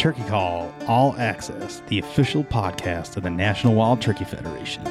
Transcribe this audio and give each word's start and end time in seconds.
Turkey 0.00 0.24
Call 0.24 0.72
All 0.86 1.14
Access, 1.18 1.82
the 1.88 1.98
official 1.98 2.42
podcast 2.42 3.18
of 3.18 3.22
the 3.22 3.28
National 3.28 3.74
Wild 3.74 4.00
Turkey 4.00 4.24
Federation. 4.24 4.82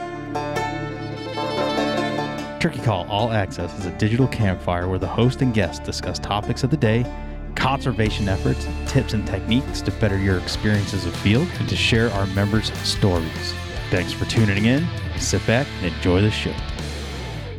Turkey 2.60 2.80
Call 2.84 3.08
All 3.10 3.32
Access 3.32 3.76
is 3.80 3.88
a 3.88 3.92
digital 3.98 4.28
campfire 4.28 4.88
where 4.88 5.00
the 5.00 5.08
host 5.08 5.42
and 5.42 5.52
guests 5.52 5.84
discuss 5.84 6.20
topics 6.20 6.64
of 6.64 6.70
the 6.70 6.78
day, 6.78 7.12
conservation 7.56 8.30
efforts, 8.30 8.68
tips 8.86 9.14
and 9.14 9.26
techniques 9.26 9.82
to 9.82 9.92
better 9.94 10.16
your 10.16 10.38
experiences 10.38 11.08
of 11.08 11.16
field, 11.16 11.48
and 11.58 11.68
to 11.70 11.76
share 11.76 12.12
our 12.12 12.28
members' 12.28 12.72
stories. 12.88 13.56
Thanks 13.90 14.14
for 14.14 14.26
tuning 14.26 14.66
in. 14.66 14.86
Sit 15.18 15.44
back 15.48 15.66
and 15.82 15.88
enjoy 15.88 16.22
the 16.22 16.30
show. 16.30 16.54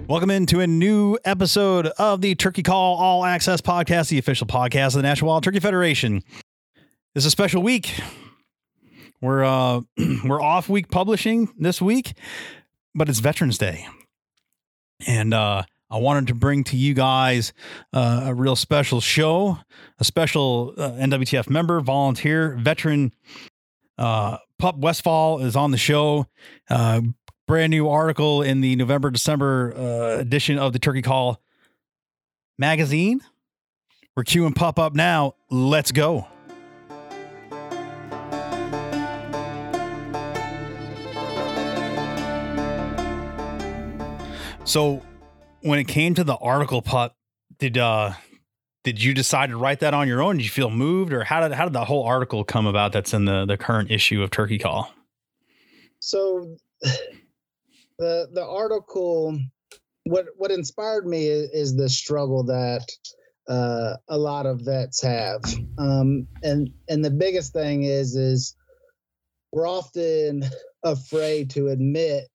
Welcome 0.07 0.30
into 0.30 0.61
a 0.61 0.69
new 0.69 1.19
episode 1.25 1.89
of 1.98 2.21
the 2.21 2.37
Turkey 2.37 2.62
Call 2.62 2.95
All 2.95 3.25
Access 3.25 3.61
podcast, 3.61 4.11
the 4.11 4.19
official 4.19 4.46
podcast 4.46 4.89
of 4.89 4.95
the 4.95 5.03
National 5.03 5.30
Wild 5.30 5.43
Turkey 5.43 5.59
Federation. 5.59 6.23
It's 7.14 7.27
a 7.27 7.30
special 7.30 7.62
week. 7.62 8.00
We're 9.20 9.44
uh 9.44 9.80
we're 10.25 10.40
off 10.40 10.68
week 10.68 10.90
publishing 10.90 11.52
this 11.58 11.82
week, 11.82 12.12
but 12.94 13.08
it's 13.08 13.18
Veterans 13.18 13.58
Day. 13.58 13.86
And 15.07 15.35
uh 15.35 15.64
I 15.90 15.99
wanted 15.99 16.29
to 16.29 16.35
bring 16.35 16.62
to 16.64 16.76
you 16.76 16.94
guys 16.94 17.52
uh, 17.93 18.26
a 18.26 18.32
real 18.35 18.54
special 18.54 19.00
show, 19.00 19.58
a 19.99 20.04
special 20.04 20.72
uh, 20.79 20.90
NWTF 20.93 21.50
member, 21.50 21.80
volunteer, 21.80 22.57
veteran. 22.61 23.13
Uh, 23.99 24.36
Pup 24.61 24.79
Westfall 24.79 25.40
is 25.40 25.57
on 25.57 25.72
the 25.72 25.77
show. 25.77 26.29
Uh, 26.68 27.00
brand 27.49 27.71
new 27.72 27.88
article 27.88 28.40
in 28.40 28.61
the 28.61 28.77
November 28.77 29.11
December 29.11 29.74
uh, 29.77 30.21
edition 30.21 30.61
of 30.61 30.72
the 30.72 30.79
Turkey 30.79 31.02
Call 31.02 31.43
magazine. 32.56 33.20
We're 34.16 34.22
queuing 34.22 34.55
Pup 34.55 34.78
up 34.78 34.94
now. 34.94 35.34
Let's 35.50 35.91
go. 35.91 36.28
So, 44.70 45.02
when 45.62 45.80
it 45.80 45.88
came 45.88 46.14
to 46.14 46.22
the 46.22 46.36
article, 46.36 46.80
Pup, 46.80 47.16
did 47.58 47.76
uh, 47.76 48.12
did 48.84 49.02
you 49.02 49.14
decide 49.14 49.50
to 49.50 49.56
write 49.56 49.80
that 49.80 49.94
on 49.94 50.06
your 50.06 50.22
own? 50.22 50.36
Did 50.36 50.44
you 50.44 50.50
feel 50.50 50.70
moved, 50.70 51.12
or 51.12 51.24
how 51.24 51.40
did 51.40 51.50
how 51.50 51.64
did 51.64 51.72
the 51.72 51.84
whole 51.84 52.04
article 52.04 52.44
come 52.44 52.66
about? 52.66 52.92
That's 52.92 53.12
in 53.12 53.24
the 53.24 53.46
the 53.46 53.56
current 53.56 53.90
issue 53.90 54.22
of 54.22 54.30
Turkey 54.30 54.58
Call. 54.58 54.94
So, 55.98 56.54
the 57.98 58.28
the 58.32 58.46
article, 58.48 59.36
what 60.04 60.27
what 60.36 60.52
inspired 60.52 61.05
me 61.05 61.27
is, 61.27 61.50
is 61.50 61.77
the 61.77 61.88
struggle 61.88 62.44
that 62.44 62.88
uh, 63.48 63.96
a 64.08 64.16
lot 64.16 64.46
of 64.46 64.60
vets 64.60 65.02
have, 65.02 65.40
um, 65.78 66.28
and 66.44 66.70
and 66.88 67.05
the 67.05 67.10
biggest 67.10 67.52
thing 67.52 67.82
is 67.82 68.14
is 68.14 68.55
we're 69.50 69.68
often 69.68 70.44
afraid 70.84 71.50
to 71.50 71.70
admit 71.70 72.30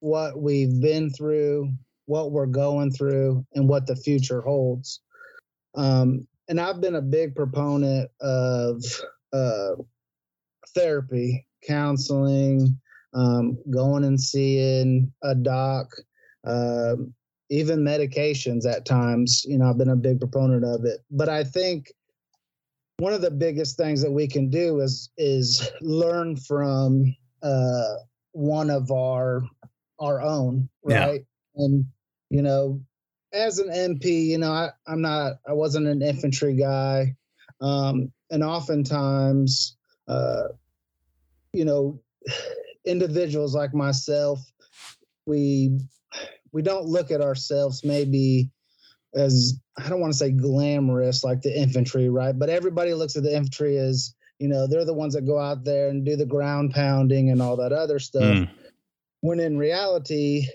what 0.00 0.40
we've 0.40 0.80
been 0.80 1.10
through, 1.10 1.72
what 2.06 2.32
we're 2.32 2.46
going 2.46 2.90
through, 2.90 3.44
and 3.54 3.68
what 3.68 3.86
the 3.86 3.96
future 3.96 4.40
holds. 4.40 5.00
Um, 5.74 6.26
and 6.48 6.60
I've 6.60 6.80
been 6.80 6.96
a 6.96 7.02
big 7.02 7.34
proponent 7.34 8.10
of 8.20 8.82
uh, 9.32 9.72
therapy, 10.74 11.46
counseling, 11.66 12.78
um, 13.14 13.58
going 13.70 14.04
and 14.04 14.20
seeing 14.20 15.12
a 15.22 15.34
doc, 15.34 15.92
uh, 16.46 16.96
even 17.50 17.80
medications 17.80 18.66
at 18.66 18.86
times. 18.86 19.44
You 19.46 19.58
know, 19.58 19.68
I've 19.68 19.78
been 19.78 19.90
a 19.90 19.96
big 19.96 20.20
proponent 20.20 20.64
of 20.64 20.84
it. 20.84 21.00
But 21.10 21.28
I 21.28 21.44
think 21.44 21.92
one 22.98 23.12
of 23.12 23.22
the 23.22 23.30
biggest 23.30 23.76
things 23.76 24.02
that 24.02 24.10
we 24.10 24.26
can 24.26 24.50
do 24.50 24.80
is 24.80 25.10
is 25.16 25.70
learn 25.80 26.36
from 26.36 27.14
uh, 27.42 27.94
one 28.32 28.70
of 28.70 28.90
our 28.90 29.42
our 29.98 30.20
own, 30.20 30.68
right? 30.82 31.24
Yeah. 31.56 31.64
And 31.64 31.86
you 32.30 32.42
know, 32.42 32.80
as 33.32 33.58
an 33.58 33.68
MP, 33.68 34.26
you 34.26 34.38
know, 34.38 34.52
I, 34.52 34.70
I'm 34.86 35.00
not, 35.00 35.34
I 35.46 35.52
wasn't 35.52 35.86
an 35.86 36.02
infantry 36.02 36.54
guy. 36.54 37.14
Um, 37.60 38.12
and 38.30 38.42
oftentimes, 38.42 39.76
uh, 40.06 40.48
you 41.52 41.64
know, 41.64 42.00
individuals 42.84 43.54
like 43.54 43.74
myself, 43.74 44.40
we, 45.26 45.78
we 46.52 46.62
don't 46.62 46.86
look 46.86 47.10
at 47.10 47.20
ourselves 47.20 47.84
maybe 47.84 48.50
as, 49.14 49.58
I 49.76 49.88
don't 49.88 50.00
want 50.00 50.12
to 50.12 50.18
say 50.18 50.30
glamorous 50.30 51.24
like 51.24 51.42
the 51.42 51.56
infantry, 51.56 52.08
right? 52.08 52.38
But 52.38 52.48
everybody 52.48 52.94
looks 52.94 53.16
at 53.16 53.22
the 53.22 53.34
infantry 53.34 53.76
as, 53.76 54.14
you 54.38 54.48
know, 54.48 54.66
they're 54.66 54.84
the 54.84 54.94
ones 54.94 55.14
that 55.14 55.26
go 55.26 55.38
out 55.38 55.64
there 55.64 55.88
and 55.88 56.04
do 56.04 56.16
the 56.16 56.24
ground 56.24 56.72
pounding 56.72 57.30
and 57.30 57.42
all 57.42 57.56
that 57.56 57.72
other 57.72 57.98
stuff. 57.98 58.22
Mm. 58.22 58.50
When 59.20 59.40
in 59.40 59.58
reality, 59.58 60.46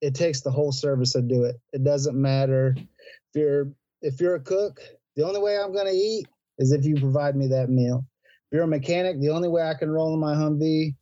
it 0.00 0.14
takes 0.14 0.40
the 0.40 0.50
whole 0.50 0.72
service 0.72 1.12
to 1.12 1.22
do 1.22 1.44
it. 1.44 1.56
It 1.72 1.84
doesn't 1.84 2.20
matter 2.20 2.76
if 2.76 2.86
you're 3.34 3.72
if 4.02 4.20
you're 4.20 4.34
a 4.34 4.40
cook, 4.40 4.80
the 5.16 5.24
only 5.24 5.40
way 5.40 5.56
I'm 5.56 5.72
going 5.72 5.86
to 5.86 5.92
eat 5.92 6.26
is 6.58 6.72
if 6.72 6.84
you 6.84 6.96
provide 6.96 7.36
me 7.36 7.46
that 7.48 7.70
meal. 7.70 8.04
If 8.24 8.56
you're 8.56 8.64
a 8.64 8.68
mechanic, 8.68 9.20
the 9.20 9.30
only 9.30 9.48
way 9.48 9.62
I 9.62 9.74
can 9.74 9.90
roll 9.90 10.12
in 10.12 10.20
my 10.20 10.34
Humvee 10.34 10.94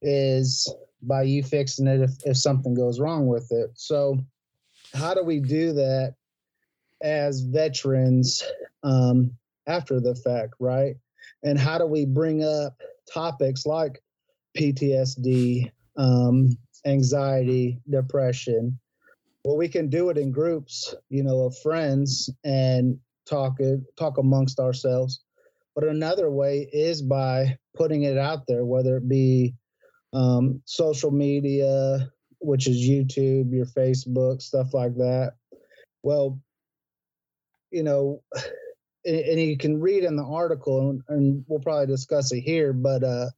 is 0.00 0.72
by 1.02 1.22
you 1.22 1.42
fixing 1.42 1.86
it 1.86 2.00
if, 2.00 2.10
if 2.24 2.36
something 2.36 2.74
goes 2.74 3.00
wrong 3.00 3.26
with 3.26 3.48
it. 3.50 3.70
So, 3.74 4.18
how 4.94 5.14
do 5.14 5.24
we 5.24 5.40
do 5.40 5.72
that 5.72 6.14
as 7.02 7.40
veterans 7.40 8.42
um, 8.82 9.32
after 9.66 10.00
the 10.00 10.14
fact, 10.14 10.54
right? 10.60 10.96
And 11.42 11.58
how 11.58 11.78
do 11.78 11.86
we 11.86 12.06
bring 12.06 12.44
up 12.44 12.80
topics 13.12 13.66
like 13.66 14.02
PTSD, 14.56 15.70
um, 15.96 16.56
anxiety, 16.84 17.78
depression. 17.88 18.78
Well, 19.44 19.56
we 19.56 19.68
can 19.68 19.88
do 19.88 20.10
it 20.10 20.18
in 20.18 20.32
groups, 20.32 20.94
you 21.10 21.22
know, 21.22 21.42
of 21.42 21.58
friends 21.58 22.30
and 22.44 22.98
talk 23.26 23.58
talk 23.96 24.18
amongst 24.18 24.58
ourselves. 24.60 25.20
But 25.74 25.84
another 25.84 26.30
way 26.30 26.68
is 26.72 27.02
by 27.02 27.58
putting 27.74 28.04
it 28.04 28.16
out 28.16 28.46
there, 28.46 28.64
whether 28.64 28.96
it 28.96 29.08
be 29.08 29.54
um, 30.12 30.62
social 30.64 31.10
media, 31.10 32.10
which 32.38 32.68
is 32.68 32.76
YouTube, 32.76 33.52
your 33.52 33.66
Facebook, 33.66 34.40
stuff 34.40 34.72
like 34.72 34.94
that. 34.96 35.32
Well, 36.02 36.40
you 37.70 37.82
know, 37.82 38.22
and, 39.04 39.16
and 39.16 39.40
you 39.40 39.58
can 39.58 39.80
read 39.80 40.04
in 40.04 40.16
the 40.16 40.24
article, 40.24 40.90
and, 40.90 41.02
and 41.08 41.44
we'll 41.48 41.60
probably 41.60 41.86
discuss 41.86 42.32
it 42.32 42.40
here. 42.40 42.72
But 42.72 43.02
uh, 43.02 43.30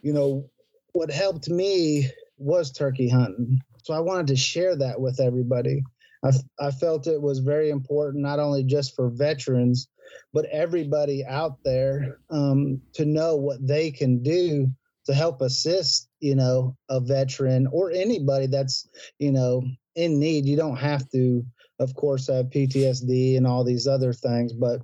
you 0.00 0.12
know, 0.12 0.48
what 0.92 1.10
helped 1.10 1.48
me 1.48 2.08
was 2.38 2.72
turkey 2.72 3.08
hunting. 3.08 3.60
So 3.82 3.94
I 3.94 4.00
wanted 4.00 4.28
to 4.28 4.36
share 4.36 4.76
that 4.76 5.00
with 5.00 5.20
everybody. 5.20 5.82
I, 6.24 6.32
I 6.58 6.70
felt 6.70 7.06
it 7.06 7.20
was 7.20 7.38
very 7.38 7.70
important, 7.70 8.22
not 8.22 8.38
only 8.38 8.64
just 8.64 8.94
for 8.96 9.08
veterans, 9.08 9.88
but 10.32 10.46
everybody 10.46 11.24
out 11.24 11.58
there 11.64 12.18
um, 12.30 12.80
to 12.94 13.04
know 13.04 13.36
what 13.36 13.64
they 13.66 13.90
can 13.90 14.22
do 14.22 14.68
to 15.06 15.14
help 15.14 15.40
assist, 15.40 16.08
you 16.20 16.34
know, 16.34 16.76
a 16.90 17.00
veteran 17.00 17.66
or 17.72 17.90
anybody 17.90 18.46
that's, 18.46 18.88
you 19.18 19.32
know, 19.32 19.62
in 19.94 20.18
need. 20.18 20.44
You 20.44 20.56
don't 20.56 20.76
have 20.76 21.08
to, 21.10 21.44
of 21.78 21.94
course, 21.94 22.26
have 22.26 22.46
PTSD 22.46 23.36
and 23.36 23.46
all 23.46 23.64
these 23.64 23.86
other 23.86 24.12
things, 24.12 24.52
but 24.52 24.82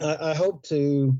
I, 0.00 0.30
I 0.30 0.34
hope 0.34 0.62
to 0.64 1.16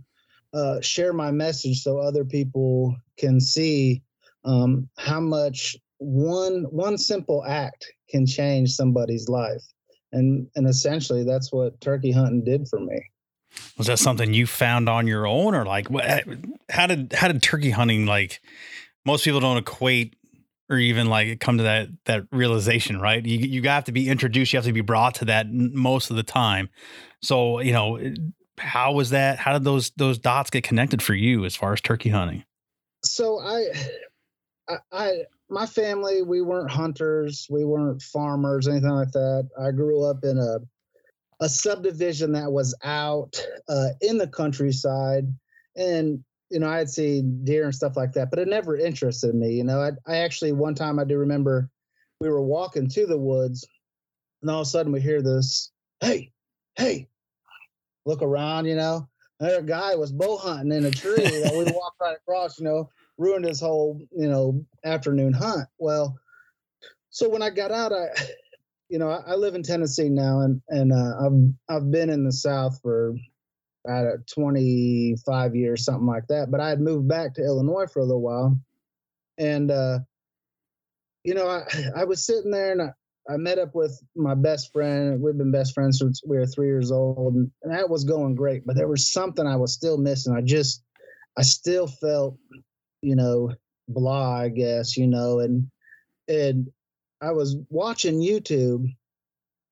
uh, 0.53 0.81
share 0.81 1.13
my 1.13 1.31
message 1.31 1.83
so 1.83 1.99
other 1.99 2.25
people 2.25 2.97
can 3.17 3.41
see 3.41 4.03
um, 4.45 4.89
how 4.99 5.21
much 5.21 5.77
one 5.99 6.65
one 6.65 6.99
simple 6.99 7.45
act 7.45 7.87
can 8.11 8.27
change 8.27 8.71
somebody's 8.73 9.29
life. 9.29 9.63
And 10.13 10.49
and 10.57 10.69
essentially 10.69 11.25
that's 11.25 11.53
what 11.53 11.81
turkey 11.81 12.13
hunting 12.13 12.45
did 12.45 12.69
for 12.69 12.81
me. 12.81 13.01
Was 13.79 13.87
that 13.87 13.99
something 13.99 14.33
you 14.33 14.47
found 14.47 14.89
on 14.89 15.07
your 15.07 15.27
own 15.27 15.55
or 15.55 15.65
like 15.65 15.91
what 15.91 16.25
how 16.69 16.87
did 16.87 17.13
how 17.13 17.29
did 17.29 17.43
turkey 17.43 17.71
hunting 17.71 18.07
like 18.07 18.41
most 19.05 19.25
people 19.25 19.41
don't 19.41 19.59
equate 19.59 20.17
or 20.71 20.79
even 20.79 21.07
like 21.07 21.41
come 21.41 21.59
to 21.59 21.65
that 21.65 21.89
that 22.07 22.25
realization 22.31 23.01
right? 23.01 23.25
You 23.25 23.39
you 23.39 23.63
have 23.69 23.85
to 23.85 23.93
be 23.93 24.09
introduced 24.09 24.53
you 24.53 24.59
have 24.59 24.67
to 24.67 24.73
be 24.73 24.81
brought 24.81 25.17
to 25.17 25.27
that 25.27 25.51
most 25.51 26.11
of 26.11 26.17
the 26.17 26.23
time. 26.23 26.69
So 27.23 27.61
you 27.61 27.73
know 27.73 28.15
how 28.59 28.93
was 28.93 29.11
that 29.11 29.39
how 29.39 29.53
did 29.53 29.65
those 29.65 29.91
those 29.97 30.19
dots 30.19 30.51
get 30.51 30.65
connected 30.65 31.03
for 31.03 31.15
you 31.15 31.45
as 31.45 31.57
far 31.57 31.73
as 31.73 31.81
turkey 31.81 32.11
hunting? 32.11 32.45
So 33.05 33.41
i 33.41 33.67
I, 34.69 34.77
I 34.93 35.25
my 35.49 35.67
family 35.67 36.23
we 36.23 36.41
weren't 36.41 36.71
hunters, 36.71 37.47
we 37.51 37.65
weren't 37.65 38.03
farmers, 38.03 38.69
anything 38.69 38.91
like 38.91 39.13
that. 39.13 39.49
I 39.61 39.71
grew 39.71 40.05
up 40.05 40.25
in 40.25 40.39
a 40.39 40.59
a 41.41 41.49
subdivision 41.49 42.33
that 42.33 42.53
was 42.53 42.75
out 42.85 43.45
uh, 43.69 43.89
in 44.01 44.17
the 44.17 44.29
countryside, 44.29 45.27
and 45.77 46.23
you 46.51 46.61
know 46.61 46.69
I'd 46.69 46.91
see 46.91 47.23
deer 47.23 47.65
and 47.65 47.75
stuff 47.75 47.97
like 47.97 48.13
that, 48.13 48.31
but 48.31 48.39
it 48.39 48.49
never 48.49 48.77
interested 48.77 49.35
me. 49.35 49.55
You 49.55 49.65
know, 49.65 49.81
I, 49.81 49.91
I 50.07 50.19
actually 50.19 50.53
one 50.53 50.75
time 50.75 50.99
I 50.99 51.05
do 51.05 51.19
remember 51.19 51.69
we 52.21 52.29
were 52.29 52.43
walking 52.43 52.89
to 52.91 53.07
the 53.07 53.19
woods, 53.19 53.67
and 54.41 54.51
all 54.51 54.61
of 54.61 54.67
a 54.67 54.71
sudden 54.71 54.93
we 54.93 55.01
hear 55.01 55.23
this, 55.23 55.73
"Hey, 56.01 56.33
hey!" 56.77 57.09
Look 58.05 58.23
around, 58.23 58.67
you 58.67 58.75
know, 58.75 59.09
There 59.39 59.61
a 59.61 59.63
guy 59.63 59.95
was 59.95 60.11
bow 60.11 60.37
hunting 60.37 60.73
in 60.77 60.85
a 60.87 60.91
tree 60.91 61.25
that 61.25 61.55
we 61.55 61.65
walked 61.73 62.01
right 62.01 62.17
across, 62.17 62.59
you 62.59 62.65
know, 62.65 62.91
ruined 63.23 63.45
his 63.45 63.61
whole, 63.61 64.01
you 64.11 64.29
know, 64.29 64.65
afternoon 64.85 65.33
hunt. 65.33 65.69
Well, 65.79 66.19
so 67.11 67.29
when 67.29 67.43
I 67.43 67.51
got 67.51 67.71
out, 67.71 67.93
I, 67.93 68.07
you 68.89 68.99
know, 68.99 69.11
I, 69.11 69.33
I 69.33 69.35
live 69.37 69.55
in 69.55 69.63
Tennessee 69.63 70.09
now, 70.09 70.41
and 70.41 70.61
and 70.69 70.93
uh, 70.93 71.15
I've 71.25 71.77
I've 71.77 71.91
been 71.91 72.11
in 72.11 72.25
the 72.25 72.33
South 72.33 72.79
for 72.83 73.15
uh, 73.89 74.17
25 74.35 75.57
years, 75.57 75.85
something 75.85 76.07
like 76.07 76.27
that. 76.29 76.51
But 76.51 76.61
I 76.61 76.69
had 76.69 76.81
moved 76.81 77.09
back 77.09 77.35
to 77.35 77.45
Illinois 77.45 77.87
for 77.87 78.01
a 78.01 78.05
little 78.05 78.23
while, 78.23 78.59
and 79.39 79.71
uh, 79.71 80.01
you 81.25 81.35
know, 81.35 81.49
I 81.49 81.65
I 81.97 82.05
was 82.05 82.25
sitting 82.27 82.51
there 82.51 82.73
and 82.73 82.83
I, 82.83 82.91
I 83.33 83.37
met 83.37 83.59
up 83.59 83.75
with 83.75 84.01
my 84.17 84.35
best 84.35 84.73
friend. 84.73 85.21
We've 85.21 85.39
been 85.39 85.53
best 85.53 85.75
friends 85.75 85.99
since 85.99 86.23
we 86.27 86.37
were 86.37 86.47
three 86.47 86.67
years 86.67 86.91
old, 86.91 87.35
and, 87.35 87.51
and 87.63 87.73
that 87.73 87.89
was 87.89 88.05
going 88.05 88.35
great. 88.35 88.67
But 88.67 88.77
there 88.77 88.89
was 88.89 89.13
something 89.13 89.47
I 89.47 89.57
was 89.57 89.73
still 89.73 89.97
missing. 89.97 90.35
I 90.35 90.41
just, 90.41 90.83
I 91.39 91.43
still 91.43 91.87
felt, 91.87 92.37
you 93.03 93.17
know, 93.17 93.53
blah, 93.89 94.37
I 94.37 94.49
guess, 94.49 94.97
you 94.97 95.07
know, 95.07 95.41
and 95.41 95.69
and 96.29 96.69
I 97.21 97.33
was 97.33 97.57
watching 97.69 98.21
YouTube, 98.21 98.87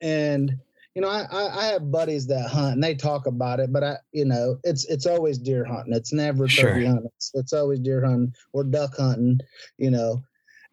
and 0.00 0.55
you 0.94 1.03
know, 1.03 1.09
I, 1.09 1.23
I, 1.31 1.59
I 1.61 1.65
have 1.67 1.91
buddies 1.93 2.27
that 2.27 2.49
hunt 2.50 2.75
and 2.75 2.85
they 2.85 2.94
talk 2.97 3.27
about 3.27 3.61
it, 3.61 3.73
but 3.73 3.85
I, 3.85 3.97
you 4.12 4.25
know, 4.25 4.59
it's 4.65 4.85
it's 4.87 5.06
always 5.06 5.38
deer 5.38 5.65
hunting. 5.65 5.94
It's 5.94 6.12
never 6.12 6.47
turkey 6.49 6.56
Sure. 6.56 6.87
hunting. 6.87 7.11
It's, 7.17 7.31
it's 7.35 7.53
always 7.53 7.79
deer 7.79 8.05
hunting 8.05 8.35
or 8.53 8.65
duck 8.65 8.97
hunting, 8.97 9.38
you 9.79 9.91
know. 9.91 10.25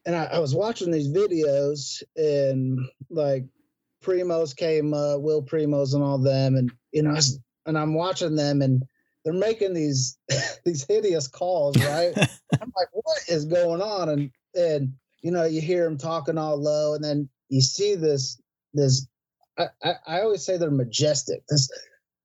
And 0.06 0.16
I, 0.16 0.26
I 0.26 0.40
was 0.40 0.56
watching 0.56 0.90
these 0.90 1.10
videos 1.10 2.02
and 2.16 2.80
like 3.10 3.46
Primos 4.04 4.56
came, 4.56 4.94
uh, 4.94 5.18
Will 5.18 5.44
Primos 5.44 5.94
and 5.94 6.04
all 6.04 6.18
them, 6.18 6.56
and 6.56 6.72
you 6.92 7.04
know, 7.04 7.12
I 7.12 7.16
was, 7.16 7.40
and 7.66 7.78
I'm 7.78 7.94
watching 7.94 8.36
them 8.36 8.62
and 8.62 8.84
they're 9.28 9.34
making 9.34 9.74
these 9.74 10.18
these 10.66 10.86
hideous 10.88 11.28
calls, 11.28 11.76
right? 11.78 12.14
I'm 12.62 12.74
like, 12.78 12.88
what 12.94 13.20
is 13.28 13.44
going 13.44 13.82
on? 13.82 14.08
And 14.08 14.32
and 14.56 14.94
you 15.22 15.32
know, 15.32 15.44
you 15.44 15.60
hear 15.60 15.84
them 15.84 15.98
talking 15.98 16.38
all 16.38 16.56
low, 16.56 16.94
and 16.94 17.04
then 17.04 17.28
you 17.50 17.60
see 17.60 17.96
this 17.96 18.42
this. 18.74 19.06
I, 19.58 19.68
I, 19.84 19.94
I 20.08 20.22
always 20.22 20.46
say 20.46 20.56
they're 20.56 20.72
majestic. 20.72 21.44
This 21.50 21.70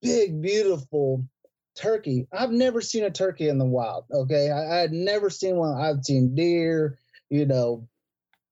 big, 0.01 0.41
beautiful 0.41 1.27
turkey. 1.75 2.29
I've 2.33 2.53
never 2.53 2.81
seen 2.81 3.03
a 3.03 3.11
turkey 3.11 3.49
in 3.49 3.59
the 3.59 3.65
wild. 3.65 4.05
Okay, 4.13 4.51
I, 4.53 4.77
I 4.77 4.81
had 4.83 4.93
never 4.93 5.29
seen 5.29 5.57
one. 5.57 5.77
I've 5.77 6.05
seen 6.05 6.37
deer, 6.37 6.99
you 7.31 7.47
know, 7.47 7.89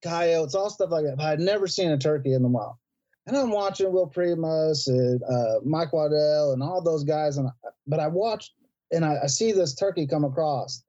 coyotes, 0.03 0.57
all 0.57 0.71
stuff 0.71 0.91
like 0.91 1.05
that. 1.05 1.19
But 1.19 1.27
I'd 1.27 1.41
never 1.41 1.69
seen 1.69 1.93
a 1.93 1.99
turkey 1.99 2.33
in 2.33 2.43
the 2.43 2.49
wild. 2.49 2.75
And 3.31 3.39
I'm 3.39 3.53
watching 3.53 3.93
Will 3.93 4.11
Primos 4.11 4.89
and 4.89 5.23
uh, 5.23 5.61
Mike 5.65 5.93
Waddell 5.93 6.53
and 6.53 6.65
all 6.65 6.83
those 6.83 7.05
guys, 7.05 7.37
and 7.37 7.47
I, 7.47 7.69
but 7.87 8.01
I 8.01 8.09
watched 8.09 8.55
and 8.91 9.05
I, 9.05 9.19
I 9.23 9.27
see 9.29 9.53
this 9.53 9.77
turkey 9.77 10.09
come 10.09 10.25
across, 10.25 10.83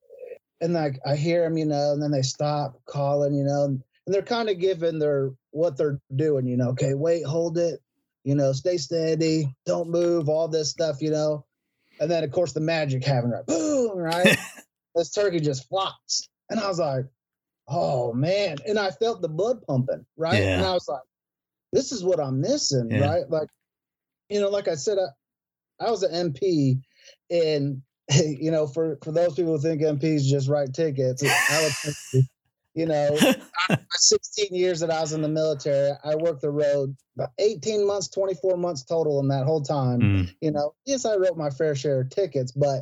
and 0.59 0.73
like 0.73 0.99
I 1.05 1.15
hear 1.15 1.43
them, 1.43 1.55
you 1.55 1.67
know, 1.67 1.91
and 1.91 2.01
then 2.01 2.09
they 2.09 2.23
stop 2.23 2.81
calling, 2.87 3.35
you 3.35 3.43
know, 3.43 3.65
and 3.65 3.83
they're 4.07 4.23
kind 4.23 4.49
of 4.49 4.57
giving 4.57 4.97
their 4.97 5.33
what 5.51 5.77
they're 5.77 5.99
doing, 6.15 6.47
you 6.47 6.57
know. 6.57 6.69
Okay, 6.69 6.95
wait, 6.95 7.23
hold 7.27 7.59
it, 7.59 7.79
you 8.23 8.33
know, 8.33 8.53
stay 8.53 8.77
steady, 8.77 9.55
don't 9.67 9.91
move, 9.91 10.27
all 10.27 10.47
this 10.47 10.71
stuff, 10.71 10.99
you 10.99 11.11
know. 11.11 11.45
And 11.99 12.09
then 12.09 12.23
of 12.23 12.31
course 12.31 12.53
the 12.53 12.59
magic 12.59 13.05
happened, 13.05 13.33
right? 13.33 13.45
Boom, 13.45 13.95
right? 13.95 14.35
this 14.95 15.11
turkey 15.11 15.41
just 15.41 15.69
flops, 15.69 16.27
and 16.49 16.59
I 16.59 16.67
was 16.67 16.79
like, 16.79 17.05
oh 17.67 18.13
man, 18.13 18.57
and 18.65 18.79
I 18.79 18.89
felt 18.89 19.21
the 19.21 19.29
blood 19.29 19.61
pumping, 19.67 20.07
right? 20.17 20.41
Yeah. 20.41 20.57
And 20.57 20.65
I 20.65 20.73
was 20.73 20.87
like, 20.87 21.01
this 21.71 21.91
is 21.91 22.03
what 22.03 22.19
I'm 22.19 22.41
missing, 22.41 22.89
Yeah. 22.91 23.07
right? 23.07 23.29
Like, 23.29 23.49
you 24.29 24.39
know, 24.39 24.49
like 24.49 24.67
I 24.67 24.75
said, 24.75 24.97
I, 24.97 25.85
I 25.85 25.91
was 25.91 26.03
an 26.03 26.31
MP, 26.33 26.81
and 27.29 27.81
you 28.13 28.51
know, 28.51 28.67
for 28.67 28.97
for 29.03 29.11
those 29.11 29.35
people 29.35 29.57
who 29.57 29.61
think 29.61 29.81
MPs 29.81 30.23
just 30.23 30.49
write 30.49 30.73
tickets, 30.73 31.23
I 31.23 31.61
would 31.61 31.95
you 32.73 32.85
know, 32.85 33.17
my 33.69 33.77
16 33.93 34.47
years 34.51 34.79
that 34.79 34.91
I 34.91 35.01
was 35.01 35.13
in 35.13 35.21
the 35.21 35.27
military, 35.27 35.91
I 36.03 36.15
worked 36.15 36.41
the 36.41 36.51
road 36.51 36.95
about 37.17 37.31
18 37.39 37.85
months, 37.85 38.07
24 38.09 38.57
months 38.57 38.83
total 38.83 39.19
in 39.19 39.27
that 39.29 39.45
whole 39.45 39.61
time. 39.61 39.99
Mm, 39.99 40.35
You 40.41 40.51
know, 40.51 40.73
yes, 40.85 41.05
I 41.05 41.15
wrote 41.15 41.37
my 41.37 41.49
fair 41.49 41.75
share 41.75 42.01
of 42.01 42.09
tickets, 42.09 42.51
but 42.51 42.81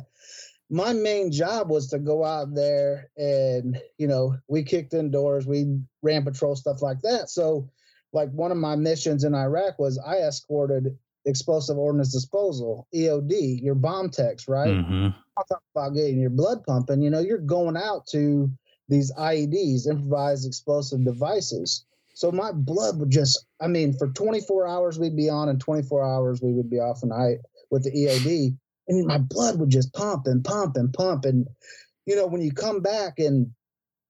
my 0.70 0.92
main 0.92 1.32
job 1.32 1.68
was 1.68 1.88
to 1.88 1.98
go 1.98 2.24
out 2.24 2.54
there 2.54 3.10
and, 3.16 3.80
you 3.98 4.06
know, 4.06 4.36
we 4.46 4.62
kicked 4.62 4.94
indoors, 4.94 5.44
we 5.46 5.80
ran 6.02 6.22
patrol, 6.24 6.54
stuff 6.54 6.80
like 6.80 7.00
that. 7.02 7.28
So, 7.28 7.68
like, 8.12 8.30
one 8.30 8.50
of 8.50 8.58
my 8.58 8.76
missions 8.76 9.24
in 9.24 9.34
Iraq 9.34 9.78
was 9.78 9.98
I 9.98 10.18
escorted 10.18 10.96
explosive 11.26 11.78
ordnance 11.78 12.12
disposal, 12.12 12.86
EOD, 12.94 13.62
your 13.62 13.74
bomb 13.74 14.10
techs, 14.10 14.48
right? 14.48 14.74
mhm. 14.76 15.14
I'm 15.36 15.44
talking 15.48 15.66
about 15.74 15.94
getting 15.94 16.18
your 16.20 16.30
blood 16.30 16.64
pumping. 16.64 17.02
You 17.02 17.10
know, 17.10 17.20
you're 17.20 17.38
going 17.38 17.76
out 17.76 18.06
to 18.08 18.50
these 18.88 19.12
IEDs, 19.14 19.86
improvised 19.86 20.46
explosive 20.46 21.04
devices. 21.04 21.84
So 22.14 22.30
my 22.32 22.52
blood 22.52 22.98
would 22.98 23.10
just, 23.10 23.46
I 23.60 23.68
mean, 23.68 23.92
for 23.96 24.08
24 24.08 24.66
hours 24.66 24.98
we'd 24.98 25.16
be 25.16 25.30
on, 25.30 25.48
and 25.48 25.60
24 25.60 26.04
hours 26.04 26.42
we 26.42 26.52
would 26.52 26.68
be 26.68 26.80
off 26.80 27.02
and 27.02 27.12
I 27.12 27.38
with 27.70 27.84
the 27.84 27.92
EOD, 27.92 28.56
and 28.88 29.06
my 29.06 29.18
blood 29.18 29.58
would 29.58 29.70
just 29.70 29.92
pump 29.92 30.26
and 30.26 30.44
pump 30.44 30.76
and 30.76 30.92
pump. 30.92 31.24
And 31.24 31.46
you 32.06 32.16
know, 32.16 32.26
when 32.26 32.42
you 32.42 32.52
come 32.52 32.80
back 32.80 33.18
and 33.18 33.52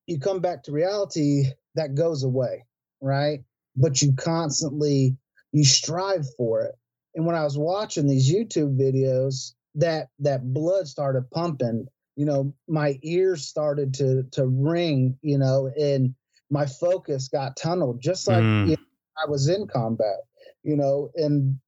you 0.07 0.19
come 0.19 0.41
back 0.41 0.65
to 0.65 0.73
reality, 0.73 1.45
that 1.75 1.95
goes 1.95 2.25
away, 2.25 2.65
right? 3.01 3.41
But 3.81 4.03
you 4.03 4.13
constantly 4.13 5.17
you 5.53 5.65
strive 5.65 6.27
for 6.37 6.63
it. 6.63 6.75
And 7.15 7.27
when 7.27 7.35
I 7.35 7.43
was 7.43 7.59
watching 7.59 8.07
these 8.07 8.33
YouTube 8.33 8.79
videos, 8.79 9.55
that 9.77 10.09
that 10.21 10.53
blood 10.53 10.87
started 10.87 11.31
pumping 11.31 11.87
you 12.17 12.25
know 12.27 12.53
my 12.69 12.99
ears 13.03 13.47
started 13.47 13.95
to 13.95 14.25
to 14.33 14.47
ring 14.47 15.17
you 15.23 15.39
know 15.39 15.71
and 15.79 16.15
my 16.51 16.67
focus 16.67 17.29
got 17.29 17.57
tunneled 17.57 18.01
just 18.01 18.27
like 18.27 18.43
Mm. 18.43 18.65
you 18.67 18.71
know, 18.73 19.25
i 19.25 19.31
was 19.31 19.49
in 19.49 19.67
combat 19.67 20.19
you 20.63 20.77
know 20.77 21.11
and 21.15 21.59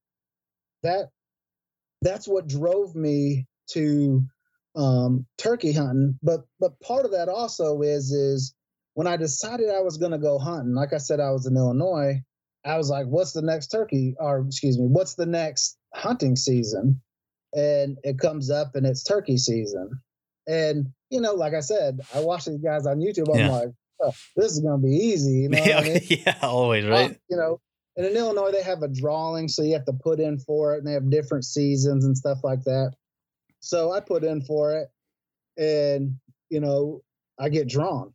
that 0.82 1.10
that's 2.02 2.26
what 2.26 2.48
drove 2.48 2.94
me 2.96 3.46
to 3.68 4.24
um 4.74 5.24
turkey 5.38 5.72
hunting 5.72 6.18
but 6.22 6.44
but 6.58 6.78
part 6.80 7.04
of 7.04 7.12
that 7.12 7.28
also 7.28 7.82
is 7.82 8.10
is 8.10 8.54
when 8.94 9.06
i 9.06 9.16
decided 9.16 9.70
i 9.70 9.80
was 9.80 9.96
going 9.98 10.12
to 10.12 10.18
go 10.18 10.38
hunting 10.38 10.74
like 10.74 10.92
i 10.92 10.98
said 10.98 11.20
i 11.20 11.30
was 11.30 11.46
in 11.46 11.56
illinois 11.56 12.20
i 12.64 12.76
was 12.76 12.90
like 12.90 13.06
what's 13.06 13.32
the 13.32 13.42
next 13.42 13.68
turkey 13.68 14.14
or 14.18 14.40
excuse 14.40 14.78
me 14.78 14.86
what's 14.86 15.14
the 15.14 15.26
next 15.26 15.78
hunting 15.94 16.36
season 16.36 17.00
and 17.54 17.98
it 18.02 18.18
comes 18.18 18.50
up 18.50 18.74
and 18.74 18.86
it's 18.86 19.02
turkey 19.02 19.36
season. 19.36 19.90
And 20.46 20.86
you 21.10 21.20
know, 21.20 21.34
like 21.34 21.52
I 21.54 21.60
said, 21.60 22.00
I 22.14 22.20
watch 22.20 22.46
these 22.46 22.60
guys 22.60 22.86
on 22.86 22.98
YouTube. 22.98 23.30
I'm 23.32 23.40
Yeah. 23.40 23.50
like, 23.50 23.68
oh, 24.02 24.12
this 24.36 24.52
is 24.52 24.60
gonna 24.60 24.78
be 24.78 24.88
easy. 24.96 25.40
You 25.40 25.48
know, 25.50 25.58
what 25.58 25.66
I 25.76 25.80
yeah, 25.82 25.82
mean? 25.94 26.00
yeah, 26.08 26.38
always, 26.42 26.86
right? 26.86 27.16
you 27.28 27.36
know, 27.36 27.60
and 27.96 28.06
in 28.06 28.16
Illinois 28.16 28.50
they 28.52 28.62
have 28.62 28.82
a 28.82 28.88
drawing, 28.88 29.48
so 29.48 29.62
you 29.62 29.74
have 29.74 29.84
to 29.84 29.92
put 29.92 30.18
in 30.18 30.38
for 30.38 30.74
it, 30.74 30.78
and 30.78 30.86
they 30.86 30.92
have 30.94 31.10
different 31.10 31.44
seasons 31.44 32.04
and 32.06 32.16
stuff 32.16 32.38
like 32.42 32.64
that. 32.64 32.92
So 33.60 33.92
I 33.92 34.00
put 34.00 34.24
in 34.24 34.40
for 34.42 34.74
it, 34.78 34.88
and 35.62 36.16
you 36.48 36.60
know, 36.60 37.02
I 37.38 37.50
get 37.50 37.68
drawn. 37.68 38.14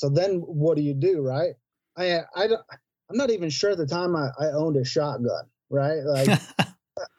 So 0.00 0.08
then, 0.08 0.38
what 0.38 0.78
do 0.78 0.82
you 0.82 0.94
do, 0.94 1.20
right? 1.20 1.52
I 1.94 2.20
I 2.34 2.46
don't. 2.46 2.62
I'm 3.10 3.18
not 3.18 3.28
even 3.28 3.50
sure 3.50 3.72
at 3.72 3.76
the 3.76 3.86
time 3.86 4.16
I, 4.16 4.30
I 4.40 4.46
owned 4.52 4.78
a 4.78 4.84
shotgun, 4.84 5.44
right? 5.68 5.98
Like 6.02 6.40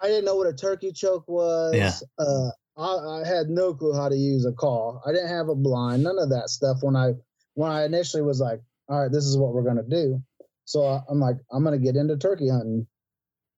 I 0.02 0.08
didn't 0.08 0.26
know 0.26 0.36
what 0.36 0.48
a 0.48 0.54
turkey 0.54 0.92
choke 0.92 1.26
was. 1.28 1.76
Yeah. 1.76 1.94
Uh, 2.18 2.50
I, 2.78 3.22
I 3.22 3.28
had 3.28 3.50
no 3.50 3.76
clue 3.76 3.94
how 3.94 4.10
to 4.10 4.16
use 4.16 4.46
a 4.46 4.52
call. 4.52 5.00
I 5.06 5.12
didn't 5.12 5.30
have 5.30 5.50
a 5.50 5.54
blind, 5.54 6.02
none 6.02 6.18
of 6.18 6.30
that 6.32 6.50
stuff. 6.50 6.78
When 6.82 6.96
I 6.96 7.12
when 7.54 7.70
I 7.72 7.86
initially 7.86 8.24
was 8.24 8.40
like, 8.40 8.62
all 8.90 9.04
right, 9.04 9.12
this 9.12 9.26
is 9.26 9.38
what 9.38 9.54
we're 9.54 9.62
gonna 9.64 9.84
do. 9.88 10.20
So 10.66 10.84
I, 10.84 11.02
I'm 11.08 11.20
like, 11.20 11.36
I'm 11.52 11.64
gonna 11.64 11.78
get 11.78 11.96
into 11.96 12.18
turkey 12.18 12.50
hunting, 12.50 12.88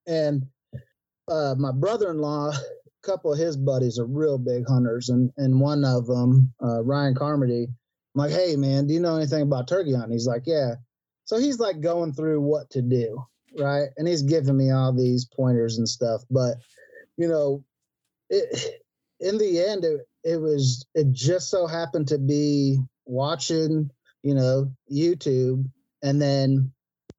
and 0.06 0.42
uh, 1.30 1.54
my 1.56 1.72
brother-in-law, 1.72 2.50
a 2.50 3.06
couple 3.06 3.32
of 3.32 3.38
his 3.38 3.56
buddies 3.56 3.98
are 3.98 4.04
real 4.04 4.36
big 4.36 4.68
hunters, 4.68 5.08
and 5.08 5.30
and 5.38 5.58
one 5.58 5.82
of 5.82 6.06
them, 6.06 6.52
uh, 6.62 6.82
Ryan 6.82 7.14
Carmody, 7.14 7.68
I'm 8.14 8.20
like, 8.20 8.30
hey 8.30 8.56
man, 8.56 8.86
do 8.86 8.94
you 8.94 9.00
know 9.00 9.16
anything 9.16 9.42
about 9.42 9.68
turkey 9.68 9.92
hunting? 9.92 10.12
He's 10.12 10.26
like, 10.26 10.42
yeah. 10.46 10.74
So 11.24 11.38
he's 11.38 11.58
like 11.58 11.80
going 11.80 12.12
through 12.12 12.40
what 12.40 12.70
to 12.70 12.82
do, 12.82 13.24
right? 13.58 13.88
And 13.96 14.06
he's 14.06 14.22
giving 14.22 14.56
me 14.56 14.70
all 14.70 14.92
these 14.92 15.24
pointers 15.24 15.78
and 15.78 15.88
stuff. 15.88 16.22
But 16.30 16.58
you 17.16 17.28
know, 17.28 17.64
it 18.30 18.82
in 19.20 19.38
the 19.38 19.64
end, 19.64 19.84
it, 19.84 20.00
it 20.22 20.36
was 20.36 20.86
it 20.94 21.12
just 21.12 21.50
so 21.50 21.66
happened 21.66 22.08
to 22.08 22.18
be 22.18 22.78
watching, 23.06 23.90
you 24.22 24.34
know, 24.34 24.70
YouTube, 24.92 25.70
and 26.02 26.20
then 26.20 26.72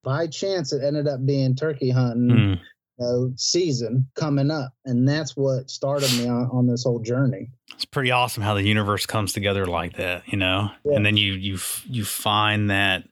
by 0.04 0.28
chance 0.28 0.72
it 0.72 0.84
ended 0.84 1.08
up 1.08 1.26
being 1.26 1.56
turkey 1.56 1.90
hunting 1.90 2.30
Mm. 2.30 2.60
Know, 3.00 3.32
season 3.36 4.08
coming 4.16 4.52
up, 4.52 4.74
and 4.86 5.08
that's 5.08 5.36
what 5.36 5.70
started 5.70 6.12
me 6.18 6.28
on, 6.28 6.50
on 6.52 6.68
this 6.68 6.84
whole 6.84 7.00
journey. 7.00 7.50
It's 7.74 7.86
pretty 7.86 8.12
awesome 8.12 8.44
how 8.44 8.54
the 8.54 8.64
universe 8.64 9.06
comes 9.06 9.34
together 9.34 9.66
like 9.66 9.98
that, 9.98 10.24
you 10.28 10.38
know. 10.38 10.72
Yeah. 10.84 10.96
And 10.96 11.06
then 11.06 11.18
you 11.18 11.34
you 11.34 11.58
you 11.86 12.06
find 12.06 12.70
that 12.70 13.04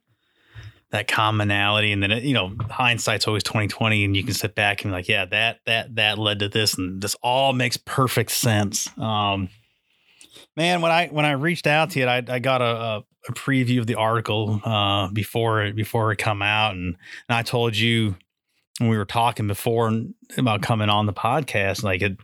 that 0.93 1.07
commonality 1.07 1.91
and 1.91 2.03
then 2.03 2.11
it, 2.11 2.23
you 2.23 2.35
know 2.35 2.55
hindsight's 2.69 3.27
always 3.27 3.41
2020 3.41 4.05
and 4.05 4.15
you 4.15 4.23
can 4.23 4.35
sit 4.35 4.53
back 4.53 4.83
and 4.83 4.91
be 4.91 4.93
like 4.95 5.07
yeah 5.07 5.25
that 5.25 5.57
that 5.65 5.95
that 5.95 6.19
led 6.19 6.37
to 6.37 6.47
this 6.47 6.75
and 6.75 7.01
this 7.01 7.15
all 7.23 7.51
makes 7.51 7.77
perfect 7.77 8.29
sense 8.29 8.87
um 8.99 9.49
man 10.55 10.81
when 10.81 10.91
i 10.91 11.07
when 11.07 11.25
i 11.25 11.31
reached 11.31 11.65
out 11.65 11.89
to 11.89 11.99
you 11.99 12.05
i, 12.05 12.21
I 12.27 12.37
got 12.37 12.61
a, 12.61 12.65
a, 12.65 13.03
a 13.27 13.33
preview 13.33 13.79
of 13.79 13.87
the 13.87 13.95
article 13.95 14.61
uh 14.63 15.07
before 15.07 15.63
it 15.63 15.75
before 15.75 16.11
it 16.11 16.17
come 16.17 16.43
out 16.43 16.75
and, 16.75 16.95
and 17.27 17.35
i 17.35 17.41
told 17.41 17.75
you 17.75 18.15
when 18.79 18.89
we 18.89 18.97
were 18.97 19.05
talking 19.05 19.47
before 19.47 19.91
about 20.37 20.61
coming 20.61 20.89
on 20.89 21.05
the 21.05 21.13
podcast 21.13 21.83
like 21.83 22.01
it 22.01 22.17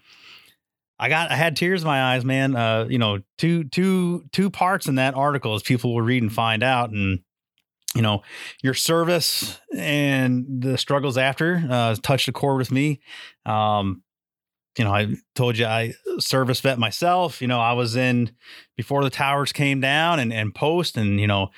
I 1.00 1.08
got 1.08 1.32
I 1.32 1.36
had 1.36 1.56
tears 1.56 1.82
in 1.82 1.88
my 1.88 2.14
eyes, 2.14 2.26
man. 2.26 2.56
Uh, 2.58 2.86
you 2.90 2.98
know, 2.98 3.20
two 3.38 3.64
two 3.64 4.26
two 4.34 4.50
parts 4.50 4.88
in 4.88 4.96
that 4.96 5.16
article 5.16 5.56
as 5.56 5.64
people 5.64 5.94
will 5.94 6.02
read 6.02 6.22
and 6.22 6.32
find 6.32 6.62
out. 6.62 6.90
And 6.90 7.20
you 7.96 8.02
know, 8.02 8.22
your 8.62 8.74
service 8.74 9.60
and 9.76 10.46
the 10.62 10.78
struggles 10.78 11.18
after 11.18 11.64
uh, 11.70 11.96
touched 12.04 12.28
a 12.28 12.34
chord 12.34 12.58
with 12.58 12.72
me. 12.72 13.00
Um, 13.46 14.04
you 14.78 14.84
know, 14.84 14.94
I 14.94 15.16
told 15.36 15.58
you 15.58 15.66
I 15.66 15.94
service 16.20 16.60
vet 16.60 16.78
myself. 16.78 17.42
You 17.42 17.48
know, 17.48 17.60
I 17.60 17.74
was 17.74 17.96
in 17.96 18.32
before 18.78 19.04
the 19.04 19.10
towers 19.10 19.52
came 19.52 19.82
down 19.82 20.20
and, 20.20 20.32
and 20.32 20.54
post 20.54 20.98
and, 20.98 21.20
you 21.20 21.28
know, 21.28 21.50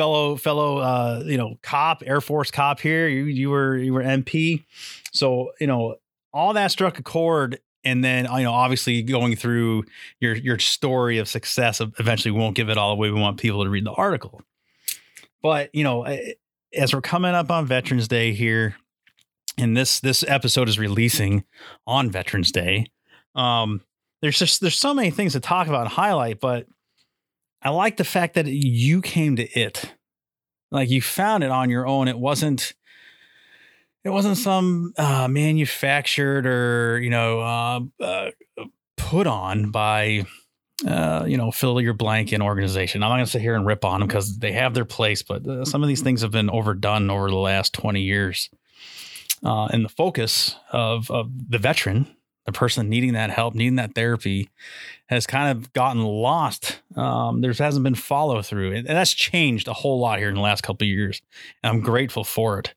fellow, 0.00 0.36
fellow, 0.36 0.78
uh, 0.78 1.22
you 1.24 1.36
know, 1.36 1.56
cop, 1.62 2.02
Air 2.04 2.20
Force 2.20 2.50
cop 2.50 2.80
here. 2.80 3.08
You, 3.08 3.24
you 3.24 3.50
were, 3.50 3.76
you 3.76 3.92
were 3.92 4.02
MP. 4.02 4.64
So, 5.12 5.52
you 5.60 5.66
know, 5.66 5.96
all 6.32 6.52
that 6.54 6.70
struck 6.70 6.98
a 6.98 7.02
chord 7.02 7.60
and 7.82 8.04
then 8.04 8.26
you 8.36 8.42
know 8.42 8.52
obviously 8.52 9.02
going 9.02 9.34
through 9.34 9.82
your 10.20 10.36
your 10.36 10.58
story 10.58 11.16
of 11.16 11.26
success 11.26 11.80
eventually 11.80 12.30
won't 12.30 12.54
give 12.54 12.68
it 12.68 12.76
all 12.76 12.92
away 12.92 13.10
we 13.10 13.18
want 13.18 13.40
people 13.40 13.64
to 13.64 13.70
read 13.70 13.86
the 13.86 13.90
article 13.92 14.42
but 15.42 15.74
you 15.74 15.84
know, 15.84 16.06
as 16.74 16.94
we're 16.94 17.00
coming 17.00 17.34
up 17.34 17.50
on 17.50 17.66
Veterans 17.66 18.08
Day 18.08 18.32
here, 18.32 18.76
and 19.58 19.76
this 19.76 20.00
this 20.00 20.24
episode 20.26 20.68
is 20.68 20.78
releasing 20.78 21.44
on 21.86 22.10
Veterans 22.10 22.52
Day, 22.52 22.86
um, 23.34 23.82
there's 24.22 24.38
just 24.38 24.60
there's 24.60 24.78
so 24.78 24.94
many 24.94 25.10
things 25.10 25.32
to 25.32 25.40
talk 25.40 25.66
about 25.66 25.82
and 25.82 25.90
highlight, 25.90 26.40
but 26.40 26.66
I 27.62 27.70
like 27.70 27.96
the 27.96 28.04
fact 28.04 28.34
that 28.34 28.46
you 28.46 29.02
came 29.02 29.36
to 29.36 29.46
it, 29.58 29.94
like 30.70 30.88
you 30.90 31.02
found 31.02 31.44
it 31.44 31.50
on 31.50 31.70
your 31.70 31.86
own. 31.86 32.08
It 32.08 32.18
wasn't 32.18 32.74
it 34.04 34.10
wasn't 34.10 34.38
some 34.38 34.94
uh, 34.96 35.28
manufactured 35.28 36.46
or 36.46 36.98
you 37.00 37.10
know 37.10 37.40
uh, 37.40 37.80
uh, 38.02 38.30
put 38.96 39.26
on 39.26 39.70
by 39.70 40.24
uh, 40.86 41.24
you 41.26 41.36
know, 41.36 41.50
fill 41.50 41.80
your 41.80 41.92
blank 41.92 42.32
in 42.32 42.40
organization. 42.40 43.02
I'm 43.02 43.10
not 43.10 43.16
going 43.16 43.26
to 43.26 43.30
sit 43.30 43.42
here 43.42 43.54
and 43.54 43.66
rip 43.66 43.84
on 43.84 44.00
them 44.00 44.08
because 44.08 44.38
they 44.38 44.52
have 44.52 44.72
their 44.72 44.86
place, 44.86 45.22
but 45.22 45.46
uh, 45.46 45.64
some 45.64 45.82
of 45.82 45.88
these 45.88 46.00
things 46.00 46.22
have 46.22 46.30
been 46.30 46.48
overdone 46.48 47.10
over 47.10 47.28
the 47.28 47.36
last 47.36 47.74
20 47.74 48.00
years. 48.00 48.48
Uh, 49.44 49.66
and 49.66 49.84
the 49.84 49.90
focus 49.90 50.56
of, 50.72 51.10
of 51.10 51.30
the 51.50 51.58
veteran, 51.58 52.06
the 52.46 52.52
person 52.52 52.88
needing 52.88 53.12
that 53.12 53.30
help, 53.30 53.54
needing 53.54 53.76
that 53.76 53.94
therapy, 53.94 54.48
has 55.08 55.26
kind 55.26 55.56
of 55.56 55.72
gotten 55.72 56.02
lost. 56.02 56.80
Um, 56.96 57.40
there 57.40 57.52
hasn't 57.52 57.84
been 57.84 57.94
follow 57.94 58.42
through, 58.42 58.72
and 58.72 58.86
that's 58.86 59.12
changed 59.12 59.68
a 59.68 59.72
whole 59.72 60.00
lot 60.00 60.18
here 60.18 60.28
in 60.28 60.34
the 60.34 60.40
last 60.40 60.62
couple 60.62 60.84
of 60.84 60.88
years. 60.88 61.20
And 61.62 61.72
I'm 61.72 61.80
grateful 61.80 62.24
for 62.24 62.58
it. 62.58 62.74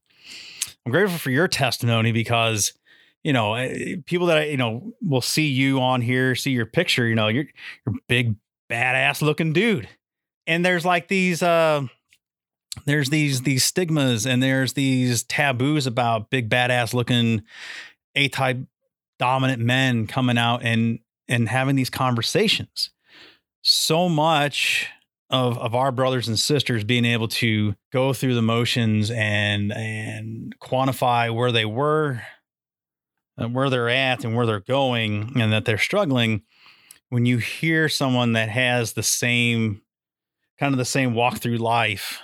I'm 0.86 0.91
grateful 0.91 1.17
for 1.17 1.32
your 1.32 1.48
testimony 1.48 2.12
because 2.12 2.74
you 3.24 3.32
know, 3.32 3.53
eh, 3.53 3.96
people 4.05 4.27
that 4.27 4.50
you 4.50 4.58
know 4.58 4.93
will 5.01 5.22
see 5.22 5.48
you 5.48 5.79
on 5.79 6.01
here, 6.01 6.36
see 6.36 6.51
your 6.51 6.65
picture. 6.65 7.08
You 7.08 7.15
know, 7.15 7.29
you're 7.29 7.46
you're 7.86 7.96
big 8.08 8.36
badass 8.70 9.22
looking 9.22 9.53
dude, 9.53 9.88
and 10.46 10.65
there's 10.65 10.86
like 10.86 11.08
these 11.08 11.41
uh, 11.41 11.88
there's 12.86 13.10
these 13.10 13.41
these 13.41 13.63
stigmas 13.63 14.25
and 14.25 14.41
there's 14.41 14.74
these 14.74 15.24
taboos 15.24 15.88
about 15.88 16.29
big 16.29 16.50
badass 16.50 16.93
looking 16.93 17.43
A 18.15 18.27
type 18.27 18.58
dominant 19.20 19.62
men 19.62 20.08
coming 20.08 20.38
out 20.38 20.63
and 20.63 21.00
and 21.27 21.48
having 21.50 21.75
these 21.75 21.89
conversations. 21.89 22.89
So 23.62 24.10
much 24.10 24.88
of 25.29 25.58
of 25.58 25.74
our 25.75 25.91
brothers 25.91 26.27
and 26.27 26.39
sisters 26.39 26.84
being 26.84 27.05
able 27.05 27.27
to 27.27 27.75
go 27.91 28.13
through 28.13 28.36
the 28.36 28.41
motions 28.41 29.10
and 29.12 29.72
and 29.74 30.55
quantify 30.60 31.34
where 31.34 31.51
they 31.51 31.65
were 31.65 32.22
and 33.38 33.55
where 33.55 33.70
they're 33.70 33.89
at 33.89 34.24
and 34.24 34.36
where 34.36 34.46
they're 34.46 34.60
going 34.60 35.39
and 35.41 35.51
that 35.51 35.65
they're 35.65 35.77
struggling 35.77 36.43
when 37.10 37.25
you 37.25 37.38
hear 37.38 37.88
someone 37.89 38.34
that 38.34 38.50
has 38.50 38.93
the 38.93 39.03
same 39.03 39.82
kind 40.60 40.74
of 40.74 40.77
the 40.77 40.86
same 40.86 41.13
walk 41.13 41.38
through 41.38 41.58
life 41.58 42.22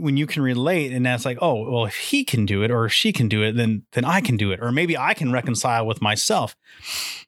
when 0.00 0.16
you 0.16 0.26
can 0.26 0.42
relate 0.42 0.92
and 0.92 1.04
that's 1.04 1.24
like 1.24 1.38
oh 1.40 1.70
well 1.70 1.84
if 1.84 1.96
he 1.96 2.24
can 2.24 2.46
do 2.46 2.62
it 2.62 2.70
or 2.70 2.84
if 2.84 2.92
she 2.92 3.12
can 3.12 3.28
do 3.28 3.42
it 3.42 3.56
then 3.56 3.82
then 3.92 4.04
i 4.04 4.20
can 4.20 4.36
do 4.36 4.52
it. 4.52 4.60
Or 4.62 4.72
maybe 4.72 4.96
i 4.96 5.14
can 5.14 5.32
reconcile 5.32 5.86
with 5.86 6.00
myself. 6.02 6.56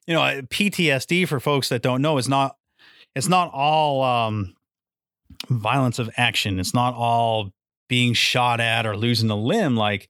You 0.07 0.13
know 0.13 0.21
ptsd 0.21 1.27
for 1.27 1.39
folks 1.39 1.69
that 1.69 1.81
don't 1.81 2.01
know 2.01 2.17
is 2.17 2.29
not 2.29 2.55
it's 3.15 3.27
not 3.27 3.51
all 3.53 4.03
um 4.03 4.55
violence 5.49 5.99
of 5.99 6.09
action. 6.17 6.59
It's 6.59 6.73
not 6.73 6.93
all 6.93 7.51
being 7.87 8.13
shot 8.13 8.59
at 8.59 8.85
or 8.85 8.95
losing 8.95 9.29
a 9.29 9.35
limb. 9.35 9.75
Like 9.75 10.09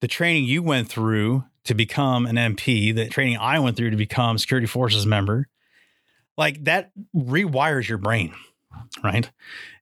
the 0.00 0.08
training 0.08 0.44
you 0.44 0.62
went 0.62 0.88
through 0.88 1.44
to 1.64 1.74
become 1.74 2.26
an 2.26 2.36
MP, 2.36 2.94
the 2.94 3.08
training 3.08 3.38
I 3.38 3.58
went 3.58 3.76
through 3.76 3.90
to 3.90 3.96
become 3.96 4.38
security 4.38 4.66
forces 4.66 5.06
member, 5.06 5.48
like 6.36 6.64
that 6.64 6.90
rewires 7.14 7.88
your 7.88 7.98
brain, 7.98 8.34
right? 9.02 9.30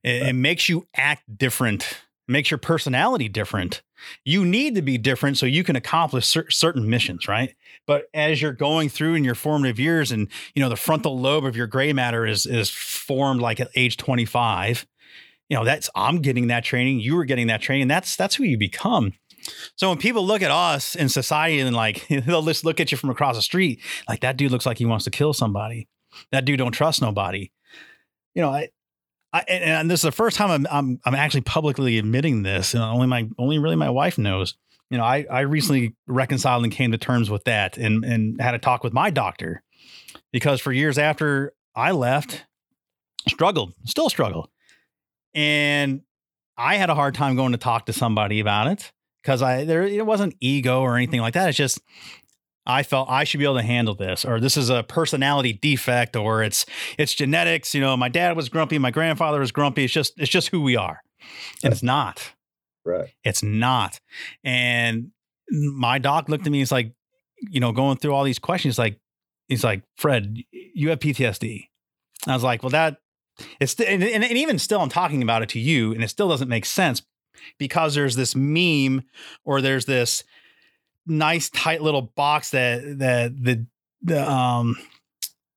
It, 0.03 0.27
it 0.27 0.33
makes 0.33 0.69
you 0.69 0.87
act 0.95 1.23
different, 1.37 2.01
makes 2.27 2.51
your 2.51 2.57
personality 2.57 3.29
different. 3.29 3.81
You 4.23 4.45
need 4.45 4.75
to 4.75 4.81
be 4.81 4.97
different 4.97 5.37
so 5.37 5.45
you 5.45 5.63
can 5.63 5.75
accomplish 5.75 6.25
cer- 6.25 6.49
certain 6.49 6.89
missions, 6.89 7.27
right? 7.27 7.53
But 7.85 8.05
as 8.13 8.41
you're 8.41 8.53
going 8.53 8.89
through 8.89 9.15
in 9.15 9.23
your 9.23 9.35
formative 9.35 9.79
years, 9.79 10.11
and 10.11 10.29
you 10.55 10.61
know 10.61 10.69
the 10.69 10.77
frontal 10.77 11.19
lobe 11.19 11.45
of 11.45 11.57
your 11.57 11.67
gray 11.67 11.91
matter 11.91 12.25
is 12.25 12.45
is 12.45 12.69
formed 12.69 13.41
like 13.41 13.59
at 13.59 13.69
age 13.75 13.97
25. 13.97 14.87
You 15.49 15.57
know 15.57 15.65
that's 15.65 15.89
I'm 15.95 16.21
getting 16.21 16.47
that 16.47 16.63
training. 16.63 17.01
You 17.01 17.15
were 17.15 17.25
getting 17.25 17.47
that 17.47 17.61
training. 17.61 17.87
That's 17.87 18.15
that's 18.15 18.35
who 18.35 18.43
you 18.43 18.57
become. 18.57 19.13
So 19.75 19.89
when 19.89 19.97
people 19.97 20.25
look 20.25 20.41
at 20.41 20.51
us 20.51 20.95
in 20.95 21.09
society 21.09 21.59
and 21.59 21.75
like 21.75 22.07
they'll 22.25 22.43
just 22.43 22.65
look 22.65 22.79
at 22.79 22.91
you 22.91 22.97
from 22.97 23.09
across 23.09 23.35
the 23.35 23.41
street, 23.41 23.81
like 24.07 24.21
that 24.21 24.37
dude 24.37 24.51
looks 24.51 24.65
like 24.65 24.77
he 24.77 24.85
wants 24.85 25.05
to 25.05 25.11
kill 25.11 25.33
somebody. 25.33 25.87
That 26.31 26.45
dude 26.45 26.59
don't 26.59 26.71
trust 26.71 27.01
nobody. 27.01 27.51
You 28.35 28.41
know, 28.41 28.49
I, 28.49 28.69
I 29.31 29.41
and 29.41 29.89
this 29.89 29.99
is 29.99 30.03
the 30.03 30.11
first 30.11 30.37
time 30.37 30.49
I'm 30.49 30.67
I'm, 30.71 30.99
I'm 31.05 31.15
actually 31.15 31.41
publicly 31.41 31.97
admitting 31.97 32.43
this. 32.43 32.73
And 32.73 32.83
only 32.83 33.07
my 33.07 33.29
only 33.37 33.59
really 33.59 33.75
my 33.75 33.89
wife 33.89 34.17
knows. 34.17 34.55
You 34.89 34.97
know, 34.97 35.03
I 35.03 35.25
I 35.29 35.41
recently 35.41 35.95
reconciled 36.07 36.63
and 36.63 36.73
came 36.73 36.91
to 36.91 36.97
terms 36.97 37.29
with 37.29 37.43
that 37.43 37.77
and 37.77 38.03
and 38.03 38.41
had 38.41 38.55
a 38.55 38.59
talk 38.59 38.83
with 38.83 38.93
my 38.93 39.09
doctor 39.09 39.63
because 40.31 40.61
for 40.61 40.71
years 40.71 40.97
after 40.97 41.53
I 41.75 41.91
left, 41.91 42.45
struggled, 43.27 43.73
still 43.85 44.09
struggle. 44.09 44.49
And 45.35 46.01
I 46.57 46.75
had 46.75 46.89
a 46.89 46.95
hard 46.95 47.13
time 47.13 47.35
going 47.35 47.51
to 47.51 47.57
talk 47.57 47.85
to 47.85 47.93
somebody 47.93 48.39
about 48.39 48.67
it 48.67 48.91
because 49.21 49.41
I 49.41 49.63
there 49.63 49.83
it 49.83 50.05
wasn't 50.05 50.35
ego 50.39 50.81
or 50.81 50.95
anything 50.95 51.21
like 51.21 51.35
that. 51.35 51.49
It's 51.49 51.57
just 51.57 51.81
I 52.69 52.83
felt 52.83 53.09
I 53.09 53.23
should 53.23 53.39
be 53.39 53.45
able 53.45 53.55
to 53.55 53.63
handle 53.63 53.95
this, 53.95 54.23
or 54.23 54.39
this 54.39 54.55
is 54.55 54.69
a 54.69 54.83
personality 54.83 55.53
defect, 55.53 56.15
or 56.15 56.43
it's 56.43 56.67
it's 56.99 57.15
genetics. 57.15 57.73
You 57.73 57.81
know, 57.81 57.97
my 57.97 58.09
dad 58.09 58.35
was 58.37 58.47
grumpy, 58.47 58.77
my 58.77 58.91
grandfather 58.91 59.39
was 59.39 59.51
grumpy. 59.51 59.85
It's 59.85 59.93
just 59.93 60.13
it's 60.17 60.29
just 60.29 60.49
who 60.49 60.61
we 60.61 60.77
are, 60.77 61.01
and 61.63 61.73
it's 61.73 61.81
not. 61.81 62.33
Right. 62.85 63.09
It's 63.23 63.41
not. 63.41 63.99
And 64.43 65.11
my 65.49 65.97
doc 65.97 66.29
looked 66.29 66.45
at 66.45 66.51
me. 66.51 66.59
He's 66.59 66.71
like, 66.71 66.93
you 67.41 67.59
know, 67.59 67.71
going 67.71 67.97
through 67.97 68.13
all 68.13 68.23
these 68.23 68.39
questions. 68.39 68.77
Like, 68.77 68.99
he's 69.47 69.63
like, 69.63 69.81
Fred, 69.97 70.37
you 70.51 70.89
have 70.89 70.99
PTSD. 70.99 71.69
I 72.27 72.33
was 72.33 72.43
like, 72.43 72.61
well, 72.61 72.69
that 72.69 72.97
it's 73.59 73.73
and, 73.79 74.03
and, 74.03 74.23
and 74.23 74.37
even 74.37 74.59
still, 74.59 74.79
I'm 74.79 74.89
talking 74.89 75.23
about 75.23 75.41
it 75.41 75.49
to 75.49 75.59
you, 75.59 75.91
and 75.91 76.03
it 76.03 76.09
still 76.09 76.29
doesn't 76.29 76.49
make 76.49 76.65
sense 76.65 77.01
because 77.57 77.95
there's 77.95 78.15
this 78.15 78.35
meme 78.35 79.05
or 79.43 79.59
there's 79.59 79.85
this 79.85 80.23
nice 81.09 81.49
tight 81.49 81.81
little 81.81 82.13
box 82.15 82.51
that 82.51 82.99
that 82.99 83.43
the 83.43 83.65
the 84.01 84.29
um 84.29 84.77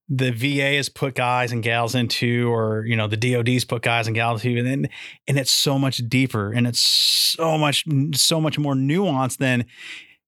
the 0.09 0.31
VA 0.31 0.77
has 0.77 0.91
put 0.91 1.15
guys 1.15 1.53
and 1.53 1.63
gals 1.63 1.95
into, 1.95 2.53
or 2.53 2.85
you 2.85 2.97
know, 2.97 3.07
the 3.07 3.17
DoD's 3.17 3.65
put 3.65 3.83
guys 3.83 4.07
and 4.07 4.15
gals 4.15 4.45
into, 4.45 4.59
and 4.59 4.67
then, 4.67 4.91
and 5.27 5.39
it's 5.39 5.53
so 5.53 5.79
much 5.79 5.99
deeper 6.09 6.53
and 6.53 6.67
it's 6.67 6.83
so 6.83 7.57
much 7.57 7.87
so 8.15 8.41
much 8.41 8.59
more 8.59 8.75
nuanced 8.75 9.39
than 9.39 9.65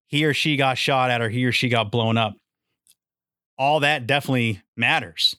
he 0.06 0.24
or 0.24 0.32
she 0.32 0.56
got 0.56 0.78
shot 0.78 1.10
at 1.10 1.20
or 1.20 1.28
he 1.28 1.44
or 1.44 1.52
she 1.52 1.68
got 1.68 1.90
blown 1.90 2.16
up. 2.16 2.34
All 3.58 3.80
that 3.80 4.06
definitely 4.06 4.62
matters, 4.76 5.36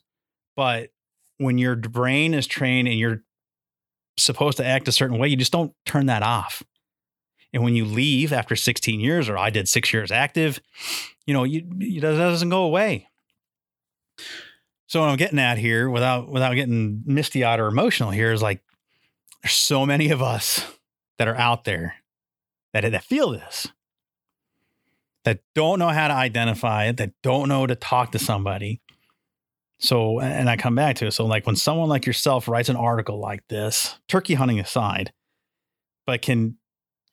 but 0.54 0.90
when 1.38 1.58
your 1.58 1.76
brain 1.76 2.32
is 2.32 2.46
trained 2.46 2.88
and 2.88 2.98
you're 2.98 3.22
supposed 4.16 4.56
to 4.58 4.64
act 4.64 4.88
a 4.88 4.92
certain 4.92 5.18
way, 5.18 5.28
you 5.28 5.36
just 5.36 5.52
don't 5.52 5.72
turn 5.84 6.06
that 6.06 6.22
off. 6.22 6.62
And 7.56 7.64
when 7.64 7.74
you 7.74 7.86
leave 7.86 8.34
after 8.34 8.54
16 8.54 9.00
years, 9.00 9.30
or 9.30 9.38
I 9.38 9.48
did 9.48 9.66
six 9.66 9.90
years 9.90 10.12
active, 10.12 10.60
you 11.26 11.32
know, 11.32 11.44
you, 11.44 11.66
it 11.80 12.00
doesn't 12.00 12.50
go 12.50 12.64
away. 12.64 13.08
So 14.86 15.00
what 15.00 15.08
I'm 15.08 15.16
getting 15.16 15.38
at 15.38 15.56
here, 15.56 15.88
without 15.88 16.28
without 16.28 16.52
getting 16.52 17.02
misty 17.06 17.44
eyed 17.44 17.58
or 17.58 17.68
emotional 17.68 18.10
here, 18.10 18.30
is 18.30 18.42
like 18.42 18.62
there's 19.42 19.54
so 19.54 19.86
many 19.86 20.10
of 20.10 20.20
us 20.20 20.66
that 21.16 21.28
are 21.28 21.36
out 21.36 21.64
there 21.64 21.94
that, 22.74 22.82
that 22.92 23.04
feel 23.04 23.30
this, 23.30 23.68
that 25.24 25.40
don't 25.54 25.78
know 25.78 25.88
how 25.88 26.08
to 26.08 26.14
identify 26.14 26.84
it, 26.84 26.98
that 26.98 27.12
don't 27.22 27.48
know 27.48 27.66
to 27.66 27.74
talk 27.74 28.12
to 28.12 28.18
somebody. 28.18 28.82
So, 29.78 30.20
and 30.20 30.50
I 30.50 30.58
come 30.58 30.74
back 30.74 30.96
to 30.96 31.06
it. 31.06 31.12
So, 31.12 31.24
like 31.24 31.46
when 31.46 31.56
someone 31.56 31.88
like 31.88 32.04
yourself 32.04 32.48
writes 32.48 32.68
an 32.68 32.76
article 32.76 33.18
like 33.18 33.48
this, 33.48 33.98
turkey 34.08 34.34
hunting 34.34 34.60
aside, 34.60 35.14
but 36.04 36.20
can 36.20 36.58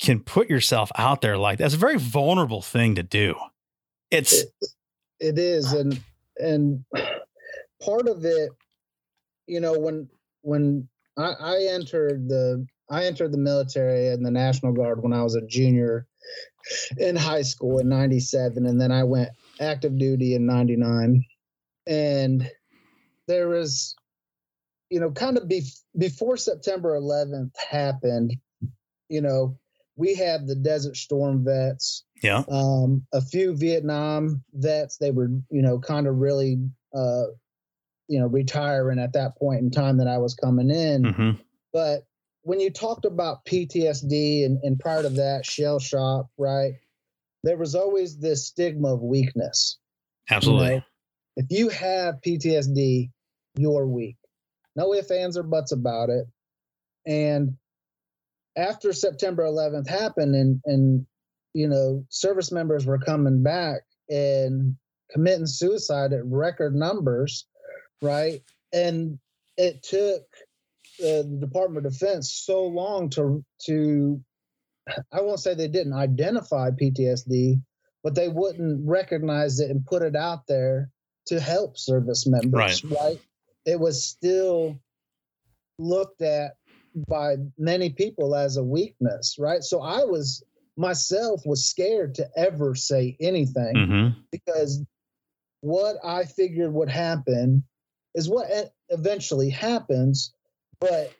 can 0.03 0.19
put 0.19 0.49
yourself 0.49 0.91
out 0.97 1.21
there 1.21 1.37
like 1.37 1.57
that's 1.57 1.73
a 1.73 1.77
very 1.77 1.97
vulnerable 1.97 2.61
thing 2.61 2.95
to 2.95 3.03
do. 3.03 3.35
It's 4.11 4.33
it, 4.33 4.49
it 5.19 5.39
is, 5.39 5.71
and 5.71 5.99
and 6.37 6.83
part 7.81 8.07
of 8.07 8.25
it, 8.25 8.51
you 9.47 9.59
know, 9.59 9.79
when 9.79 10.09
when 10.41 10.89
I, 11.17 11.33
I 11.39 11.67
entered 11.71 12.27
the 12.27 12.67
I 12.89 13.05
entered 13.05 13.31
the 13.31 13.37
military 13.37 14.09
and 14.09 14.25
the 14.25 14.31
National 14.31 14.73
Guard 14.73 15.01
when 15.01 15.13
I 15.13 15.23
was 15.23 15.35
a 15.35 15.47
junior 15.47 16.05
in 16.97 17.15
high 17.15 17.41
school 17.41 17.79
in 17.79 17.89
97 17.89 18.65
and 18.65 18.79
then 18.79 18.91
I 18.91 19.03
went 19.03 19.29
active 19.59 19.97
duty 19.97 20.35
in 20.35 20.45
99 20.45 21.23
and 21.87 22.49
there 23.27 23.49
was 23.49 23.95
you 24.89 24.99
know 24.99 25.11
kind 25.11 25.37
of 25.37 25.47
be, 25.49 25.63
before 25.97 26.37
September 26.37 26.97
11th 26.97 27.51
happened 27.69 28.37
you 29.09 29.21
know 29.21 29.57
we 29.95 30.15
had 30.15 30.47
the 30.47 30.55
desert 30.55 30.95
storm 30.95 31.43
vets 31.43 32.03
yeah 32.21 32.43
um 32.49 33.05
a 33.13 33.21
few 33.21 33.55
Vietnam 33.55 34.43
vets 34.53 34.97
they 34.97 35.11
were 35.11 35.29
you 35.49 35.61
know 35.61 35.79
kind 35.79 36.07
of 36.07 36.17
really 36.17 36.57
uh 36.95 37.25
you 38.07 38.19
know 38.19 38.27
retiring 38.27 38.99
at 38.99 39.13
that 39.13 39.37
point 39.37 39.61
in 39.61 39.71
time 39.71 39.97
that 39.97 40.07
I 40.07 40.17
was 40.17 40.35
coming 40.35 40.69
in 40.69 41.03
mm-hmm. 41.03 41.31
but 41.71 42.05
when 42.43 42.59
you 42.59 42.69
talked 42.69 43.05
about 43.05 43.45
PTSD 43.45 44.45
and, 44.45 44.59
and 44.63 44.77
prior 44.77 45.01
to 45.01 45.09
that, 45.09 45.45
shell 45.45 45.79
shock, 45.79 46.27
right? 46.37 46.73
There 47.43 47.57
was 47.57 47.73
always 47.73 48.17
this 48.17 48.47
stigma 48.47 48.93
of 48.93 49.01
weakness. 49.01 49.77
Absolutely. 50.29 50.67
You 50.67 50.75
know, 50.75 50.83
if 51.37 51.45
you 51.49 51.69
have 51.69 52.15
PTSD, 52.25 53.09
you're 53.57 53.87
weak. 53.87 54.17
No 54.75 54.93
ifs, 54.93 55.11
ands, 55.11 55.37
or 55.37 55.43
buts 55.43 55.71
about 55.71 56.09
it. 56.09 56.25
And 57.05 57.57
after 58.55 58.93
September 58.93 59.43
11th 59.43 59.87
happened, 59.87 60.35
and 60.35 60.61
and 60.65 61.05
you 61.53 61.67
know, 61.67 62.05
service 62.09 62.51
members 62.51 62.85
were 62.85 62.99
coming 62.99 63.43
back 63.43 63.81
and 64.09 64.75
committing 65.11 65.45
suicide 65.45 66.13
at 66.13 66.25
record 66.25 66.75
numbers, 66.75 67.45
right? 68.01 68.41
And 68.73 69.19
it 69.57 69.83
took 69.83 70.23
the 70.99 71.37
Department 71.39 71.85
of 71.85 71.93
Defense 71.93 72.33
so 72.33 72.65
long 72.65 73.09
to 73.11 73.43
to 73.65 74.21
I 75.11 75.21
won't 75.21 75.39
say 75.39 75.53
they 75.53 75.67
didn't 75.67 75.93
identify 75.93 76.69
PTSD, 76.71 77.61
but 78.03 78.15
they 78.15 78.27
wouldn't 78.27 78.87
recognize 78.87 79.59
it 79.59 79.69
and 79.69 79.85
put 79.85 80.01
it 80.01 80.15
out 80.15 80.45
there 80.47 80.89
to 81.27 81.39
help 81.39 81.77
service 81.77 82.27
members, 82.27 82.83
right? 82.83 82.99
right? 82.99 83.21
It 83.65 83.79
was 83.79 84.03
still 84.03 84.79
looked 85.79 86.21
at 86.21 86.55
by 87.07 87.35
many 87.57 87.89
people 87.89 88.35
as 88.35 88.57
a 88.57 88.63
weakness, 88.63 89.35
right? 89.39 89.63
So 89.63 89.81
I 89.81 90.03
was 90.05 90.43
myself 90.75 91.41
was 91.45 91.65
scared 91.65 92.15
to 92.15 92.27
ever 92.35 92.73
say 92.73 93.15
anything 93.19 93.75
mm-hmm. 93.75 94.19
because 94.31 94.83
what 95.61 95.97
I 96.03 96.25
figured 96.25 96.73
would 96.73 96.89
happen 96.89 97.63
is 98.15 98.27
what 98.27 98.47
eventually 98.89 99.51
happens 99.51 100.33
but 100.83 101.13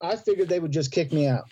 I 0.00 0.16
figured 0.16 0.48
they 0.48 0.58
would 0.58 0.72
just 0.72 0.90
kick 0.90 1.12
me 1.12 1.26
out. 1.26 1.44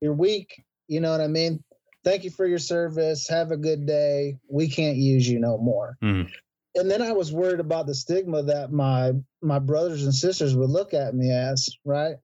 You're 0.00 0.14
weak. 0.14 0.62
You 0.86 1.00
know 1.00 1.10
what 1.10 1.20
I 1.20 1.26
mean? 1.26 1.64
Thank 2.04 2.22
you 2.22 2.30
for 2.30 2.46
your 2.46 2.58
service. 2.58 3.28
Have 3.28 3.50
a 3.50 3.56
good 3.56 3.86
day. 3.86 4.38
We 4.48 4.70
can't 4.70 4.96
use 4.96 5.28
you 5.28 5.40
no 5.40 5.58
more. 5.58 5.96
Mm. 6.02 6.30
And 6.76 6.88
then 6.88 7.02
I 7.02 7.12
was 7.12 7.32
worried 7.32 7.58
about 7.58 7.86
the 7.86 7.94
stigma 7.94 8.44
that 8.44 8.70
my 8.70 9.12
my 9.42 9.58
brothers 9.58 10.04
and 10.04 10.14
sisters 10.14 10.54
would 10.54 10.70
look 10.70 10.94
at 10.94 11.14
me 11.14 11.32
as, 11.32 11.68
right? 11.84 12.16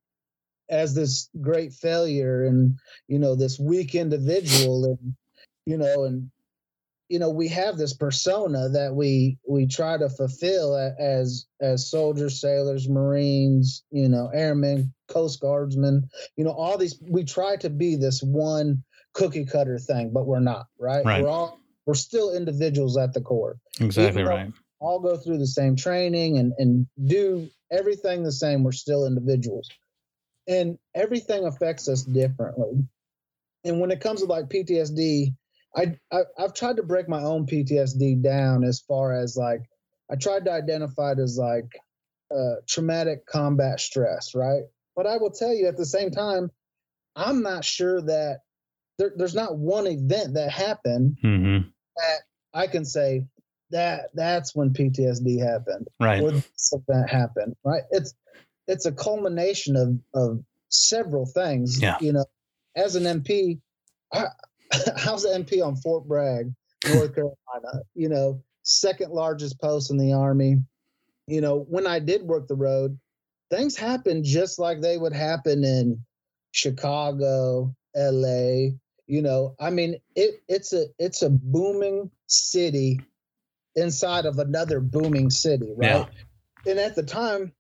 As 0.69 0.95
this 0.95 1.29
great 1.41 1.73
failure 1.73 2.45
and 2.45 2.77
you 3.09 3.19
know 3.19 3.35
this 3.35 3.59
weak 3.59 3.95
individual 3.95 4.85
and 4.85 5.15
you 5.65 5.77
know 5.77 6.05
and 6.05 6.31
you 7.09 7.19
know 7.19 7.31
we 7.31 7.49
have 7.49 7.77
this 7.77 7.95
persona 7.95 8.69
that 8.71 8.95
we 8.95 9.39
we 9.49 9.67
try 9.67 9.97
to 9.97 10.09
fulfill 10.09 10.77
as 10.99 11.47
as 11.61 11.89
soldiers 11.89 12.41
sailors 12.41 12.89
marines 12.89 13.85
you 13.91 14.09
know 14.09 14.29
airmen 14.35 14.93
coast 15.09 15.41
guardsmen 15.41 16.09
you 16.37 16.45
know 16.45 16.51
all 16.51 16.77
these 16.77 16.99
we 17.01 17.23
try 17.23 17.55
to 17.57 17.71
be 17.71 17.95
this 17.95 18.23
one 18.23 18.83
cookie 19.13 19.47
cutter 19.47 19.79
thing 19.79 20.11
but 20.13 20.27
we're 20.27 20.41
not 20.41 20.67
right, 20.79 21.05
right. 21.05 21.23
we're 21.23 21.29
all 21.29 21.61
we're 21.87 21.95
still 21.95 22.35
individuals 22.35 22.97
at 22.97 23.15
the 23.15 23.21
core. 23.21 23.59
Exactly 23.81 24.25
right. 24.25 24.53
all 24.81 24.99
go 24.99 25.17
through 25.17 25.39
the 25.39 25.47
same 25.47 25.77
training 25.77 26.39
and 26.39 26.53
and 26.59 26.87
do 27.07 27.49
everything 27.71 28.23
the 28.23 28.33
same 28.33 28.63
we're 28.63 28.73
still 28.73 29.07
individuals 29.07 29.69
and 30.49 30.79
everything 30.95 31.45
affects 31.45 31.89
us 31.89 32.03
differently 32.03 32.87
and 33.65 33.81
when 33.81 33.91
it 33.91 34.01
comes 34.01 34.21
to 34.21 34.27
like 34.27 34.49
ptsd 34.49 35.35
I, 35.77 35.99
I 36.11 36.21
I've 36.39 36.55
tried 36.55 36.77
to 36.77 36.83
break 36.83 37.07
my 37.09 37.23
own 37.23 37.47
PTSD 37.47 38.23
down 38.23 38.65
as 38.65 38.81
far 38.81 39.13
as 39.13 39.37
like 39.37 39.61
I 40.11 40.17
tried 40.17 40.47
to 40.47 40.53
identify 40.53 41.13
it 41.13 41.19
as 41.19 41.37
like 41.37 41.69
uh, 42.35 42.57
traumatic 42.67 43.27
combat 43.27 43.81
stress, 43.81 44.35
right? 44.35 44.63
But 44.95 45.07
I 45.07 45.19
will 45.19 45.31
tell 45.31 45.53
you 45.53 45.67
at 45.67 45.77
the 45.77 45.85
same 45.85 46.11
time, 46.11 46.51
I'm 47.15 47.43
not 47.43 47.65
sure 47.65 48.01
that 48.01 48.41
there, 48.99 49.13
there's 49.17 49.35
not 49.35 49.59
one 49.59 49.87
event 49.87 50.35
that 50.35 50.51
happened 50.51 51.19
mm-hmm. 51.23 51.69
that 51.97 52.19
I 52.55 52.67
can 52.67 52.85
say 52.85 53.27
that 53.71 54.11
that's 54.15 54.55
when 54.55 54.73
PTSD 54.73 55.41
happened, 55.41 55.89
right? 56.01 56.23
Or 56.23 56.31
this 56.31 56.73
event 56.73 57.11
happened, 57.11 57.55
right? 57.65 57.83
It's 57.91 58.15
it's 58.67 58.87
a 58.87 58.93
culmination 58.93 59.77
of 59.77 59.99
of 60.15 60.45
several 60.69 61.27
things. 61.27 61.81
Yeah. 61.81 61.97
You 62.01 62.13
know, 62.13 62.25
as 62.75 62.97
an 62.97 63.05
MP, 63.05 63.61
I, 64.13 64.27
I 65.07 65.13
was 65.13 65.25
an 65.25 65.45
MP 65.45 65.65
on 65.65 65.77
Fort 65.77 66.07
Bragg, 66.07 66.53
North 66.87 67.15
Carolina. 67.15 67.83
You 67.95 68.09
know, 68.09 68.43
second 68.63 69.13
largest 69.13 69.61
post 69.61 69.91
in 69.91 69.99
the 69.99 70.13
army. 70.13 70.59
You 71.27 71.41
know, 71.41 71.67
when 71.69 71.87
I 71.87 71.99
did 71.99 72.23
work 72.23 72.47
the 72.47 72.55
road, 72.55 72.99
things 73.51 73.77
happened 73.77 74.25
just 74.25 74.59
like 74.59 74.81
they 74.81 74.97
would 74.99 75.13
happen 75.13 75.65
in 75.65 76.05
Chicago, 76.53 77.75
LA. 77.97 78.75
You 79.09 79.23
know, 79.23 79.55
I 79.61 79.71
mean, 79.71 79.97
it 80.15 80.43
it's 80.49 80.73
a 80.73 80.87
it's 80.99 81.23
a 81.23 81.31
booming 81.31 82.11
city 82.27 83.01
inside 83.77 84.27
of 84.27 84.39
another 84.39 84.81
booming 84.81 85.31
city, 85.31 85.73
right? 85.77 86.07
Yeah. 86.65 86.71
And 86.71 86.81
at 86.81 86.97
the 86.97 87.03
time, 87.03 87.53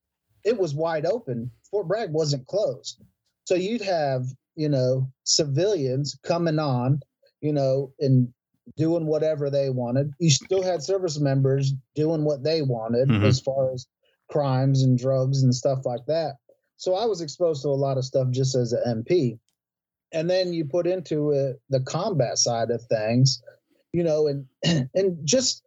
it 0.46 0.56
was 0.56 0.74
wide 0.74 1.04
open. 1.04 1.50
Fort 1.70 1.88
Bragg 1.88 2.12
wasn't 2.12 2.46
closed. 2.46 3.02
So 3.44 3.54
you'd 3.54 3.82
have 3.82 4.26
you 4.56 4.68
know, 4.70 5.08
civilians 5.24 6.18
coming 6.24 6.58
on, 6.58 7.00
you 7.40 7.52
know, 7.52 7.92
and 8.00 8.32
doing 8.76 9.06
whatever 9.06 9.50
they 9.50 9.70
wanted. 9.70 10.10
You 10.18 10.30
still 10.30 10.62
had 10.62 10.82
service 10.82 11.20
members 11.20 11.72
doing 11.94 12.24
what 12.24 12.42
they 12.42 12.62
wanted 12.62 13.08
mm-hmm. 13.08 13.24
as 13.24 13.38
far 13.38 13.72
as 13.72 13.86
crimes 14.30 14.82
and 14.82 14.98
drugs 14.98 15.42
and 15.42 15.54
stuff 15.54 15.84
like 15.84 16.04
that. 16.06 16.36
So 16.78 16.94
I 16.94 17.04
was 17.04 17.20
exposed 17.20 17.62
to 17.62 17.68
a 17.68 17.70
lot 17.70 17.98
of 17.98 18.04
stuff 18.04 18.30
just 18.30 18.54
as 18.56 18.72
an 18.72 19.04
MP. 19.04 19.38
And 20.12 20.28
then 20.28 20.52
you 20.52 20.64
put 20.64 20.86
into 20.86 21.30
it 21.30 21.60
the 21.68 21.80
combat 21.80 22.38
side 22.38 22.70
of 22.70 22.82
things, 22.84 23.42
you 23.92 24.02
know, 24.02 24.26
and 24.26 24.46
and 24.94 25.18
just 25.24 25.62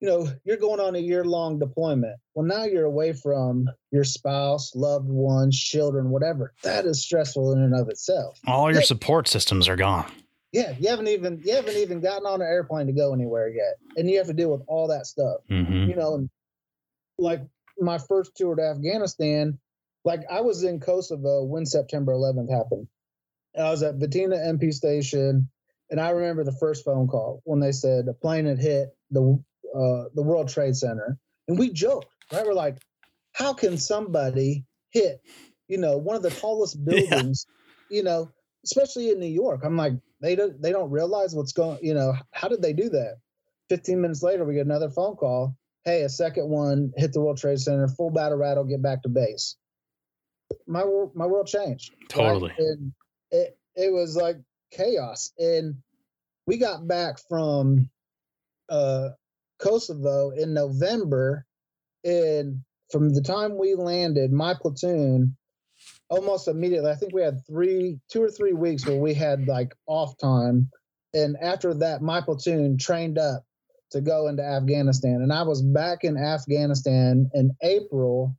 you 0.00 0.08
know, 0.08 0.28
you're 0.44 0.56
going 0.56 0.80
on 0.80 0.96
a 0.96 0.98
year 0.98 1.24
long 1.24 1.58
deployment. 1.58 2.18
Well, 2.34 2.46
now 2.46 2.64
you're 2.64 2.84
away 2.84 3.12
from 3.12 3.68
your 3.90 4.04
spouse, 4.04 4.74
loved 4.74 5.08
ones, 5.08 5.58
children, 5.58 6.10
whatever. 6.10 6.54
That 6.62 6.86
is 6.86 7.02
stressful 7.02 7.52
in 7.52 7.60
and 7.60 7.74
of 7.74 7.88
itself. 7.88 8.38
All 8.46 8.70
your 8.70 8.80
yeah. 8.80 8.86
support 8.86 9.28
systems 9.28 9.68
are 9.68 9.76
gone. 9.76 10.10
Yeah, 10.52 10.74
you 10.78 10.88
haven't 10.88 11.08
even 11.08 11.40
you 11.44 11.54
haven't 11.54 11.76
even 11.76 12.00
gotten 12.00 12.26
on 12.26 12.40
an 12.40 12.48
airplane 12.48 12.86
to 12.86 12.92
go 12.92 13.12
anywhere 13.12 13.48
yet, 13.48 13.76
and 13.96 14.10
you 14.10 14.18
have 14.18 14.26
to 14.26 14.32
deal 14.32 14.50
with 14.50 14.62
all 14.66 14.88
that 14.88 15.06
stuff. 15.06 15.42
Mm-hmm. 15.48 15.90
You 15.90 15.96
know, 15.96 16.14
and 16.14 16.30
like 17.18 17.42
my 17.78 17.98
first 17.98 18.32
tour 18.34 18.56
to 18.56 18.62
Afghanistan, 18.62 19.58
like 20.04 20.22
I 20.30 20.40
was 20.40 20.64
in 20.64 20.80
Kosovo 20.80 21.44
when 21.44 21.66
September 21.66 22.12
11th 22.12 22.50
happened. 22.50 22.88
I 23.56 23.70
was 23.70 23.82
at 23.82 23.98
Batina 23.98 24.38
MP 24.38 24.72
station, 24.72 25.48
and 25.90 26.00
I 26.00 26.10
remember 26.10 26.42
the 26.42 26.56
first 26.58 26.84
phone 26.84 27.06
call 27.06 27.42
when 27.44 27.60
they 27.60 27.72
said 27.72 28.08
a 28.08 28.14
plane 28.14 28.46
had 28.46 28.58
hit 28.58 28.88
the 29.10 29.40
uh, 29.74 30.04
the 30.14 30.22
World 30.22 30.48
Trade 30.48 30.76
Center, 30.76 31.18
and 31.48 31.58
we 31.58 31.70
joked, 31.72 32.08
right? 32.32 32.44
We're 32.46 32.54
like, 32.54 32.78
how 33.32 33.52
can 33.52 33.78
somebody 33.78 34.64
hit, 34.90 35.20
you 35.68 35.78
know, 35.78 35.96
one 35.98 36.16
of 36.16 36.22
the 36.22 36.30
tallest 36.30 36.82
buildings, 36.84 37.46
yeah. 37.90 37.96
you 37.96 38.02
know, 38.02 38.30
especially 38.64 39.10
in 39.10 39.20
New 39.20 39.26
York? 39.26 39.60
I'm 39.64 39.76
like, 39.76 39.94
they 40.20 40.36
don't 40.36 40.60
they 40.60 40.72
don't 40.72 40.90
realize 40.90 41.34
what's 41.34 41.52
going, 41.52 41.78
you 41.82 41.94
know, 41.94 42.14
how 42.32 42.48
did 42.48 42.62
they 42.62 42.72
do 42.72 42.88
that? 42.90 43.16
15 43.68 44.00
minutes 44.00 44.22
later, 44.22 44.44
we 44.44 44.54
get 44.54 44.66
another 44.66 44.90
phone 44.90 45.16
call. 45.16 45.56
Hey, 45.84 46.02
a 46.02 46.08
second 46.08 46.48
one 46.48 46.92
hit 46.96 47.12
the 47.12 47.20
World 47.20 47.38
Trade 47.38 47.60
Center, 47.60 47.88
full 47.88 48.10
battle 48.10 48.36
rattle, 48.36 48.64
get 48.64 48.82
back 48.82 49.02
to 49.02 49.08
base. 49.08 49.56
my 50.66 50.84
wor- 50.84 51.12
my 51.14 51.26
world 51.26 51.46
changed. 51.46 51.92
right? 51.92 52.08
Totally. 52.08 52.52
And 52.58 52.92
it 53.30 53.56
it 53.76 53.92
was 53.92 54.16
like 54.16 54.36
chaos. 54.72 55.32
And 55.38 55.76
we 56.46 56.58
got 56.58 56.86
back 56.86 57.18
from 57.28 57.88
uh 58.68 59.10
Kosovo 59.60 60.30
in 60.30 60.54
November 60.54 61.46
and 62.04 62.62
from 62.90 63.14
the 63.14 63.22
time 63.22 63.56
we 63.56 63.74
landed, 63.74 64.32
my 64.32 64.54
platoon 64.54 65.36
almost 66.08 66.48
immediately, 66.48 66.90
I 66.90 66.94
think 66.94 67.14
we 67.14 67.22
had 67.22 67.46
three, 67.46 67.98
two 68.10 68.22
or 68.22 68.30
three 68.30 68.52
weeks 68.52 68.86
where 68.86 68.98
we 68.98 69.14
had 69.14 69.46
like 69.46 69.74
off 69.86 70.18
time. 70.18 70.70
And 71.14 71.36
after 71.40 71.74
that, 71.74 72.02
my 72.02 72.20
platoon 72.20 72.78
trained 72.78 73.18
up 73.18 73.44
to 73.92 74.00
go 74.00 74.28
into 74.28 74.42
Afghanistan. 74.42 75.20
And 75.22 75.32
I 75.32 75.42
was 75.42 75.62
back 75.62 76.04
in 76.04 76.16
Afghanistan 76.16 77.30
in 77.34 77.56
April 77.62 78.36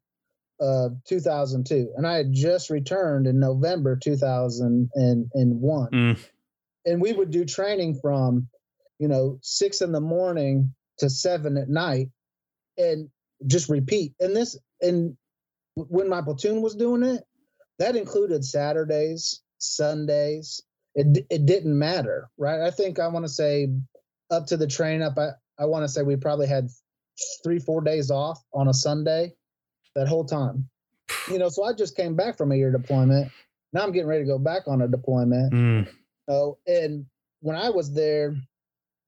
of 0.60 0.98
2002. 1.08 1.94
And 1.96 2.06
I 2.06 2.16
had 2.16 2.32
just 2.32 2.70
returned 2.70 3.28
in 3.28 3.40
November 3.40 3.98
2001. 4.02 5.90
Mm. 5.92 6.20
And 6.86 7.02
we 7.02 7.14
would 7.14 7.32
do 7.32 7.46
training 7.46 8.00
from, 8.02 8.48
you 9.00 9.08
know, 9.08 9.40
six 9.42 9.82
in 9.82 9.92
the 9.92 10.02
morning 10.02 10.74
to 11.02 11.10
seven 11.10 11.58
at 11.58 11.70
night 11.70 12.08
and 12.78 13.10
just 13.46 13.70
repeat. 13.70 14.14
And 14.20 14.36
this, 14.36 14.58
and 14.82 15.18
when 15.76 16.10
my 16.10 16.22
platoon 16.22 16.62
was 16.62 16.76
doing 16.76 17.04
it, 17.04 17.24
that 17.80 17.96
included 17.96 18.46
Saturdays, 18.46 19.42
Sundays. 19.58 20.62
It, 20.94 21.26
it 21.30 21.46
didn't 21.46 21.78
matter, 21.78 22.30
right? 22.38 22.62
I 22.62 22.72
think 22.72 23.00
I 23.00 23.08
want 23.08 23.26
to 23.26 23.30
say 23.30 23.70
up 24.30 24.48
to 24.48 24.58
the 24.58 24.68
train 24.68 25.02
up, 25.02 25.18
I, 25.18 25.30
I 25.60 25.66
want 25.66 25.84
to 25.84 25.90
say 25.90 26.02
we 26.02 26.16
probably 26.16 26.48
had 26.48 26.70
three, 27.44 27.60
four 27.60 27.82
days 27.82 28.12
off 28.12 28.40
on 28.54 28.68
a 28.68 28.74
Sunday 28.74 29.34
that 29.96 30.08
whole 30.08 30.26
time. 30.26 30.70
You 31.30 31.40
know, 31.40 31.50
so 31.50 31.64
I 31.64 31.74
just 31.74 31.96
came 31.96 32.16
back 32.16 32.38
from 32.38 32.52
a 32.52 32.56
year 32.56 32.72
deployment. 32.72 33.32
Now 33.74 33.84
I'm 33.84 33.92
getting 33.92 34.08
ready 34.08 34.24
to 34.24 34.28
go 34.28 34.40
back 34.40 34.64
on 34.68 34.82
a 34.82 34.88
deployment. 34.88 35.54
Mm. 35.54 35.88
Oh, 36.28 36.58
and 36.68 37.06
when 37.42 37.56
I 37.56 37.70
was 37.70 37.94
there, 37.94 38.36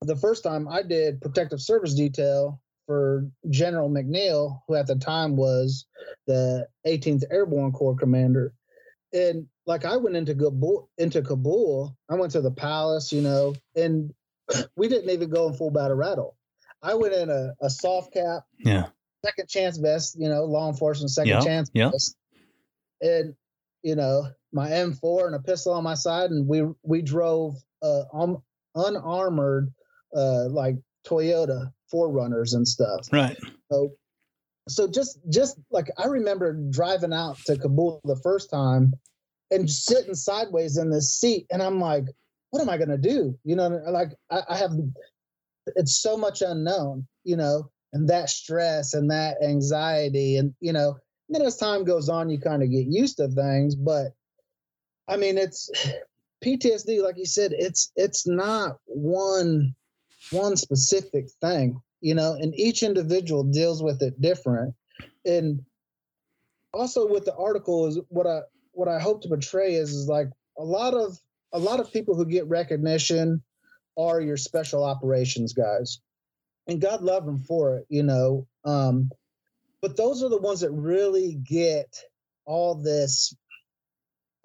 the 0.07 0.15
first 0.15 0.43
time 0.43 0.67
I 0.67 0.81
did 0.83 1.21
protective 1.21 1.61
service 1.61 1.93
detail 1.93 2.61
for 2.85 3.27
General 3.49 3.89
McNeill, 3.89 4.59
who 4.67 4.75
at 4.75 4.87
the 4.87 4.95
time 4.95 5.35
was 5.35 5.85
the 6.27 6.67
18th 6.85 7.23
Airborne 7.31 7.71
Corps 7.71 7.95
commander. 7.95 8.53
And 9.13 9.47
like 9.65 9.85
I 9.85 9.97
went 9.97 10.15
into 10.15 10.35
Kabul, 10.35 10.89
into 10.97 11.21
Kabul, 11.21 11.95
I 12.09 12.15
went 12.15 12.31
to 12.33 12.41
the 12.41 12.51
palace, 12.51 13.11
you 13.11 13.21
know, 13.21 13.53
and 13.75 14.11
we 14.75 14.89
didn't 14.89 15.09
even 15.11 15.29
go 15.29 15.47
in 15.47 15.53
full 15.53 15.71
battle 15.71 15.95
rattle. 15.95 16.35
I 16.81 16.95
went 16.95 17.13
in 17.13 17.29
a, 17.29 17.53
a 17.61 17.69
soft 17.69 18.13
cap, 18.13 18.43
Yeah. 18.59 18.87
second 19.25 19.47
chance 19.47 19.77
vest, 19.77 20.17
you 20.19 20.27
know, 20.27 20.43
law 20.43 20.69
enforcement 20.69 21.11
second 21.11 21.29
Yeah, 21.29 21.39
chance 21.39 21.71
yeah. 21.73 21.91
vest. 21.91 22.17
And, 23.01 23.35
you 23.83 23.95
know, 23.95 24.27
my 24.51 24.69
M4 24.69 25.27
and 25.27 25.35
a 25.35 25.39
pistol 25.39 25.73
on 25.73 25.83
my 25.83 25.93
side. 25.93 26.31
And 26.31 26.47
we, 26.47 26.63
we 26.83 27.01
drove, 27.01 27.55
uh, 27.81 28.03
um, 28.13 28.43
unarmored, 28.75 29.73
uh, 30.15 30.49
like 30.49 30.75
Toyota 31.07 31.71
4Runners 31.93 32.55
and 32.55 32.67
stuff. 32.67 33.07
Right. 33.11 33.37
So, 33.71 33.93
so 34.67 34.87
just, 34.87 35.19
just 35.29 35.57
like 35.71 35.89
I 35.97 36.05
remember 36.05 36.53
driving 36.53 37.13
out 37.13 37.37
to 37.45 37.57
Kabul 37.57 38.01
the 38.05 38.19
first 38.23 38.49
time 38.49 38.93
and 39.51 39.69
sitting 39.69 40.15
sideways 40.15 40.77
in 40.77 40.89
this 40.89 41.13
seat. 41.19 41.45
And 41.51 41.61
I'm 41.61 41.79
like, 41.79 42.05
what 42.51 42.61
am 42.61 42.69
I 42.69 42.77
going 42.77 42.89
to 42.89 42.97
do? 42.97 43.37
You 43.43 43.55
know, 43.55 43.67
like 43.67 44.13
I, 44.29 44.41
I 44.49 44.57
have, 44.57 44.71
it's 45.75 45.95
so 46.01 46.17
much 46.17 46.41
unknown, 46.41 47.07
you 47.23 47.35
know, 47.35 47.69
and 47.93 48.09
that 48.09 48.29
stress 48.29 48.93
and 48.93 49.11
that 49.11 49.37
anxiety. 49.43 50.37
And, 50.37 50.53
you 50.59 50.73
know, 50.73 50.97
then 51.29 51.41
as 51.41 51.57
time 51.57 51.83
goes 51.83 52.09
on, 52.09 52.29
you 52.29 52.39
kind 52.39 52.63
of 52.63 52.69
get 52.69 52.87
used 52.87 53.17
to 53.17 53.27
things. 53.27 53.75
But 53.75 54.13
I 55.07 55.17
mean, 55.17 55.37
it's 55.37 55.69
PTSD, 56.45 57.01
like 57.01 57.17
you 57.17 57.25
said, 57.25 57.53
it's, 57.57 57.91
it's 57.95 58.27
not 58.27 58.77
one, 58.85 59.75
one 60.33 60.57
specific 60.57 61.29
thing, 61.41 61.81
you 62.01 62.15
know, 62.15 62.33
and 62.33 62.53
each 62.59 62.83
individual 62.83 63.43
deals 63.43 63.81
with 63.81 64.01
it 64.01 64.19
different. 64.21 64.75
And 65.25 65.63
also 66.73 67.07
with 67.07 67.25
the 67.25 67.35
article 67.35 67.87
is 67.87 67.99
what 68.09 68.27
I, 68.27 68.41
what 68.71 68.87
I 68.87 68.99
hope 68.99 69.21
to 69.21 69.29
portray 69.29 69.75
is, 69.75 69.91
is 69.91 70.07
like 70.07 70.27
a 70.57 70.63
lot 70.63 70.93
of, 70.93 71.17
a 71.53 71.59
lot 71.59 71.79
of 71.79 71.93
people 71.93 72.15
who 72.15 72.25
get 72.25 72.47
recognition 72.47 73.41
are 73.97 74.21
your 74.21 74.37
special 74.37 74.83
operations 74.83 75.53
guys 75.53 75.99
and 76.67 76.81
god 76.81 77.01
love 77.01 77.25
them 77.25 77.39
for 77.39 77.77
it 77.77 77.85
you 77.89 78.03
know 78.03 78.47
um 78.65 79.09
but 79.81 79.97
those 79.97 80.23
are 80.23 80.29
the 80.29 80.37
ones 80.37 80.61
that 80.61 80.71
really 80.71 81.35
get 81.43 82.01
all 82.45 82.75
this 82.75 83.35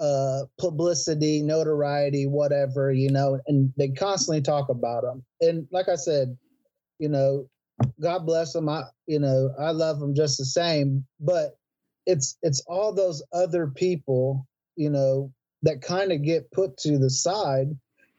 uh 0.00 0.42
publicity 0.60 1.42
notoriety 1.42 2.26
whatever 2.26 2.92
you 2.92 3.10
know 3.10 3.40
and 3.48 3.72
they 3.76 3.88
constantly 3.88 4.40
talk 4.40 4.68
about 4.68 5.02
them 5.02 5.24
and 5.40 5.66
like 5.72 5.88
i 5.88 5.96
said 5.96 6.36
you 6.98 7.08
know 7.08 7.48
god 8.00 8.24
bless 8.24 8.52
them 8.52 8.68
i 8.68 8.82
you 9.06 9.18
know 9.18 9.52
i 9.58 9.70
love 9.70 9.98
them 9.98 10.14
just 10.14 10.38
the 10.38 10.44
same. 10.44 11.04
But 11.20 11.56
it's 12.06 12.36
it's 12.42 12.62
all 12.66 12.92
those 12.92 13.22
other 13.32 13.66
people 13.66 14.46
you 14.76 14.90
know 14.90 15.32
that 15.62 15.82
kind 15.82 16.12
of 16.12 16.22
get 16.22 16.50
put 16.52 16.76
to 16.78 16.98
the 16.98 17.10
side. 17.10 17.68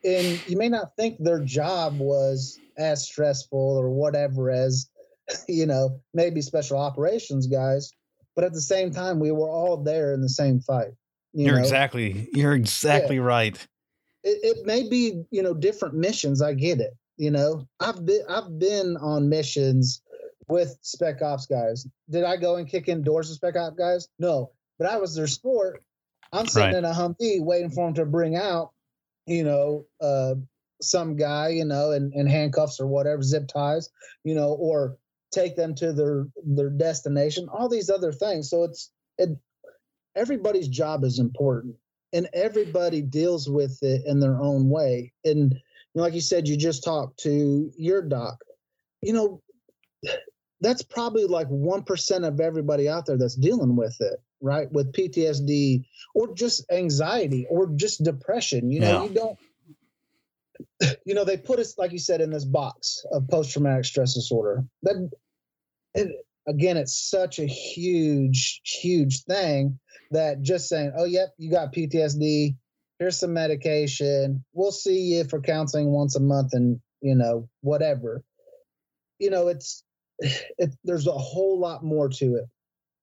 And 0.04 0.40
you 0.48 0.56
may 0.56 0.68
not 0.68 0.96
think 0.96 1.16
their 1.18 1.40
job 1.40 1.98
was 1.98 2.58
as 2.78 3.04
stressful 3.04 3.58
or 3.78 3.90
whatever 3.90 4.50
as 4.50 4.88
you 5.48 5.66
know 5.66 6.00
maybe 6.14 6.40
special 6.42 6.78
operations 6.78 7.46
guys 7.46 7.92
but 8.34 8.44
at 8.44 8.52
the 8.52 8.60
same 8.60 8.90
time 8.90 9.20
we 9.20 9.30
were 9.30 9.50
all 9.50 9.76
there 9.76 10.14
in 10.14 10.22
the 10.22 10.28
same 10.28 10.60
fight 10.60 10.92
you 11.32 11.46
You're 11.46 11.56
know? 11.56 11.60
exactly 11.62 12.28
you're 12.32 12.54
exactly 12.54 13.18
right. 13.18 13.56
it, 14.24 14.56
it 14.58 14.66
may 14.66 14.88
be 14.88 15.22
you 15.30 15.42
know 15.42 15.54
different 15.54 15.94
missions 15.94 16.42
i 16.42 16.52
get 16.54 16.80
it 16.80 16.92
you 17.16 17.30
know 17.30 17.66
i've 17.80 18.04
been 18.04 18.22
i've 18.28 18.58
been 18.58 18.96
on 18.98 19.28
missions 19.28 20.02
with 20.48 20.76
spec 20.82 21.22
ops 21.22 21.46
guys 21.46 21.86
did 22.10 22.24
i 22.24 22.36
go 22.36 22.56
and 22.56 22.68
kick 22.68 22.88
in 22.88 23.02
doors 23.02 23.28
with 23.28 23.36
spec 23.36 23.56
ops 23.56 23.76
guys 23.76 24.08
no 24.18 24.50
but 24.78 24.88
i 24.88 24.96
was 24.96 25.14
their 25.14 25.26
sport 25.28 25.82
i'm 26.32 26.46
sitting 26.46 26.70
Right. 26.72 26.78
in 26.78 26.84
a 26.84 26.92
humvee 26.92 27.42
waiting 27.44 27.70
for 27.70 27.86
them 27.86 27.94
to 27.94 28.04
bring 28.04 28.36
out 28.36 28.70
you 29.26 29.44
know 29.44 29.84
uh 30.00 30.34
some 30.82 31.14
guy 31.14 31.48
you 31.48 31.64
know 31.64 31.92
in, 31.92 32.10
in 32.14 32.26
handcuffs 32.26 32.80
or 32.80 32.86
whatever 32.86 33.22
zip 33.22 33.46
ties 33.46 33.90
you 34.24 34.34
know 34.34 34.54
or 34.54 34.96
take 35.32 35.54
them 35.54 35.74
to 35.74 35.92
their 35.92 36.26
their 36.44 36.70
destination 36.70 37.48
all 37.52 37.68
these 37.68 37.90
other 37.90 38.10
things 38.12 38.48
so 38.50 38.64
it's 38.64 38.90
it 39.18 39.28
everybody's 40.20 40.68
job 40.68 41.02
is 41.04 41.18
important 41.18 41.74
and 42.12 42.28
everybody 42.34 43.00
deals 43.00 43.48
with 43.48 43.82
it 43.82 44.02
in 44.06 44.20
their 44.20 44.40
own 44.40 44.68
way. 44.68 45.12
And 45.24 45.52
you 45.52 45.94
know, 45.94 46.02
like 46.02 46.14
you 46.14 46.20
said, 46.20 46.46
you 46.46 46.56
just 46.56 46.84
talked 46.84 47.20
to 47.20 47.72
your 47.76 48.02
doc. 48.02 48.36
You 49.02 49.14
know, 49.14 49.42
that's 50.60 50.82
probably 50.82 51.24
like 51.24 51.48
one 51.48 51.82
percent 51.82 52.24
of 52.24 52.38
everybody 52.40 52.88
out 52.88 53.06
there 53.06 53.16
that's 53.16 53.34
dealing 53.34 53.76
with 53.76 53.96
it, 54.00 54.20
right? 54.40 54.70
With 54.70 54.92
PTSD 54.92 55.84
or 56.14 56.34
just 56.34 56.70
anxiety 56.70 57.46
or 57.50 57.68
just 57.74 58.04
depression. 58.04 58.70
You 58.70 58.80
know, 58.80 59.02
Yeah. 59.02 59.08
you 59.08 59.14
don't. 59.14 59.38
You 61.06 61.14
know, 61.14 61.24
they 61.24 61.38
put 61.38 61.58
us, 61.58 61.78
like 61.78 61.92
you 61.92 61.98
said, 61.98 62.20
in 62.20 62.30
this 62.30 62.44
box 62.44 63.04
of 63.12 63.26
post-traumatic 63.28 63.84
stress 63.86 64.14
disorder. 64.14 64.64
That, 64.82 65.08
again, 66.50 66.76
it's 66.76 67.08
such 67.08 67.38
a 67.38 67.46
huge, 67.46 68.60
huge 68.64 69.22
thing 69.24 69.78
that 70.10 70.42
just 70.42 70.68
saying, 70.68 70.92
"Oh, 70.96 71.04
yep, 71.04 71.30
you 71.38 71.50
got 71.50 71.72
PTSD. 71.72 72.56
Here's 72.98 73.18
some 73.18 73.32
medication. 73.32 74.44
We'll 74.52 74.72
see 74.72 75.00
you 75.00 75.24
for 75.24 75.40
counseling 75.40 75.90
once 75.92 76.16
a 76.16 76.20
month, 76.20 76.52
and 76.52 76.80
you 77.00 77.14
know, 77.14 77.48
whatever." 77.62 78.22
You 79.18 79.30
know, 79.30 79.48
it's 79.48 79.84
it. 80.18 80.74
There's 80.84 81.06
a 81.06 81.12
whole 81.12 81.58
lot 81.58 81.84
more 81.84 82.08
to 82.08 82.34
it. 82.36 82.44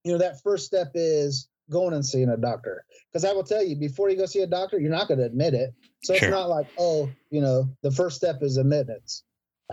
You 0.03 0.11
know, 0.13 0.17
that 0.19 0.41
first 0.43 0.65
step 0.65 0.91
is 0.93 1.49
going 1.69 1.93
and 1.93 2.05
seeing 2.05 2.29
a 2.29 2.37
doctor. 2.37 2.85
Because 3.11 3.25
I 3.25 3.33
will 3.33 3.43
tell 3.43 3.63
you, 3.63 3.75
before 3.75 4.09
you 4.09 4.15
go 4.17 4.25
see 4.25 4.41
a 4.41 4.47
doctor, 4.47 4.79
you're 4.79 4.91
not 4.91 5.07
going 5.07 5.19
to 5.19 5.25
admit 5.25 5.53
it. 5.53 5.73
So 6.03 6.13
Sure. 6.13 6.27
it's 6.27 6.33
not 6.33 6.49
like, 6.49 6.67
oh, 6.77 7.09
you 7.29 7.41
know, 7.41 7.69
the 7.83 7.91
first 7.91 8.15
step 8.15 8.37
is 8.41 8.57
admittance. 8.57 9.23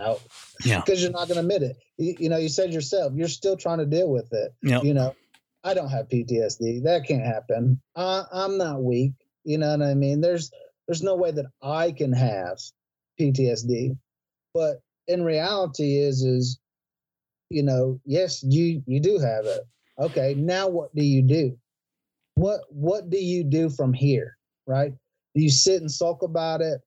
Out. 0.01 0.21
Yeah. 0.65 0.81
Because 0.81 1.01
you're 1.01 1.11
not 1.11 1.29
going 1.29 1.35
to 1.35 1.39
admit 1.39 1.63
it. 1.63 1.77
You, 1.97 2.15
you 2.19 2.29
know, 2.29 2.37
you 2.37 2.49
said 2.49 2.73
yourself, 2.73 3.13
you're 3.15 3.29
still 3.29 3.55
trying 3.55 3.77
to 3.77 3.85
deal 3.85 4.09
with 4.09 4.33
it. 4.33 4.53
Yep. 4.61 4.83
you 4.83 4.93
know 4.93 5.15
i 5.65 5.73
don't 5.73 5.89
have 5.89 6.07
ptsd 6.07 6.83
that 6.83 7.05
can't 7.07 7.25
happen. 7.25 7.81
I, 7.95 8.23
i'm 8.31 8.57
not 8.57 8.83
weak. 8.83 9.13
You 9.43 9.57
know 9.57 9.71
what 9.71 9.81
i 9.81 9.93
mean? 9.93 10.21
There's 10.21 10.51
there's 10.87 11.01
no 11.01 11.15
way 11.15 11.31
that 11.31 11.45
i 11.61 11.91
can 11.91 12.13
have 12.13 12.59
ptsd 13.19 13.97
but 14.53 14.81
in 15.07 15.23
reality 15.23 15.97
is 15.97 16.21
is 16.21 16.59
you 17.49 17.63
know 17.63 17.99
yes 18.05 18.43
you 18.43 18.83
you 18.85 18.99
do 18.99 19.17
have 19.17 19.45
it. 19.45 19.61
Okay 19.99 20.35
now 20.37 20.67
what 20.67 20.93
do 20.95 21.03
you 21.03 21.21
do? 21.21 21.57
What 22.35 22.61
what 22.69 23.09
do 23.09 23.17
you 23.17 23.43
do 23.43 23.69
from 23.69 23.93
here 23.93 24.37
right? 24.67 24.93
Do 25.35 25.41
you 25.41 25.49
sit 25.49 25.81
and 25.81 25.91
sulk 25.91 26.21
about 26.21 26.61
it 26.61 26.79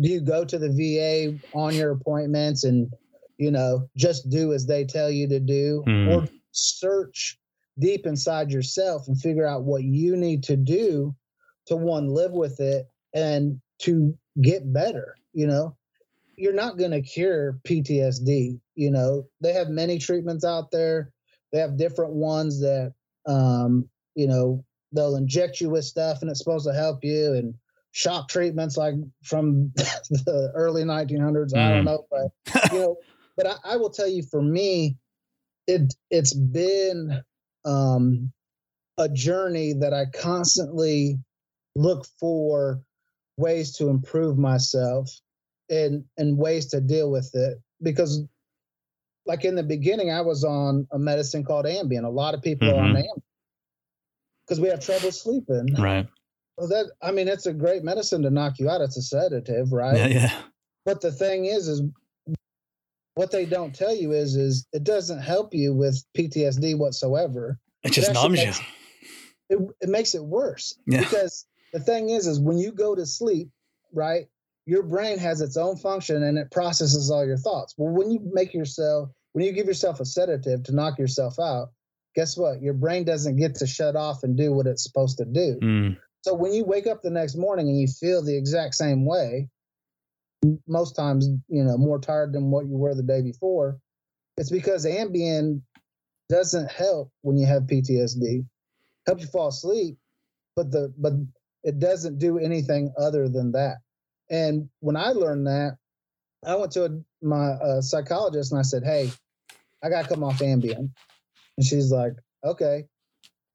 do 0.00 0.08
you 0.08 0.20
go 0.20 0.44
to 0.44 0.58
the 0.58 0.68
va 0.68 1.38
on 1.54 1.74
your 1.74 1.92
appointments 1.92 2.64
and 2.64 2.90
you 3.38 3.50
know 3.50 3.88
just 3.96 4.28
do 4.30 4.52
as 4.52 4.66
they 4.66 4.84
tell 4.84 5.10
you 5.10 5.28
to 5.28 5.40
do? 5.40 5.82
Hmm. 5.86 6.08
or 6.08 6.28
search 6.52 7.38
deep 7.78 8.06
inside 8.06 8.50
yourself 8.50 9.06
and 9.06 9.20
figure 9.20 9.46
out 9.46 9.64
what 9.64 9.82
you 9.82 10.16
need 10.16 10.42
to 10.44 10.56
do 10.56 11.14
to 11.66 11.76
one 11.76 12.08
live 12.08 12.32
with 12.32 12.58
it 12.60 12.86
and 13.14 13.60
to 13.80 14.16
get 14.40 14.72
better 14.72 15.16
you 15.32 15.46
know? 15.46 15.76
You're 16.38 16.54
not 16.54 16.78
going 16.78 16.92
to 16.92 17.02
cure 17.02 17.58
ptsd 17.66 18.58
you 18.74 18.90
know? 18.90 19.26
They 19.40 19.52
have 19.52 19.68
many 19.68 19.98
treatments 19.98 20.44
out 20.44 20.70
there. 20.70 21.12
They 21.52 21.58
have 21.58 21.78
different 21.78 22.12
ones 22.12 22.60
that 22.60 22.92
um 23.26 23.88
you 24.14 24.26
know 24.26 24.64
they'll 24.92 25.16
inject 25.16 25.60
you 25.60 25.68
with 25.68 25.84
stuff 25.84 26.22
and 26.22 26.30
it's 26.30 26.38
supposed 26.38 26.66
to 26.66 26.72
help 26.72 27.00
you 27.02 27.34
and 27.34 27.54
shock 27.96 28.28
treatments 28.28 28.76
like 28.76 28.94
from 29.24 29.72
the 29.76 30.52
early 30.54 30.82
1900s 30.82 31.52
mm. 31.52 31.58
i 31.58 31.70
don't 31.70 31.82
mm. 31.82 31.84
know 31.84 32.06
but 32.10 32.72
you 32.72 32.78
know 32.78 32.96
but 33.38 33.46
I, 33.46 33.72
I 33.72 33.76
will 33.76 33.90
tell 33.90 34.08
you 34.08 34.22
for 34.22 34.42
me 34.42 34.96
it 35.66 35.94
it's 36.10 36.34
been 36.34 37.22
um, 37.64 38.32
a 38.98 39.08
journey 39.08 39.74
that 39.80 39.92
I 39.92 40.06
constantly 40.06 41.18
look 41.74 42.06
for 42.20 42.82
ways 43.36 43.76
to 43.78 43.88
improve 43.88 44.38
myself 44.38 45.10
and 45.68 46.04
and 46.16 46.38
ways 46.38 46.66
to 46.66 46.80
deal 46.80 47.10
with 47.10 47.30
it 47.34 47.58
because 47.82 48.22
like 49.26 49.44
in 49.44 49.56
the 49.56 49.62
beginning 49.62 50.10
I 50.10 50.20
was 50.20 50.44
on 50.44 50.86
a 50.92 50.98
medicine 50.98 51.44
called 51.44 51.66
Ambien. 51.66 52.04
A 52.04 52.08
lot 52.08 52.34
of 52.34 52.42
people 52.42 52.68
mm-hmm. 52.68 52.78
are 52.78 52.82
on 52.82 52.90
mm-hmm. 52.90 52.98
Ambien 52.98 53.22
because 54.46 54.60
we 54.60 54.68
have 54.68 54.80
trouble 54.80 55.10
sleeping. 55.12 55.74
Right. 55.76 56.06
Well, 56.56 56.68
that 56.68 56.86
I 57.02 57.12
mean, 57.12 57.28
it's 57.28 57.46
a 57.46 57.52
great 57.52 57.84
medicine 57.84 58.22
to 58.22 58.30
knock 58.30 58.58
you 58.58 58.70
out. 58.70 58.80
It's 58.80 58.96
a 58.96 59.02
sedative, 59.02 59.72
right? 59.72 59.96
Yeah, 59.96 60.06
yeah. 60.06 60.32
But 60.84 61.00
the 61.00 61.12
thing 61.12 61.46
is, 61.46 61.68
is 61.68 61.82
what 63.14 63.30
they 63.30 63.44
don't 63.44 63.74
tell 63.74 63.94
you 63.94 64.12
is 64.12 64.36
is 64.36 64.66
it 64.72 64.84
doesn't 64.84 65.20
help 65.20 65.54
you 65.54 65.74
with 65.74 66.02
PTSD 66.16 66.78
whatsoever. 66.78 67.58
It 67.82 67.92
just 67.92 68.10
it 68.10 68.14
numbs 68.14 68.38
makes, 68.38 68.58
you. 68.58 68.64
It, 69.48 69.58
it 69.80 69.88
makes 69.88 70.14
it 70.14 70.24
worse. 70.24 70.78
Yeah. 70.86 71.00
Because 71.00 71.46
the 71.72 71.80
thing 71.80 72.10
is, 72.10 72.26
is 72.26 72.38
when 72.38 72.58
you 72.58 72.72
go 72.72 72.94
to 72.94 73.06
sleep, 73.06 73.50
right, 73.92 74.26
your 74.66 74.82
brain 74.82 75.18
has 75.18 75.40
its 75.40 75.56
own 75.56 75.76
function 75.76 76.22
and 76.22 76.36
it 76.38 76.50
processes 76.50 77.10
all 77.10 77.24
your 77.24 77.36
thoughts. 77.36 77.74
Well, 77.76 77.94
when 77.94 78.10
you 78.10 78.20
make 78.32 78.52
yourself, 78.52 79.10
when 79.32 79.44
you 79.44 79.52
give 79.52 79.66
yourself 79.66 80.00
a 80.00 80.04
sedative 80.04 80.64
to 80.64 80.74
knock 80.74 80.98
yourself 80.98 81.38
out, 81.38 81.70
guess 82.14 82.36
what? 82.36 82.60
Your 82.60 82.74
brain 82.74 83.04
doesn't 83.04 83.36
get 83.36 83.56
to 83.56 83.66
shut 83.66 83.96
off 83.96 84.24
and 84.24 84.36
do 84.36 84.52
what 84.52 84.66
it's 84.66 84.82
supposed 84.82 85.18
to 85.18 85.24
do. 85.24 85.58
Mm. 85.62 85.96
So 86.26 86.34
when 86.34 86.52
you 86.52 86.64
wake 86.64 86.88
up 86.88 87.02
the 87.02 87.10
next 87.10 87.36
morning 87.36 87.68
and 87.68 87.80
you 87.80 87.86
feel 87.86 88.20
the 88.20 88.36
exact 88.36 88.74
same 88.74 89.06
way, 89.06 89.48
most 90.66 90.96
times, 90.96 91.28
you 91.46 91.62
know, 91.62 91.78
more 91.78 92.00
tired 92.00 92.32
than 92.32 92.50
what 92.50 92.66
you 92.66 92.76
were 92.76 92.96
the 92.96 93.04
day 93.04 93.22
before, 93.22 93.78
it's 94.36 94.50
because 94.50 94.84
Ambien 94.84 95.62
doesn't 96.28 96.68
help 96.68 97.12
when 97.22 97.36
you 97.36 97.46
have 97.46 97.62
PTSD. 97.68 98.44
Helps 99.06 99.22
you 99.22 99.28
fall 99.28 99.48
asleep, 99.48 99.98
but 100.56 100.72
the 100.72 100.92
but 100.98 101.12
it 101.62 101.78
doesn't 101.78 102.18
do 102.18 102.40
anything 102.40 102.92
other 102.98 103.28
than 103.28 103.52
that. 103.52 103.76
And 104.28 104.68
when 104.80 104.96
I 104.96 105.10
learned 105.10 105.46
that, 105.46 105.76
I 106.44 106.56
went 106.56 106.72
to 106.72 106.86
a, 106.86 106.88
my 107.22 107.50
uh, 107.50 107.80
psychologist 107.80 108.50
and 108.50 108.58
I 108.58 108.62
said, 108.62 108.82
"Hey, 108.82 109.12
I 109.80 109.90
got 109.90 110.02
to 110.02 110.08
come 110.08 110.24
off 110.24 110.40
Ambien," 110.40 110.90
and 111.56 111.64
she's 111.64 111.92
like, 111.92 112.14
"Okay, 112.42 112.86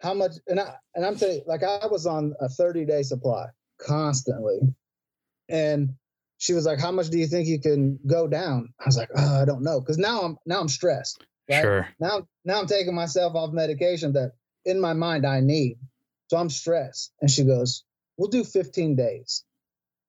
how 0.02 0.14
much?" 0.14 0.34
And 0.48 0.60
I 0.60 0.76
and 0.96 1.06
I'm 1.06 1.18
saying, 1.18 1.44
like, 1.48 1.64
I 1.64 1.88
was 1.88 2.06
on 2.06 2.34
a 2.40 2.50
30 2.50 2.86
day 2.86 3.04
supply 3.04 3.48
constantly, 3.80 4.60
and 5.50 5.96
she 6.38 6.54
was 6.54 6.66
like, 6.66 6.80
"How 6.80 6.92
much 6.92 7.10
do 7.10 7.20
you 7.20 7.28
think 7.28 7.48
you 7.48 7.60
can 7.60 8.00
go 8.06 8.28
down?" 8.28 8.74
I 8.80 8.86
was 8.86 8.98
like, 8.98 9.10
"Oh, 9.16 9.42
I 9.42 9.46
don't 9.46 9.64
know," 9.64 9.80
because 9.80 9.98
now 9.98 10.22
I'm 10.22 10.38
now 10.46 10.60
I'm 10.60 10.70
stressed. 10.70 11.24
Right? 11.50 11.62
Sure. 11.62 11.88
Now 12.00 12.28
now 12.46 12.60
I'm 12.60 12.68
taking 12.68 12.96
myself 12.96 13.36
off 13.36 13.54
medication 13.54 14.14
that 14.14 14.34
in 14.66 14.80
my 14.80 14.94
mind 14.94 15.26
I 15.26 15.40
need, 15.40 15.78
so 16.28 16.38
I'm 16.38 16.50
stressed. 16.50 17.12
And 17.22 17.30
she 17.30 17.44
goes, 17.44 17.84
"We'll 18.18 18.30
do 18.30 18.44
15 18.44 18.96
days." 18.96 19.44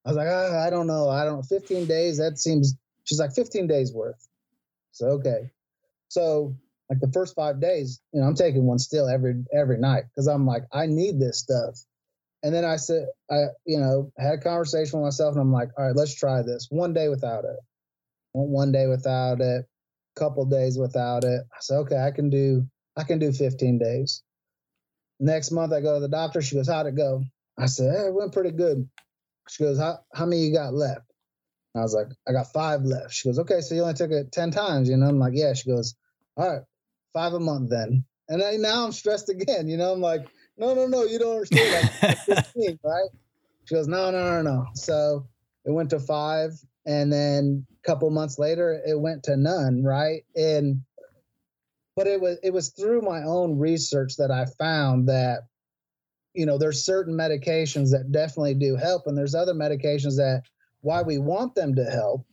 I 0.04 0.10
was 0.10 0.16
like, 0.16 0.28
oh, 0.28 0.58
"I 0.58 0.70
don't 0.70 0.86
know. 0.86 1.08
I 1.08 1.24
don't. 1.24 1.42
15 1.42 1.86
days. 1.86 2.18
That 2.18 2.38
seems." 2.38 2.74
She's 3.04 3.20
like, 3.20 3.34
"15 3.34 3.66
days 3.66 3.92
worth." 3.92 4.26
So 4.92 5.06
okay. 5.18 5.50
So 6.08 6.56
like 6.92 7.00
the 7.00 7.12
first 7.12 7.34
five 7.34 7.58
days, 7.58 8.02
you 8.12 8.20
know, 8.20 8.26
I'm 8.26 8.34
taking 8.34 8.66
one 8.66 8.78
still 8.78 9.08
every 9.08 9.42
every 9.50 9.78
night 9.78 10.04
because 10.10 10.26
I'm 10.26 10.44
like, 10.44 10.64
I 10.72 10.84
need 10.84 11.18
this 11.18 11.38
stuff. 11.38 11.78
And 12.42 12.54
then 12.54 12.66
I 12.66 12.76
said, 12.76 13.06
I, 13.30 13.44
you 13.64 13.78
know, 13.78 14.12
had 14.18 14.34
a 14.34 14.42
conversation 14.42 14.98
with 14.98 15.06
myself 15.06 15.32
and 15.32 15.40
I'm 15.40 15.52
like, 15.52 15.70
all 15.78 15.86
right, 15.86 15.96
let's 15.96 16.14
try 16.14 16.42
this 16.42 16.66
one 16.70 16.92
day 16.92 17.08
without 17.08 17.44
it. 17.44 17.56
One 18.32 18.72
day 18.72 18.88
without 18.88 19.40
it, 19.40 19.64
couple 20.16 20.44
days 20.44 20.76
without 20.78 21.24
it. 21.24 21.42
I 21.50 21.56
said, 21.60 21.76
okay, 21.78 21.96
I 21.96 22.10
can 22.10 22.28
do, 22.28 22.66
I 22.94 23.04
can 23.04 23.18
do 23.18 23.32
15 23.32 23.78
days. 23.78 24.22
Next 25.18 25.50
month 25.50 25.72
I 25.72 25.80
go 25.80 25.94
to 25.94 26.00
the 26.00 26.08
doctor. 26.08 26.42
She 26.42 26.56
goes, 26.56 26.68
how'd 26.68 26.86
it 26.86 26.96
go? 26.96 27.24
I 27.58 27.66
said, 27.66 27.94
hey, 27.96 28.06
it 28.08 28.14
went 28.14 28.32
pretty 28.32 28.50
good. 28.50 28.86
She 29.48 29.62
goes, 29.62 29.78
how, 29.78 30.00
how 30.14 30.26
many 30.26 30.42
you 30.42 30.52
got 30.52 30.74
left? 30.74 31.10
I 31.74 31.80
was 31.80 31.94
like, 31.94 32.08
I 32.28 32.32
got 32.32 32.52
five 32.52 32.82
left. 32.82 33.14
She 33.14 33.28
goes, 33.28 33.38
okay, 33.38 33.62
so 33.62 33.74
you 33.74 33.80
only 33.80 33.94
took 33.94 34.10
it 34.10 34.30
10 34.30 34.50
times, 34.50 34.90
you 34.90 34.96
know? 34.98 35.06
I'm 35.06 35.18
like, 35.18 35.32
yeah. 35.34 35.54
She 35.54 35.70
goes, 35.70 35.94
all 36.36 36.50
right, 36.50 36.62
five 37.12 37.32
a 37.32 37.40
month 37.40 37.70
then. 37.70 38.04
And 38.28 38.42
I, 38.42 38.56
now 38.56 38.84
I'm 38.84 38.92
stressed 38.92 39.28
again, 39.28 39.68
you 39.68 39.76
know? 39.76 39.92
I'm 39.92 40.00
like, 40.00 40.26
no, 40.56 40.74
no, 40.74 40.86
no, 40.86 41.04
you 41.04 41.18
don't 41.18 41.36
understand. 41.36 41.90
Like 42.02 42.18
15, 42.26 42.78
right? 42.84 43.08
She 43.64 43.74
goes, 43.74 43.88
no, 43.88 44.10
no, 44.10 44.42
no, 44.42 44.42
no. 44.42 44.66
So 44.74 45.26
it 45.64 45.70
went 45.70 45.90
to 45.90 46.00
five. 46.00 46.52
And 46.86 47.12
then 47.12 47.66
a 47.84 47.86
couple 47.86 48.10
months 48.10 48.38
later, 48.38 48.80
it 48.86 48.98
went 48.98 49.24
to 49.24 49.36
none, 49.36 49.82
right? 49.82 50.22
And, 50.34 50.82
but 51.94 52.06
it 52.06 52.20
was, 52.20 52.38
it 52.42 52.52
was 52.52 52.70
through 52.70 53.02
my 53.02 53.22
own 53.22 53.58
research 53.58 54.16
that 54.16 54.30
I 54.30 54.46
found 54.58 55.08
that, 55.08 55.42
you 56.34 56.46
know, 56.46 56.58
there's 56.58 56.84
certain 56.84 57.14
medications 57.14 57.90
that 57.90 58.10
definitely 58.10 58.54
do 58.54 58.76
help. 58.76 59.06
And 59.06 59.16
there's 59.16 59.34
other 59.34 59.54
medications 59.54 60.16
that, 60.16 60.42
why 60.80 61.02
we 61.02 61.18
want 61.18 61.54
them 61.54 61.76
to 61.76 61.84
help, 61.84 62.26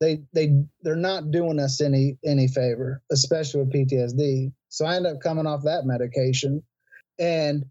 they 0.00 0.22
they 0.32 0.64
they're 0.82 0.96
not 0.96 1.30
doing 1.30 1.60
us 1.60 1.80
any 1.80 2.16
any 2.24 2.48
favor, 2.48 3.02
especially 3.10 3.60
with 3.60 3.72
PTSD. 3.72 4.52
So 4.68 4.86
I 4.86 4.96
ended 4.96 5.14
up 5.14 5.20
coming 5.20 5.46
off 5.46 5.64
that 5.64 5.84
medication. 5.84 6.62
And, 7.18 7.64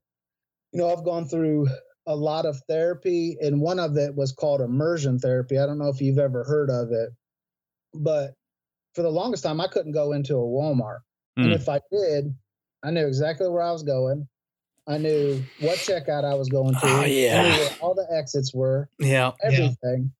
you 0.72 0.80
know, 0.80 0.94
I've 0.94 1.04
gone 1.04 1.28
through 1.28 1.68
a 2.06 2.16
lot 2.16 2.46
of 2.46 2.62
therapy, 2.68 3.38
and 3.42 3.62
one 3.62 3.80
of 3.80 3.98
it 3.98 4.16
was 4.16 4.32
called 4.32 4.62
immersion 4.62 5.18
therapy. 5.18 5.58
I 5.58 5.66
don't 5.66 5.80
know 5.80 5.90
if 5.90 6.02
you've 6.02 6.20
ever 6.20 6.44
heard 6.44 6.70
of 6.70 6.92
it, 6.92 7.10
but 7.94 8.36
for 8.94 9.02
the 9.02 9.10
longest 9.10 9.44
time, 9.44 9.60
I 9.60 9.68
couldn't 9.68 9.94
go 9.94 10.14
into 10.14 10.36
a 10.36 10.40
Walmart. 10.40 11.00
Mm. 11.38 11.44
And 11.44 11.48
hmm. 11.48 11.54
if 11.54 11.70
I 11.70 11.80
did, 11.92 12.36
I 12.84 12.92
knew 12.92 13.08
exactly 13.08 13.50
where 13.50 13.64
I 13.64 13.72
was 13.72 13.84
going. 13.84 14.28
I 14.88 14.98
knew 14.98 15.44
what 15.60 15.78
checkout 15.78 16.24
I 16.24 16.34
was 16.34 16.50
going 16.50 16.74
to. 16.74 16.80
Oh, 16.84 17.06
yeah. 17.06 17.70
all 17.80 17.94
the 17.94 18.08
exits 18.12 18.54
were. 18.54 18.90
Yeah. 18.98 19.32
Everything. 19.44 20.12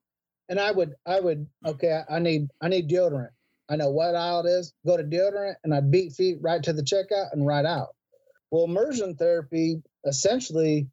And 0.50 0.60
I 0.60 0.72
would, 0.72 0.96
I 1.06 1.20
would, 1.20 1.48
okay, 1.66 2.02
I 2.10 2.20
need, 2.20 2.50
I 2.62 2.70
need 2.70 2.90
deodorant. 2.90 3.32
I 3.70 3.78
know 3.78 3.92
what 3.92 4.16
aisle 4.16 4.46
it 4.46 4.50
is. 4.50 4.74
Go 4.86 4.98
to 4.98 5.04
deodorant, 5.04 5.56
and 5.64 5.74
I'd 5.74 5.92
beat 5.92 6.14
feet 6.14 6.40
right 6.42 6.64
to 6.64 6.74
the 6.74 6.84
checkout 6.84 7.34
and 7.34 7.46
right 7.48 7.66
out. 7.66 7.90
Well, 8.52 8.66
immersion 8.66 9.16
therapy 9.16 9.84
essentially 10.06 10.90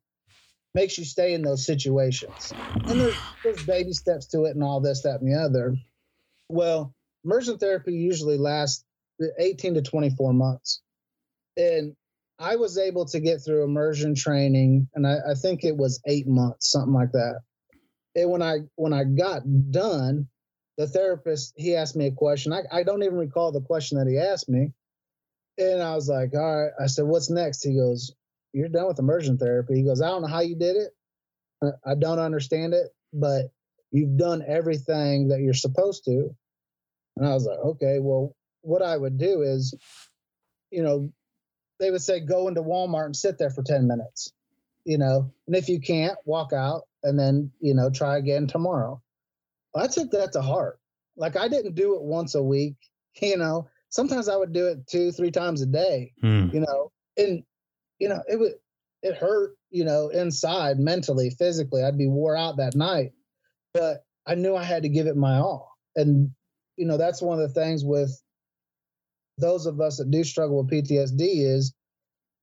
makes 0.74 0.98
you 0.98 1.04
stay 1.04 1.34
in 1.34 1.42
those 1.42 1.66
situations. 1.66 2.54
And 2.88 3.00
there's, 3.00 3.16
there's 3.44 3.62
baby 3.64 3.92
steps 3.92 4.28
to 4.28 4.44
it 4.44 4.52
and 4.56 4.64
all 4.64 4.80
this, 4.80 5.02
that, 5.02 5.20
and 5.20 5.32
the 5.32 5.40
other. 5.40 5.76
Well, 6.48 6.94
immersion 7.24 7.58
therapy 7.58 7.94
usually 7.94 8.38
lasts 8.38 8.84
18 9.38 9.74
to 9.74 9.82
24 9.82 10.34
months. 10.34 10.82
And 11.56 11.94
I 12.38 12.56
was 12.56 12.78
able 12.78 13.06
to 13.06 13.20
get 13.20 13.38
through 13.44 13.64
immersion 13.64 14.14
training, 14.14 14.88
and 14.94 15.06
I, 15.06 15.16
I 15.32 15.34
think 15.34 15.64
it 15.64 15.76
was 15.76 16.00
eight 16.06 16.26
months, 16.28 16.70
something 16.72 16.94
like 16.94 17.12
that. 17.12 17.40
And 18.16 18.30
when 18.30 18.42
I 18.42 18.60
when 18.76 18.94
I 18.94 19.04
got 19.04 19.42
done, 19.70 20.26
the 20.78 20.88
therapist 20.88 21.52
he 21.56 21.76
asked 21.76 21.96
me 21.96 22.06
a 22.06 22.12
question. 22.12 22.52
I, 22.52 22.62
I 22.72 22.82
don't 22.82 23.02
even 23.02 23.18
recall 23.18 23.52
the 23.52 23.60
question 23.60 23.98
that 23.98 24.10
he 24.10 24.18
asked 24.18 24.48
me, 24.48 24.72
and 25.58 25.82
I 25.82 25.94
was 25.94 26.08
like, 26.08 26.30
all 26.34 26.62
right. 26.62 26.72
I 26.80 26.86
said, 26.86 27.04
what's 27.04 27.30
next? 27.30 27.62
He 27.62 27.76
goes, 27.76 28.12
you're 28.52 28.68
done 28.68 28.86
with 28.88 28.98
immersion 28.98 29.36
therapy. 29.36 29.74
He 29.76 29.82
goes, 29.82 30.00
I 30.00 30.06
don't 30.06 30.22
know 30.22 30.28
how 30.28 30.40
you 30.40 30.56
did 30.56 30.76
it. 30.76 30.92
Uh, 31.62 31.72
I 31.84 31.94
don't 31.94 32.18
understand 32.18 32.72
it, 32.72 32.88
but 33.12 33.50
you've 33.92 34.16
done 34.16 34.42
everything 34.46 35.28
that 35.28 35.40
you're 35.40 35.54
supposed 35.54 36.04
to. 36.06 36.34
And 37.16 37.26
I 37.26 37.34
was 37.34 37.44
like, 37.44 37.58
okay, 37.58 37.98
well, 38.00 38.34
what 38.62 38.82
I 38.82 38.96
would 38.96 39.18
do 39.18 39.42
is, 39.42 39.74
you 40.70 40.82
know, 40.82 41.12
they 41.80 41.90
would 41.90 42.02
say, 42.02 42.20
go 42.20 42.48
into 42.48 42.62
Walmart 42.62 43.06
and 43.06 43.16
sit 43.16 43.38
there 43.38 43.50
for 43.50 43.62
10 43.62 43.86
minutes, 43.86 44.32
you 44.84 44.96
know, 44.98 45.32
and 45.46 45.56
if 45.56 45.68
you 45.68 45.80
can't, 45.80 46.16
walk 46.24 46.52
out 46.54 46.82
and 47.02 47.18
then, 47.18 47.50
you 47.60 47.74
know, 47.74 47.90
try 47.90 48.18
again 48.18 48.46
tomorrow. 48.46 49.00
I 49.74 49.86
took 49.86 50.10
that 50.12 50.32
to 50.32 50.42
heart. 50.42 50.78
Like 51.16 51.36
I 51.36 51.48
didn't 51.48 51.74
do 51.74 51.94
it 51.94 52.02
once 52.02 52.34
a 52.34 52.42
week, 52.42 52.76
you 53.22 53.36
know, 53.36 53.68
sometimes 53.90 54.28
I 54.28 54.36
would 54.36 54.52
do 54.52 54.66
it 54.66 54.86
two, 54.86 55.12
three 55.12 55.30
times 55.30 55.62
a 55.62 55.66
day, 55.66 56.12
hmm. 56.20 56.48
you 56.52 56.60
know, 56.60 56.92
and, 57.16 57.42
you 57.98 58.08
know, 58.08 58.22
it 58.28 58.38
would, 58.38 58.52
it 59.02 59.16
hurt, 59.16 59.56
you 59.70 59.84
know, 59.84 60.08
inside 60.08 60.78
mentally, 60.78 61.30
physically. 61.30 61.82
I'd 61.82 61.98
be 61.98 62.08
wore 62.08 62.36
out 62.36 62.56
that 62.56 62.74
night, 62.74 63.12
but 63.72 64.04
I 64.26 64.34
knew 64.34 64.56
I 64.56 64.64
had 64.64 64.82
to 64.82 64.88
give 64.88 65.06
it 65.06 65.16
my 65.16 65.36
all. 65.36 65.76
And, 65.94 66.30
you 66.76 66.86
know, 66.86 66.96
that's 66.96 67.22
one 67.22 67.40
of 67.40 67.48
the 67.48 67.54
things 67.54 67.84
with 67.84 68.20
those 69.38 69.66
of 69.66 69.80
us 69.80 69.98
that 69.98 70.10
do 70.10 70.24
struggle 70.24 70.62
with 70.62 70.70
PTSD 70.72 71.16
is 71.18 71.74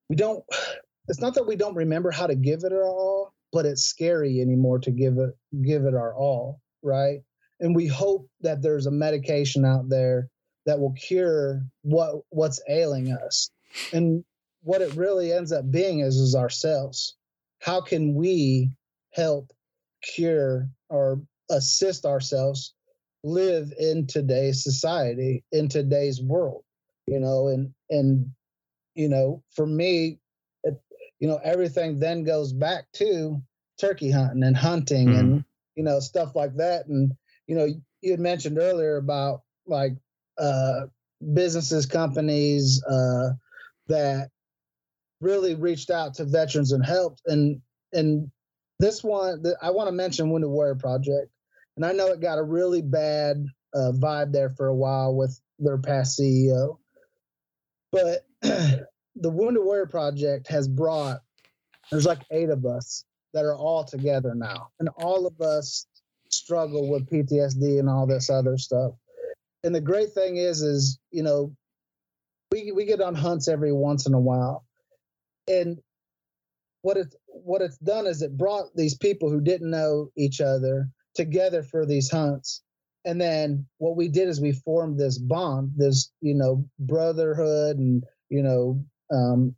we 0.10 0.16
don't 0.16 0.44
it's 1.08 1.20
not 1.20 1.34
that 1.36 1.48
we 1.48 1.56
don't 1.56 1.76
remember 1.76 2.12
how 2.12 2.28
to 2.28 2.36
give 2.36 2.64
it 2.64 2.72
our 2.72 2.86
all 2.86 3.33
but 3.54 3.66
it's 3.66 3.84
scary 3.84 4.42
anymore 4.42 4.80
to 4.80 4.92
give 4.92 5.18
it 5.18 5.38
give 5.66 5.86
it 5.86 5.94
our 5.94 6.16
all 6.16 6.60
right? 6.82 7.20
And 7.60 7.76
we 7.76 7.88
hope 7.88 8.28
that 8.42 8.62
there's 8.62 8.88
a 8.88 8.92
medication 8.92 9.64
out 9.64 9.88
there 9.88 10.28
that 10.66 10.80
will 10.80 10.94
cure 10.94 11.64
what 11.84 12.24
what's 12.30 12.62
ailing 12.68 13.12
us. 13.12 13.50
And 13.94 14.24
what 14.64 14.82
it 14.82 14.96
really 14.96 15.32
ends 15.32 15.52
up 15.52 15.70
being 15.72 16.00
is 16.00 16.16
is 16.16 16.36
ourselves. 16.36 17.16
How 17.62 17.80
can 17.80 18.16
we 18.16 18.72
help 19.12 19.52
cure 20.02 20.68
or 20.90 21.22
assist 21.50 22.06
ourselves 22.06 22.74
live 23.24 23.72
in 23.80 24.06
today's 24.06 24.64
society 24.64 25.44
in 25.52 25.70
today's 25.70 26.22
world 26.22 26.64
you 27.08 27.20
know? 27.20 27.48
And 27.48 27.74
and 27.90 28.32
you 28.96 29.10
know 29.10 29.44
for 29.56 29.66
me 29.66 30.20
you 31.24 31.30
know 31.30 31.40
everything 31.44 32.00
then 32.00 32.24
goes 32.24 32.52
back 32.52 32.84
to 32.94 33.42
turkey 33.80 34.12
hunting 34.12 34.44
and 34.44 34.58
hunting 34.58 35.08
mm. 35.08 35.20
and 35.20 35.46
you 35.76 35.84
know 35.84 36.00
stuff 36.00 36.36
like 36.36 36.54
that 36.58 36.86
and 36.88 37.14
you 37.48 37.56
know 37.56 37.66
you 38.02 38.12
had 38.12 38.20
mentioned 38.20 38.60
earlier 38.60 38.98
about 38.98 39.42
like 39.66 39.94
uh 40.38 40.82
businesses 41.34 41.86
companies 41.86 42.84
uh 42.84 43.30
that 43.88 44.30
really 45.22 45.56
reached 45.56 45.90
out 45.90 46.14
to 46.14 46.26
veterans 46.26 46.74
and 46.74 46.86
helped 46.86 47.22
and 47.28 47.62
and 47.94 48.30
this 48.80 49.02
one 49.02 49.42
i 49.62 49.72
want 49.72 49.88
to 49.88 49.94
mention 49.94 50.30
wounded 50.30 50.50
warrior 50.50 50.76
project 50.76 51.32
and 51.76 51.86
I 51.86 51.92
know 51.92 52.08
it 52.08 52.22
got 52.22 52.38
a 52.38 52.44
really 52.44 52.82
bad 52.82 53.46
uh, 53.74 53.92
vibe 53.96 54.32
there 54.32 54.50
for 54.50 54.68
a 54.68 54.76
while 54.76 55.16
with 55.16 55.40
their 55.60 55.78
past 55.78 56.20
CEO. 56.20 56.78
But 57.92 58.26
the 59.16 59.30
Wounded 59.30 59.64
Warrior 59.64 59.86
Project 59.86 60.48
has 60.48 60.68
brought, 60.68 61.20
there's 61.92 62.06
like 62.06 62.24
eight 62.32 62.50
of 62.50 62.66
us 62.66 63.06
that 63.34 63.46
are 63.46 63.56
all 63.56 63.84
together 63.84 64.34
now. 64.36 64.70
And 64.80 64.90
all 64.98 65.28
of 65.28 65.40
us 65.42 65.86
struggle 66.30 66.90
with 66.90 67.10
PTSD 67.10 67.80
and 67.80 67.90
all 67.90 68.08
this 68.08 68.30
other 68.30 68.58
stuff. 68.58 68.94
And 69.64 69.74
the 69.74 69.82
great 69.82 70.12
thing 70.14 70.38
is, 70.38 70.62
is, 70.62 71.00
you 71.12 71.24
know, 71.24 71.56
we, 72.52 72.72
we 72.72 72.86
get 72.86 73.02
on 73.02 73.16
hunts 73.16 73.48
every 73.48 73.72
once 73.72 74.06
in 74.06 74.14
a 74.14 74.20
while. 74.20 74.66
And 75.48 75.80
what 76.82 76.98
it's 76.98 77.16
what 77.28 77.62
it's 77.62 77.78
done 77.78 78.06
is 78.08 78.22
it 78.22 78.38
brought 78.38 78.76
these 78.76 78.96
people 78.96 79.30
who 79.30 79.42
didn't 79.42 79.70
know 79.70 80.10
each 80.16 80.42
other 80.42 80.90
together 81.16 81.64
for 81.64 81.86
these 81.86 82.12
hunts. 82.12 82.62
And 83.06 83.20
then 83.20 83.66
what 83.80 83.96
we 83.96 84.08
did 84.08 84.30
is 84.30 84.40
we 84.40 84.54
formed 84.54 84.98
this 84.98 85.18
bond, 85.18 85.72
this, 85.76 86.12
you 86.22 86.36
know, 86.36 86.66
brotherhood 86.80 87.78
and, 87.78 88.04
you 88.30 88.44
know, 88.44 88.84
um, 89.12 89.56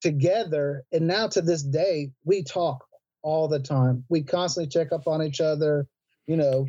together. 0.00 0.84
And 0.92 1.06
now 1.06 1.28
to 1.28 1.42
this 1.42 1.62
day, 1.62 2.10
we 2.24 2.42
talk 2.42 2.84
all 3.22 3.48
the 3.48 3.60
time. 3.60 4.04
We 4.08 4.22
constantly 4.22 4.68
check 4.68 4.92
up 4.92 5.06
on 5.06 5.22
each 5.22 5.40
other. 5.40 5.86
You 6.26 6.36
know, 6.36 6.66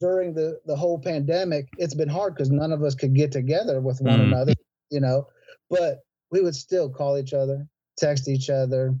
during 0.00 0.34
the, 0.34 0.60
the 0.66 0.76
whole 0.76 0.98
pandemic, 0.98 1.68
it's 1.78 1.94
been 1.94 2.08
hard 2.08 2.34
because 2.34 2.50
none 2.50 2.72
of 2.72 2.82
us 2.82 2.94
could 2.94 3.14
get 3.14 3.32
together 3.32 3.80
with 3.80 4.00
one 4.00 4.20
mm. 4.20 4.24
another, 4.24 4.54
you 4.90 5.00
know, 5.00 5.26
but 5.68 6.00
we 6.30 6.40
would 6.40 6.54
still 6.54 6.90
call 6.90 7.18
each 7.18 7.32
other, 7.32 7.66
text 7.98 8.28
each 8.28 8.50
other. 8.50 8.94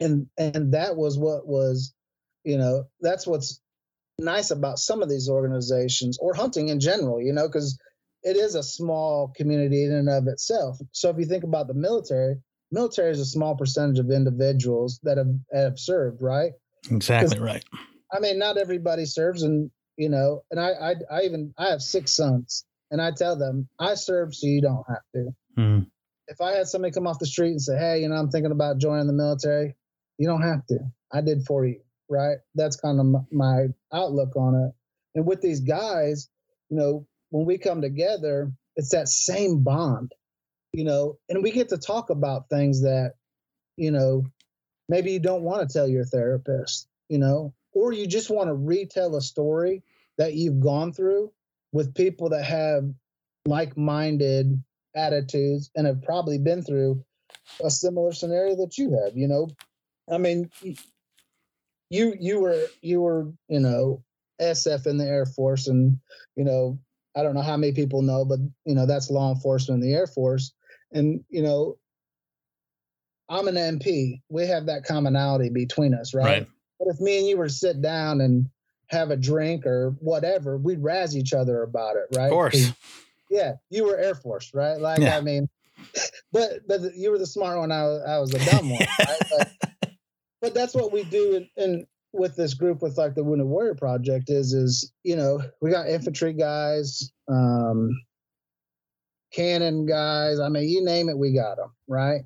And 0.00 0.28
and 0.38 0.72
that 0.74 0.96
was 0.96 1.18
what 1.18 1.46
was 1.46 1.92
you 2.44 2.56
know 2.56 2.84
that's 3.00 3.26
what's 3.26 3.60
nice 4.18 4.50
about 4.50 4.78
some 4.78 5.02
of 5.02 5.08
these 5.08 5.28
organizations 5.28 6.18
or 6.18 6.34
hunting 6.34 6.68
in 6.68 6.80
general 6.80 7.20
you 7.20 7.32
know 7.32 7.46
because 7.46 7.78
it 8.22 8.36
is 8.36 8.54
a 8.54 8.62
small 8.62 9.32
community 9.36 9.84
in 9.84 9.92
and 9.92 10.08
of 10.08 10.26
itself 10.26 10.78
so 10.92 11.10
if 11.10 11.16
you 11.18 11.24
think 11.24 11.44
about 11.44 11.66
the 11.66 11.74
military 11.74 12.36
military 12.70 13.10
is 13.10 13.20
a 13.20 13.24
small 13.24 13.56
percentage 13.56 13.98
of 13.98 14.10
individuals 14.10 15.00
that 15.02 15.18
have, 15.18 15.34
have 15.52 15.78
served 15.78 16.20
right 16.20 16.52
exactly 16.90 17.38
right 17.38 17.64
i 18.12 18.20
mean 18.20 18.38
not 18.38 18.58
everybody 18.58 19.04
serves 19.04 19.42
and 19.42 19.70
you 19.96 20.08
know 20.08 20.42
and 20.50 20.60
I, 20.60 20.70
I 20.70 20.94
i 21.10 21.22
even 21.22 21.52
i 21.58 21.68
have 21.70 21.82
six 21.82 22.12
sons 22.12 22.64
and 22.90 23.00
i 23.00 23.10
tell 23.10 23.36
them 23.36 23.68
i 23.78 23.94
serve 23.94 24.34
so 24.34 24.46
you 24.46 24.60
don't 24.60 24.84
have 24.88 25.02
to 25.14 25.28
mm. 25.58 25.86
if 26.28 26.40
i 26.40 26.52
had 26.52 26.66
somebody 26.66 26.92
come 26.92 27.06
off 27.06 27.18
the 27.18 27.26
street 27.26 27.50
and 27.50 27.62
say 27.62 27.78
hey 27.78 28.02
you 28.02 28.08
know 28.08 28.16
i'm 28.16 28.30
thinking 28.30 28.52
about 28.52 28.78
joining 28.78 29.06
the 29.06 29.12
military 29.12 29.74
you 30.18 30.26
don't 30.26 30.42
have 30.42 30.66
to 30.66 30.78
i 31.12 31.20
did 31.20 31.44
for 31.44 31.66
you 31.66 31.80
right? 32.08 32.38
That's 32.54 32.76
kind 32.76 33.00
of 33.00 33.24
my 33.32 33.66
outlook 33.92 34.36
on 34.36 34.54
it. 34.54 34.72
And 35.14 35.26
with 35.26 35.40
these 35.40 35.60
guys, 35.60 36.28
you 36.70 36.76
know, 36.76 37.06
when 37.30 37.46
we 37.46 37.58
come 37.58 37.80
together, 37.80 38.52
it's 38.76 38.90
that 38.90 39.08
same 39.08 39.62
bond, 39.62 40.12
you 40.72 40.84
know, 40.84 41.18
and 41.28 41.42
we 41.42 41.50
get 41.50 41.70
to 41.70 41.78
talk 41.78 42.10
about 42.10 42.48
things 42.48 42.82
that, 42.82 43.14
you 43.76 43.90
know, 43.90 44.24
maybe 44.88 45.12
you 45.12 45.20
don't 45.20 45.42
want 45.42 45.68
to 45.68 45.72
tell 45.72 45.88
your 45.88 46.04
therapist, 46.04 46.88
you 47.08 47.18
know, 47.18 47.54
or 47.72 47.92
you 47.92 48.06
just 48.06 48.30
want 48.30 48.48
to 48.48 48.54
retell 48.54 49.16
a 49.16 49.20
story 49.20 49.82
that 50.16 50.34
you've 50.34 50.60
gone 50.60 50.92
through 50.92 51.32
with 51.72 51.94
people 51.94 52.30
that 52.30 52.44
have 52.44 52.84
like 53.46 53.76
minded 53.76 54.62
attitudes 54.94 55.70
and 55.74 55.86
have 55.86 56.02
probably 56.02 56.38
been 56.38 56.62
through 56.62 57.04
a 57.62 57.70
similar 57.70 58.12
scenario 58.12 58.56
that 58.56 58.78
you 58.78 58.98
have, 59.02 59.16
you 59.16 59.28
know. 59.28 59.48
I 60.10 60.18
mean, 60.18 60.50
you 61.90 62.14
you 62.18 62.40
were 62.40 62.66
you 62.82 63.00
were 63.00 63.32
you 63.48 63.60
know 63.60 64.02
SF 64.40 64.86
in 64.86 64.98
the 64.98 65.06
Air 65.06 65.26
Force, 65.26 65.68
and 65.68 65.98
you 66.36 66.44
know 66.44 66.78
I 67.16 67.22
don't 67.22 67.34
know 67.34 67.42
how 67.42 67.56
many 67.56 67.72
people 67.72 68.02
know, 68.02 68.24
but 68.24 68.38
you 68.64 68.74
know 68.74 68.86
that's 68.86 69.10
law 69.10 69.32
enforcement 69.32 69.82
in 69.82 69.88
the 69.88 69.96
Air 69.96 70.06
Force, 70.06 70.52
and 70.92 71.24
you 71.28 71.42
know 71.42 71.76
I'm 73.28 73.48
an 73.48 73.56
MP. 73.56 74.20
We 74.28 74.46
have 74.46 74.66
that 74.66 74.84
commonality 74.84 75.50
between 75.50 75.94
us, 75.94 76.14
right? 76.14 76.24
right? 76.24 76.46
But 76.78 76.88
if 76.88 77.00
me 77.00 77.18
and 77.18 77.26
you 77.26 77.36
were 77.36 77.48
to 77.48 77.52
sit 77.52 77.82
down 77.82 78.20
and 78.20 78.48
have 78.88 79.10
a 79.10 79.16
drink 79.16 79.66
or 79.66 79.94
whatever, 80.00 80.56
we'd 80.56 80.82
razz 80.82 81.16
each 81.16 81.32
other 81.32 81.62
about 81.62 81.96
it, 81.96 82.16
right? 82.16 82.26
Of 82.26 82.30
course. 82.30 82.72
Yeah, 83.30 83.54
you 83.68 83.84
were 83.84 83.98
Air 83.98 84.14
Force, 84.14 84.52
right? 84.54 84.80
Like 84.80 85.00
yeah. 85.00 85.18
I 85.18 85.20
mean, 85.20 85.48
but 86.32 86.66
but 86.66 86.94
you 86.94 87.10
were 87.10 87.18
the 87.18 87.26
smart 87.26 87.58
one. 87.58 87.72
I 87.72 87.82
was, 87.82 88.02
I 88.08 88.18
was 88.18 88.30
the 88.30 88.38
dumb 88.38 88.70
one, 88.70 88.80
right? 88.98 89.22
But, 89.36 89.90
but 90.40 90.54
that's 90.54 90.74
what 90.74 90.92
we 90.92 91.04
do 91.04 91.46
in, 91.56 91.62
in 91.62 91.86
with 92.12 92.36
this 92.36 92.54
group 92.54 92.82
with 92.82 92.96
like 92.96 93.14
the 93.14 93.24
Wounded 93.24 93.46
Warrior 93.46 93.74
Project 93.74 94.30
is 94.30 94.52
is 94.52 94.92
you 95.04 95.16
know 95.16 95.42
we 95.60 95.70
got 95.70 95.88
infantry 95.88 96.32
guys, 96.32 97.12
um, 97.28 97.90
cannon 99.32 99.86
guys. 99.86 100.40
I 100.40 100.48
mean, 100.48 100.68
you 100.68 100.84
name 100.84 101.08
it, 101.08 101.18
we 101.18 101.32
got 101.32 101.56
them 101.56 101.72
right. 101.86 102.22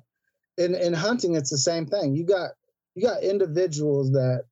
In 0.57 0.75
in 0.75 0.93
hunting, 0.93 1.35
it's 1.35 1.49
the 1.49 1.57
same 1.57 1.85
thing. 1.85 2.15
You 2.15 2.25
got 2.25 2.51
you 2.95 3.03
got 3.03 3.23
individuals 3.23 4.11
that 4.11 4.43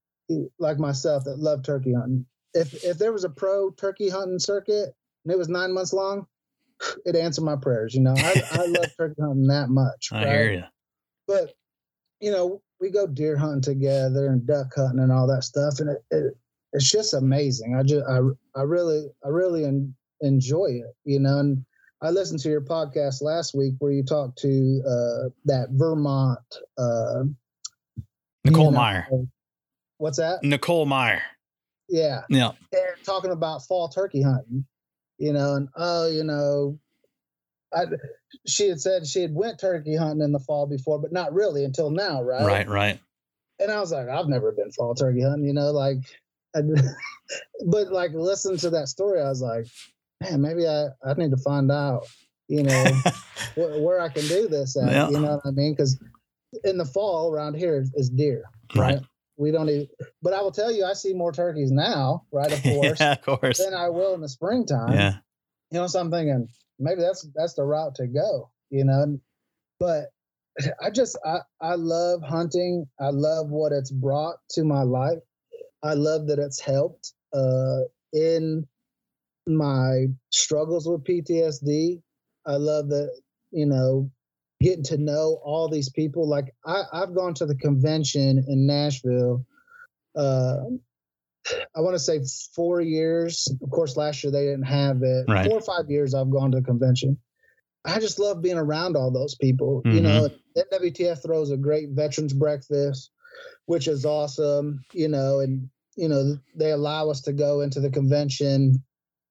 like 0.60 0.80
myself 0.80 1.24
that 1.26 1.40
love 1.40 1.64
turkey 1.64 1.94
hunting. 1.94 2.26
If 2.54 2.84
if 2.84 2.98
there 2.98 3.14
was 3.14 3.24
a 3.24 3.30
pro 3.30 3.72
turkey 3.72 4.10
hunting 4.10 4.40
circuit 4.40 4.94
and 5.24 5.32
it 5.32 5.38
was 5.38 5.50
nine 5.50 5.74
months 5.74 5.94
long, 5.94 6.28
it 7.06 7.16
answered 7.16 7.44
my 7.44 7.56
prayers. 7.56 7.94
You 7.94 8.02
know, 8.02 8.16
I, 8.18 8.42
I 8.52 8.66
love 8.66 8.86
turkey 8.98 9.22
hunting 9.22 9.48
that 9.48 9.70
much. 9.70 10.10
I 10.12 10.16
right? 10.18 10.28
hear 10.28 10.54
you. 10.54 10.64
But 11.28 11.54
you 12.20 12.32
know, 12.32 12.62
we 12.82 12.90
go 12.90 13.08
deer 13.08 13.38
hunting 13.38 13.62
together 13.62 14.28
and 14.28 14.46
duck 14.46 14.74
hunting 14.76 15.00
and 15.00 15.12
all 15.12 15.28
that 15.28 15.44
stuff, 15.44 15.80
and 15.80 15.90
it, 15.92 16.04
it 16.12 16.38
it's 16.74 16.90
just 16.90 17.14
amazing. 17.14 17.76
I 17.76 17.84
just 17.84 18.06
I 18.08 18.20
I 18.60 18.64
really 18.64 19.08
I 19.24 19.30
really 19.30 19.66
en- 19.66 19.94
enjoy 20.22 20.66
it, 20.66 20.96
you 21.06 21.20
know. 21.20 21.40
And 21.40 21.64
I 22.02 22.10
listened 22.10 22.40
to 22.42 22.50
your 22.50 22.62
podcast 22.62 23.22
last 23.22 23.54
week 23.54 23.76
where 23.80 23.92
you 23.92 24.04
talked 24.04 24.40
to 24.40 24.82
uh, 24.88 25.30
that 25.46 25.68
Vermont 25.72 26.40
uh, 26.78 27.24
Nicole 28.44 28.66
you 28.66 28.72
know, 28.72 28.78
Meyer. 28.78 29.08
What's 29.98 30.18
that? 30.18 30.44
Nicole 30.44 30.86
Meyer. 30.86 31.22
Yeah. 31.90 32.22
Yeah. 32.30 32.52
They're 32.72 32.98
talking 33.04 33.32
about 33.32 33.66
fall 33.68 33.90
turkey 33.90 34.22
hunting, 34.22 34.66
you 35.18 35.34
know, 35.34 35.56
and 35.56 35.70
oh, 35.76 36.08
you 36.08 36.24
know, 36.24 36.80
I, 37.74 37.86
she 38.48 38.68
had 38.68 38.82
said 38.82 39.08
she 39.08 39.22
had 39.22 39.34
went 39.34 39.60
turkey 39.60 39.96
hunting 39.96 40.24
in 40.24 40.32
the 40.32 40.40
fall 40.40 40.68
before, 40.68 41.00
but 41.00 41.12
not 41.12 41.34
really 41.34 41.64
until 41.64 41.90
now, 41.90 42.22
right? 42.22 42.46
Right, 42.46 42.68
right. 42.68 43.00
And 43.60 43.72
I 43.72 43.80
was 43.80 43.92
like, 43.92 44.10
I've 44.10 44.28
never 44.28 44.52
been 44.52 44.72
fall 44.72 44.96
turkey 44.96 45.22
hunting, 45.22 45.46
you 45.46 45.54
know, 45.54 45.72
like, 45.72 45.98
I, 46.56 46.62
but 47.66 47.92
like 47.92 48.12
listening 48.14 48.58
to 48.60 48.72
that 48.72 48.88
story, 48.88 49.22
I 49.22 49.30
was 49.30 49.42
like, 49.42 49.68
man, 50.22 50.42
maybe 50.42 50.68
I, 50.68 50.88
I 51.04 51.14
need 51.16 51.32
to 51.32 51.38
find 51.38 51.72
out, 51.72 52.08
you 52.48 52.64
know, 52.64 52.92
where, 53.56 53.80
where, 53.82 54.02
I 54.02 54.10
can 54.10 54.28
do 54.28 54.48
this 54.48 54.76
at, 54.78 54.92
yeah. 54.92 55.10
you 55.10 55.20
know 55.20 55.36
what 55.36 55.46
I 55.46 55.52
mean? 55.52 55.74
Because 55.74 56.02
in 56.64 56.78
the 56.78 56.86
fall 56.86 57.32
around 57.32 57.56
here 57.56 57.86
is 57.94 58.10
deer, 58.10 58.44
right? 58.76 58.96
right? 58.96 59.04
We 59.38 59.52
don't 59.52 59.70
even, 59.70 59.88
but 60.22 60.34
I 60.34 60.42
will 60.42 60.52
tell 60.52 60.72
you, 60.72 60.86
I 60.86 60.94
see 60.94 61.14
more 61.14 61.32
turkeys 61.32 61.72
now, 61.72 62.26
right? 62.32 62.52
Of 62.52 62.64
course, 62.64 63.00
yeah, 63.00 63.14
of 63.14 63.22
course, 63.22 63.60
than 63.60 63.74
I 63.74 63.90
will 63.90 64.14
in 64.14 64.22
the 64.22 64.30
springtime. 64.30 64.94
Yeah. 64.94 65.16
You 65.72 65.80
know, 65.80 65.88
so 65.88 66.02
I'm 66.02 66.12
thinking, 66.12 66.50
maybe 66.82 67.02
that's 67.02 67.28
that's 67.36 67.54
the 67.54 67.64
route 67.64 67.96
to 67.96 68.08
go 68.08 68.50
you 68.70 68.84
know 68.84 69.20
but 69.80 70.06
i 70.84 70.90
just 70.90 71.18
i 71.26 71.38
i 71.62 71.76
love 71.76 72.22
hunting 72.24 72.86
i 73.00 73.10
love 73.10 73.50
what 73.50 73.72
it's 73.72 73.92
brought 73.92 74.38
to 74.50 74.64
my 74.64 74.84
life 74.84 75.20
i 75.84 75.94
love 75.94 76.28
that 76.28 76.40
it's 76.40 76.60
helped 76.60 77.14
uh 77.34 77.80
in 78.14 78.68
my 79.48 80.06
struggles 80.32 80.88
with 80.88 81.04
ptsd 81.04 82.02
i 82.46 82.56
love 82.56 82.90
that 82.90 83.10
you 83.52 83.66
know 83.66 84.12
getting 84.62 84.84
to 84.84 84.98
know 84.98 85.42
all 85.44 85.70
these 85.70 85.90
people. 85.90 86.30
Like 86.30 86.54
I, 86.66 86.84
I've 86.94 87.16
gone 87.16 87.34
to 87.36 87.46
the 87.46 87.56
convention 87.56 88.46
in 88.48 88.68
Nashville. 88.68 89.46
Uh, 90.16 90.58
I 91.76 91.82
want 91.82 91.96
to 91.96 92.00
say 92.00 92.20
four 92.56 92.82
years. 92.82 93.48
Of 93.62 93.70
course, 93.72 93.98
last 93.98 94.24
year 94.24 94.32
they 94.32 94.46
didn't 94.46 94.64
have 94.64 95.02
it. 95.04 95.26
Right. 95.28 95.46
Four 95.46 95.58
or 95.58 95.62
five 95.62 95.90
years 95.90 96.14
I've 96.14 96.30
gone 96.30 96.52
to 96.52 96.60
the 96.60 96.64
convention. 96.64 97.18
I 97.84 98.00
just 98.00 98.20
love 98.20 98.42
being 98.42 98.58
around 98.58 98.96
all 98.96 99.12
those 99.12 99.36
people. 99.36 99.82
You 99.86 100.02
Mhm. 100.02 100.04
know, 100.04 100.30
NWTF 100.56 101.22
throws 101.24 101.50
a 101.50 101.58
great 101.58 101.90
veterans 101.92 102.34
breakfast, 102.34 103.12
which 103.66 103.88
is 103.88 104.06
awesome. 104.06 104.84
You 104.94 105.08
know, 105.08 105.40
and 105.40 105.70
you 105.96 106.08
know 106.08 106.38
they 106.56 106.72
allow 106.72 107.10
us 107.10 107.22
to 107.22 107.34
go 107.34 107.62
into 107.62 107.80
the 107.80 107.90
convention. 107.90 108.84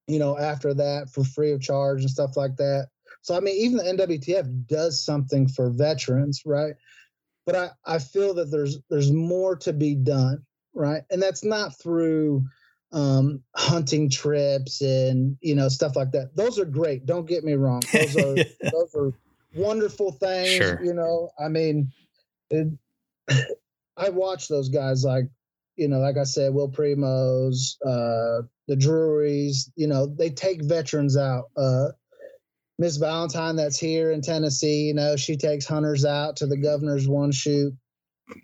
You 0.08 0.18
know, 0.18 0.36
after 0.36 0.74
that 0.74 1.11
for 1.11 1.22
free 1.22 1.52
of 1.52 1.61
charge 1.61 2.00
and 2.00 2.11
stuff 2.11 2.36
like 2.36 2.56
that. 2.56 2.88
So 3.22 3.36
I 3.36 3.40
mean, 3.40 3.54
even 3.56 3.76
the 3.76 3.84
NWTF 3.84 4.66
does 4.66 5.04
something 5.04 5.46
for 5.46 5.70
veterans, 5.70 6.42
right? 6.44 6.74
But 7.46 7.54
I 7.54 7.70
I 7.84 7.98
feel 7.98 8.34
that 8.34 8.50
there's 8.50 8.78
there's 8.90 9.12
more 9.12 9.54
to 9.56 9.72
be 9.72 9.94
done, 9.94 10.44
right? 10.74 11.02
And 11.10 11.20
that's 11.22 11.44
not 11.44 11.78
through 11.78 12.44
um 12.92 13.42
hunting 13.54 14.10
trips 14.10 14.80
and 14.80 15.36
you 15.40 15.54
know 15.54 15.68
stuff 15.68 15.94
like 15.94 16.10
that. 16.12 16.34
Those 16.34 16.58
are 16.58 16.64
great 16.64 17.06
don't 17.06 17.26
get 17.26 17.44
me 17.44 17.54
wrong. 17.54 17.82
Those 17.92 18.16
are 18.16 18.34
those 18.34 18.94
are 18.96 19.12
wonderful 19.54 20.12
things 20.12 20.48
Sure. 20.56 20.80
you 20.82 20.94
know? 20.94 21.30
I 21.38 21.48
mean 21.48 21.92
it, 22.50 22.68
i 23.96 24.08
watch 24.08 24.48
those 24.48 24.68
guys 24.68 25.04
like 25.04 25.24
you 25.76 25.88
know 25.88 25.98
like 25.98 26.16
i 26.16 26.24
said 26.24 26.52
will 26.52 26.70
primos 26.70 27.76
uh 27.84 28.42
the 28.68 28.76
Drurys 28.76 29.70
you 29.76 29.86
know 29.86 30.06
they 30.06 30.30
take 30.30 30.62
veterans 30.62 31.16
out 31.16 31.44
uh 31.56 31.88
miss 32.78 32.96
valentine 32.96 33.56
that's 33.56 33.78
here 33.78 34.10
in 34.10 34.20
tennessee 34.22 34.86
you 34.86 34.94
know 34.94 35.16
she 35.16 35.36
takes 35.36 35.66
hunters 35.66 36.04
out 36.04 36.36
to 36.36 36.46
the 36.46 36.56
governor's 36.56 37.08
one 37.08 37.32
shoot 37.32 37.74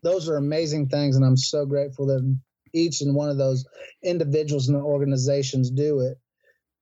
those 0.02 0.28
are 0.28 0.36
amazing 0.36 0.88
things 0.88 1.16
and 1.16 1.24
i'm 1.24 1.36
so 1.36 1.64
grateful 1.66 2.06
that 2.06 2.36
each 2.72 3.00
and 3.00 3.14
one 3.14 3.28
of 3.30 3.38
those 3.38 3.64
individuals 4.02 4.68
and 4.68 4.76
organizations 4.76 5.70
do 5.70 6.00
it 6.00 6.18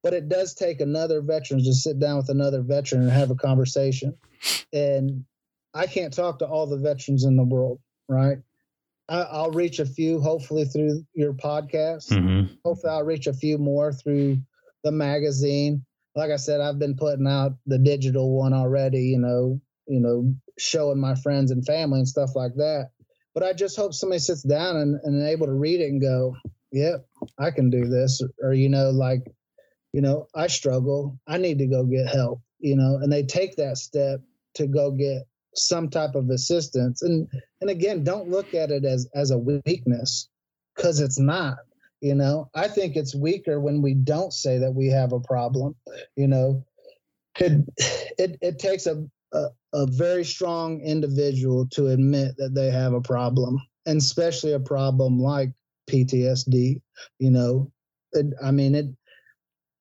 but 0.04 0.12
it 0.12 0.28
does 0.28 0.54
take 0.54 0.82
another 0.82 1.22
veteran 1.22 1.64
to 1.64 1.72
sit 1.72 1.98
down 1.98 2.18
with 2.18 2.28
another 2.28 2.60
veteran 2.60 3.02
and 3.04 3.10
have 3.10 3.30
a 3.30 3.34
conversation. 3.34 4.14
And 4.70 5.24
I 5.72 5.86
can't 5.86 6.12
talk 6.12 6.40
to 6.40 6.46
all 6.46 6.66
the 6.66 6.76
veterans 6.76 7.24
in 7.24 7.36
the 7.36 7.42
world, 7.42 7.80
right? 8.06 8.36
I, 9.08 9.22
I'll 9.22 9.50
reach 9.50 9.78
a 9.78 9.86
few, 9.86 10.20
hopefully 10.20 10.66
through 10.66 11.06
your 11.14 11.32
podcast. 11.32 12.10
Mhm. 12.10 12.50
Hopefully, 12.66 12.92
I'll 12.92 13.02
reach 13.02 13.26
a 13.26 13.32
few 13.32 13.56
more 13.56 13.94
through 13.94 14.42
the 14.82 14.92
magazine. 14.92 15.86
Like 16.14 16.30
I 16.30 16.36
said, 16.36 16.60
I've 16.60 16.78
been 16.78 16.96
putting 16.96 17.26
out 17.26 17.52
the 17.64 17.78
digital 17.78 18.36
one 18.36 18.52
already. 18.52 19.04
You 19.04 19.20
know, 19.20 19.58
you 19.86 20.00
know, 20.00 20.34
showing 20.58 21.00
my 21.00 21.14
friends 21.14 21.50
and 21.50 21.64
family 21.64 22.00
and 22.00 22.08
stuff 22.08 22.36
like 22.36 22.56
that. 22.56 22.90
But 23.34 23.42
I 23.42 23.52
just 23.52 23.76
hope 23.76 23.92
somebody 23.94 24.20
sits 24.20 24.42
down 24.42 24.76
and, 24.76 25.00
and 25.02 25.26
able 25.26 25.46
to 25.46 25.52
read 25.52 25.80
it 25.80 25.90
and 25.90 26.00
go, 26.00 26.36
"Yep, 26.72 27.04
I 27.38 27.50
can 27.50 27.68
do 27.68 27.86
this," 27.86 28.22
or 28.40 28.54
you 28.54 28.68
know, 28.68 28.90
like 28.90 29.26
you 29.94 30.00
know, 30.00 30.26
I 30.34 30.48
struggle. 30.48 31.18
I 31.28 31.38
need 31.38 31.58
to 31.58 31.66
go 31.66 31.84
get 31.84 32.08
help, 32.08 32.40
you 32.58 32.74
know, 32.74 32.96
and 32.96 33.12
they 33.12 33.22
take 33.22 33.54
that 33.56 33.78
step 33.78 34.20
to 34.54 34.66
go 34.66 34.90
get 34.90 35.22
some 35.54 35.88
type 35.88 36.16
of 36.16 36.30
assistance. 36.30 37.02
And 37.02 37.28
and 37.60 37.70
again, 37.70 38.02
don't 38.02 38.28
look 38.28 38.54
at 38.54 38.72
it 38.72 38.84
as 38.84 39.08
as 39.14 39.30
a 39.30 39.38
weakness 39.38 40.28
cuz 40.76 40.98
it's 40.98 41.20
not, 41.20 41.58
you 42.00 42.16
know. 42.16 42.50
I 42.54 42.66
think 42.66 42.96
it's 42.96 43.14
weaker 43.14 43.60
when 43.60 43.82
we 43.82 43.94
don't 43.94 44.32
say 44.32 44.58
that 44.58 44.74
we 44.74 44.88
have 44.88 45.12
a 45.12 45.20
problem, 45.20 45.76
you 46.16 46.26
know. 46.26 46.64
It 47.38 47.64
it, 48.18 48.38
it 48.42 48.58
takes 48.58 48.86
a, 48.86 49.06
a 49.32 49.46
a 49.74 49.86
very 49.86 50.24
strong 50.24 50.80
individual 50.80 51.66
to 51.72 51.88
admit 51.88 52.36
that 52.38 52.54
they 52.54 52.70
have 52.70 52.94
a 52.94 53.00
problem, 53.00 53.60
and 53.86 53.98
especially 53.98 54.52
a 54.52 54.60
problem 54.60 55.18
like 55.18 55.50
PTSD, 55.90 56.80
you 57.18 57.30
know. 57.30 57.70
It, 58.12 58.26
I 58.42 58.52
mean, 58.52 58.74
it 58.74 58.86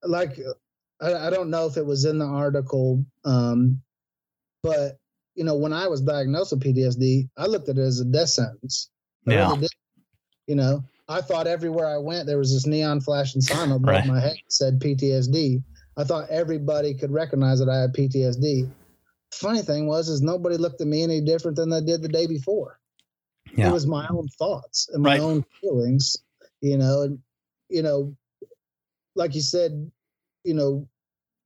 like 0.03 0.39
I, 0.99 1.27
I 1.27 1.29
don't 1.29 1.49
know 1.49 1.67
if 1.67 1.77
it 1.77 1.85
was 1.85 2.05
in 2.05 2.17
the 2.17 2.25
article, 2.25 3.05
um, 3.23 3.81
but 4.63 4.97
you 5.35 5.43
know, 5.43 5.55
when 5.55 5.73
I 5.73 5.87
was 5.87 6.01
diagnosed 6.01 6.51
with 6.51 6.63
PTSD, 6.63 7.29
I 7.37 7.45
looked 7.45 7.69
at 7.69 7.77
it 7.77 7.81
as 7.81 7.99
a 7.99 8.05
death 8.05 8.29
sentence. 8.29 8.89
Yeah. 9.25 9.55
You 10.47 10.55
know, 10.55 10.83
I 11.07 11.21
thought 11.21 11.47
everywhere 11.47 11.87
I 11.87 11.97
went 11.97 12.27
there 12.27 12.37
was 12.37 12.53
this 12.53 12.65
neon 12.65 12.99
flashing 13.01 13.41
sign 13.41 13.71
above 13.71 13.83
Right. 13.83 14.05
my 14.05 14.19
head 14.19 14.33
that 14.33 14.53
said 14.53 14.79
PTSD. 14.79 15.63
I 15.97 16.03
thought 16.03 16.29
everybody 16.29 16.93
could 16.93 17.11
recognize 17.11 17.59
that 17.59 17.69
I 17.69 17.81
had 17.81 17.93
PTSD. 17.93 18.69
Funny 19.39 19.61
thing 19.61 19.87
was, 19.87 20.09
is 20.09 20.21
nobody 20.21 20.57
looked 20.57 20.81
at 20.81 20.87
me 20.87 21.03
any 21.03 21.21
different 21.21 21.57
than 21.57 21.69
they 21.69 21.81
did 21.81 22.01
the 22.01 22.07
day 22.07 22.27
before. 22.27 22.79
Yeah. 23.55 23.69
It 23.69 23.73
was 23.73 23.85
my 23.87 24.07
own 24.09 24.27
thoughts 24.39 24.89
and 24.93 25.03
my 25.03 25.11
Right. 25.13 25.21
own 25.21 25.43
feelings, 25.61 26.17
you 26.61 26.77
know, 26.77 27.01
and 27.03 27.19
you 27.69 27.81
know, 27.83 28.15
like 29.15 29.35
you 29.35 29.41
said, 29.41 29.91
you 30.43 30.53
know, 30.53 30.87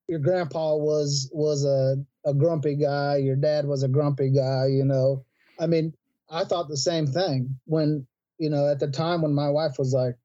your 0.08 0.20
grandpa 0.20 0.76
was 0.76 1.30
was 1.34 1.66
a, 1.66 1.98
a 2.26 2.34
grumpy 2.34 2.76
guy, 2.76 3.18
your 3.18 3.36
dad 3.36 3.66
was 3.66 3.84
a 3.84 3.88
grumpy 3.90 4.30
guy, 4.30 4.68
you 4.68 4.86
know. 4.86 5.26
I 5.60 5.68
mean, 5.68 5.94
I 6.30 6.44
thought 6.44 6.70
the 6.70 6.78
same 6.78 7.08
thing 7.08 7.60
when, 7.66 8.06
you 8.38 8.50
know, 8.50 8.68
at 8.70 8.80
the 8.80 8.88
time 8.88 9.22
when 9.22 9.34
my 9.34 9.50
wife 9.50 9.78
was 9.78 9.94
like, 9.94 10.16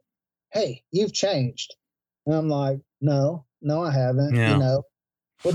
Hey, 0.53 0.83
you've 0.93 1.13
changed. 1.13 1.75
And 2.27 2.35
I'm 2.35 2.49
like, 2.49 2.79
No, 3.01 3.45
no, 3.61 3.83
I 3.83 3.93
haven't. 3.93 4.35
Yeah. 4.35 4.53
You 4.53 4.59
know. 4.59 4.83
But 5.43 5.55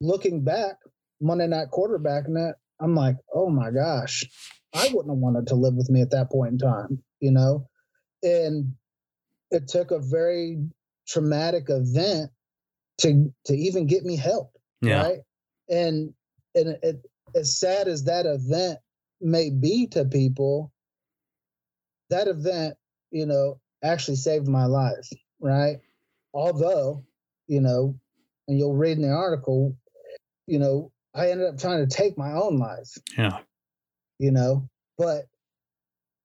looking 0.00 0.42
back, 0.44 0.76
Monday 1.22 1.46
night 1.46 1.68
quarterbacking 1.72 2.50
it, 2.50 2.56
I'm 2.80 2.94
like, 2.94 3.16
oh 3.32 3.48
my 3.48 3.70
gosh, 3.70 4.24
I 4.74 4.90
wouldn't 4.92 5.14
have 5.14 5.18
wanted 5.18 5.46
to 5.48 5.54
live 5.54 5.74
with 5.74 5.88
me 5.88 6.02
at 6.02 6.10
that 6.10 6.30
point 6.30 6.52
in 6.52 6.58
time, 6.58 7.02
you 7.20 7.30
know? 7.30 7.68
And 8.22 8.74
it 9.50 9.68
took 9.68 9.90
a 9.90 10.00
very 10.00 10.58
traumatic 11.06 11.66
event 11.68 12.30
to 12.98 13.32
to 13.46 13.54
even 13.54 13.86
get 13.86 14.04
me 14.04 14.16
help. 14.16 14.52
Yeah. 14.80 15.02
Right. 15.02 15.18
And 15.68 16.12
and 16.54 16.76
it, 16.82 17.06
as 17.34 17.58
sad 17.58 17.88
as 17.88 18.04
that 18.04 18.26
event 18.26 18.78
may 19.20 19.50
be 19.50 19.86
to 19.88 20.04
people, 20.04 20.72
that 22.10 22.28
event, 22.28 22.74
you 23.10 23.26
know, 23.26 23.60
actually 23.82 24.16
saved 24.16 24.48
my 24.48 24.66
life. 24.66 25.08
Right. 25.40 25.78
Although, 26.34 27.04
you 27.46 27.60
know, 27.60 27.98
and 28.48 28.58
you'll 28.58 28.74
read 28.74 28.96
in 28.96 29.02
the 29.02 29.10
article, 29.10 29.76
you 30.46 30.58
know, 30.58 30.90
I 31.14 31.30
ended 31.30 31.48
up 31.48 31.58
trying 31.58 31.86
to 31.86 31.94
take 31.94 32.16
my 32.16 32.32
own 32.32 32.58
life, 32.58 32.96
Yeah. 33.16 33.38
you 34.18 34.30
know, 34.30 34.68
but 34.98 35.26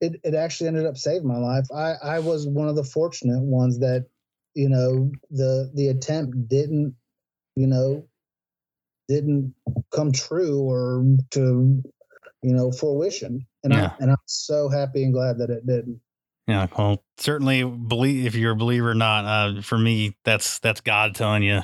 it, 0.02 0.20
it 0.24 0.34
actually 0.36 0.68
ended 0.68 0.86
up 0.86 0.98
saving 0.98 1.28
my 1.28 1.38
life. 1.38 1.66
I, 1.74 1.94
I 2.04 2.20
was 2.20 2.48
one 2.48 2.68
of 2.68 2.76
the 2.76 2.84
fortunate 2.84 3.42
ones 3.42 3.80
that, 3.80 4.06
you 4.54 4.70
know, 4.70 5.12
the 5.30 5.72
the 5.74 5.90
attempt 5.90 6.48
didn't, 6.48 6.96
you 7.56 7.68
know, 7.68 8.08
didn't 9.08 9.54
come 9.94 10.12
true 10.12 10.62
or 10.62 11.04
to, 11.32 11.84
you 12.44 12.54
know, 12.54 12.72
fruition. 12.72 13.46
And 13.64 13.74
Yeah. 13.74 13.88
I 13.88 13.96
and 14.00 14.12
I'm 14.12 14.18
so 14.26 14.70
happy 14.70 15.04
and 15.04 15.14
glad 15.14 15.40
that 15.40 15.50
it 15.50 15.66
didn't. 15.66 16.00
Yeah, 16.48 16.68
well, 16.78 17.04
certainly 17.18 17.66
believe 17.66 18.26
if 18.26 18.36
you're 18.36 18.54
a 18.54 18.56
believer 18.56 18.92
or 18.92 18.96
not. 18.96 19.26
Uh, 19.26 19.62
for 19.62 19.78
me, 19.78 20.16
that's 20.24 20.60
that's 20.60 20.80
God 20.80 21.14
telling 21.14 21.44
you, 21.44 21.60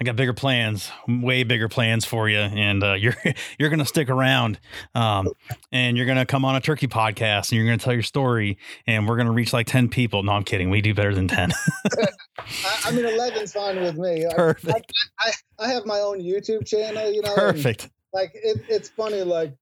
I 0.00 0.04
got 0.04 0.14
bigger 0.14 0.32
plans, 0.32 0.88
way 1.08 1.42
bigger 1.42 1.68
plans 1.68 2.04
for 2.04 2.28
you, 2.28 2.38
and 2.38 2.80
uh, 2.84 2.92
you're 2.98 3.16
you're 3.58 3.70
gonna 3.70 3.84
stick 3.84 4.08
around, 4.08 4.60
um, 4.94 5.28
and 5.72 5.96
you're 5.96 6.06
gonna 6.06 6.26
come 6.26 6.44
on 6.44 6.54
a 6.54 6.60
turkey 6.60 6.86
podcast, 6.86 7.50
and 7.50 7.58
you're 7.58 7.64
gonna 7.64 7.78
tell 7.78 7.92
your 7.92 8.04
story, 8.04 8.58
and 8.86 9.08
we're 9.08 9.16
gonna 9.16 9.32
reach 9.32 9.52
like 9.52 9.66
ten 9.66 9.88
people. 9.88 10.22
No, 10.22 10.30
I'm 10.32 10.44
kidding. 10.44 10.70
We 10.70 10.80
do 10.80 10.94
better 10.94 11.14
than 11.14 11.26
ten. 11.26 11.50
I, 12.38 12.80
I 12.86 12.90
mean, 12.92 13.04
11's 13.04 13.52
fine 13.52 13.80
with 13.80 13.96
me. 13.96 14.26
I, 14.26 14.34
Perfect. 14.34 14.92
I, 15.18 15.32
I 15.58 15.68
have 15.68 15.86
my 15.86 15.98
own 15.98 16.20
YouTube 16.20 16.66
channel, 16.66 17.12
you 17.12 17.20
know. 17.20 17.34
Perfect. 17.34 17.90
like 18.12 18.30
it, 18.34 18.62
it's 18.68 18.88
funny 18.88 19.22
like 19.22 19.54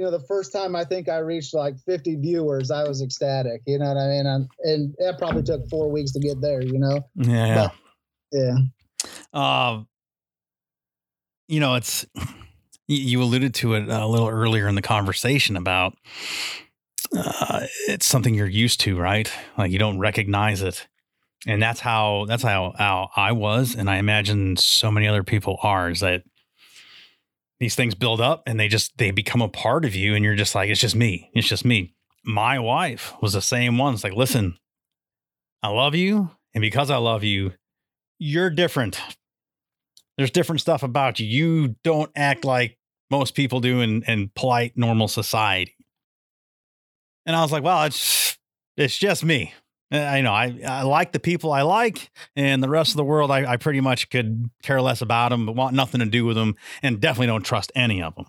you 0.00 0.06
know 0.06 0.10
the 0.10 0.24
first 0.26 0.50
time 0.50 0.74
i 0.74 0.82
think 0.82 1.10
i 1.10 1.18
reached 1.18 1.52
like 1.52 1.74
50 1.84 2.16
viewers 2.16 2.70
i 2.70 2.88
was 2.88 3.02
ecstatic 3.02 3.60
you 3.66 3.78
know 3.78 3.84
what 3.84 3.98
i 3.98 4.06
mean 4.08 4.24
and, 4.26 4.48
and 4.60 4.94
that 4.98 5.18
probably 5.18 5.42
took 5.42 5.68
four 5.68 5.90
weeks 5.90 6.12
to 6.12 6.20
get 6.20 6.40
there 6.40 6.62
you 6.62 6.78
know 6.78 7.00
Yeah. 7.16 7.68
yeah 8.32 8.56
Uh, 9.34 9.82
you 11.48 11.60
know, 11.60 11.74
it's 11.74 12.06
you- 12.86 12.96
you 12.96 13.22
alluded 13.22 13.54
to 13.54 13.74
it 13.74 13.88
a 13.88 14.06
little 14.06 14.28
earlier 14.28 14.68
in 14.68 14.74
the 14.76 14.82
conversation 14.82 15.56
about 15.56 15.94
uh, 17.14 17.66
it's 17.88 18.06
something 18.06 18.34
you're 18.34 18.46
used 18.46 18.80
to, 18.80 18.96
right? 18.98 19.30
Like 19.58 19.72
you 19.72 19.78
don't 19.78 19.98
recognize 19.98 20.62
it, 20.62 20.86
and 21.46 21.60
that's 21.60 21.80
how 21.80 22.24
that's 22.26 22.44
how, 22.44 22.72
how 22.78 23.10
I 23.16 23.32
was, 23.32 23.74
and 23.74 23.90
I 23.90 23.96
imagine 23.96 24.56
so 24.56 24.90
many 24.92 25.08
other 25.08 25.24
people 25.24 25.58
are. 25.62 25.90
Is 25.90 26.00
that 26.00 26.22
these 27.60 27.74
things 27.74 27.94
build 27.94 28.20
up 28.20 28.42
and 28.46 28.58
they 28.58 28.68
just 28.68 28.96
they 28.98 29.10
become 29.10 29.42
a 29.42 29.48
part 29.48 29.84
of 29.84 29.94
you, 29.94 30.14
and 30.14 30.24
you're 30.24 30.34
just 30.34 30.54
like, 30.54 30.68
it's 30.70 30.80
just 30.80 30.96
me, 30.96 31.30
it's 31.34 31.48
just 31.48 31.64
me. 31.64 31.94
My 32.24 32.58
wife 32.58 33.14
was 33.22 33.32
the 33.32 33.42
same 33.42 33.78
one. 33.78 33.94
It's 33.94 34.04
like, 34.04 34.14
listen, 34.14 34.58
I 35.62 35.68
love 35.68 35.94
you, 35.94 36.30
and 36.54 36.62
because 36.62 36.90
I 36.90 36.96
love 36.96 37.22
you, 37.22 37.52
you're 38.18 38.50
different 38.50 39.00
there's 40.20 40.30
different 40.30 40.60
stuff 40.60 40.82
about 40.82 41.18
you. 41.18 41.26
You 41.26 41.76
don't 41.82 42.10
act 42.14 42.44
like 42.44 42.76
most 43.10 43.34
people 43.34 43.60
do 43.60 43.80
in, 43.80 44.02
in 44.02 44.30
polite, 44.34 44.74
normal 44.76 45.08
society. 45.08 45.74
And 47.24 47.34
I 47.34 47.40
was 47.40 47.50
like, 47.50 47.62
well, 47.62 47.84
it's 47.84 48.36
it's 48.76 48.98
just 48.98 49.24
me. 49.24 49.54
I 49.92 50.20
know 50.20 50.32
I, 50.32 50.60
I 50.66 50.82
like 50.82 51.12
the 51.12 51.18
people 51.18 51.52
I 51.52 51.62
like, 51.62 52.10
and 52.36 52.62
the 52.62 52.68
rest 52.68 52.90
of 52.90 52.96
the 52.96 53.04
world 53.04 53.30
I, 53.30 53.52
I 53.52 53.56
pretty 53.56 53.80
much 53.80 54.08
could 54.08 54.50
care 54.62 54.80
less 54.80 55.02
about 55.02 55.30
them, 55.30 55.46
but 55.46 55.56
want 55.56 55.74
nothing 55.74 55.98
to 56.00 56.06
do 56.06 56.24
with 56.24 56.36
them, 56.36 56.54
and 56.82 57.00
definitely 57.00 57.26
don't 57.26 57.44
trust 57.44 57.72
any 57.74 58.02
of 58.02 58.14
them. 58.14 58.26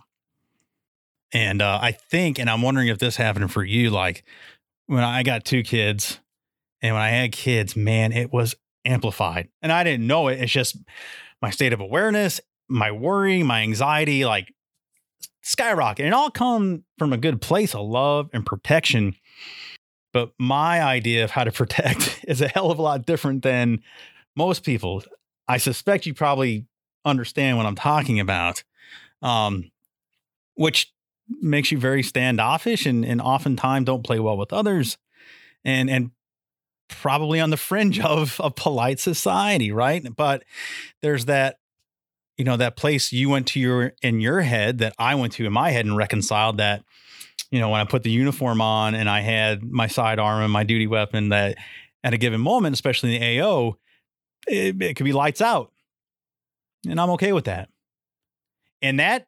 And 1.34 1.62
uh, 1.62 1.80
I 1.82 1.92
think, 1.92 2.40
and 2.40 2.50
I'm 2.50 2.62
wondering 2.62 2.88
if 2.88 2.98
this 2.98 3.16
happened 3.16 3.52
for 3.52 3.64
you, 3.64 3.92
like 3.92 4.24
when 4.88 5.04
I 5.04 5.24
got 5.24 5.46
two 5.46 5.62
kids, 5.64 6.20
and 6.82 6.96
when 6.96 7.04
I 7.04 7.10
had 7.10 7.32
kids, 7.32 7.76
man, 7.76 8.12
it 8.12 8.34
was 8.34 8.56
amplified, 8.84 9.50
and 9.62 9.72
I 9.72 9.84
didn't 9.84 10.08
know 10.08 10.30
it. 10.30 10.42
It's 10.42 10.52
just 10.52 10.78
my 11.42 11.52
state 11.52 11.74
of 11.74 11.80
awareness, 11.80 12.42
my 12.68 12.92
worry, 12.92 13.44
my 13.44 13.62
anxiety, 13.62 14.26
like 14.26 14.52
skyrocket. 15.44 16.06
And 16.06 16.14
it 16.14 16.18
all 16.18 16.32
come 16.32 16.86
from 16.98 17.14
a 17.14 17.18
good 17.18 17.40
place 17.40 17.76
of 17.76 17.88
love 17.88 18.30
and 18.34 18.46
protection 18.46 19.16
but 20.14 20.32
my 20.38 20.82
idea 20.82 21.24
of 21.24 21.32
how 21.32 21.44
to 21.44 21.52
protect 21.52 22.24
is 22.28 22.42
a 22.42 22.48
hell 22.48 22.72
of 22.72 22.80
a 22.80 22.82
lot 22.82 23.06
different 23.06 23.44
than 23.44 23.82
most 24.36 24.64
people. 24.64 25.04
I 25.48 25.58
suspect 25.58 26.06
you 26.06 26.14
probably 26.14 26.66
understand 27.06 27.58
what 27.58 27.66
I'm 27.66 27.76
talking 27.76 28.20
about, 28.20 28.64
um, 29.22 29.72
which 30.56 30.94
makes 31.42 31.72
you 31.72 31.78
very 31.78 32.04
standoffish 32.04 32.86
and, 32.86 33.06
and 33.06 33.22
oftentimes 33.22 33.86
don't 33.86 34.04
play 34.04 34.20
well 34.20 34.38
with 34.38 34.54
others 34.54 34.98
and, 35.64 35.90
and 35.90 36.12
probably 36.90 37.40
on 37.40 37.50
the 37.50 37.58
fringe 37.58 38.00
of 38.06 38.40
a 38.44 38.52
polite 38.52 39.00
society, 39.00 39.72
right? 39.72 40.06
But 40.16 40.44
there's 41.02 41.26
that 41.26 41.58
you 42.42 42.46
know 42.46 42.58
that 42.58 42.76
place 42.76 43.12
you 43.12 43.30
went 43.30 43.46
to 43.50 43.60
your 43.60 43.94
in 44.02 44.20
your 44.20 44.42
head 44.42 44.80
that 44.80 44.94
I 44.98 45.14
went 45.14 45.34
to 45.34 45.46
in 45.46 45.54
my 45.54 45.70
head 45.70 45.86
and 45.86 45.96
reconciled 45.96 46.58
that 46.58 46.84
you 47.52 47.60
know, 47.60 47.70
when 47.70 47.82
I 47.82 47.86
put 47.86 48.04
the 48.04 48.10
uniform 48.10 48.62
on 48.62 48.96
and 48.96 49.10
I 49.10 49.20
had 49.20 49.62
my 49.62 49.88
sidearm 49.88 50.42
and 50.42 50.52
my 50.52 50.64
duty 50.64 50.88
weapon, 50.88 51.30
that 51.30 51.58
at 52.04 52.14
a 52.14 52.18
given 52.18 52.40
moment, 52.40 52.74
especially 52.74 53.16
in 53.16 53.22
the 53.22 53.42
AO, 53.42 53.78
it, 54.48 54.82
it 54.82 54.96
could 54.96 55.04
be 55.04 55.14
lights 55.14 55.42
out. 55.42 55.72
And 56.90 57.00
I'm 57.00 57.10
okay 57.12 57.34
with 57.34 57.46
that. 57.46 57.70
And 58.82 59.00
that 59.00 59.28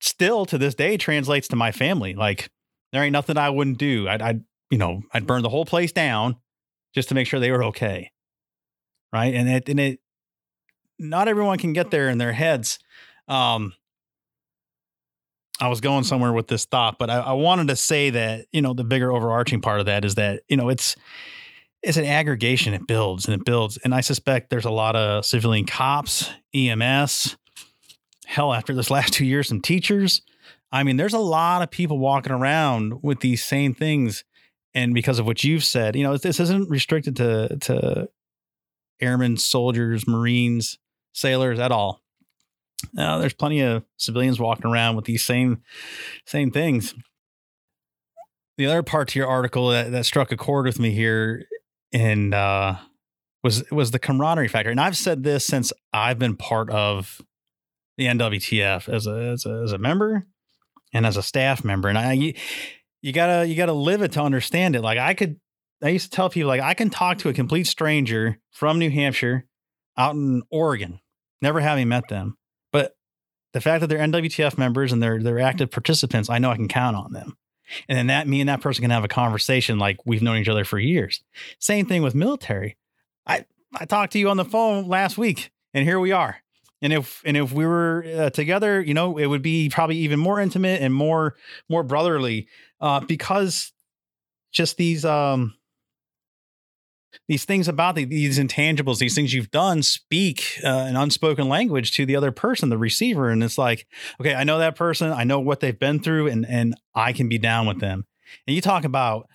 still 0.00 0.44
to 0.46 0.58
this 0.58 0.74
day 0.74 0.98
translates 0.98 1.48
to 1.48 1.56
my 1.56 1.72
family. 1.72 2.14
Like, 2.14 2.50
there 2.92 3.02
ain't 3.02 3.12
nothing 3.12 3.38
I 3.38 3.50
wouldn't 3.50 3.78
do. 3.78 4.08
I'd, 4.08 4.22
I'd, 4.22 4.44
you 4.70 4.78
know, 4.78 5.02
I'd 5.12 5.26
burn 5.26 5.42
the 5.42 5.48
whole 5.48 5.64
place 5.64 5.90
down 5.90 6.36
just 6.94 7.08
to 7.08 7.14
make 7.14 7.26
sure 7.26 7.40
they 7.40 7.50
were 7.50 7.64
okay. 7.64 8.12
Right. 9.12 9.34
And 9.34 9.48
it, 9.48 9.68
and 9.68 9.80
it, 9.80 10.00
not 10.98 11.28
everyone 11.28 11.58
can 11.58 11.72
get 11.72 11.90
there 11.90 12.08
in 12.08 12.18
their 12.18 12.32
heads. 12.32 12.78
Um, 13.28 13.74
I 15.60 15.68
was 15.68 15.80
going 15.80 16.04
somewhere 16.04 16.32
with 16.32 16.48
this 16.48 16.64
thought, 16.64 16.98
but 16.98 17.10
I, 17.10 17.20
I, 17.20 17.32
wanted 17.32 17.68
to 17.68 17.76
say 17.76 18.10
that 18.10 18.46
you 18.52 18.60
know 18.60 18.74
the 18.74 18.84
bigger 18.84 19.12
overarching 19.12 19.60
part 19.60 19.80
of 19.80 19.86
that 19.86 20.04
is 20.04 20.16
that 20.16 20.42
you 20.48 20.56
know 20.56 20.68
it's 20.68 20.96
it's 21.82 21.96
an 21.96 22.04
aggregation. 22.04 22.74
It 22.74 22.86
builds 22.86 23.26
and 23.26 23.40
it 23.40 23.44
builds, 23.44 23.76
and 23.78 23.94
I 23.94 24.00
suspect 24.00 24.50
there's 24.50 24.64
a 24.64 24.70
lot 24.70 24.96
of 24.96 25.24
civilian 25.24 25.64
cops, 25.64 26.28
EMS, 26.54 27.36
hell, 28.26 28.52
after 28.52 28.74
this 28.74 28.90
last 28.90 29.12
two 29.12 29.24
years, 29.24 29.48
some 29.48 29.60
teachers. 29.60 30.22
I 30.72 30.82
mean, 30.82 30.96
there's 30.96 31.14
a 31.14 31.18
lot 31.18 31.62
of 31.62 31.70
people 31.70 31.98
walking 31.98 32.32
around 32.32 33.02
with 33.02 33.20
these 33.20 33.44
same 33.44 33.74
things, 33.74 34.24
and 34.74 34.92
because 34.92 35.20
of 35.20 35.26
what 35.26 35.44
you've 35.44 35.64
said, 35.64 35.94
you 35.94 36.02
know, 36.02 36.16
this 36.16 36.40
isn't 36.40 36.68
restricted 36.68 37.16
to 37.16 37.56
to 37.58 38.08
airmen, 39.00 39.36
soldiers, 39.36 40.06
Marines, 40.08 40.78
sailors 41.14 41.58
at 41.58 41.72
all 41.72 42.04
uh, 42.98 43.18
there's 43.18 43.34
plenty 43.34 43.60
of 43.60 43.84
civilians 43.96 44.38
walking 44.38 44.70
around 44.70 44.96
with 44.96 45.04
these 45.04 45.24
same 45.24 45.62
same 46.26 46.50
things. 46.50 46.94
The 48.56 48.66
other 48.66 48.82
part 48.82 49.08
to 49.08 49.18
your 49.18 49.28
article 49.28 49.70
that, 49.70 49.90
that 49.92 50.06
struck 50.06 50.30
a 50.30 50.36
chord 50.36 50.66
with 50.66 50.78
me 50.78 50.90
here 50.92 51.46
and 51.92 52.34
uh, 52.34 52.76
was 53.42 53.68
was 53.70 53.90
the 53.90 53.98
camaraderie 53.98 54.48
factor. 54.48 54.70
And 54.70 54.80
I've 54.80 54.96
said 54.96 55.22
this 55.22 55.44
since 55.44 55.72
I've 55.92 56.18
been 56.18 56.36
part 56.36 56.70
of 56.70 57.20
the 57.96 58.06
NWTF 58.06 58.88
as 58.88 59.06
a 59.06 59.32
as 59.32 59.46
a, 59.46 59.62
as 59.64 59.72
a 59.72 59.78
member 59.78 60.26
and 60.92 61.06
as 61.06 61.16
a 61.16 61.22
staff 61.22 61.64
member. 61.64 61.88
And 61.88 61.98
I 61.98 62.12
you, 62.12 62.34
you 63.02 63.12
gotta 63.12 63.46
you 63.46 63.56
gotta 63.56 63.72
live 63.72 64.02
it 64.02 64.12
to 64.12 64.22
understand 64.22 64.76
it. 64.76 64.82
Like 64.82 64.98
I 64.98 65.14
could 65.14 65.40
I 65.82 65.88
used 65.88 66.10
to 66.10 66.16
tell 66.16 66.30
people 66.30 66.48
like 66.48 66.60
I 66.60 66.74
can 66.74 66.90
talk 66.90 67.18
to 67.18 67.28
a 67.28 67.34
complete 67.34 67.66
stranger 67.66 68.38
from 68.50 68.78
New 68.78 68.90
Hampshire 68.90 69.46
out 69.96 70.14
in 70.14 70.42
Oregon, 70.50 71.00
never 71.44 71.60
having 71.60 71.88
met 71.88 72.08
them 72.08 72.36
But 72.72 72.96
the 73.52 73.60
fact 73.60 73.82
that 73.82 73.86
they're 73.86 74.00
NWTF 74.00 74.58
members 74.58 74.90
and 74.92 75.00
they're 75.00 75.22
they're 75.22 75.38
active 75.38 75.70
participants, 75.70 76.28
I 76.28 76.38
know 76.38 76.50
I 76.50 76.56
can 76.56 76.66
count 76.66 76.96
on 76.96 77.12
them. 77.12 77.36
And 77.88 77.96
then 77.96 78.08
that 78.08 78.26
me 78.26 78.40
and 78.40 78.48
that 78.48 78.60
person 78.60 78.82
can 78.82 78.90
have 78.90 79.04
a 79.04 79.08
conversation 79.08 79.78
like 79.78 79.98
we've 80.04 80.22
known 80.22 80.38
each 80.38 80.48
other 80.48 80.64
for 80.64 80.78
years. 80.78 81.22
Same 81.60 81.86
thing 81.86 82.02
with 82.02 82.16
military. 82.16 82.76
I 83.26 83.44
I 83.78 83.84
talked 83.84 84.12
to 84.14 84.18
you 84.18 84.28
on 84.28 84.36
the 84.36 84.44
phone 84.44 84.88
last 84.88 85.16
week, 85.16 85.52
and 85.72 85.84
here 85.86 86.00
we 86.00 86.10
are. 86.10 86.36
And 86.82 86.92
if 86.92 87.22
and 87.24 87.36
if 87.36 87.52
we 87.52 87.64
were 87.64 88.04
uh, 88.18 88.30
together, 88.30 88.80
you 88.80 88.92
know, 88.92 89.16
it 89.18 89.26
would 89.26 89.42
be 89.42 89.68
probably 89.68 89.98
even 89.98 90.18
more 90.18 90.40
intimate 90.40 90.82
and 90.82 90.92
more 90.92 91.36
more 91.68 91.84
brotherly, 91.84 92.48
uh, 92.80 93.00
because 93.00 93.72
just 94.50 94.76
these 94.76 95.04
um 95.04 95.54
these 97.28 97.44
things 97.44 97.68
about 97.68 97.94
the, 97.94 98.04
these 98.04 98.38
intangibles, 98.38 98.98
these 98.98 99.14
things 99.14 99.32
you've 99.32 99.50
done, 99.50 99.82
speak 99.82 100.60
uh, 100.64 100.68
an 100.68 100.96
unspoken 100.96 101.48
language 101.48 101.92
to 101.92 102.06
the 102.06 102.16
other 102.16 102.32
person, 102.32 102.68
the 102.68 102.78
receiver, 102.78 103.30
and 103.30 103.42
it's 103.42 103.58
like, 103.58 103.86
okay, 104.20 104.34
I 104.34 104.44
know 104.44 104.58
that 104.58 104.76
person, 104.76 105.12
I 105.12 105.24
know 105.24 105.40
what 105.40 105.60
they've 105.60 105.78
been 105.78 106.00
through, 106.00 106.28
and 106.28 106.46
and 106.46 106.74
I 106.94 107.12
can 107.12 107.28
be 107.28 107.38
down 107.38 107.66
with 107.66 107.80
them. 107.80 108.06
And 108.46 108.54
you 108.54 108.60
talk 108.60 108.84
about 108.84 109.28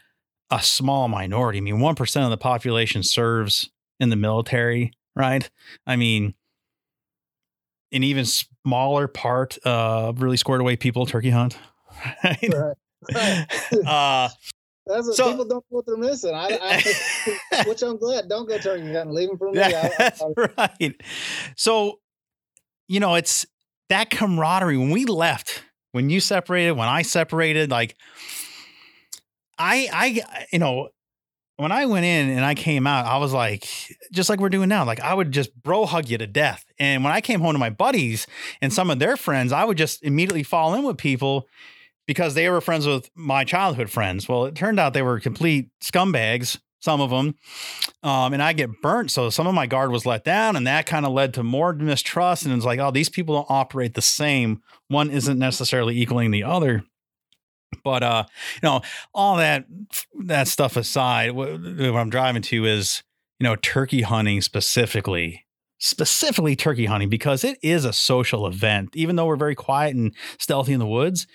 a 0.51 0.61
small 0.61 1.07
minority. 1.07 1.59
I 1.59 1.61
mean, 1.61 1.80
one 1.80 1.95
percent 1.95 2.25
of 2.25 2.32
the 2.32 2.38
population 2.38 3.03
serves 3.03 3.69
in 3.99 4.09
the 4.09 4.15
military, 4.15 4.91
right? 5.15 5.49
I 5.86 5.95
mean, 5.95 6.34
an 7.91 8.03
even 8.03 8.25
smaller 8.25 9.07
part 9.07 9.57
uh, 9.65 10.13
really 10.15 10.38
squared 10.38 10.61
away 10.61 10.75
people 10.75 11.05
turkey 11.05 11.32
hunt. 11.32 11.57
Right? 12.23 12.53
Right. 13.13 13.47
uh, 13.86 14.30
that's 14.89 15.07
what 15.07 15.15
so, 15.15 15.31
people 15.31 15.45
don't 15.45 15.65
know 15.69 15.77
what 15.77 15.85
they're 15.85 15.97
missing. 15.97 16.33
I, 16.33 16.57
I 16.61 17.63
which 17.67 17.83
I'm 17.83 17.97
glad. 17.97 18.27
Don't 18.27 18.47
go 18.47 18.57
turkey 18.57 18.91
hunting. 18.91 19.13
Leave 19.15 19.29
them 19.29 19.37
for 19.37 19.51
me. 19.51 19.57
That's 19.59 20.21
I, 20.21 20.27
right. 20.57 21.01
So, 21.55 21.99
you 22.87 22.99
know, 22.99 23.15
it's 23.15 23.45
that 23.89 24.09
camaraderie. 24.09 24.77
When 24.77 24.89
we 24.89 25.05
left, 25.05 25.63
when 25.91 26.09
you 26.09 26.19
separated, 26.19 26.71
when 26.71 26.87
I 26.87 27.03
separated, 27.03 27.69
like 27.69 27.95
I, 29.59 29.89
I, 29.93 30.45
you 30.51 30.57
know, 30.59 30.89
when 31.57 31.71
I 31.71 31.85
went 31.85 32.05
in 32.05 32.29
and 32.29 32.43
I 32.43 32.55
came 32.55 32.87
out, 32.87 33.05
I 33.05 33.17
was 33.17 33.33
like, 33.33 33.67
just 34.11 34.29
like 34.29 34.39
we're 34.39 34.49
doing 34.49 34.69
now, 34.69 34.85
like 34.85 35.01
I 35.01 35.13
would 35.13 35.31
just 35.31 35.53
bro 35.61 35.85
hug 35.85 36.09
you 36.09 36.17
to 36.17 36.25
death. 36.25 36.65
And 36.79 37.03
when 37.03 37.13
I 37.13 37.21
came 37.21 37.41
home 37.41 37.53
to 37.53 37.59
my 37.59 37.69
buddies 37.69 38.25
and 38.61 38.73
some 38.73 38.89
of 38.89 38.97
their 38.97 39.17
friends, 39.17 39.51
I 39.51 39.65
would 39.65 39.77
just 39.77 40.01
immediately 40.01 40.43
fall 40.43 40.73
in 40.73 40.83
with 40.83 40.97
people 40.97 41.47
because 42.10 42.34
they 42.34 42.49
were 42.49 42.60
friends 42.60 42.88
with 42.88 43.07
my 43.14 43.43
childhood 43.43 43.88
friends. 43.88 44.28
Well, 44.28 44.45
it 44.45 44.55
turned 44.55 44.80
out 44.80 44.95
they 44.95 45.03
were 45.03 45.20
complete 45.20 45.70
scumbags, 45.80 46.57
some 46.80 47.01
of 47.01 47.12
them. 47.12 47.36
Um, 48.01 48.34
and 48.34 48.41
I 48.41 48.53
get 48.53 48.82
burnt. 48.82 49.12
So 49.12 49.30
some 49.30 49.45
of 49.45 49.53
my 49.53 49.68
guard 49.68 49.91
was 49.91 50.07
let 50.07 50.24
down, 50.24 50.55
and 50.55 50.66
that 50.66 50.88
kind 50.88 51.05
of 51.05 51.12
led 51.12 51.36
to 51.36 51.43
more 51.43 51.72
mistrust. 51.72 52.45
And 52.45 52.55
it's 52.55 52.66
like, 52.66 52.80
oh, 52.80 52.89
these 52.89 53.10
people 53.10 53.36
don't 53.36 53.51
operate 53.51 53.93
the 53.93 54.01
same. 54.01 54.64
One 54.88 55.12
isn't 55.12 55.38
necessarily 55.38 56.01
equaling 56.01 56.32
the 56.32 56.45
other. 56.45 56.84
But 57.84 58.01
uh, 58.01 58.24
you 58.55 58.68
know, 58.68 58.82
all 59.14 59.38
that 59.38 59.66
that 60.22 60.47
stuff 60.47 60.78
aside, 60.78 61.34
what, 61.34 61.62
what 61.62 61.95
I'm 61.95 62.10
driving 62.10 62.41
to 62.41 62.66
is, 62.66 63.03
you 63.39 63.43
know, 63.43 63.55
turkey 63.55 64.01
hunting 64.01 64.41
specifically 64.41 65.45
specifically 65.80 66.55
turkey 66.55 66.86
hunting 66.86 67.09
because 67.09 67.43
it 67.43 67.57
is 67.63 67.86
a 67.86 67.93
social 67.93 68.45
event. 68.45 68.95
Even 68.95 69.15
though 69.15 69.25
we're 69.25 69.36
very 69.36 69.55
quiet 69.55 69.95
and 69.95 70.13
stealthy 70.38 70.73
in 70.73 70.80
the 70.80 70.86
woods, 70.86 71.25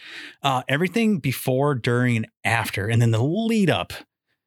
uh, 0.43 0.63
everything 0.69 1.19
before, 1.19 1.75
during, 1.75 2.17
and 2.17 2.27
after, 2.45 2.87
and 2.87 3.03
then 3.03 3.11
the 3.11 3.23
lead 3.23 3.71
up, 3.71 3.93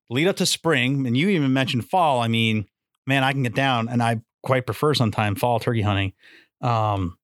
lead 0.09 0.27
up 0.27 0.37
to 0.37 0.45
spring, 0.45 1.05
and 1.05 1.17
you 1.17 1.29
even 1.29 1.51
mentioned 1.51 1.89
fall. 1.89 2.21
I 2.21 2.27
mean, 2.27 2.65
man, 3.05 3.23
I 3.23 3.33
can 3.33 3.43
get 3.43 3.55
down, 3.55 3.89
and 3.89 4.01
I 4.01 4.21
quite 4.43 4.65
prefer 4.65 4.93
sometimes 4.93 5.39
fall 5.39 5.59
turkey 5.59 5.81
hunting. 5.81 6.13
Um, 6.61 7.17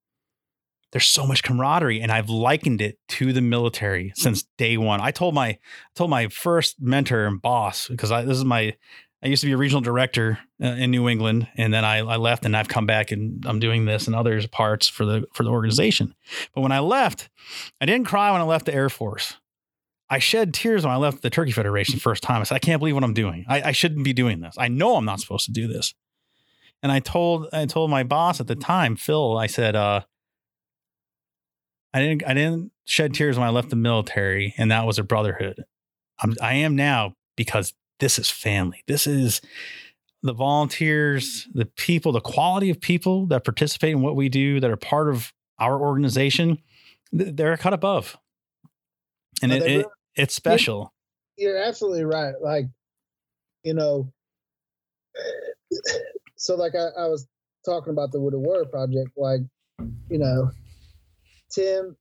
there's 0.92 1.06
so 1.08 1.26
much 1.26 1.42
camaraderie, 1.42 2.02
and 2.02 2.12
I've 2.12 2.30
likened 2.30 2.80
it 2.82 3.00
to 3.10 3.34
the 3.34 3.42
military 3.42 4.12
since 4.16 4.44
day 4.58 4.78
one. 4.78 5.02
I 5.02 5.10
told 5.10 5.34
my 5.34 5.58
told 5.96 6.12
my 6.12 6.28
first 6.28 6.80
mentor 6.80 7.26
and 7.26 7.42
boss 7.42 7.88
because 7.88 8.12
I, 8.12 8.24
this 8.24 8.38
is 8.38 8.46
my 8.46 8.76
I 9.24 9.28
used 9.28 9.42
to 9.42 9.48
be 9.48 9.54
a 9.54 9.58
regional 9.58 9.82
director 9.82 10.40
uh, 10.62 10.68
in 10.68 10.92
New 10.92 11.08
England, 11.08 11.48
and 11.56 11.74
then 11.74 11.86
I, 11.86 12.00
I, 12.00 12.18
left, 12.18 12.46
and 12.46 12.58
I've 12.58 12.68
come 12.68 12.86
back, 12.86 13.12
and 13.12 13.44
I'm 13.48 13.60
doing 13.60 13.86
this 13.86 14.06
and 14.06 14.16
other 14.16 14.46
parts 14.50 14.90
for 14.90 15.06
the 15.06 15.26
for 15.34 15.44
the 15.44 15.50
organization. 15.50 16.14
But 16.54 16.62
when 16.62 16.74
I 16.74 16.80
left, 16.80 17.30
I 17.80 17.86
didn't 17.86 18.08
cry 18.08 18.32
when 18.32 18.42
I 18.42 18.46
left 18.46 18.66
the 18.66 18.74
Air 18.74 18.90
Force. 18.90 19.38
I 20.10 20.20
shed 20.20 20.54
tears 20.54 20.84
when 20.84 20.94
I 20.94 20.98
left 20.98 21.22
the 21.22 21.30
Turkey 21.30 21.52
Federation 21.52 22.00
first 22.00 22.22
time. 22.22 22.42
I 22.42 22.44
said, 22.44 22.56
I 22.56 22.60
can't 22.60 22.80
believe 22.80 22.96
what 22.96 23.04
I'm 23.04 23.14
doing. 23.14 23.46
I, 23.48 23.62
I 23.62 23.72
shouldn't 23.72 24.04
be 24.04 24.14
doing 24.14 24.42
this. 24.42 24.56
I 24.60 24.68
know 24.68 24.98
I'm 24.98 25.06
not 25.06 25.22
supposed 25.22 25.46
to 25.46 25.52
do 25.52 25.68
this. 25.68 25.94
And 26.84 26.92
I 26.92 27.00
told 27.00 27.48
I 27.54 27.66
told 27.66 27.90
my 27.90 28.04
boss 28.04 28.42
at 28.42 28.48
the 28.48 28.56
time, 28.56 28.98
Phil. 28.98 29.38
I 29.38 29.48
said, 29.48 29.76
uh, 29.76 30.02
I 31.94 32.00
didn't 32.02 32.28
I 32.28 32.34
didn't 32.34 32.72
shed 32.84 33.14
tears 33.14 33.40
when 33.40 33.48
I 33.48 33.52
left 33.52 33.70
the 33.70 33.78
military, 33.78 34.54
and 34.58 34.70
that 34.70 34.86
was 34.86 35.00
a 35.00 35.04
brotherhood. 35.04 35.64
I'm, 36.20 36.36
I 36.42 36.56
am 36.56 36.76
now 36.76 37.16
because 37.38 37.74
this 38.04 38.20
is 38.20 38.30
family. 38.30 38.84
This 38.86 39.08
is 39.08 39.40
the 40.24 40.34
volunteers, 40.34 41.48
the 41.54 41.66
people, 41.66 42.12
the 42.12 42.20
quality 42.20 42.70
of 42.70 42.82
people 42.82 43.28
that 43.28 43.46
participate 43.46 43.92
in 43.92 44.02
what 44.02 44.18
we 44.18 44.28
do, 44.28 44.60
that 44.60 44.70
are 44.70 44.76
part 44.76 45.08
of 45.08 45.32
our 45.58 45.80
organization. 45.80 46.58
They're 47.14 47.56
cut 47.56 47.72
above, 47.72 48.18
and 49.42 49.54
it, 49.54 49.64
it, 49.64 49.86
it's 50.16 50.36
special. 50.36 50.92
You're 51.38 51.58
absolutely 51.58 52.04
right. 52.04 52.34
Like, 52.42 52.66
you 53.64 53.74
know, 53.74 54.12
so 56.36 56.56
like 56.56 56.74
I, 56.76 57.04
I 57.04 57.08
was 57.08 57.26
talking 57.66 57.94
about 57.94 58.12
the 58.12 58.20
Wounded 58.20 58.42
Warrior 58.42 58.66
Project, 58.66 59.12
like, 59.16 59.40
you 60.10 60.18
know, 60.18 60.52
Tim, 61.52 61.96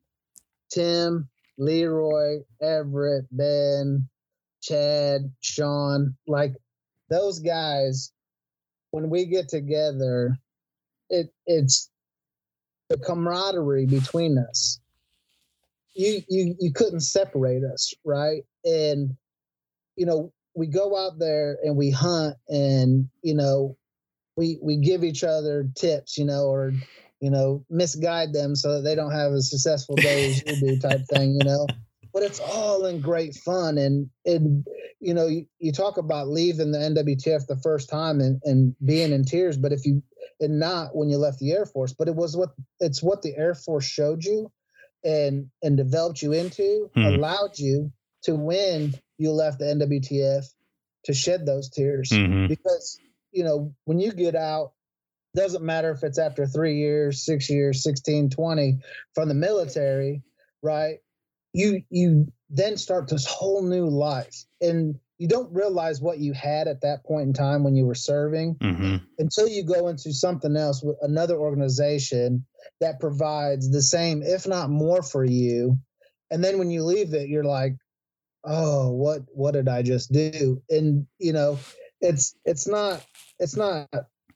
Tim, 0.69 1.29
Leroy, 1.59 2.39
Everett, 2.61 3.27
Ben, 3.31 4.09
Chad, 4.63 5.33
Sean, 5.41 6.17
like 6.27 6.55
those 7.11 7.41
guys, 7.41 8.13
when 8.93 9.11
we 9.11 9.27
get 9.27 9.49
together, 9.49 10.39
it 11.11 11.33
it's 11.47 11.91
the 12.89 12.97
camaraderie 12.97 13.87
between 13.87 14.39
us. 14.39 14.81
You 15.95 16.23
you 16.29 16.55
you 16.59 16.73
couldn't 16.73 17.01
separate 17.01 17.65
us, 17.65 17.93
right? 18.05 18.45
And 18.65 19.17
you 19.97 20.07
know, 20.07 20.33
we 20.55 20.67
go 20.69 20.97
out 20.97 21.19
there 21.19 21.59
and 21.63 21.77
we 21.77 21.91
hunt 21.91 22.37
and 22.49 23.09
you 23.23 23.35
know, 23.35 23.77
we 24.37 24.59
we 24.63 24.77
give 24.77 25.05
each 25.05 25.25
other 25.25 25.69
tips, 25.75 26.17
you 26.17 26.25
know, 26.25 26.45
or 26.47 26.73
you 27.21 27.31
know, 27.31 27.65
misguide 27.71 28.33
them 28.33 28.57
so 28.57 28.75
that 28.75 28.83
they 28.83 28.95
don't 28.95 29.13
have 29.13 29.33
a 29.33 29.43
successful 29.43 29.97
day 29.97 30.29
as 30.29 30.43
you 30.45 30.57
do 30.57 30.79
type 30.79 31.01
thing, 31.13 31.35
you 31.39 31.45
know. 31.45 31.67
But 32.13 32.23
it's 32.23 32.41
all 32.41 32.87
in 32.87 33.01
great 33.01 33.35
fun. 33.35 33.79
And, 33.79 34.11
and 34.27 34.67
you 35.01 35.15
know, 35.15 35.27
you, 35.27 35.47
you 35.59 35.73
talk 35.73 35.97
about 35.97 36.29
leaving 36.29 36.73
the 36.73 36.79
NWTF 36.79 37.47
the 37.47 37.61
first 37.63 37.89
time 37.89 38.21
and, 38.21 38.41
and 38.45 38.75
being 38.85 39.13
in 39.13 39.25
tears, 39.25 39.57
but 39.57 39.73
if 39.73 39.87
you, 39.87 40.03
and 40.41 40.59
not 40.59 40.95
when 40.95 41.09
you 41.09 41.17
left 41.17 41.39
the 41.39 41.53
Air 41.53 41.67
Force, 41.67 41.93
but 41.93 42.09
it 42.09 42.15
was 42.15 42.37
what, 42.37 42.51
it's 42.81 43.03
what 43.03 43.23
the 43.23 43.37
Air 43.37 43.55
Force 43.55 43.85
showed 43.85 44.25
you 44.25 44.51
and, 45.05 45.49
and 45.63 45.77
developed 45.77 46.23
you 46.23 46.33
into, 46.33 46.91
hmm. 46.95 47.03
allowed 47.03 47.59
you 47.59 47.93
to 48.25 48.35
when 48.35 48.95
you 49.19 49.33
left 49.33 49.59
the 49.59 49.65
NWTF 49.65 50.45
to 51.05 51.15
shed 51.15 51.47
those 51.47 51.71
tears. 51.71 52.11
Mm-hmm. 52.11 52.47
Because, 52.47 52.99
you 53.33 53.45
know, 53.45 53.75
when 53.85 53.99
you 53.99 54.13
get 54.13 54.35
out 54.35 54.73
doesn't 55.35 55.65
matter 55.65 55.91
if 55.91 56.03
it's 56.03 56.19
after 56.19 56.47
three 56.47 56.77
years, 56.77 57.25
six 57.25 57.49
years, 57.49 57.83
16, 57.83 58.31
20 58.31 58.79
from 59.15 59.29
the 59.29 59.35
military, 59.35 60.23
right? 60.63 60.99
You 61.53 61.83
you 61.91 62.33
then 62.53 62.77
start 62.77 63.09
this 63.09 63.27
whole 63.27 63.63
new 63.63 63.87
life. 63.87 64.45
And 64.61 64.99
you 65.19 65.29
don't 65.29 65.53
realize 65.53 66.01
what 66.01 66.19
you 66.19 66.33
had 66.33 66.69
at 66.69 66.83
that 66.83 67.05
point 67.05 67.29
in 67.29 67.33
time 67.33 67.65
when 67.65 67.75
you 67.75 67.87
were 67.87 67.95
serving 67.95 68.57
mm-hmm. 68.57 68.97
until 69.19 69.49
you 69.49 69.65
go 69.65 69.89
into 69.89 70.13
something 70.13 70.57
else 70.57 70.83
with 70.83 70.97
another 71.01 71.37
organization 71.37 72.45
that 72.81 73.01
provides 73.01 73.71
the 73.71 73.83
same, 73.83 74.23
if 74.23 74.47
not 74.47 74.69
more, 74.69 75.03
for 75.03 75.25
you. 75.25 75.79
And 76.31 76.43
then 76.43 76.59
when 76.59 76.71
you 76.71 76.85
leave 76.85 77.15
it, 77.15 77.29
you're 77.29 77.45
like, 77.45 77.77
oh, 78.45 78.91
what 78.91 79.23
what 79.29 79.53
did 79.53 79.69
I 79.69 79.83
just 79.83 80.13
do? 80.13 80.61
And 80.69 81.07
you 81.19 81.33
know, 81.33 81.59
it's 82.01 82.35
it's 82.45 82.67
not 82.67 83.05
it's 83.39 83.57
not 83.57 83.89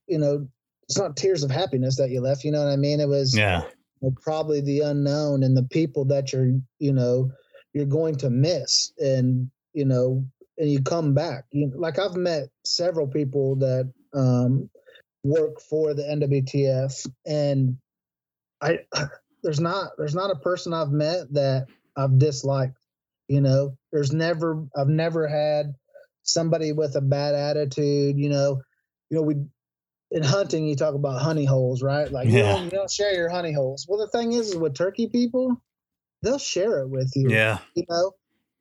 you 0.06 0.18
know 0.18 0.46
it's 0.84 0.98
not 0.98 1.16
tears 1.16 1.42
of 1.42 1.50
happiness 1.50 1.96
that 1.96 2.10
you 2.10 2.20
left. 2.20 2.44
You 2.44 2.52
know 2.52 2.64
what 2.64 2.72
I 2.72 2.76
mean? 2.76 3.00
It 3.00 3.08
was 3.08 3.36
yeah 3.36 3.64
know, 4.02 4.14
probably 4.22 4.60
the 4.60 4.80
unknown 4.80 5.42
and 5.42 5.56
the 5.56 5.64
people 5.64 6.04
that 6.06 6.32
you're 6.32 6.52
you 6.78 6.92
know 6.92 7.30
you're 7.72 7.84
going 7.84 8.16
to 8.16 8.30
miss, 8.30 8.92
and 8.98 9.50
you 9.74 9.84
know, 9.84 10.24
and 10.56 10.70
you 10.70 10.82
come 10.82 11.12
back. 11.12 11.44
You 11.52 11.70
like 11.74 11.98
I've 11.98 12.16
met 12.16 12.48
several 12.64 13.06
people 13.06 13.56
that 13.56 13.92
um, 14.14 14.70
work 15.22 15.60
for 15.60 15.92
the 15.92 16.02
NWTF, 16.02 17.06
and 17.26 17.76
I 18.62 18.78
there's 19.42 19.60
not 19.60 19.90
there's 19.98 20.14
not 20.14 20.30
a 20.30 20.36
person 20.36 20.72
I've 20.72 20.90
met 20.90 21.32
that 21.32 21.66
I've 21.96 22.18
disliked. 22.18 22.78
You 23.28 23.40
know, 23.40 23.76
there's 23.92 24.12
never 24.12 24.64
I've 24.76 24.88
never 24.88 25.28
had 25.28 25.74
somebody 26.22 26.72
with 26.72 26.96
a 26.96 27.00
bad 27.00 27.34
attitude. 27.34 28.16
You 28.18 28.30
know, 28.30 28.62
you 29.10 29.16
know 29.16 29.22
we 29.22 29.36
in 30.10 30.22
hunting, 30.22 30.66
you 30.66 30.76
talk 30.76 30.94
about 30.94 31.20
honey 31.20 31.44
holes, 31.44 31.82
right? 31.82 32.10
Like 32.10 32.28
yeah. 32.28 32.34
you, 32.34 32.42
don't, 32.42 32.64
you 32.64 32.70
don't 32.70 32.90
share 32.90 33.14
your 33.14 33.28
honey 33.28 33.52
holes. 33.52 33.86
Well, 33.88 33.98
the 33.98 34.08
thing 34.08 34.32
is, 34.32 34.50
is 34.50 34.56
with 34.56 34.74
turkey 34.74 35.08
people, 35.08 35.60
they'll 36.22 36.38
share 36.38 36.80
it 36.80 36.88
with 36.88 37.12
you. 37.14 37.30
Yeah. 37.30 37.58
You 37.74 37.84
know, 37.88 38.12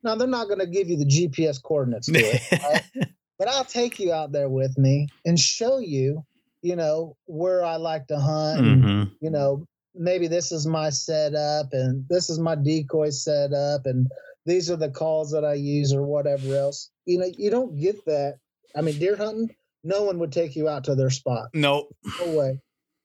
now 0.04 0.16
they're 0.16 0.28
not 0.28 0.48
going 0.48 0.60
to 0.60 0.68
give 0.68 0.88
you 0.88 0.98
the 0.98 1.06
GPS 1.06 1.62
coordinates 1.62 2.08
to 2.08 2.20
it, 2.20 2.42
right? 2.64 3.10
but 3.38 3.48
I'll 3.48 3.66
take 3.66 4.00
you 4.00 4.14
out 4.14 4.32
there 4.32 4.50
with 4.50 4.78
me 4.78 5.08
and 5.26 5.40
show 5.40 5.80
you, 5.80 6.24
you 6.62 6.76
know, 6.76 7.16
where 7.26 7.64
I 7.64 7.76
like 7.76 8.08
to 8.08 8.20
hunt. 8.20 8.62
Mm-hmm. 8.62 8.88
And, 8.88 9.12
you 9.22 9.30
know, 9.30 9.68
maybe 9.94 10.28
this 10.28 10.52
is 10.52 10.68
my 10.68 10.90
setup 10.90 11.68
and 11.72 12.06
this 12.10 12.30
is 12.30 12.40
my 12.40 12.56
decoy 12.56 13.10
setup 13.10 13.86
and 13.86 14.08
these 14.46 14.70
are 14.70 14.76
the 14.76 14.90
calls 14.90 15.32
that 15.32 15.44
I 15.44 15.54
use 15.54 15.94
or 15.94 16.04
whatever 16.04 16.56
else. 16.56 16.92
You 17.06 17.20
know, 17.20 17.32
you 17.38 17.50
don't 17.50 17.80
get 17.80 18.06
that. 18.06 18.38
I 18.76 18.82
mean, 18.82 19.00
deer 19.00 19.16
hunting, 19.16 19.56
no 19.86 20.04
one 20.04 20.20
would 20.20 20.32
take 20.32 20.56
you 20.56 20.68
out 20.68 20.84
to 20.86 20.96
their 20.96 21.12
spot. 21.12 21.50
Nope. 21.54 21.96
No 22.20 22.32
way. 22.32 22.60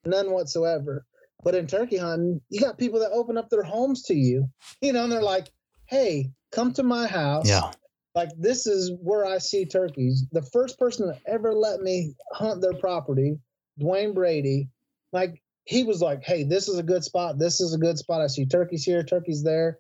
None 0.05 0.33
whatsoever. 0.33 1.05
But 1.45 1.55
in 1.55 1.67
turkey 1.67 1.99
hunting, 1.99 2.41
you 2.49 2.61
got 2.61 2.79
people 2.79 3.01
that 3.01 3.13
open 3.13 3.37
up 3.37 3.49
their 3.51 3.63
homes 3.63 4.03
to 4.05 4.15
you, 4.15 4.49
you 4.81 4.93
know, 4.93 5.05
and 5.05 5.13
they're 5.13 5.23
like, 5.23 5.51
hey, 5.87 6.31
come 6.53 6.73
to 6.73 6.83
my 6.83 7.07
house. 7.07 7.49
Yeah. 7.49 7.71
Like, 8.15 8.31
this 8.39 8.67
is 8.67 8.93
where 9.01 9.25
I 9.25 9.39
see 9.39 9.67
turkeys. 9.67 10.27
The 10.33 10.43
first 10.43 10.79
person 10.79 11.07
that 11.07 11.21
ever 11.27 11.55
let 11.55 11.81
me 11.81 12.15
hunt 12.33 12.61
their 12.61 12.75
property, 12.75 13.39
Dwayne 13.81 14.15
Brady, 14.15 14.69
like, 15.13 15.41
he 15.65 15.85
was 15.85 16.01
like, 16.01 16.25
hey, 16.25 16.45
this 16.45 16.69
is 16.69 16.79
a 16.79 16.83
good 16.83 17.05
spot. 17.05 17.39
This 17.39 17.61
is 17.61 17.75
a 17.75 17.79
good 17.79 17.99
spot. 17.99 18.23
I 18.23 18.27
see 18.27 18.47
turkeys 18.47 18.85
here, 18.85 19.03
turkeys 19.03 19.45
there. 19.45 19.79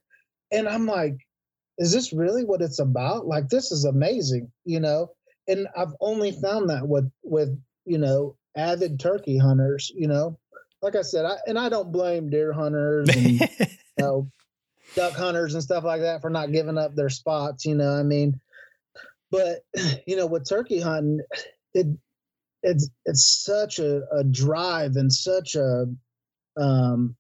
And 0.53 0.69
I'm 0.69 0.87
like, 0.87 1.17
is 1.79 1.93
this 1.93 2.13
really 2.13 2.45
what 2.45 2.61
it's 2.61 2.79
about? 2.79 3.27
Like, 3.27 3.49
this 3.49 3.73
is 3.73 3.85
amazing, 3.85 4.53
you 4.65 4.81
know? 4.81 5.09
And 5.51 5.67
I've 5.77 5.95
only 6.01 6.33
found 6.33 6.71
that 6.71 6.87
with 6.87 7.11
with 7.23 7.61
you 7.85 7.99
know 7.99 8.37
avid 8.57 9.01
turkey 9.01 9.37
hunters. 9.37 9.93
You 9.95 10.09
know, 10.09 10.39
like 10.81 10.97
I 10.97 11.03
said, 11.03 11.25
I, 11.25 11.37
and 11.47 11.59
I 11.59 11.69
don't 11.69 11.93
blame 11.93 12.31
deer 12.31 12.53
hunters 12.53 13.09
and 13.15 13.41
you 13.41 13.47
know 13.99 14.31
duck 14.95 15.13
hunters 15.13 15.55
and 15.55 15.63
stuff 15.63 15.85
like 15.85 16.03
that 16.03 16.21
for 16.21 16.31
not 16.31 16.53
giving 16.53 16.79
up 16.79 16.95
their 16.95 17.11
spots. 17.11 17.65
You 17.65 17.75
know, 17.75 17.93
I 17.93 18.03
mean, 18.03 18.41
but 19.31 19.61
you 20.07 20.17
know, 20.17 20.27
with 20.27 20.49
turkey 20.49 20.81
hunting, 20.81 21.21
it 21.75 21.87
it's 22.63 22.89
it's 23.05 23.43
such 23.45 23.79
a, 23.79 24.03
a 24.13 24.25
drive 24.25 24.97
and 24.97 25.13
such 25.13 25.57
a 25.57 25.87
um 26.57 27.17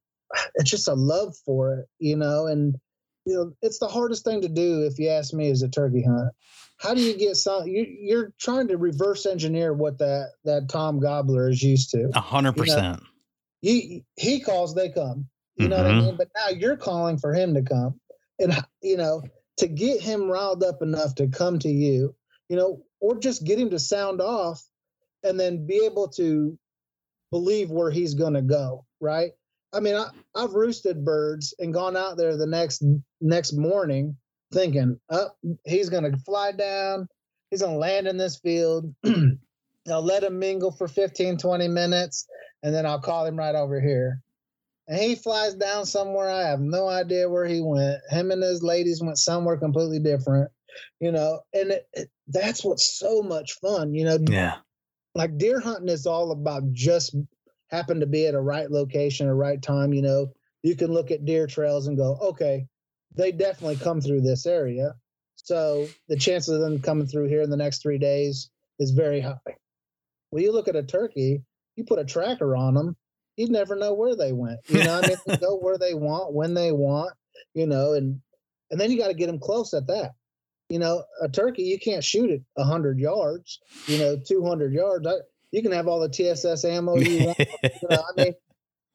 it's 0.55 0.70
just 0.70 0.89
a 0.89 0.95
love 0.95 1.35
for 1.45 1.74
it, 1.74 1.87
you 1.99 2.16
know, 2.16 2.47
and 2.47 2.76
you 3.31 3.37
know, 3.37 3.53
it's 3.62 3.78
the 3.78 3.87
hardest 3.87 4.24
thing 4.24 4.41
to 4.43 4.49
do 4.49 4.83
if 4.83 4.99
you 4.99 5.09
ask 5.09 5.33
me 5.33 5.51
as 5.51 5.62
a 5.62 5.68
turkey 5.68 6.03
hunt. 6.03 6.33
How 6.78 6.95
do 6.95 7.01
you 7.01 7.16
get 7.16 7.37
some 7.37 7.66
you, 7.66 7.87
you're 8.01 8.33
trying 8.41 8.68
to 8.68 8.76
reverse 8.76 9.26
engineer 9.26 9.72
what 9.72 9.99
that 9.99 10.31
that 10.45 10.68
tom 10.68 10.99
gobbler 10.99 11.49
is 11.49 11.62
used 11.62 11.91
to. 11.91 12.11
A 12.14 12.20
hundred 12.20 12.57
percent. 12.57 13.01
he 13.61 14.05
he 14.16 14.41
calls 14.41 14.74
they 14.74 14.89
come. 14.89 15.26
You 15.57 15.68
know 15.68 15.76
mm-hmm. 15.76 15.85
what 15.85 15.91
i 15.91 15.95
mm-hmm. 15.95 16.07
mean? 16.07 16.16
But 16.16 16.28
now 16.35 16.49
you're 16.49 16.76
calling 16.76 17.18
for 17.18 17.35
him 17.35 17.55
to 17.55 17.62
come. 17.62 18.01
And 18.39 18.55
you 18.83 18.97
know 18.97 19.22
to 19.59 19.68
get 19.68 20.01
him 20.01 20.31
riled 20.31 20.64
up 20.64 20.81
enough 20.81 21.14
to 21.16 21.28
come 21.28 21.59
to 21.59 21.68
you 21.68 22.14
you 22.49 22.57
know 22.57 22.83
or 23.01 23.18
just 23.18 23.45
get 23.45 23.59
him 23.59 23.70
to 23.70 23.78
sound 23.78 24.20
off 24.22 24.62
and 25.22 25.39
then 25.39 25.66
be 25.66 25.85
able 25.85 26.09
to 26.09 26.59
believe 27.31 27.70
where 27.70 27.91
he's 27.91 28.14
going 28.14 28.33
to 28.33 28.43
go 28.43 28.87
right 29.01 29.33
i 29.73 29.81
mean 29.81 29.95
I, 29.95 30.07
i've 30.35 30.55
roosted 30.55 31.05
birds 31.05 31.55
and 31.59 31.75
gone 31.75 31.97
out 31.97 32.16
there 32.16 32.37
the 32.37 32.47
next 32.47 32.85
next 33.21 33.53
morning 33.53 34.16
thinking, 34.53 34.99
oh, 35.11 35.31
he's 35.64 35.89
going 35.89 36.11
to 36.11 36.18
fly 36.18 36.53
down. 36.53 37.09
He's 37.51 37.62
going 37.62 37.75
to 37.75 37.79
land 37.79 38.07
in 38.07 38.16
this 38.16 38.39
field. 38.39 38.95
I'll 39.89 40.03
let 40.03 40.25
him 40.25 40.39
mingle 40.39 40.71
for 40.71 40.89
15, 40.89 41.39
20 41.39 41.68
minutes, 41.68 42.27
and 42.62 42.75
then 42.75 42.87
I'll 42.87 43.01
call 43.01 43.27
him 43.27 43.37
right 43.37 43.55
over 43.55 43.81
here. 43.81 44.23
And 44.89 45.01
he 45.01 45.14
flies 45.14 45.55
down 45.55 45.87
somewhere. 45.87 46.29
I 46.29 46.49
have 46.49 46.61
no 46.61 46.89
idea 46.89 47.29
where 47.29 47.47
he 47.47 47.61
went. 47.61 48.01
Him 48.11 48.31
and 48.31 48.43
his 48.43 48.62
ladies 48.62 49.03
went 49.03 49.18
somewhere 49.18 49.57
completely 49.57 50.01
different, 50.01 50.51
you 51.01 51.12
know, 51.12 51.41
and 51.55 51.71
it, 51.71 51.89
it, 51.93 52.11
that's 52.29 52.64
what's 52.64 52.99
so 52.99 53.23
much 53.23 53.53
fun, 53.61 53.95
you 53.95 54.05
know. 54.05 54.18
Yeah. 54.29 54.57
Like 55.14 55.39
deer 55.39 55.61
hunting 55.61 55.89
is 55.89 56.07
all 56.07 56.31
about 56.31 56.73
just 56.73 57.16
happen 57.71 58.01
to 58.01 58.07
be 58.07 58.27
at 58.27 58.35
a 58.35 58.41
right 58.41 58.71
location, 58.71 59.29
a 59.29 59.35
right 59.35 59.61
time, 59.61 59.93
you 59.93 60.03
know. 60.03 60.33
You 60.62 60.77
can 60.77 60.93
look 60.93 61.11
at 61.11 61.25
deer 61.25 61.47
trails 61.47 61.87
and 61.87 61.97
go, 61.97 62.18
okay, 62.21 62.66
they 63.14 63.33
definitely 63.33 63.77
come 63.77 64.01
through 64.01 64.21
this 64.21 64.45
area. 64.45 64.95
So 65.37 65.89
the 66.09 66.16
chances 66.16 66.55
of 66.55 66.61
them 66.61 66.81
coming 66.81 67.07
through 67.07 67.29
here 67.29 67.43
in 67.43 67.51
the 67.51 67.57
next 67.57 67.83
three 67.83 67.99
days 67.99 68.51
is 68.79 68.91
very 68.91 69.21
high. 69.21 69.39
When 70.31 70.43
you 70.43 70.53
look 70.53 70.68
at 70.68 70.77
a 70.77 70.83
turkey, 70.83 71.43
you 71.77 71.85
put 71.85 71.99
a 71.99 72.05
tracker 72.05 72.55
on 72.55 72.75
them, 72.75 72.97
you 73.37 73.49
never 73.49 73.75
know 73.75 73.95
where 73.95 74.14
they 74.14 74.33
went. 74.33 74.61
You 74.68 74.85
know, 74.85 75.01
I 75.03 75.07
mean, 75.07 75.39
go 75.41 75.57
where 75.57 75.79
they 75.79 75.95
want, 75.95 76.35
when 76.35 76.53
they 76.55 76.73
want, 76.73 77.14
you 77.55 77.66
know, 77.66 77.95
and 77.95 78.21
and 78.71 78.81
then 78.81 78.91
you 78.91 78.99
got 78.99 79.09
to 79.09 79.14
get 79.14 79.27
them 79.27 79.41
close 79.41 79.73
at 79.75 79.87
that. 79.89 80.12
You 80.68 80.79
know, 80.79 81.03
a 81.21 81.29
turkey 81.29 81.62
you 81.62 81.79
can't 81.79 82.05
shoot 82.05 82.31
it 82.31 82.43
hundred 82.59 82.99
yards. 82.99 83.61
You 83.87 83.99
know, 83.99 84.16
two 84.16 84.45
hundred 84.45 84.73
yards. 84.73 85.07
I, 85.07 85.14
you 85.53 85.63
can 85.63 85.73
have 85.73 85.89
all 85.89 86.01
the 86.01 86.09
TSS 86.09 86.65
ammo 86.65 86.97
you 86.97 87.27
want. 87.27 87.39
you 87.63 87.89
know, 87.91 88.03
I 88.17 88.23
mean, 88.25 88.35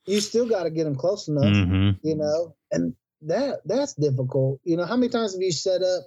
you 0.06 0.20
still 0.22 0.48
got 0.48 0.64
to 0.64 0.70
get 0.70 0.84
them 0.86 0.96
close 0.96 1.28
enough. 1.28 1.46
Mhm. 1.46 2.00
You 2.04 2.16
know, 2.16 2.56
and 2.72 2.94
that 3.24 3.62
that's 3.66 3.94
difficult. 3.94 4.60
You 4.64 4.78
know, 4.78 4.86
how 4.86 4.96
many 4.96 5.10
times 5.10 5.34
have 5.34 5.42
you 5.42 5.52
set 5.52 5.82
up, 5.82 6.04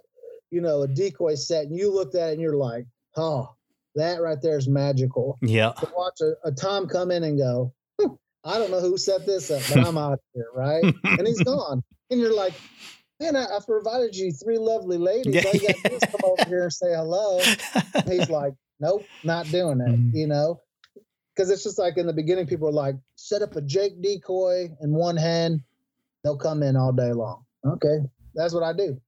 you 0.51 0.61
know, 0.61 0.83
a 0.83 0.89
decoy 0.89 1.35
set 1.35 1.65
and 1.67 1.77
you 1.77 1.93
looked 1.93 2.15
at 2.15 2.31
it 2.31 2.33
and 2.35 2.41
you're 2.41 2.57
like, 2.57 2.87
oh, 3.17 3.55
that 3.97 4.23
right 4.23 4.41
there 4.41 4.57
is 4.59 4.69
magical 4.69 5.37
Yeah. 5.43 5.73
to 5.73 5.89
watch 5.97 6.21
a, 6.21 6.35
a 6.45 6.53
Tom 6.53 6.87
come 6.87 7.11
in 7.11 7.25
and 7.25 7.37
go, 7.37 7.73
"Hmm, 8.01 8.13
I 8.45 8.59
don't 8.59 8.71
know 8.71 8.81
who 8.81 8.97
set 8.97 9.27
this 9.27 9.51
up, 9.51 9.63
but 9.69 9.85
I'm 9.87 9.99
out 9.99 10.13
of 10.13 10.21
here, 10.35 10.47
right? 10.55 10.85
and 11.05 11.27
he's 11.27 11.43
gone. 11.43 11.83
And 12.11 12.21
you're 12.21 12.35
like, 12.35 12.55
man, 13.21 13.35
I, 13.35 13.45
I 13.47 13.59
provided 13.67 14.15
you 14.15 14.31
three 14.33 14.59
lovely 14.59 14.99
ladies. 14.99 15.45
All 15.45 15.53
you 15.53 15.67
got 15.67 15.77
to 15.77 15.89
do 15.89 15.97
is 15.97 16.03
come 16.05 16.21
over 16.25 16.45
here 16.49 16.63
and 16.63 16.73
say 16.73 16.95
hello. 16.95 17.41
And 17.95 18.09
he's 18.13 18.31
like, 18.31 18.53
nope, 18.81 19.09
not 19.25 19.47
doing 19.51 19.81
it, 19.81 19.89
Mhm. 19.89 20.11
you 20.15 20.27
know? 20.27 20.61
Because 21.35 21.51
it's 21.51 21.63
just 21.63 21.79
like 21.79 21.97
in 21.99 22.07
the 22.07 22.13
beginning, 22.13 22.47
people 22.47 22.69
are 22.69 22.73
like, 22.73 22.97
set 23.15 23.43
up 23.43 23.55
a 23.57 23.61
Jake 23.63 24.01
decoy 24.03 24.71
in 24.81 24.93
one 24.95 25.17
hand, 25.17 25.61
they'll 26.25 26.37
come 26.37 26.63
in 26.63 26.77
all 26.77 26.93
day 26.93 27.13
long. 27.13 27.45
Okay, 27.65 27.99
that's 28.35 28.53
what 28.55 28.63
I 28.63 28.73
do. 28.73 29.01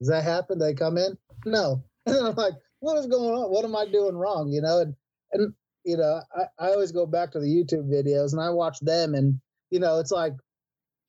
Does 0.00 0.08
that 0.08 0.24
happen? 0.24 0.58
They 0.58 0.74
come 0.74 0.98
in? 0.98 1.16
No. 1.46 1.82
And 2.06 2.18
I'm 2.26 2.34
like, 2.34 2.52
what 2.80 2.98
is 2.98 3.06
going 3.06 3.34
on? 3.34 3.50
What 3.50 3.64
am 3.64 3.74
I 3.74 3.86
doing 3.86 4.14
wrong? 4.14 4.50
You 4.52 4.60
know, 4.60 4.80
and 4.80 4.94
and 5.32 5.54
you 5.84 5.96
know, 5.96 6.20
I, 6.36 6.42
I 6.58 6.68
always 6.72 6.92
go 6.92 7.06
back 7.06 7.30
to 7.32 7.40
the 7.40 7.46
YouTube 7.46 7.88
videos 7.88 8.32
and 8.32 8.40
I 8.42 8.50
watch 8.50 8.78
them 8.80 9.14
and 9.14 9.40
you 9.70 9.80
know, 9.80 9.98
it's 10.00 10.10
like 10.10 10.34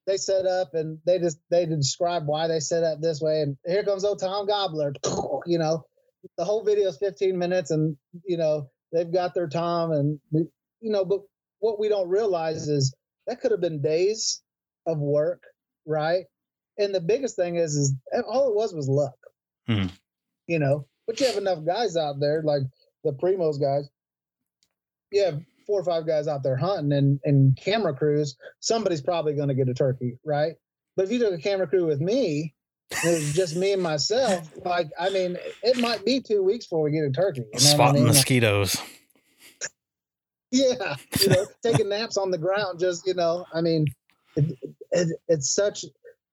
they 0.08 0.16
set 0.16 0.46
up 0.46 0.74
and 0.74 1.00
they 1.06 1.20
just 1.20 1.38
they 1.50 1.66
describe 1.66 2.28
why 2.28 2.48
they 2.48 2.62
set 2.62 2.84
up 2.84 3.02
this 3.02 3.20
way 3.22 3.42
and 3.42 3.58
here 3.66 3.84
comes 3.84 4.06
old 4.06 4.20
Tom 4.20 4.48
Gobbler. 4.48 4.94
You 5.46 5.60
know, 5.60 5.84
the 6.38 6.46
whole 6.46 6.64
video 6.64 6.90
is 6.90 6.98
15 6.98 7.38
minutes 7.38 7.72
and 7.72 7.98
you 8.26 8.38
know, 8.38 8.70
they've 8.92 9.12
got 9.12 9.34
their 9.34 9.48
time 9.48 9.92
and 9.92 10.20
you 10.32 10.92
know, 10.92 11.06
but 11.06 11.22
what 11.60 11.80
we 11.80 11.90
don't 11.90 12.10
realize 12.10 12.68
is 12.68 12.94
that 13.28 13.42
could 13.42 13.52
have 13.52 13.62
been 13.62 13.82
days 13.82 14.42
of 14.86 15.00
work, 15.00 15.42
right? 15.86 16.26
And 16.78 16.94
the 16.94 17.02
biggest 17.02 17.36
thing 17.36 17.56
is 17.56 17.76
is 17.76 17.94
all 18.28 18.50
it 18.50 18.56
was 18.56 18.74
was 18.74 18.88
luck. 18.88 19.16
Hmm. 19.68 19.88
You 20.48 20.60
know, 20.60 20.88
but 21.08 21.20
you 21.20 21.26
have 21.28 21.38
enough 21.38 21.66
guys 21.66 21.98
out 21.98 22.20
there 22.20 22.42
like 22.44 22.62
the 23.04 23.14
Primos 23.14 23.60
guys. 23.60 23.90
You 25.12 25.24
have 25.24 25.42
four 25.66 25.80
or 25.80 25.84
five 25.84 26.06
guys 26.06 26.28
out 26.28 26.44
there 26.44 26.56
hunting 26.56 26.94
and, 26.94 27.20
and 27.24 27.58
camera 27.58 27.94
crews, 27.94 28.36
somebody's 28.60 29.02
probably 29.02 29.34
going 29.34 29.48
to 29.48 29.56
get 29.56 29.70
a 29.70 29.74
turkey, 29.74 30.18
right? 30.24 30.54
But 30.96 31.06
if 31.06 31.12
you 31.12 31.20
took 31.20 31.34
a 31.34 31.42
camera 31.42 31.68
crew 31.68 31.86
with 31.86 32.00
me, 32.00 32.54
it 32.92 33.04
was 33.06 33.34
just 33.34 33.56
me 33.56 33.74
and 33.74 33.82
myself, 33.82 34.50
like, 34.64 34.90
I 35.00 35.10
mean, 35.10 35.38
it 35.64 35.78
might 35.80 36.06
be 36.06 36.22
two 36.22 36.44
weeks 36.44 36.66
before 36.66 36.84
we 36.84 36.92
get 36.92 37.04
a 37.04 37.12
turkey. 37.12 37.42
You 37.42 37.46
know 37.46 37.50
what 37.52 37.62
I 37.62 37.74
Spotting 37.74 38.04
mean? 38.04 38.08
mosquitoes. 38.08 38.78
Yeah, 40.52 40.96
you 41.20 41.28
know, 41.28 41.46
taking 41.64 41.90
naps 41.90 42.16
on 42.16 42.32
the 42.32 42.38
ground, 42.38 42.80
just, 42.80 43.06
you 43.06 43.14
know, 43.14 43.46
I 43.54 43.60
mean, 43.60 43.88
it, 44.38 44.58
it, 44.92 45.10
it's 45.28 45.54
such, 45.54 45.84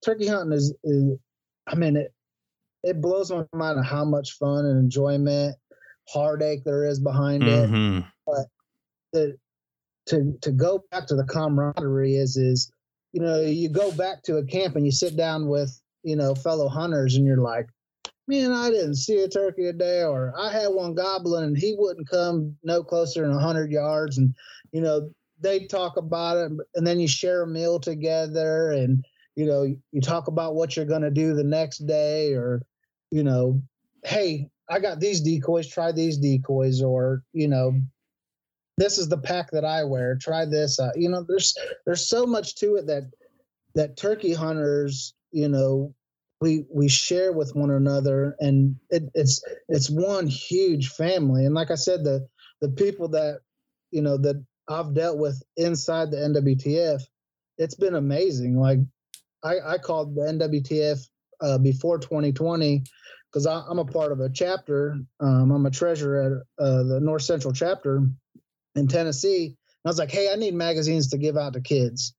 turkey 0.04 0.28
hunting 0.28 0.52
is, 0.52 0.72
is, 0.84 1.18
I 1.66 1.74
mean, 1.74 1.96
it, 1.96 2.14
it 2.84 3.00
blows 3.00 3.32
my 3.32 3.44
mind 3.52 3.80
of 3.80 3.84
how 3.84 4.04
much 4.04 4.32
fun 4.38 4.64
and 4.64 4.78
enjoyment, 4.78 5.56
heartache 6.08 6.62
there 6.64 6.84
is 6.84 7.00
behind 7.00 7.42
it. 7.42 7.70
Mm-hmm. 7.70 8.06
But 8.26 8.46
the 9.12 9.36
to 10.06 10.36
to 10.42 10.50
go 10.50 10.84
back 10.90 11.06
to 11.06 11.14
the 11.14 11.24
camaraderie 11.24 12.16
is 12.16 12.36
is 12.36 12.72
you 13.12 13.20
know 13.20 13.40
you 13.40 13.68
go 13.68 13.92
back 13.92 14.22
to 14.24 14.36
a 14.36 14.44
camp 14.44 14.76
and 14.76 14.84
you 14.84 14.92
sit 14.92 15.16
down 15.16 15.48
with 15.48 15.80
you 16.02 16.16
know 16.16 16.34
fellow 16.34 16.68
hunters 16.68 17.16
and 17.16 17.26
you're 17.26 17.36
like 17.36 17.68
man 18.28 18.52
i 18.52 18.70
didn't 18.70 18.96
see 18.96 19.20
a 19.22 19.28
turkey 19.28 19.62
today 19.62 20.02
or 20.02 20.32
i 20.38 20.50
had 20.50 20.68
one 20.68 20.94
gobbling 20.94 21.44
and 21.44 21.58
he 21.58 21.74
wouldn't 21.78 22.08
come 22.08 22.56
no 22.62 22.82
closer 22.82 23.22
than 23.22 23.34
100 23.34 23.70
yards 23.70 24.18
and 24.18 24.34
you 24.72 24.80
know 24.80 25.10
they 25.40 25.66
talk 25.66 25.96
about 25.96 26.36
it 26.36 26.52
and 26.74 26.86
then 26.86 27.00
you 27.00 27.08
share 27.08 27.42
a 27.42 27.46
meal 27.46 27.80
together 27.80 28.70
and 28.70 29.04
you 29.34 29.46
know 29.46 29.62
you 29.62 30.00
talk 30.00 30.28
about 30.28 30.54
what 30.54 30.76
you're 30.76 30.84
going 30.84 31.02
to 31.02 31.10
do 31.10 31.34
the 31.34 31.44
next 31.44 31.78
day 31.78 32.32
or 32.34 32.62
you 33.10 33.24
know 33.24 33.60
hey 34.04 34.48
i 34.70 34.78
got 34.78 35.00
these 35.00 35.20
decoys 35.20 35.66
try 35.66 35.90
these 35.90 36.18
decoys 36.18 36.82
or 36.82 37.22
you 37.32 37.48
know 37.48 37.74
this 38.78 38.98
is 38.98 39.08
the 39.08 39.18
pack 39.18 39.50
that 39.50 39.64
I 39.64 39.84
wear. 39.84 40.16
Try 40.16 40.44
this. 40.44 40.78
Uh, 40.78 40.90
you 40.96 41.08
know, 41.08 41.24
there's 41.26 41.56
there's 41.84 42.08
so 42.08 42.26
much 42.26 42.56
to 42.56 42.76
it 42.76 42.86
that 42.86 43.10
that 43.74 43.96
turkey 43.96 44.32
hunters, 44.32 45.14
you 45.32 45.48
know, 45.48 45.94
we 46.40 46.66
we 46.72 46.88
share 46.88 47.32
with 47.32 47.54
one 47.54 47.70
another, 47.70 48.36
and 48.40 48.76
it, 48.90 49.04
it's 49.14 49.42
it's 49.68 49.90
one 49.90 50.26
huge 50.26 50.88
family. 50.88 51.46
And 51.46 51.54
like 51.54 51.70
I 51.70 51.76
said, 51.76 52.04
the 52.04 52.26
the 52.60 52.68
people 52.68 53.08
that 53.08 53.40
you 53.90 54.02
know 54.02 54.16
that 54.18 54.44
I've 54.68 54.94
dealt 54.94 55.18
with 55.18 55.42
inside 55.56 56.10
the 56.10 56.18
NWTF, 56.18 57.02
it's 57.58 57.74
been 57.74 57.94
amazing. 57.94 58.58
Like 58.58 58.78
I, 59.42 59.56
I 59.64 59.78
called 59.78 60.14
the 60.14 60.22
NWTF 60.22 61.00
uh, 61.40 61.58
before 61.58 61.98
2020 61.98 62.84
because 63.30 63.46
I'm 63.46 63.78
a 63.78 63.84
part 63.84 64.12
of 64.12 64.20
a 64.20 64.28
chapter. 64.28 64.98
Um, 65.20 65.50
I'm 65.50 65.66
a 65.66 65.70
treasurer 65.70 66.44
at 66.58 66.64
uh, 66.64 66.82
the 66.84 67.00
North 67.00 67.22
Central 67.22 67.52
chapter 67.52 68.02
in 68.74 68.88
Tennessee. 68.88 69.46
And 69.46 69.56
I 69.86 69.88
was 69.88 69.98
like, 69.98 70.10
hey, 70.10 70.30
I 70.30 70.36
need 70.36 70.54
magazines 70.54 71.08
to 71.10 71.18
give 71.18 71.36
out 71.36 71.54
to 71.54 71.60
kids. 71.60 72.14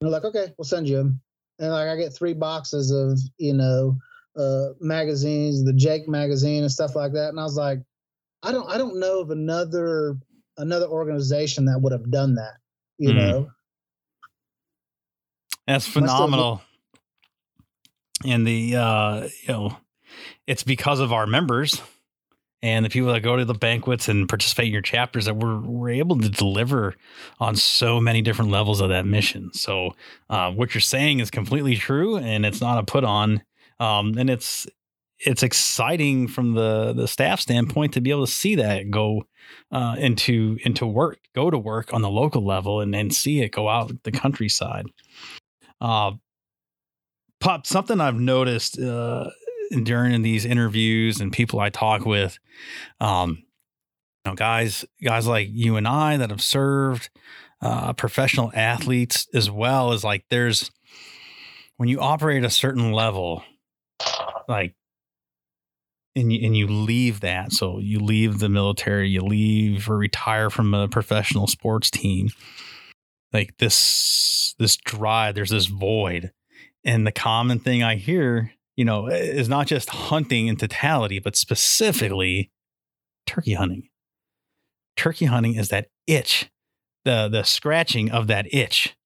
And 0.00 0.06
they're 0.06 0.20
like, 0.20 0.24
okay, 0.24 0.52
we'll 0.58 0.66
send 0.66 0.88
you 0.88 0.96
them. 0.96 1.20
And 1.58 1.70
like, 1.70 1.88
I 1.88 1.96
get 1.96 2.14
three 2.14 2.34
boxes 2.34 2.90
of, 2.90 3.18
you 3.38 3.54
know, 3.54 3.96
uh, 4.36 4.70
magazines, 4.80 5.64
the 5.64 5.72
Jake 5.72 6.08
magazine 6.08 6.62
and 6.62 6.72
stuff 6.72 6.96
like 6.96 7.12
that. 7.12 7.28
And 7.28 7.38
I 7.38 7.44
was 7.44 7.56
like, 7.56 7.78
I 8.42 8.50
don't, 8.52 8.68
I 8.68 8.76
don't 8.78 8.98
know 8.98 9.20
of 9.20 9.30
another, 9.30 10.16
another 10.58 10.86
organization 10.86 11.66
that 11.66 11.78
would 11.80 11.92
have 11.92 12.10
done 12.10 12.34
that, 12.34 12.54
you 12.98 13.10
Mm. 13.10 13.14
know? 13.16 13.50
That's 15.66 15.84
still- 15.86 16.02
phenomenal. 16.02 16.62
And 18.26 18.46
the 18.46 18.76
uh, 18.76 19.28
you 19.42 19.48
know, 19.48 19.76
it's 20.46 20.62
because 20.62 21.00
of 21.00 21.12
our 21.12 21.26
members 21.26 21.80
and 22.64 22.82
the 22.82 22.88
people 22.88 23.12
that 23.12 23.20
go 23.20 23.36
to 23.36 23.44
the 23.44 23.52
banquets 23.52 24.08
and 24.08 24.26
participate 24.26 24.68
in 24.68 24.72
your 24.72 24.80
chapters 24.80 25.26
that 25.26 25.36
we're 25.36 25.60
we're 25.60 25.90
able 25.90 26.18
to 26.18 26.30
deliver 26.30 26.94
on 27.38 27.54
so 27.54 28.00
many 28.00 28.22
different 28.22 28.50
levels 28.50 28.80
of 28.80 28.88
that 28.88 29.04
mission. 29.04 29.52
So 29.52 29.94
uh, 30.30 30.50
what 30.50 30.72
you're 30.72 30.80
saying 30.80 31.20
is 31.20 31.30
completely 31.30 31.76
true, 31.76 32.16
and 32.16 32.46
it's 32.46 32.62
not 32.62 32.78
a 32.78 32.82
put 32.82 33.04
on. 33.04 33.42
Um, 33.80 34.16
and 34.16 34.30
it's 34.30 34.66
it's 35.18 35.42
exciting 35.42 36.26
from 36.26 36.54
the 36.54 36.94
the 36.94 37.06
staff 37.06 37.38
standpoint 37.38 37.92
to 37.92 38.00
be 38.00 38.10
able 38.10 38.24
to 38.24 38.32
see 38.32 38.54
that 38.54 38.90
go 38.90 39.24
uh, 39.70 39.96
into 39.98 40.56
into 40.64 40.86
work, 40.86 41.18
go 41.34 41.50
to 41.50 41.58
work 41.58 41.92
on 41.92 42.00
the 42.00 42.10
local 42.10 42.42
level, 42.46 42.80
and 42.80 42.96
and 42.96 43.14
see 43.14 43.42
it 43.42 43.52
go 43.52 43.68
out 43.68 43.92
the 44.04 44.10
countryside. 44.10 44.86
Uh, 45.82 46.12
pop 47.40 47.66
something 47.66 48.00
I've 48.00 48.18
noticed 48.18 48.78
uh, 48.80 49.28
during 49.82 50.22
these 50.22 50.44
interviews 50.44 51.20
and 51.20 51.32
people 51.32 51.60
I 51.60 51.70
talk 51.70 52.04
with, 52.04 52.38
um, 53.00 53.42
you 54.24 54.30
know, 54.30 54.34
guys, 54.34 54.84
guys 55.02 55.26
like 55.26 55.48
you 55.50 55.76
and 55.76 55.86
I 55.88 56.16
that 56.16 56.30
have 56.30 56.42
served, 56.42 57.10
uh, 57.60 57.92
professional 57.92 58.52
athletes 58.54 59.26
as 59.34 59.50
well 59.50 59.92
as 59.92 60.04
like 60.04 60.24
there's 60.30 60.70
when 61.76 61.88
you 61.88 62.00
operate 62.00 62.44
a 62.44 62.50
certain 62.50 62.92
level, 62.92 63.42
like. 64.48 64.74
And 66.16 66.32
you, 66.32 66.46
and 66.46 66.56
you 66.56 66.68
leave 66.68 67.18
that. 67.22 67.50
So 67.50 67.80
you 67.80 67.98
leave 67.98 68.38
the 68.38 68.48
military, 68.48 69.08
you 69.08 69.20
leave 69.22 69.90
or 69.90 69.96
retire 69.96 70.48
from 70.48 70.72
a 70.72 70.86
professional 70.86 71.48
sports 71.48 71.90
team. 71.90 72.28
Like 73.32 73.58
this, 73.58 74.54
this 74.56 74.76
drive, 74.76 75.34
there's 75.34 75.50
this 75.50 75.66
void 75.66 76.30
and 76.84 77.06
the 77.06 77.12
common 77.12 77.58
thing 77.58 77.82
I 77.82 77.96
hear, 77.96 78.52
you 78.76 78.84
know, 78.84 79.06
is 79.06 79.48
not 79.48 79.66
just 79.66 79.88
hunting 79.90 80.46
in 80.46 80.56
totality, 80.56 81.18
but 81.18 81.36
specifically 81.36 82.50
turkey 83.26 83.54
hunting. 83.54 83.88
Turkey 84.96 85.26
hunting 85.26 85.54
is 85.54 85.68
that 85.68 85.88
itch, 86.06 86.50
the 87.04 87.28
the 87.28 87.42
scratching 87.42 88.10
of 88.10 88.26
that 88.28 88.52
itch. 88.52 88.96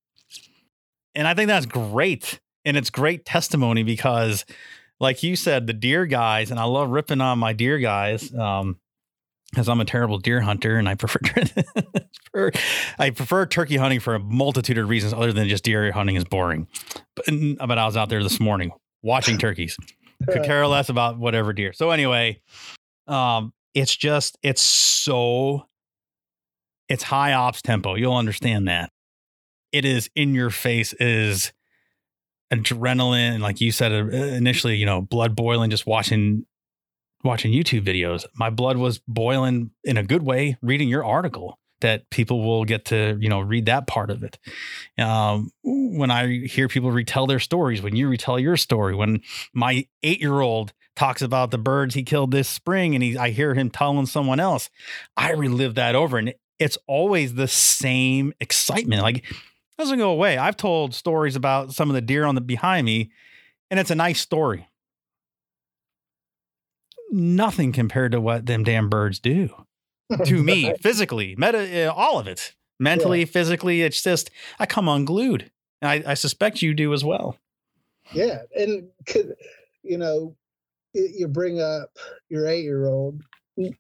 And 1.14 1.27
I 1.27 1.35
think 1.35 1.49
that's 1.49 1.66
great. 1.66 2.41
And 2.64 2.77
it's 2.77 2.91
great 2.91 3.25
testimony 3.25 3.83
because 3.83 4.45
like 5.01 5.23
you 5.23 5.37
said, 5.37 5.66
the 5.66 5.73
deer 5.73 6.07
guys, 6.07 6.51
and 6.51 6.59
I 6.59 6.64
love 6.64 6.91
ripping 6.91 7.21
on 7.21 7.39
my 7.39 7.53
deer 7.53 7.79
guys. 7.79 8.35
Um, 8.35 8.79
because 9.51 9.66
I'm 9.66 9.81
a 9.81 9.87
terrible 9.87 10.19
deer 10.19 10.43
hunter 10.43 10.77
and 10.77 10.87
I 10.87 10.95
prefer, 12.35 12.51
I 12.99 13.09
prefer 13.09 13.47
turkey 13.47 13.79
hunting 13.79 13.99
for 13.99 14.14
a 14.14 14.19
multitude 14.19 14.77
of 14.77 14.91
reasons 14.91 15.14
other 15.14 15.33
than 15.33 15.49
just 15.49 15.64
deer 15.64 15.91
hunting 15.91 16.16
is 16.16 16.25
boring. 16.25 16.69
But, 17.16 17.25
but 17.66 17.79
I 17.79 17.87
was 17.87 17.97
out 17.97 18.11
there 18.11 18.23
this 18.23 18.41
morning 18.41 18.73
watching 19.03 19.38
turkeys. 19.38 19.76
Could 20.28 20.44
care 20.44 20.66
less 20.66 20.88
about 20.88 21.18
whatever 21.18 21.53
deer. 21.53 21.72
So 21.72 21.90
anyway, 21.90 22.40
um, 23.07 23.53
it's 23.74 23.94
just 23.94 24.36
it's 24.42 24.61
so 24.62 25.66
it's 26.88 27.03
high 27.05 27.32
ops 27.34 27.62
tempo. 27.62 27.94
You'll 27.94 28.16
understand 28.16 28.66
that. 28.68 28.90
it 29.72 29.84
is 29.84 30.09
in 30.16 30.34
your 30.34 30.51
face 30.51 30.92
is 30.94 31.53
adrenaline 32.53 33.40
like 33.40 33.61
you 33.61 33.70
said 33.70 33.92
uh, 33.92 34.07
initially 34.07 34.74
you 34.76 34.86
know 34.86 35.03
blood 35.03 35.36
boiling 35.36 35.68
just 35.68 35.86
watching 35.86 36.46
watching 37.22 37.53
youtube 37.53 37.84
videos 37.86 38.24
my 38.36 38.49
blood 38.49 38.78
was 38.78 39.01
boiling 39.07 39.70
in 39.84 39.99
a 39.99 40.03
good 40.03 40.22
way 40.22 40.57
reading 40.62 40.88
your 40.88 41.05
article 41.05 41.59
that 41.81 42.09
people 42.11 42.43
will 42.45 42.64
get 42.64 42.85
to 42.87 43.16
you 43.20 43.29
know 43.29 43.41
read 43.41 43.66
that 43.66 43.87
part 43.87 44.11
of 44.11 44.22
it 44.22 44.39
um, 44.99 45.51
when 45.62 46.11
i 46.11 46.45
hear 46.47 46.68
people 46.68 46.91
retell 46.91 47.26
their 47.26 47.41
stories 47.41 47.83
when 47.83 47.97
you 47.97 48.09
retell 48.09 48.39
your 48.39 48.57
story 48.57 48.95
when 48.95 49.20
my 49.53 49.87
eight 50.03 50.20
year 50.20 50.41
old 50.41 50.72
talks 50.97 51.22
about 51.22 51.51
the 51.51 51.59
birds 51.59 51.95
he 51.95 52.03
killed 52.03 52.31
this 52.31 52.49
spring 52.49 52.95
and 52.95 53.05
he 53.05 53.16
i 53.16 53.31
hear 53.31 53.55
him 53.55 53.70
telling 53.70 54.07
someone 54.07 54.41
else 54.41 54.70
i 55.16 55.31
relive 55.33 55.74
that 55.74 55.95
over 55.95 56.18
and 56.18 56.35
it's 56.59 56.79
always 56.87 57.35
the 57.35 57.49
same 57.49 58.33
excitement 58.41 59.03
like 59.03 59.24
doesn't 59.79 59.99
go 59.99 60.11
away. 60.11 60.37
I've 60.37 60.57
told 60.57 60.95
stories 60.95 61.37
about 61.37 61.72
some 61.72 61.89
of 61.89 61.95
the 61.95 62.01
deer 62.01 62.24
on 62.24 62.35
the 62.35 62.41
behind 62.41 62.85
me, 62.85 63.12
and 63.70 63.79
it's 63.79 63.93
a 63.93 63.95
nice 63.95 64.20
story. 64.20 64.68
Nothing 67.11 67.72
compared 67.72 68.12
to 68.12 68.20
what 68.20 68.45
them 68.45 68.64
damn 68.64 68.91
birds 68.91 69.20
do 69.20 69.51
to 70.24 70.42
me 70.42 70.74
physically, 70.80 71.34
meta, 71.36 71.88
uh, 71.88 71.92
all 71.92 72.18
of 72.18 72.26
it, 72.26 72.54
mentally, 72.78 73.20
yeah. 73.20 73.26
physically. 73.26 73.82
It's 73.82 74.02
just 74.02 74.30
I 74.59 74.66
come 74.66 74.88
unglued. 74.88 75.50
I, 75.82 76.02
I 76.06 76.14
suspect 76.14 76.62
you 76.62 76.74
do 76.74 76.92
as 76.92 77.04
well. 77.04 77.36
Yeah, 78.12 78.38
and 78.56 78.88
you 79.82 79.98
know, 79.98 80.34
you 80.94 81.28
bring 81.28 81.61
up 81.61 81.90
your 82.28 82.46
eight-year-old, 82.46 83.22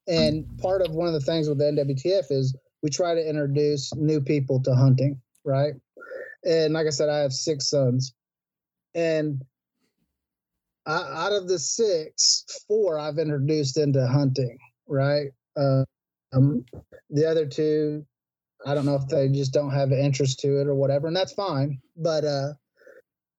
and 0.06 0.58
part 0.58 0.82
of 0.82 0.94
one 0.94 1.08
of 1.08 1.14
the 1.14 1.20
things 1.20 1.48
with 1.48 1.58
the 1.58 1.64
NWTF 1.64 2.30
is 2.30 2.56
we 2.82 2.90
try 2.90 3.14
to 3.14 3.28
introduce 3.28 3.94
new 3.94 4.20
people 4.20 4.62
to 4.62 4.74
hunting, 4.74 5.20
right? 5.44 5.74
And 6.44 6.74
like 6.74 6.86
I 6.86 6.90
said, 6.90 7.08
I 7.08 7.18
have 7.18 7.32
six 7.32 7.68
sons. 7.68 8.14
And 8.94 9.42
I, 10.86 11.26
out 11.26 11.32
of 11.32 11.48
the 11.48 11.58
six, 11.58 12.44
four 12.66 12.98
I've 12.98 13.18
introduced 13.18 13.76
into 13.76 14.06
hunting, 14.06 14.58
right? 14.86 15.28
Uh, 15.56 15.84
um, 16.32 16.64
the 17.10 17.28
other 17.28 17.46
two, 17.46 18.04
I 18.66 18.74
don't 18.74 18.86
know 18.86 18.96
if 18.96 19.06
they 19.08 19.28
just 19.28 19.52
don't 19.52 19.72
have 19.72 19.92
interest 19.92 20.40
to 20.40 20.60
it 20.60 20.66
or 20.66 20.74
whatever, 20.74 21.06
and 21.06 21.16
that's 21.16 21.32
fine. 21.32 21.80
But 21.96 22.24
uh, 22.24 22.52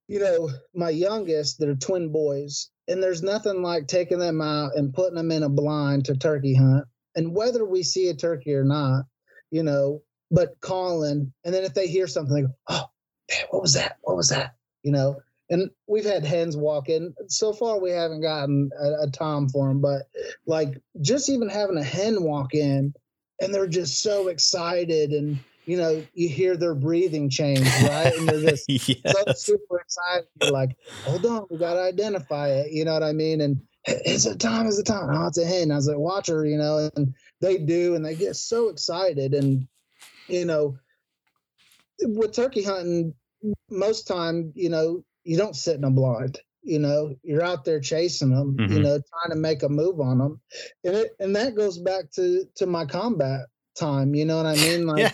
you 0.08 0.20
know, 0.20 0.50
my 0.74 0.90
youngest, 0.90 1.60
they're 1.60 1.76
twin 1.76 2.12
boys, 2.12 2.70
and 2.88 3.02
there's 3.02 3.22
nothing 3.22 3.62
like 3.62 3.88
taking 3.88 4.20
them 4.20 4.42
out 4.42 4.72
and 4.76 4.94
putting 4.94 5.16
them 5.16 5.32
in 5.32 5.44
a 5.44 5.50
blind 5.50 6.06
to 6.06 6.16
turkey 6.16 6.56
hunt. 6.56 6.86
And 7.16 7.36
whether 7.36 7.66
we 7.66 7.84
see 7.84 8.08
a 8.10 8.16
turkey 8.16 8.54
or 8.54 8.64
not, 8.64 9.04
you 9.52 9.64
know, 9.64 10.02
but 10.32 10.60
calling, 10.62 11.34
and 11.44 11.54
then 11.54 11.64
if 11.64 11.74
they 11.74 11.88
hear 11.88 12.08
something, 12.08 12.34
they 12.34 12.42
go, 12.44 12.54
"Oh, 12.68 12.86
what 13.50 13.62
was 13.62 13.74
that? 13.74 13.98
What 14.02 14.18
was 14.18 14.30
that?" 14.30 14.56
You 14.84 14.92
know. 14.92 15.22
And 15.50 15.70
we've 15.88 16.06
had 16.06 16.26
hens 16.26 16.56
walk 16.56 16.90
in. 16.90 17.14
So 17.28 17.54
far, 17.54 17.80
we 17.80 17.90
haven't 17.90 18.22
gotten 18.22 18.70
a, 18.80 19.08
a 19.08 19.12
tom 19.12 19.50
for 19.50 19.68
them, 19.68 19.82
but 19.82 20.04
like 20.46 20.80
just 21.02 21.30
even 21.30 21.50
having 21.50 21.78
a 21.78 21.84
hen 21.84 22.24
walk 22.24 22.54
in, 22.54 22.94
and 23.42 23.54
they're 23.54 23.68
just 23.68 24.04
so 24.04 24.28
excited, 24.28 25.12
and 25.12 25.40
you 25.66 25.78
know, 25.78 26.04
you 26.14 26.30
hear 26.30 26.58
their 26.58 26.76
breathing 26.76 27.30
change, 27.30 27.68
right? 27.84 28.14
And 28.18 28.28
they're 28.28 28.52
just 28.52 28.66
yes. 28.68 29.02
so 29.06 29.34
super 29.34 29.80
excited. 29.80 30.28
You're 30.42 30.52
like, 30.52 30.76
hold 31.04 31.26
on, 31.26 31.46
we 31.50 31.58
got 31.58 31.76
to 31.76 31.82
identify 31.82 32.50
it. 32.50 32.72
You 32.72 32.86
know 32.86 32.94
what 32.94 33.04
I 33.04 33.12
mean? 33.12 33.42
And 33.42 33.62
it's 33.86 34.26
a 34.26 34.36
tom, 34.36 34.68
it's 34.68 34.80
a 34.80 34.84
tom. 34.84 35.10
Oh, 35.12 35.28
it's 35.28 35.38
a 35.38 35.46
hen. 35.46 35.72
I 35.72 35.76
was 35.76 35.88
like, 35.88 35.98
watch 35.98 36.28
her, 36.28 36.46
you 36.46 36.58
know, 36.58 36.90
and 36.96 37.14
they 37.42 37.58
do, 37.58 37.96
and 37.96 38.06
they 38.06 38.16
get 38.16 38.36
so 38.36 38.70
excited. 38.70 39.34
And 39.34 39.68
you 40.28 40.46
know, 40.46 40.78
with 42.02 42.34
turkey 42.34 42.64
hunting, 42.64 43.14
most 43.70 44.08
time, 44.08 44.52
you 44.56 44.70
know, 44.70 45.04
you 45.30 45.38
don't 45.38 45.56
sit 45.56 45.76
in 45.76 45.84
a 45.84 45.92
blind. 45.92 46.40
You 46.64 46.80
know, 46.80 47.16
you're 47.22 47.44
out 47.44 47.64
there 47.64 47.80
chasing 47.80 48.32
them. 48.32 48.58
Mm-hmm. 48.58 48.74
You 48.74 48.80
know, 48.80 49.00
trying 49.14 49.30
to 49.30 49.36
make 49.36 49.62
a 49.62 49.70
move 49.70 50.00
on 50.00 50.18
them, 50.18 50.42
and 50.84 50.96
it 50.96 51.12
and 51.20 51.36
that 51.36 51.56
goes 51.56 51.78
back 51.78 52.10
to 52.14 52.46
to 52.56 52.66
my 52.66 52.86
combat 52.86 53.42
time. 53.78 54.16
You 54.16 54.26
know 54.26 54.38
what 54.38 54.48
I 54.48 54.56
mean? 54.56 54.86
Like. 54.88 55.00
yeah. 55.00 55.12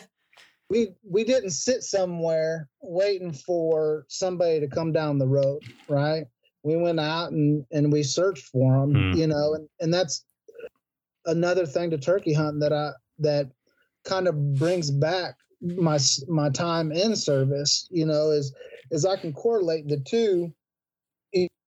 We 0.67 0.95
we 1.07 1.23
didn't 1.23 1.51
sit 1.51 1.83
somewhere 1.83 2.67
waiting 2.81 3.33
for 3.33 4.05
somebody 4.07 4.59
to 4.61 4.67
come 4.67 4.91
down 4.91 5.19
the 5.19 5.27
road, 5.27 5.61
right? 5.87 6.25
We 6.63 6.75
went 6.75 6.99
out 6.99 7.31
and 7.31 7.63
and 7.71 7.93
we 7.93 8.01
searched 8.01 8.47
for 8.47 8.71
them, 8.71 8.93
mm. 8.93 9.15
you 9.15 9.27
know, 9.27 9.53
and 9.53 9.69
and 9.79 9.93
that's 9.93 10.25
another 11.25 11.67
thing 11.67 11.91
to 11.91 11.99
turkey 11.99 12.33
hunting 12.33 12.61
that 12.61 12.73
I 12.73 12.93
that 13.19 13.51
kind 14.05 14.27
of 14.27 14.55
brings 14.55 14.89
back 14.89 15.35
my 15.65 15.95
mm-hmm. 15.95 16.33
my 16.33 16.49
time 16.49 16.91
in 16.91 17.15
service 17.15 17.87
you 17.91 18.05
know 18.05 18.31
is 18.31 18.53
is 18.91 19.05
i 19.05 19.15
can 19.15 19.33
correlate 19.33 19.87
the 19.87 19.99
two 19.99 20.53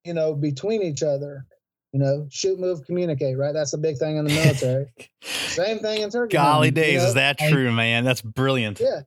you 0.09 0.15
know 0.15 0.35
between 0.35 0.83
each 0.83 1.03
other 1.03 1.45
you 1.93 2.01
know 2.01 2.27
shoot 2.31 2.59
move 2.59 2.85
communicate 2.85 3.37
right? 3.37 3.53
That's 3.53 3.73
a 3.73 3.79
big 3.79 3.99
thing 3.99 4.17
in 4.17 4.25
the 4.25 4.33
military. 4.33 4.87
Same 5.23 5.79
thing 5.79 6.03
in 6.03 6.11
turkey 6.11 6.37
golly 6.37 6.71
days 6.71 6.95
you 6.95 6.99
know? 6.99 7.05
is 7.07 7.15
that 7.15 7.39
true 7.39 7.73
man? 7.73 8.05
That's 8.05 8.23
brilliant. 8.23 8.81
Yeah. 8.81 9.03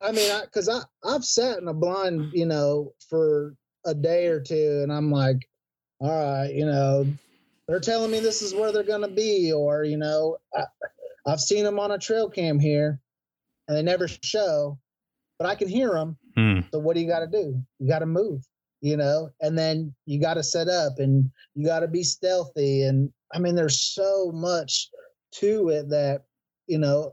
I 0.00 0.12
mean 0.12 0.40
because 0.42 0.68
I, 0.68 0.78
I 1.04 1.14
i've 1.14 1.24
sat 1.24 1.58
in 1.58 1.68
a 1.68 1.74
blind 1.74 2.30
you 2.32 2.46
know 2.46 2.92
for 3.08 3.54
a 3.86 3.94
day 3.94 4.26
or 4.26 4.40
two 4.40 4.80
and 4.82 4.90
i'm 4.92 5.10
like 5.10 5.46
all 6.00 6.08
right 6.08 6.52
you 6.52 6.64
know 6.66 7.06
they're 7.68 7.80
telling 7.80 8.10
me 8.10 8.20
this 8.20 8.42
is 8.42 8.54
where 8.54 8.72
they're 8.72 8.82
going 8.82 9.02
to 9.02 9.14
be 9.14 9.52
or 9.52 9.84
you 9.84 9.96
know 9.96 10.38
I, 10.54 10.64
I've 11.26 11.40
seen 11.40 11.64
them 11.64 11.78
on 11.78 11.90
a 11.90 11.98
trail 11.98 12.28
cam 12.28 12.58
here, 12.58 13.00
and 13.68 13.76
they 13.76 13.82
never 13.82 14.08
show, 14.08 14.78
but 15.38 15.46
I 15.46 15.54
can 15.54 15.68
hear 15.68 15.92
them. 15.92 16.16
Hmm. 16.36 16.60
So 16.72 16.78
what 16.78 16.94
do 16.94 17.00
you 17.00 17.08
got 17.08 17.20
to 17.20 17.26
do? 17.26 17.62
You 17.78 17.88
got 17.88 18.00
to 18.00 18.06
move, 18.06 18.42
you 18.80 18.96
know, 18.96 19.30
and 19.40 19.56
then 19.58 19.94
you 20.06 20.20
got 20.20 20.34
to 20.34 20.42
set 20.42 20.68
up, 20.68 20.98
and 20.98 21.30
you 21.54 21.66
got 21.66 21.80
to 21.80 21.88
be 21.88 22.02
stealthy. 22.02 22.82
And 22.82 23.12
I 23.32 23.38
mean, 23.38 23.54
there's 23.54 23.80
so 23.80 24.30
much 24.32 24.88
to 25.36 25.68
it 25.70 25.88
that 25.90 26.22
you 26.66 26.78
know 26.78 27.12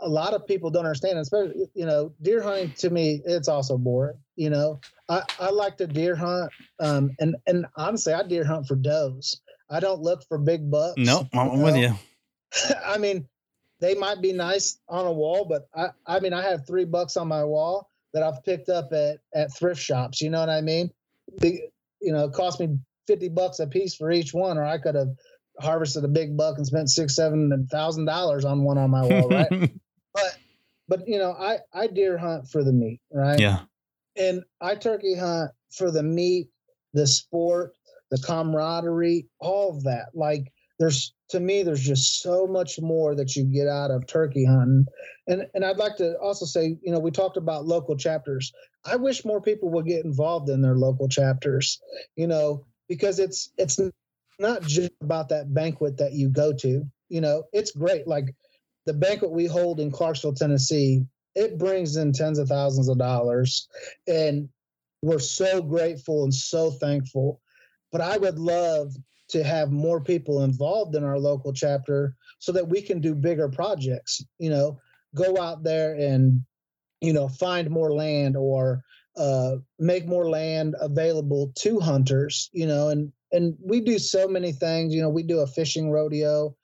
a 0.00 0.08
lot 0.08 0.34
of 0.34 0.46
people 0.46 0.70
don't 0.70 0.84
understand. 0.84 1.18
Especially, 1.18 1.66
you 1.74 1.86
know, 1.86 2.12
deer 2.22 2.42
hunting 2.42 2.72
to 2.78 2.90
me, 2.90 3.20
it's 3.24 3.48
also 3.48 3.76
boring. 3.78 4.18
You 4.36 4.50
know, 4.50 4.80
I, 5.08 5.22
I 5.38 5.50
like 5.50 5.76
to 5.78 5.86
deer 5.86 6.16
hunt, 6.16 6.50
um, 6.80 7.10
and 7.20 7.36
and 7.46 7.66
honestly, 7.76 8.12
I 8.12 8.22
deer 8.22 8.44
hunt 8.44 8.66
for 8.66 8.76
does. 8.76 9.40
I 9.70 9.80
don't 9.80 10.02
look 10.02 10.22
for 10.28 10.38
big 10.38 10.70
bucks. 10.70 10.98
No, 10.98 11.28
I'm 11.32 11.52
you 11.52 11.56
know? 11.56 11.64
with 11.64 11.76
you. 11.76 11.94
I 12.84 12.98
mean, 12.98 13.26
they 13.82 13.96
might 13.96 14.22
be 14.22 14.32
nice 14.32 14.78
on 14.88 15.06
a 15.06 15.12
wall, 15.12 15.44
but 15.44 15.68
I, 15.74 15.88
I 16.06 16.20
mean, 16.20 16.32
I 16.32 16.42
have 16.42 16.66
three 16.66 16.84
bucks 16.84 17.16
on 17.16 17.26
my 17.26 17.42
wall 17.42 17.90
that 18.14 18.22
I've 18.22 18.44
picked 18.44 18.68
up 18.68 18.92
at, 18.92 19.18
at 19.34 19.54
thrift 19.54 19.80
shops. 19.80 20.20
You 20.20 20.30
know 20.30 20.38
what 20.38 20.48
I 20.48 20.60
mean? 20.60 20.90
The, 21.38 21.60
you 22.00 22.12
know, 22.12 22.26
it 22.26 22.32
cost 22.32 22.60
me 22.60 22.78
50 23.08 23.30
bucks 23.30 23.58
a 23.58 23.66
piece 23.66 23.96
for 23.96 24.12
each 24.12 24.32
one, 24.32 24.56
or 24.56 24.64
I 24.64 24.78
could 24.78 24.94
have 24.94 25.08
harvested 25.60 26.04
a 26.04 26.08
big 26.08 26.36
buck 26.36 26.58
and 26.58 26.66
spent 26.66 26.90
six, 26.90 27.16
seven 27.16 27.66
thousand 27.72 28.04
dollars 28.04 28.44
on 28.44 28.62
one 28.62 28.78
on 28.78 28.90
my 28.90 29.02
wall. 29.04 29.28
Right. 29.28 29.48
but, 30.14 30.38
but 30.86 31.08
you 31.08 31.18
know, 31.18 31.32
I, 31.32 31.58
I 31.74 31.88
deer 31.88 32.16
hunt 32.16 32.48
for 32.48 32.62
the 32.62 32.72
meat. 32.72 33.00
Right. 33.12 33.40
Yeah. 33.40 33.62
And 34.16 34.44
I 34.60 34.76
turkey 34.76 35.16
hunt 35.16 35.50
for 35.72 35.90
the 35.90 36.04
meat, 36.04 36.50
the 36.94 37.08
sport, 37.08 37.72
the 38.12 38.18
camaraderie, 38.18 39.26
all 39.40 39.76
of 39.76 39.82
that. 39.84 40.10
Like 40.14 40.51
there's 40.82 41.14
to 41.28 41.38
me, 41.38 41.62
there's 41.62 41.80
just 41.80 42.22
so 42.22 42.44
much 42.44 42.80
more 42.80 43.14
that 43.14 43.36
you 43.36 43.44
get 43.44 43.68
out 43.68 43.92
of 43.92 44.04
turkey 44.04 44.44
hunting. 44.44 44.84
And 45.28 45.46
and 45.54 45.64
I'd 45.64 45.76
like 45.76 45.96
to 45.98 46.18
also 46.18 46.44
say, 46.44 46.76
you 46.82 46.90
know, 46.90 46.98
we 46.98 47.12
talked 47.12 47.36
about 47.36 47.66
local 47.66 47.96
chapters. 47.96 48.52
I 48.84 48.96
wish 48.96 49.24
more 49.24 49.40
people 49.40 49.70
would 49.70 49.86
get 49.86 50.04
involved 50.04 50.48
in 50.48 50.60
their 50.60 50.74
local 50.74 51.08
chapters, 51.08 51.80
you 52.16 52.26
know, 52.26 52.66
because 52.88 53.20
it's 53.20 53.50
it's 53.58 53.78
not 54.40 54.62
just 54.62 54.90
about 55.00 55.28
that 55.28 55.54
banquet 55.54 55.98
that 55.98 56.14
you 56.14 56.28
go 56.28 56.52
to. 56.52 56.82
You 57.08 57.20
know, 57.20 57.44
it's 57.52 57.70
great. 57.70 58.08
Like 58.08 58.34
the 58.86 58.92
banquet 58.92 59.30
we 59.30 59.46
hold 59.46 59.78
in 59.78 59.92
Clarksville, 59.92 60.34
Tennessee, 60.34 61.06
it 61.36 61.58
brings 61.58 61.94
in 61.94 62.12
tens 62.12 62.40
of 62.40 62.48
thousands 62.48 62.88
of 62.88 62.98
dollars. 62.98 63.68
And 64.08 64.48
we're 65.00 65.20
so 65.20 65.62
grateful 65.62 66.24
and 66.24 66.34
so 66.34 66.72
thankful. 66.72 67.40
But 67.92 68.00
I 68.00 68.16
would 68.16 68.40
love 68.40 68.96
to 69.32 69.42
have 69.42 69.70
more 69.72 70.00
people 70.00 70.42
involved 70.42 70.94
in 70.94 71.04
our 71.04 71.18
local 71.18 71.52
chapter 71.52 72.14
so 72.38 72.52
that 72.52 72.68
we 72.68 72.82
can 72.82 73.00
do 73.00 73.14
bigger 73.14 73.48
projects 73.48 74.22
you 74.38 74.50
know 74.50 74.78
go 75.14 75.36
out 75.38 75.62
there 75.62 75.94
and 75.94 76.42
you 77.00 77.12
know 77.12 77.28
find 77.28 77.70
more 77.70 77.92
land 77.92 78.36
or 78.36 78.82
uh, 79.16 79.56
make 79.78 80.06
more 80.06 80.30
land 80.30 80.74
available 80.80 81.52
to 81.56 81.80
hunters 81.80 82.48
you 82.52 82.66
know 82.66 82.88
and 82.88 83.12
and 83.32 83.56
we 83.62 83.80
do 83.80 83.98
so 83.98 84.28
many 84.28 84.52
things 84.52 84.94
you 84.94 85.02
know 85.02 85.08
we 85.08 85.22
do 85.22 85.40
a 85.40 85.46
fishing 85.46 85.90
rodeo. 85.90 86.54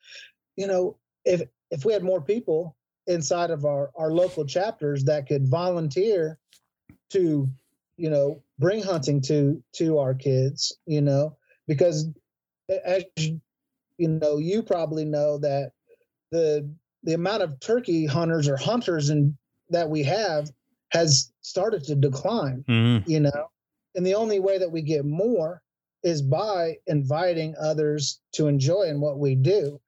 You 0.56 0.66
know 0.66 0.98
if 1.24 1.42
if 1.70 1.84
we 1.84 1.92
had 1.92 2.02
more 2.02 2.22
people 2.22 2.76
inside 3.06 3.50
of 3.50 3.64
our 3.64 3.90
our 3.96 4.12
local 4.12 4.44
chapters 4.44 5.04
that 5.04 5.26
could 5.26 5.48
volunteer 5.48 6.38
to 7.10 7.48
you 7.96 8.10
know 8.10 8.42
bring 8.58 8.82
hunting 8.82 9.20
to 9.22 9.62
to 9.74 9.98
our 9.98 10.14
kids 10.14 10.76
you 10.86 11.00
know 11.00 11.36
because 11.66 12.08
as 12.84 13.04
you 13.16 14.08
know, 14.08 14.38
you 14.38 14.62
probably 14.62 15.04
know 15.04 15.38
that 15.38 15.72
the 16.30 16.70
the 17.02 17.14
amount 17.14 17.42
of 17.42 17.60
turkey 17.60 18.06
hunters 18.06 18.48
or 18.48 18.56
hunters 18.56 19.08
and 19.08 19.36
that 19.70 19.88
we 19.88 20.02
have 20.02 20.50
has 20.90 21.32
started 21.42 21.84
to 21.84 21.94
decline. 21.94 22.64
Mm-hmm. 22.68 23.10
You 23.10 23.20
know, 23.20 23.50
and 23.94 24.06
the 24.06 24.14
only 24.14 24.38
way 24.38 24.58
that 24.58 24.70
we 24.70 24.82
get 24.82 25.04
more 25.04 25.62
is 26.02 26.22
by 26.22 26.76
inviting 26.86 27.54
others 27.60 28.20
to 28.32 28.46
enjoy 28.46 28.82
in 28.82 29.00
what 29.00 29.18
we 29.18 29.34
do. 29.34 29.80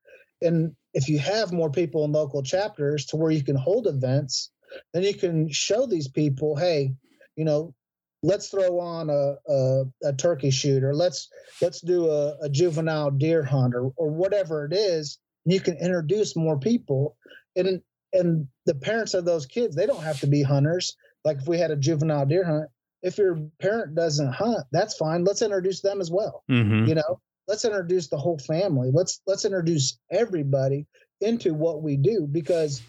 And 0.43 0.74
if 0.95 1.09
you 1.09 1.18
have 1.18 1.53
more 1.53 1.70
people 1.70 2.05
in 2.05 2.12
local 2.12 2.43
chapters 2.43 3.07
to 3.07 3.16
where 3.16 3.31
you 3.31 3.45
can 3.45 3.57
hold 3.57 3.87
events, 3.87 4.51
then 4.93 5.03
you 5.03 5.14
can 5.14 5.49
show 5.51 5.87
these 5.87 6.09
people, 6.09 6.57
hey, 6.57 6.95
you 7.37 7.45
know, 7.45 7.74
let's 8.23 8.49
throw 8.49 8.81
on 8.81 9.11
a, 9.11 9.37
a, 9.51 9.85
a 10.05 10.12
turkey 10.12 10.51
shoot 10.51 10.85
or 10.85 10.95
let's 10.95 11.29
let's 11.62 11.81
do 11.81 12.11
a, 12.11 12.37
a 12.43 12.49
juvenile 12.49 13.11
deer 13.11 13.43
hunt 13.43 13.75
or, 13.75 13.93
or 13.97 14.11
whatever 14.11 14.64
it 14.64 14.73
is. 14.73 15.18
You 15.45 15.61
can 15.61 15.77
introduce 15.79 16.37
more 16.37 16.59
people. 16.59 17.16
And 17.57 17.83
and 18.12 18.49
the 18.66 18.75
parents 18.75 19.14
of 19.14 19.25
those 19.25 19.47
kids, 19.47 19.77
they 19.77 19.87
don't 19.87 20.03
have 20.03 20.21
to 20.21 20.27
be 20.27 20.43
hunters. 20.43 20.97
Like 21.25 21.39
if 21.39 21.49
we 21.49 21.59
had 21.59 21.71
a 21.71 21.77
juvenile 21.77 22.27
deer 22.27 22.45
hunt, 22.45 22.68
if 23.03 23.18
your 23.18 23.39
parent 23.61 23.95
doesn't 23.95 24.33
hunt, 24.33 24.66
that's 24.73 24.97
fine. 24.97 25.25
Let's 25.25 25.43
introduce 25.43 25.81
them 25.81 26.01
as 26.01 26.11
well. 26.11 26.45
Mm-hmm. 26.51 26.87
You 26.87 26.95
know, 26.97 27.21
let's 27.49 27.64
introduce 27.64 28.09
the 28.09 28.18
whole 28.18 28.39
family. 28.39 28.91
Let's 28.93 29.21
let's 29.27 29.45
introduce 29.45 29.99
everybody 30.11 30.87
into 31.21 31.55
what 31.55 31.83
we 31.83 31.97
do 31.97 32.27
because, 32.31 32.83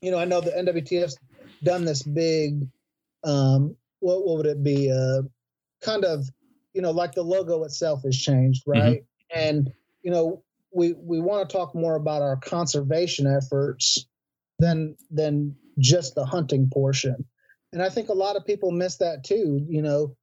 you 0.00 0.10
know, 0.10 0.18
I 0.18 0.24
know 0.24 0.40
the 0.40 0.50
NWTF's 0.50 1.18
done 1.62 1.84
this 1.84 2.02
big, 2.02 2.68
um, 3.24 3.76
what 4.00 4.26
what 4.26 4.36
would 4.38 4.46
it 4.46 4.62
be? 4.62 4.90
Uh, 4.90 5.22
kind 5.82 6.04
of, 6.04 6.28
you 6.74 6.82
know, 6.82 6.90
like 6.90 7.12
the 7.12 7.22
logo 7.22 7.64
itself 7.64 8.02
has 8.04 8.16
changed, 8.16 8.64
right? 8.66 9.02
Mm-hmm. 9.02 9.38
And 9.38 9.72
you 10.02 10.10
know, 10.10 10.42
we 10.72 10.92
we 10.92 11.20
want 11.20 11.48
to 11.48 11.56
talk 11.56 11.74
more 11.74 11.96
about 11.96 12.22
our 12.22 12.36
conservation 12.36 13.26
efforts 13.26 14.06
than 14.58 14.96
than 15.10 15.56
just 15.78 16.14
the 16.14 16.24
hunting 16.24 16.68
portion 16.72 17.24
and 17.72 17.82
I 17.82 17.88
think 17.88 18.08
a 18.08 18.14
lot 18.14 18.36
of 18.36 18.46
people 18.46 18.70
miss 18.70 18.96
that 18.96 19.24
too. 19.24 19.64
You 19.68 19.82
know, 19.82 20.16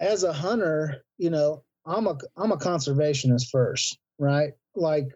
as 0.00 0.22
a 0.24 0.32
hunter, 0.32 1.04
you 1.18 1.30
know, 1.30 1.64
I'm 1.84 2.06
a 2.06 2.16
I'm 2.36 2.52
a 2.52 2.56
conservationist 2.56 3.50
first, 3.50 3.98
right? 4.18 4.52
Like 4.74 5.08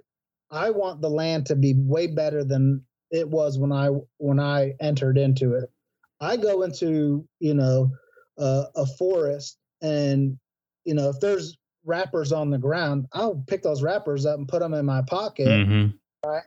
I 0.50 0.70
want 0.70 1.00
the 1.00 1.10
land 1.10 1.46
to 1.46 1.56
be 1.56 1.74
way 1.76 2.06
better 2.08 2.44
than 2.44 2.84
it 3.10 3.28
was 3.28 3.58
when 3.58 3.72
I 3.72 3.88
when 4.18 4.38
I 4.38 4.74
entered 4.80 5.18
into 5.18 5.54
it. 5.54 5.70
I 6.20 6.36
go 6.36 6.62
into 6.62 7.26
you 7.38 7.54
know 7.54 7.90
uh, 8.38 8.64
a 8.74 8.86
forest 8.86 9.58
and 9.82 10.38
you 10.84 10.94
know 10.94 11.08
if 11.08 11.20
there's 11.20 11.56
wrappers 11.84 12.32
on 12.32 12.50
the 12.50 12.58
ground, 12.58 13.06
I'll 13.12 13.42
pick 13.46 13.62
those 13.62 13.82
wrappers 13.82 14.26
up 14.26 14.38
and 14.38 14.48
put 14.48 14.60
them 14.60 14.74
in 14.74 14.84
my 14.84 15.02
pocket, 15.02 15.48
mm-hmm. 15.48 16.28
right? 16.28 16.42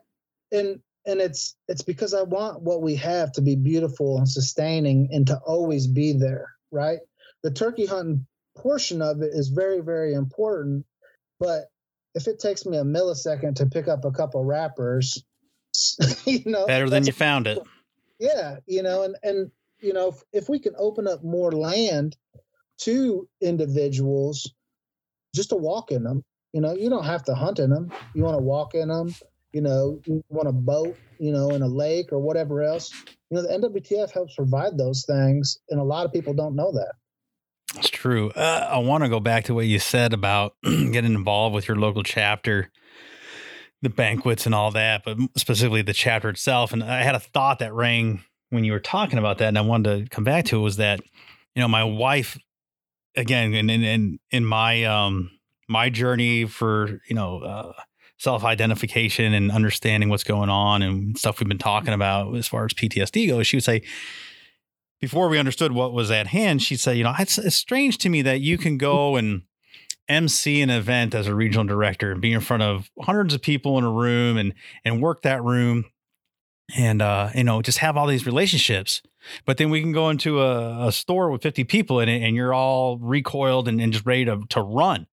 And 0.52 0.80
and 1.06 1.20
it's 1.20 1.56
it's 1.68 1.82
because 1.82 2.14
I 2.14 2.22
want 2.24 2.62
what 2.62 2.82
we 2.82 2.96
have 2.96 3.32
to 3.34 3.42
be 3.42 3.56
beautiful 3.56 4.18
and 4.18 4.28
sustaining 4.28 5.10
and 5.12 5.28
to 5.28 5.38
always 5.46 5.88
be 5.88 6.14
there, 6.14 6.50
right? 6.72 7.00
The 7.44 7.52
turkey 7.52 7.86
hunting 7.86 8.26
portion 8.58 9.02
of 9.02 9.22
it 9.22 9.32
is 9.34 9.50
very 9.50 9.82
very 9.82 10.14
important, 10.14 10.86
but 11.40 11.66
if 12.16 12.28
it 12.28 12.40
takes 12.40 12.66
me 12.66 12.78
a 12.78 12.84
millisecond 12.84 13.56
to 13.56 13.66
pick 13.66 13.88
up 13.88 14.06
a 14.06 14.12
couple 14.12 14.44
wrappers, 14.46 15.24
you 16.26 16.44
know, 16.46 16.68
better 16.68 16.90
than 16.90 17.06
you 17.06 17.12
found 17.12 17.48
it. 17.48 17.60
Yeah, 18.20 18.58
you 18.68 18.84
know, 18.84 19.04
and 19.04 19.16
and 19.24 19.52
you 19.84 19.94
know, 19.94 20.10
if, 20.10 20.24
if 20.32 20.50
we 20.50 20.60
can 20.60 20.74
open 20.78 21.08
up 21.08 21.24
more 21.24 21.52
land 21.52 22.18
to 22.80 23.28
individuals 23.42 24.52
just 25.36 25.50
to 25.50 25.56
walk 25.56 25.92
in 25.92 26.04
them, 26.04 26.24
you 26.54 26.62
know, 26.62 26.74
you 26.74 26.90
don't 26.90 27.06
have 27.06 27.24
to 27.24 27.36
hunt 27.36 27.60
in 27.60 27.70
them. 27.70 27.92
You 28.16 28.24
want 28.24 28.38
to 28.38 28.44
walk 28.44 28.74
in 28.74 28.88
them 28.88 29.14
you 29.54 29.62
know, 29.62 30.02
you 30.06 30.24
want 30.30 30.50
a 30.50 30.52
boat, 30.52 30.98
you 31.20 31.32
know, 31.32 31.52
in 31.52 31.62
a 31.62 31.68
lake 31.68 32.12
or 32.12 32.20
whatever 32.20 32.64
else. 32.64 32.92
You 33.30 33.38
know, 33.38 33.44
the 33.44 33.70
NWTF 33.70 34.12
helps 34.12 34.36
provide 34.36 34.78
those 34.78 35.06
things, 35.06 35.60
and 35.70 35.80
a 35.80 35.84
lot 35.84 36.06
of 36.06 36.12
people 36.12 36.34
don't 36.34 36.56
know 36.56 36.72
that. 36.74 36.94
It's 37.76 37.90
true. 37.90 38.32
Uh, 38.32 38.68
I 38.72 38.80
want 38.80 39.04
to 39.04 39.10
go 39.10 39.20
back 39.20 39.46
to 39.46 39.54
what 39.54 39.66
you 39.66 39.80
said 39.80 40.14
about 40.14 40.56
getting 40.64 41.14
involved 41.14 41.56
with 41.56 41.68
your 41.68 41.78
local 41.78 42.04
chapter, 42.04 42.72
the 43.82 43.90
banquets 43.90 44.46
and 44.46 44.54
all 44.54 44.72
that, 44.72 45.04
but 45.06 45.18
specifically 45.38 45.82
the 45.82 45.94
chapter 45.94 46.30
itself. 46.30 46.74
And 46.74 46.84
I 46.84 47.04
had 47.04 47.16
a 47.16 47.20
thought 47.20 47.60
that 47.60 47.74
rang 47.74 48.24
when 48.54 48.64
you 48.64 48.72
were 48.72 48.80
talking 48.80 49.20
about 49.20 49.40
that, 49.40 49.50
and 49.50 49.58
I 49.58 49.62
wanted 49.62 50.04
to 50.04 50.10
come 50.10 50.24
back 50.24 50.46
to 50.46 50.58
it 50.58 50.62
was 50.62 50.78
that, 50.78 51.00
you 51.56 51.62
know, 51.62 51.68
my 51.68 51.84
wife, 51.84 52.38
again, 53.16 53.54
in 53.54 53.70
in 53.70 54.20
in 54.32 54.46
my 54.46 54.84
um 54.86 55.32
my 55.68 55.90
journey 55.90 56.46
for 56.46 57.02
you 57.08 57.16
know. 57.16 57.40
Uh, 57.40 57.74
self 58.20 58.46
identification 58.46 59.34
and 59.34 59.52
understanding 59.52 60.08
what's 60.08 60.24
going 60.24 60.50
on 60.50 60.82
and 60.82 61.18
stuff 61.18 61.42
we've 61.42 61.50
been 61.50 61.58
talking 61.58 61.94
about 61.94 62.34
as 62.36 62.48
far 62.48 62.64
as 62.64 62.74
PTSD 62.74 63.28
goes, 63.28 63.46
she 63.46 63.58
would 63.58 63.66
say, 63.66 63.82
before 65.02 65.28
we 65.28 65.38
understood 65.38 65.74
what 65.74 65.92
was 65.92 66.10
at 66.10 66.28
hand, 66.28 66.62
she'd 66.62 66.80
say, 66.80 66.96
you 66.96 67.04
know, 67.04 67.14
it's, 67.20 67.38
it's 67.38 67.58
strange 67.58 67.98
to 67.98 68.08
me 68.08 68.22
that 68.22 68.40
you 68.40 68.58
can 68.58 68.78
go 68.78 69.16
and 69.18 69.42
MC 70.08 70.62
an 70.62 70.70
event 70.70 71.14
as 71.14 71.28
a 71.28 71.36
regional 71.36 71.66
director 71.66 72.14
and 72.14 72.22
be 72.22 72.32
in 72.32 72.40
front 72.40 72.64
of 72.64 72.90
hundreds 73.02 73.34
of 73.34 73.42
people 73.42 73.78
in 73.78 73.84
a 73.84 73.92
room 73.92 74.38
and 74.38 74.54
and 74.84 75.02
work 75.02 75.22
that 75.22 75.42
room 75.44 75.86
and 76.76 77.02
uh, 77.02 77.30
you 77.36 77.44
know 77.44 77.62
just 77.62 77.80
have 77.80 77.98
all 77.98 78.08
these 78.08 78.26
relationships 78.26 79.02
but 79.46 79.58
then 79.58 79.70
we 79.70 79.82
can 79.82 79.92
go 79.92 80.10
into 80.10 80.42
a, 80.42 80.88
a 80.88 80.92
store 80.92 81.30
with 81.30 81.42
50 81.42 81.64
people 81.64 82.00
in 82.00 82.10
it 82.10 82.22
and 82.22 82.36
you're 82.36 82.54
all 82.54 82.98
recoiled 82.98 83.68
and, 83.68 83.82
and 83.82 83.94
just 83.94 84.06
ready 84.06 84.26
to, 84.26 84.42
to 84.50 84.62
run 84.62 85.08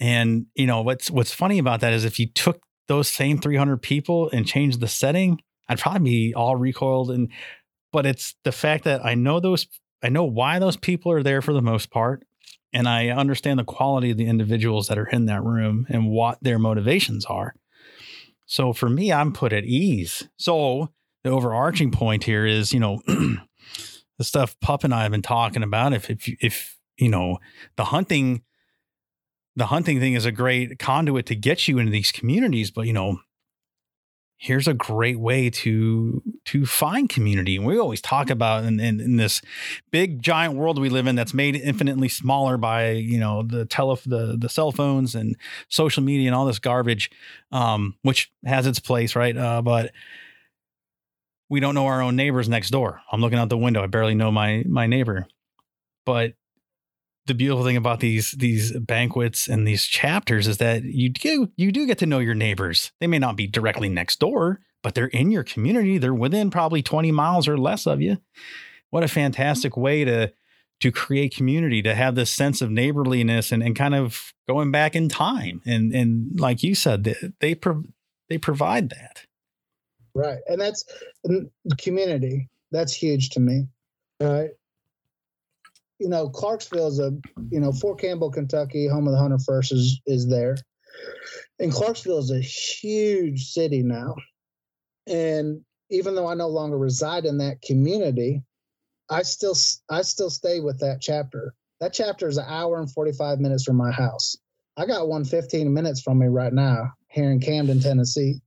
and 0.00 0.46
you 0.54 0.66
know 0.66 0.82
what's 0.82 1.10
what's 1.10 1.32
funny 1.32 1.58
about 1.58 1.80
that 1.80 1.92
is 1.92 2.04
if 2.04 2.18
you 2.18 2.26
took 2.26 2.60
those 2.90 3.06
same 3.06 3.38
300 3.38 3.80
people 3.80 4.28
and 4.32 4.44
changed 4.44 4.80
the 4.80 4.88
setting, 4.88 5.40
I'd 5.68 5.78
probably 5.78 6.10
be 6.10 6.34
all 6.34 6.56
recoiled. 6.56 7.12
And 7.12 7.30
but 7.92 8.04
it's 8.04 8.34
the 8.42 8.50
fact 8.50 8.82
that 8.82 9.04
I 9.04 9.14
know 9.14 9.38
those, 9.38 9.68
I 10.02 10.08
know 10.08 10.24
why 10.24 10.58
those 10.58 10.76
people 10.76 11.12
are 11.12 11.22
there 11.22 11.40
for 11.40 11.52
the 11.52 11.62
most 11.62 11.90
part, 11.90 12.26
and 12.72 12.88
I 12.88 13.10
understand 13.10 13.60
the 13.60 13.64
quality 13.64 14.10
of 14.10 14.16
the 14.16 14.26
individuals 14.26 14.88
that 14.88 14.98
are 14.98 15.06
in 15.06 15.26
that 15.26 15.44
room 15.44 15.86
and 15.88 16.10
what 16.10 16.38
their 16.42 16.58
motivations 16.58 17.24
are. 17.26 17.54
So 18.50 18.72
for 18.72 18.88
me, 18.88 19.12
I'm 19.12 19.32
put 19.32 19.52
at 19.52 19.64
ease. 19.64 20.28
So 20.36 20.88
the 21.22 21.30
overarching 21.30 21.92
point 21.92 22.24
here 22.24 22.44
is, 22.44 22.72
you 22.72 22.80
know, 22.80 23.00
the 23.06 24.24
stuff 24.24 24.58
Pup 24.60 24.82
and 24.82 24.92
I 24.92 25.02
have 25.04 25.12
been 25.12 25.22
talking 25.22 25.62
about. 25.62 25.92
If 25.92 26.10
if 26.10 26.28
if 26.42 26.76
you 26.98 27.08
know 27.08 27.38
the 27.76 27.84
hunting 27.84 28.42
the 29.54 29.66
hunting 29.66 30.00
thing 30.00 30.14
is 30.14 30.26
a 30.26 30.32
great 30.32 30.80
conduit 30.80 31.26
to 31.26 31.36
get 31.36 31.68
you 31.68 31.78
into 31.78 31.92
these 31.92 32.10
communities, 32.10 32.72
but 32.72 32.88
you 32.88 32.92
know, 32.92 33.20
here's 34.40 34.66
a 34.66 34.72
great 34.72 35.20
way 35.20 35.50
to 35.50 36.22
to 36.46 36.64
find 36.64 37.10
community. 37.10 37.56
And 37.56 37.66
we 37.66 37.78
always 37.78 38.00
talk 38.00 38.30
about 38.30 38.64
in, 38.64 38.80
in, 38.80 38.98
in, 38.98 39.16
this 39.16 39.42
big 39.90 40.22
giant 40.22 40.54
world 40.54 40.78
we 40.78 40.88
live 40.88 41.06
in 41.06 41.14
that's 41.14 41.34
made 41.34 41.54
infinitely 41.54 42.08
smaller 42.08 42.56
by 42.56 42.92
you 42.92 43.18
know 43.18 43.42
the 43.42 43.66
tele 43.66 43.98
the 44.06 44.36
the 44.38 44.48
cell 44.48 44.72
phones 44.72 45.14
and 45.14 45.36
social 45.68 46.02
media 46.02 46.26
and 46.26 46.34
all 46.34 46.46
this 46.46 46.58
garbage, 46.58 47.10
um, 47.52 47.94
which 48.02 48.32
has 48.44 48.66
its 48.66 48.80
place, 48.80 49.14
right? 49.14 49.36
Uh, 49.36 49.60
but 49.60 49.92
we 51.50 51.60
don't 51.60 51.74
know 51.74 51.86
our 51.86 52.00
own 52.00 52.16
neighbors 52.16 52.48
next 52.48 52.70
door. 52.70 53.02
I'm 53.12 53.20
looking 53.20 53.38
out 53.38 53.50
the 53.50 53.58
window. 53.58 53.82
I 53.82 53.88
barely 53.88 54.14
know 54.14 54.32
my 54.32 54.64
my 54.66 54.86
neighbor, 54.86 55.26
but 56.06 56.32
the 57.26 57.34
beautiful 57.34 57.64
thing 57.64 57.76
about 57.76 58.00
these 58.00 58.32
these 58.32 58.76
banquets 58.78 59.46
and 59.48 59.66
these 59.66 59.84
chapters 59.84 60.46
is 60.46 60.58
that 60.58 60.84
you 60.84 61.08
do 61.08 61.50
you 61.56 61.70
do 61.70 61.86
get 61.86 61.98
to 61.98 62.06
know 62.06 62.18
your 62.18 62.34
neighbors. 62.34 62.92
They 63.00 63.06
may 63.06 63.18
not 63.18 63.36
be 63.36 63.46
directly 63.46 63.88
next 63.88 64.20
door, 64.20 64.60
but 64.82 64.94
they're 64.94 65.06
in 65.06 65.30
your 65.30 65.44
community. 65.44 65.98
They're 65.98 66.14
within 66.14 66.50
probably 66.50 66.82
20 66.82 67.12
miles 67.12 67.46
or 67.46 67.58
less 67.58 67.86
of 67.86 68.00
you. 68.00 68.18
What 68.90 69.04
a 69.04 69.08
fantastic 69.08 69.76
way 69.76 70.04
to 70.04 70.32
to 70.80 70.90
create 70.90 71.36
community, 71.36 71.82
to 71.82 71.94
have 71.94 72.14
this 72.14 72.32
sense 72.32 72.62
of 72.62 72.70
neighborliness 72.70 73.52
and, 73.52 73.62
and 73.62 73.76
kind 73.76 73.94
of 73.94 74.32
going 74.48 74.70
back 74.70 74.96
in 74.96 75.08
time. 75.08 75.60
And 75.66 75.92
and 75.92 76.40
like 76.40 76.62
you 76.62 76.74
said, 76.74 77.04
they 77.04 77.14
they, 77.40 77.54
pro- 77.54 77.84
they 78.28 78.38
provide 78.38 78.90
that. 78.90 79.24
Right. 80.14 80.38
And 80.48 80.60
that's 80.60 80.84
community. 81.78 82.48
That's 82.72 82.92
huge 82.92 83.30
to 83.30 83.40
me. 83.40 83.68
Right 84.20 84.50
you 86.00 86.08
know, 86.08 86.30
Clarksville 86.30 86.88
is 86.88 86.98
a, 86.98 87.12
you 87.50 87.60
know, 87.60 87.72
Fort 87.72 88.00
Campbell, 88.00 88.30
Kentucky, 88.30 88.88
home 88.88 89.06
of 89.06 89.12
the 89.12 89.18
Hunter 89.18 89.36
is 89.70 90.00
is 90.06 90.26
there, 90.26 90.56
and 91.58 91.70
Clarksville 91.70 92.18
is 92.18 92.30
a 92.30 92.40
huge 92.40 93.44
city 93.50 93.82
now. 93.82 94.16
And 95.06 95.60
even 95.90 96.14
though 96.14 96.26
I 96.26 96.34
no 96.34 96.48
longer 96.48 96.78
reside 96.78 97.26
in 97.26 97.38
that 97.38 97.60
community, 97.60 98.42
I 99.10 99.22
still 99.22 99.54
I 99.90 100.00
still 100.02 100.30
stay 100.30 100.60
with 100.60 100.80
that 100.80 101.00
chapter. 101.02 101.54
That 101.80 101.92
chapter 101.92 102.28
is 102.28 102.38
an 102.38 102.46
hour 102.48 102.78
and 102.78 102.90
forty 102.90 103.12
five 103.12 103.38
minutes 103.38 103.64
from 103.64 103.76
my 103.76 103.90
house. 103.90 104.36
I 104.78 104.86
got 104.86 105.08
one 105.08 105.26
15 105.26 105.74
minutes 105.74 106.00
from 106.00 106.18
me 106.18 106.28
right 106.28 106.52
now 106.52 106.92
here 107.08 107.30
in 107.30 107.40
Camden, 107.40 107.80
Tennessee. 107.80 108.40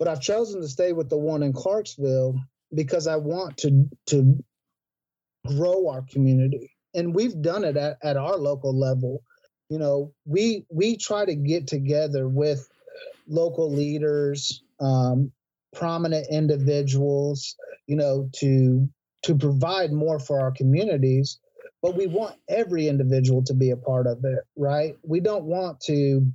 But 0.00 0.08
I've 0.08 0.20
chosen 0.20 0.60
to 0.60 0.66
stay 0.66 0.92
with 0.92 1.08
the 1.08 1.18
one 1.18 1.44
in 1.44 1.52
Clarksville 1.52 2.34
because 2.74 3.06
I 3.06 3.16
want 3.16 3.58
to 3.58 3.88
to 4.06 4.42
grow 5.46 5.88
our 5.88 6.02
community 6.02 6.71
and 6.94 7.14
we've 7.14 7.40
done 7.42 7.64
it 7.64 7.76
at, 7.76 7.98
at 8.02 8.16
our 8.16 8.36
local 8.36 8.78
level 8.78 9.22
you 9.68 9.78
know 9.78 10.12
we 10.24 10.64
we 10.70 10.96
try 10.96 11.24
to 11.24 11.34
get 11.34 11.66
together 11.66 12.28
with 12.28 12.68
local 13.28 13.72
leaders 13.72 14.62
um, 14.80 15.30
prominent 15.74 16.26
individuals 16.30 17.56
you 17.86 17.96
know 17.96 18.28
to 18.32 18.88
to 19.22 19.36
provide 19.36 19.92
more 19.92 20.18
for 20.18 20.40
our 20.40 20.50
communities, 20.50 21.38
but 21.80 21.96
we 21.96 22.06
want 22.06 22.36
every 22.48 22.88
individual 22.88 23.42
to 23.44 23.54
be 23.54 23.70
a 23.70 23.76
part 23.76 24.06
of 24.06 24.24
it, 24.24 24.40
right? 24.56 24.96
We 25.02 25.20
don't 25.20 25.44
want 25.44 25.80
to 25.82 26.26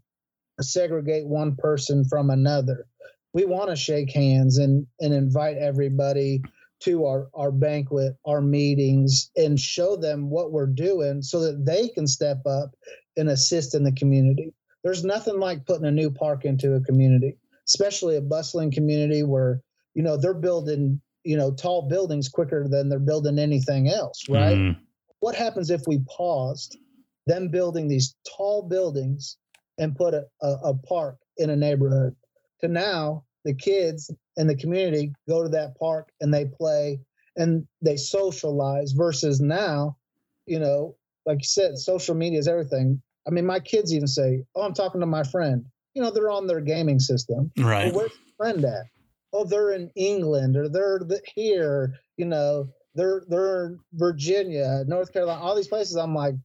segregate 0.62 1.28
one 1.28 1.56
person 1.56 2.06
from 2.06 2.30
another. 2.30 2.88
We 3.34 3.46
want 3.46 3.70
to 3.70 3.76
shake 3.76 4.12
hands 4.12 4.58
and 4.58 4.88
and 5.00 5.14
invite 5.14 5.58
everybody 5.58 6.42
to 6.82 7.06
our 7.06 7.28
our 7.34 7.52
banquet, 7.52 8.16
our 8.26 8.42
meetings, 8.42 9.32
and 9.36 9.60
show 9.60 9.96
them 9.96 10.30
what 10.30 10.52
we're 10.52 10.68
doing 10.68 11.22
so 11.22 11.40
that 11.42 11.66
they 11.66 11.90
can 11.90 12.08
step 12.08 12.46
up 12.46 12.72
and 13.16 13.30
assist 13.30 13.76
in 13.76 13.84
the 13.84 13.92
community. 13.92 14.54
There's 14.84 15.04
nothing 15.04 15.40
like 15.40 15.66
putting 15.66 15.86
a 15.86 15.92
new 15.92 16.12
park 16.12 16.46
into 16.46 16.76
a 16.76 16.82
community, 16.82 17.38
especially 17.68 18.16
a 18.16 18.22
bustling 18.22 18.72
community 18.72 19.24
where 19.24 19.62
you 19.96 20.04
know 20.04 20.18
they're 20.18 20.34
building 20.34 21.02
you 21.24 21.36
know 21.36 21.52
tall 21.52 21.90
buildings 21.90 22.30
quicker 22.30 22.68
than 22.68 22.90
they're 22.90 23.00
building 23.00 23.40
anything 23.40 23.90
else, 23.90 24.26
right? 24.30 24.58
Mm. 24.58 24.78
What 25.20 25.36
happens 25.36 25.72
if 25.72 25.82
we 25.88 26.00
paused 26.08 26.78
them 27.26 27.50
building 27.50 27.88
these 27.88 28.16
tall 28.38 28.62
buildings 28.62 29.38
and 29.78 29.96
put 29.96 30.14
a, 30.14 30.26
a, 30.42 30.52
a 30.66 30.74
park 30.74 31.18
in 31.38 31.50
a 31.50 31.56
neighborhood 31.56 32.16
to 32.62 32.68
now 32.68 33.24
the 33.46 33.54
kids 33.54 34.12
in 34.38 34.48
the 34.48 34.56
community 34.56 35.12
go 35.28 35.44
to 35.44 35.50
that 35.50 35.78
park 35.78 36.10
and 36.22 36.34
they 36.34 36.46
play 36.46 37.00
and 37.36 37.68
they 37.82 37.98
socialize 37.98 38.94
versus 38.94 39.40
now, 39.40 39.98
you 40.46 40.60
know, 40.60 40.96
like 41.26 41.40
you 41.40 41.46
said, 41.46 41.78
social 41.78 42.16
media 42.16 42.40
is 42.40 42.48
everything. 42.48 43.02
I 43.28 43.32
mean, 43.32 43.46
my 43.46 43.60
kids 43.60 43.94
even 43.94 44.08
say, 44.08 44.46
"Oh, 44.56 44.62
I'm 44.62 44.74
talking 44.74 45.02
to 45.02 45.08
my 45.08 45.24
friend." 45.24 45.66
You 45.94 46.02
know, 46.02 46.12
they're 46.12 46.32
on 46.32 46.48
their 46.48 46.62
gaming 46.62 47.00
system. 47.00 47.52
Right. 47.58 47.86
Well, 47.86 47.96
where's 47.96 48.12
your 48.12 48.36
friend 48.38 48.66
at? 48.66 48.86
Oh, 49.34 49.44
they're 49.44 49.74
in 49.74 49.92
England 49.96 50.56
or 50.56 50.70
they're 50.70 51.02
here. 51.36 51.94
You 52.16 52.26
know, 52.26 52.70
they're 52.96 53.24
they're 53.28 53.66
in 53.66 53.80
Virginia, 53.94 54.84
North 54.88 55.12
Carolina, 55.12 55.42
all 55.42 55.56
these 55.56 55.68
places. 55.68 55.96
I'm 55.96 56.16
like, 56.16 56.36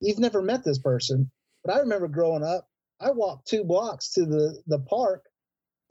you've 0.00 0.18
never 0.18 0.40
met 0.40 0.64
this 0.64 0.78
person, 0.78 1.30
but 1.64 1.74
I 1.74 1.80
remember 1.80 2.08
growing 2.08 2.44
up. 2.44 2.68
I 3.00 3.10
walked 3.10 3.48
two 3.48 3.64
blocks 3.64 4.12
to 4.12 4.24
the 4.24 4.62
the 4.66 4.78
park, 4.78 5.24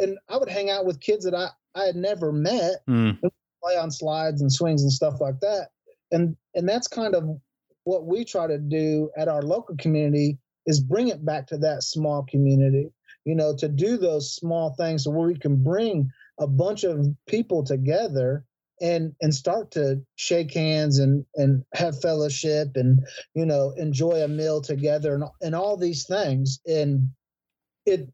and 0.01 0.17
I 0.29 0.37
would 0.37 0.49
hang 0.49 0.69
out 0.69 0.85
with 0.85 0.99
kids 0.99 1.25
that 1.25 1.35
I 1.35 1.49
I 1.73 1.85
had 1.85 1.95
never 1.95 2.33
met, 2.33 2.85
mm. 2.89 3.17
play 3.63 3.77
on 3.77 3.91
slides 3.91 4.41
and 4.41 4.51
swings 4.51 4.83
and 4.83 4.91
stuff 4.91 5.21
like 5.21 5.39
that. 5.41 5.69
And 6.11 6.35
and 6.55 6.67
that's 6.67 6.87
kind 6.87 7.15
of 7.15 7.39
what 7.83 8.05
we 8.05 8.25
try 8.25 8.47
to 8.47 8.57
do 8.57 9.09
at 9.17 9.27
our 9.27 9.41
local 9.41 9.75
community 9.77 10.37
is 10.65 10.79
bring 10.79 11.07
it 11.07 11.25
back 11.25 11.47
to 11.47 11.57
that 11.57 11.83
small 11.83 12.23
community 12.29 12.91
you 13.25 13.35
know 13.35 13.55
to 13.55 13.67
do 13.67 13.97
those 13.97 14.35
small 14.35 14.73
things 14.77 15.07
where 15.07 15.27
we 15.27 15.35
can 15.37 15.63
bring 15.63 16.09
a 16.39 16.47
bunch 16.47 16.83
of 16.83 17.05
people 17.27 17.63
together 17.63 18.45
and 18.81 19.13
and 19.21 19.33
start 19.33 19.71
to 19.71 20.01
shake 20.15 20.53
hands 20.53 20.99
and 20.99 21.25
and 21.35 21.63
have 21.73 22.01
fellowship 22.01 22.71
and 22.75 22.99
you 23.33 23.45
know 23.45 23.73
enjoy 23.77 24.23
a 24.23 24.27
meal 24.27 24.61
together 24.61 25.13
and, 25.15 25.23
and 25.41 25.55
all 25.55 25.77
these 25.77 26.05
things 26.05 26.59
and 26.65 27.09
it 27.85 28.09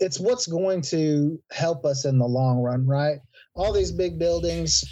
it's 0.00 0.20
what's 0.20 0.46
going 0.46 0.80
to 0.80 1.40
help 1.50 1.84
us 1.84 2.04
in 2.04 2.18
the 2.18 2.26
long 2.26 2.58
run 2.58 2.86
right 2.86 3.18
all 3.54 3.72
these 3.72 3.92
big 3.92 4.18
buildings 4.18 4.84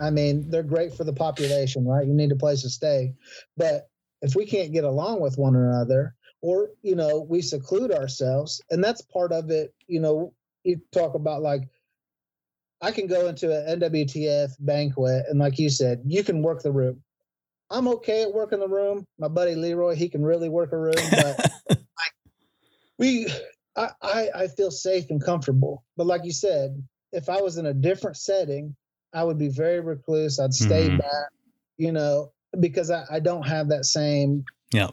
I 0.00 0.10
mean, 0.10 0.48
they're 0.48 0.62
great 0.62 0.94
for 0.94 1.04
the 1.04 1.12
population, 1.12 1.86
right? 1.86 2.06
You 2.06 2.14
need 2.14 2.32
a 2.32 2.36
place 2.36 2.62
to 2.62 2.70
stay. 2.70 3.12
But 3.56 3.88
if 4.22 4.34
we 4.34 4.46
can't 4.46 4.72
get 4.72 4.84
along 4.84 5.20
with 5.20 5.36
one 5.36 5.54
another, 5.54 6.14
or, 6.40 6.70
you 6.82 6.96
know, 6.96 7.26
we 7.28 7.42
seclude 7.42 7.92
ourselves, 7.92 8.62
and 8.70 8.82
that's 8.82 9.02
part 9.02 9.30
of 9.30 9.50
it, 9.50 9.74
you 9.86 10.00
know, 10.00 10.32
you 10.64 10.80
talk 10.90 11.14
about 11.14 11.42
like, 11.42 11.62
I 12.80 12.92
can 12.92 13.06
go 13.06 13.26
into 13.26 13.54
an 13.54 13.78
NWTF 13.78 14.52
banquet, 14.58 15.26
and 15.28 15.38
like 15.38 15.58
you 15.58 15.68
said, 15.68 16.00
you 16.06 16.24
can 16.24 16.40
work 16.40 16.62
the 16.62 16.72
room. 16.72 17.02
I'm 17.68 17.86
okay 17.88 18.22
at 18.22 18.32
working 18.32 18.58
the 18.58 18.68
room. 18.68 19.04
My 19.18 19.28
buddy 19.28 19.54
Leroy, 19.54 19.94
he 19.94 20.08
can 20.08 20.24
really 20.24 20.48
work 20.48 20.72
a 20.72 20.78
room, 20.78 20.94
but 21.10 21.50
we, 22.98 23.26
I, 23.80 23.90
I, 24.02 24.28
I 24.34 24.48
feel 24.48 24.70
safe 24.70 25.06
and 25.10 25.24
comfortable. 25.24 25.84
But 25.96 26.06
like 26.06 26.24
you 26.24 26.32
said, 26.32 26.82
if 27.12 27.28
I 27.28 27.40
was 27.40 27.56
in 27.56 27.66
a 27.66 27.74
different 27.74 28.16
setting, 28.16 28.76
I 29.14 29.24
would 29.24 29.38
be 29.38 29.48
very 29.48 29.80
recluse. 29.80 30.38
I'd 30.38 30.52
stay 30.52 30.88
mm-hmm. 30.88 30.98
back, 30.98 31.28
you 31.78 31.92
know, 31.92 32.32
because 32.58 32.90
I, 32.90 33.04
I 33.10 33.20
don't 33.20 33.46
have 33.46 33.68
that 33.70 33.86
same 33.86 34.44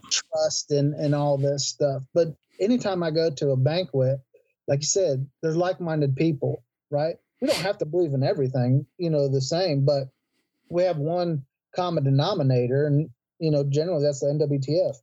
trust 0.10 0.72
and, 0.72 0.94
and 0.94 1.14
all 1.14 1.38
this 1.38 1.68
stuff. 1.68 2.04
But 2.14 2.30
anytime 2.60 3.04
I 3.04 3.12
go 3.12 3.30
to 3.30 3.50
a 3.50 3.58
banquet, 3.58 4.20
like 4.68 4.80
you 4.80 4.88
said, 4.88 5.28
there's 5.42 5.58
like 5.58 5.82
minded 5.82 6.16
people, 6.16 6.64
right? 6.90 7.16
We 7.42 7.48
don't 7.48 7.58
have 7.58 7.78
to 7.80 7.86
believe 7.86 8.14
in 8.14 8.24
everything, 8.24 8.86
you 8.98 9.10
know, 9.10 9.28
the 9.28 9.42
same, 9.42 9.86
but 9.86 10.10
we 10.70 10.84
have 10.84 10.98
one 10.98 11.46
common 11.76 12.04
denominator, 12.04 12.88
and 12.88 13.10
you 13.40 13.52
know, 13.52 13.64
generally 13.64 14.04
that's 14.04 14.22
the 14.22 14.28
NWTF. 14.28 14.96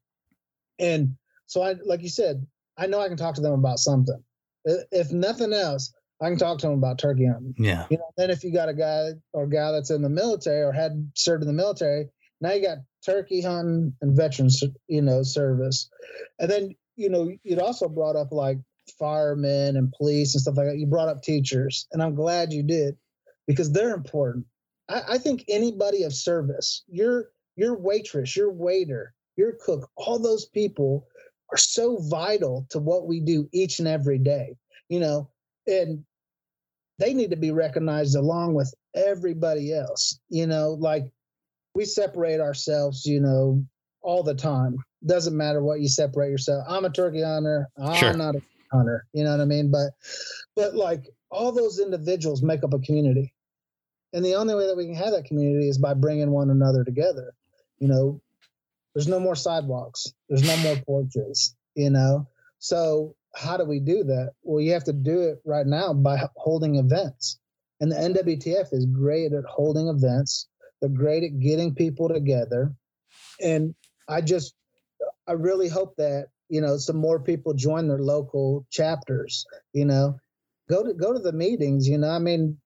And 0.79 1.17
so 1.47 1.63
I 1.63 1.77
like 1.85 2.03
you 2.03 2.09
said, 2.09 2.47
I 2.77 2.87
know 2.87 3.01
I 3.01 3.09
can 3.09 3.17
talk 3.17 3.35
to 3.37 3.41
them 3.41 3.53
about 3.53 3.79
something. 3.79 4.23
If 4.65 5.13
nothing 5.13 5.53
else, 5.53 5.93
I 6.21 6.29
can 6.29 6.39
talk 6.39 6.59
to 6.59 6.67
them 6.67 6.79
about 6.79 6.99
turkey 6.99 7.27
hunting. 7.27 7.55
Yeah. 7.59 7.87
You 7.91 7.99
know, 7.99 8.11
then 8.17 8.31
if 8.31 8.45
you 8.45 8.53
got 8.53 8.69
a 8.69 8.75
guy 8.75 9.11
or 9.33 9.47
gal 9.47 9.73
that's 9.73 9.91
in 9.91 10.03
the 10.03 10.09
military 10.09 10.63
or 10.63 10.73
had 10.73 11.11
served 11.15 11.43
in 11.43 11.49
the 11.49 11.55
military, 11.55 12.09
now 12.41 12.53
you 12.53 12.63
got 12.63 12.79
turkey 13.05 13.43
hunting 13.43 13.95
and 14.01 14.17
veterans, 14.17 14.63
you 14.89 15.03
know, 15.03 15.23
service. 15.23 15.91
And 16.39 16.51
then, 16.51 16.75
you 16.97 17.09
know, 17.09 17.31
you'd 17.43 17.59
also 17.59 17.89
brought 17.89 18.17
up 18.17 18.33
like 18.33 18.59
firemen 18.99 19.77
and 19.77 19.93
police 19.93 20.35
and 20.35 20.43
stuff 20.43 20.57
like 20.57 20.69
that. 20.69 20.79
You 20.79 20.87
brought 20.87 21.09
up 21.09 21.23
teachers, 21.23 21.87
and 21.93 22.03
I'm 22.03 22.15
glad 22.15 22.53
you 22.53 22.63
did 22.63 22.97
because 23.47 23.73
they're 23.73 23.95
important. 23.95 24.47
I, 24.89 25.03
I 25.11 25.19
think 25.19 25.45
anybody 25.49 26.03
of 26.05 26.15
service, 26.15 26.85
your 26.89 27.31
your 27.57 27.77
waitress, 27.77 28.37
your 28.37 28.51
waiter, 28.53 29.15
your 29.37 29.53
cook, 29.65 29.91
all 29.97 30.19
those 30.19 30.47
people 30.47 31.07
are 31.53 31.59
so 31.59 31.99
vital 32.09 32.67
to 32.71 32.79
what 32.79 33.07
we 33.07 33.21
do 33.21 33.49
each 33.53 33.79
and 33.79 33.89
every 33.89 34.19
day. 34.19 34.57
You 34.89 35.01
know, 35.01 35.31
and 35.67 36.05
they 36.99 37.15
need 37.15 37.31
to 37.31 37.37
be 37.37 37.51
recognized 37.51 38.17
along 38.17 38.55
with 38.55 38.73
everybody 38.95 39.73
else. 39.73 40.19
You 40.29 40.47
know, 40.47 40.77
like 40.79 41.05
we 41.75 41.85
separate 41.85 42.41
ourselves, 42.41 43.05
you 43.05 43.21
know, 43.21 43.65
all 44.03 44.23
the 44.23 44.35
time. 44.35 44.77
Doesn't 45.07 45.37
matter 45.37 45.63
what 45.63 45.81
you 45.81 45.89
separate 45.89 46.31
yourself. 46.31 46.65
I'm 46.69 46.85
a 46.85 46.91
turkey 46.91 47.23
hunter. 47.23 47.69
I'm 47.79 47.97
sure. 47.97 48.13
not 48.15 48.37
a 48.37 48.43
hunter. 48.73 49.07
You 49.13 49.25
know 49.25 49.33
what 49.33 49.41
I 49.41 49.45
mean? 49.45 49.71
But, 49.71 49.91
but 50.57 50.75
like 50.75 51.09
all 51.31 51.53
those 51.53 51.79
individuals 51.79 52.43
make 52.43 52.63
up 52.65 52.73
a 52.73 52.79
community. 52.79 53.35
And 54.13 54.25
the 54.25 54.37
only 54.37 54.55
way 54.55 54.67
that 54.67 54.77
we 54.77 54.87
can 54.87 54.95
have 54.95 55.11
that 55.11 55.25
community 55.25 55.69
is 55.69 55.79
by 55.79 55.95
bringing 55.95 56.31
one 56.31 56.51
another 56.51 56.85
together. 56.85 57.35
You 57.81 57.89
know, 57.89 58.21
there's 58.95 59.09
no 59.09 59.21
more 59.21 59.35
sidewalks. 59.35 60.07
There's 60.29 60.47
no 60.47 60.57
more 60.59 60.77
porches, 60.87 61.55
you 61.75 61.91
know? 61.91 62.29
So 62.59 63.15
how 63.35 63.57
do 63.57 63.65
we 63.65 63.81
do 63.81 64.05
that? 64.05 64.33
Well, 64.43 64.61
you 64.61 64.73
have 64.73 64.85
to 64.85 64.93
do 64.93 65.23
it 65.23 65.39
right 65.45 65.67
now 65.67 65.93
by 65.93 66.19
holding 66.37 66.77
events. 66.77 67.39
And 67.81 67.91
the 67.91 67.97
NWTF 67.97 68.73
is 68.73 68.87
great 68.87 69.33
at 69.33 69.45
holding 69.45 69.89
events. 69.89 70.49
They're 70.81 70.89
great 70.89 71.25
at 71.25 71.41
getting 71.41 71.75
people 71.75 72.09
together. 72.09 72.73
And 73.43 73.75
I 74.09 74.21
just, 74.21 74.55
I 75.27 75.33
really 75.33 75.69
hope 75.69 75.97
that, 75.97 76.29
you 76.49 76.61
know, 76.61 76.77
some 76.77 76.97
more 76.97 77.19
people 77.19 77.55
join 77.55 77.89
their 77.89 77.99
local 77.99 78.67
chapters, 78.71 79.45
you 79.73 79.85
know, 79.85 80.19
go 80.69 80.85
to, 80.85 80.95
go 80.95 81.13
to 81.13 81.19
the 81.19 81.33
meetings, 81.33 81.89
you 81.89 81.99
know, 81.99 82.11
I 82.11 82.19
mean, 82.19 82.59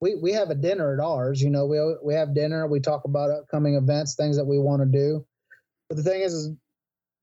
we, 0.00 0.14
we 0.14 0.32
have 0.32 0.50
a 0.50 0.54
dinner 0.54 0.94
at 0.94 1.04
ours, 1.04 1.40
you 1.40 1.50
know, 1.50 1.66
we, 1.66 1.78
we 2.02 2.14
have 2.14 2.34
dinner, 2.34 2.66
we 2.66 2.80
talk 2.80 3.04
about 3.04 3.30
upcoming 3.30 3.74
events, 3.74 4.14
things 4.14 4.36
that 4.36 4.44
we 4.44 4.58
want 4.58 4.82
to 4.82 4.86
do. 4.86 5.24
But 5.92 6.02
the 6.02 6.10
thing 6.10 6.22
is, 6.22 6.32
is 6.32 6.50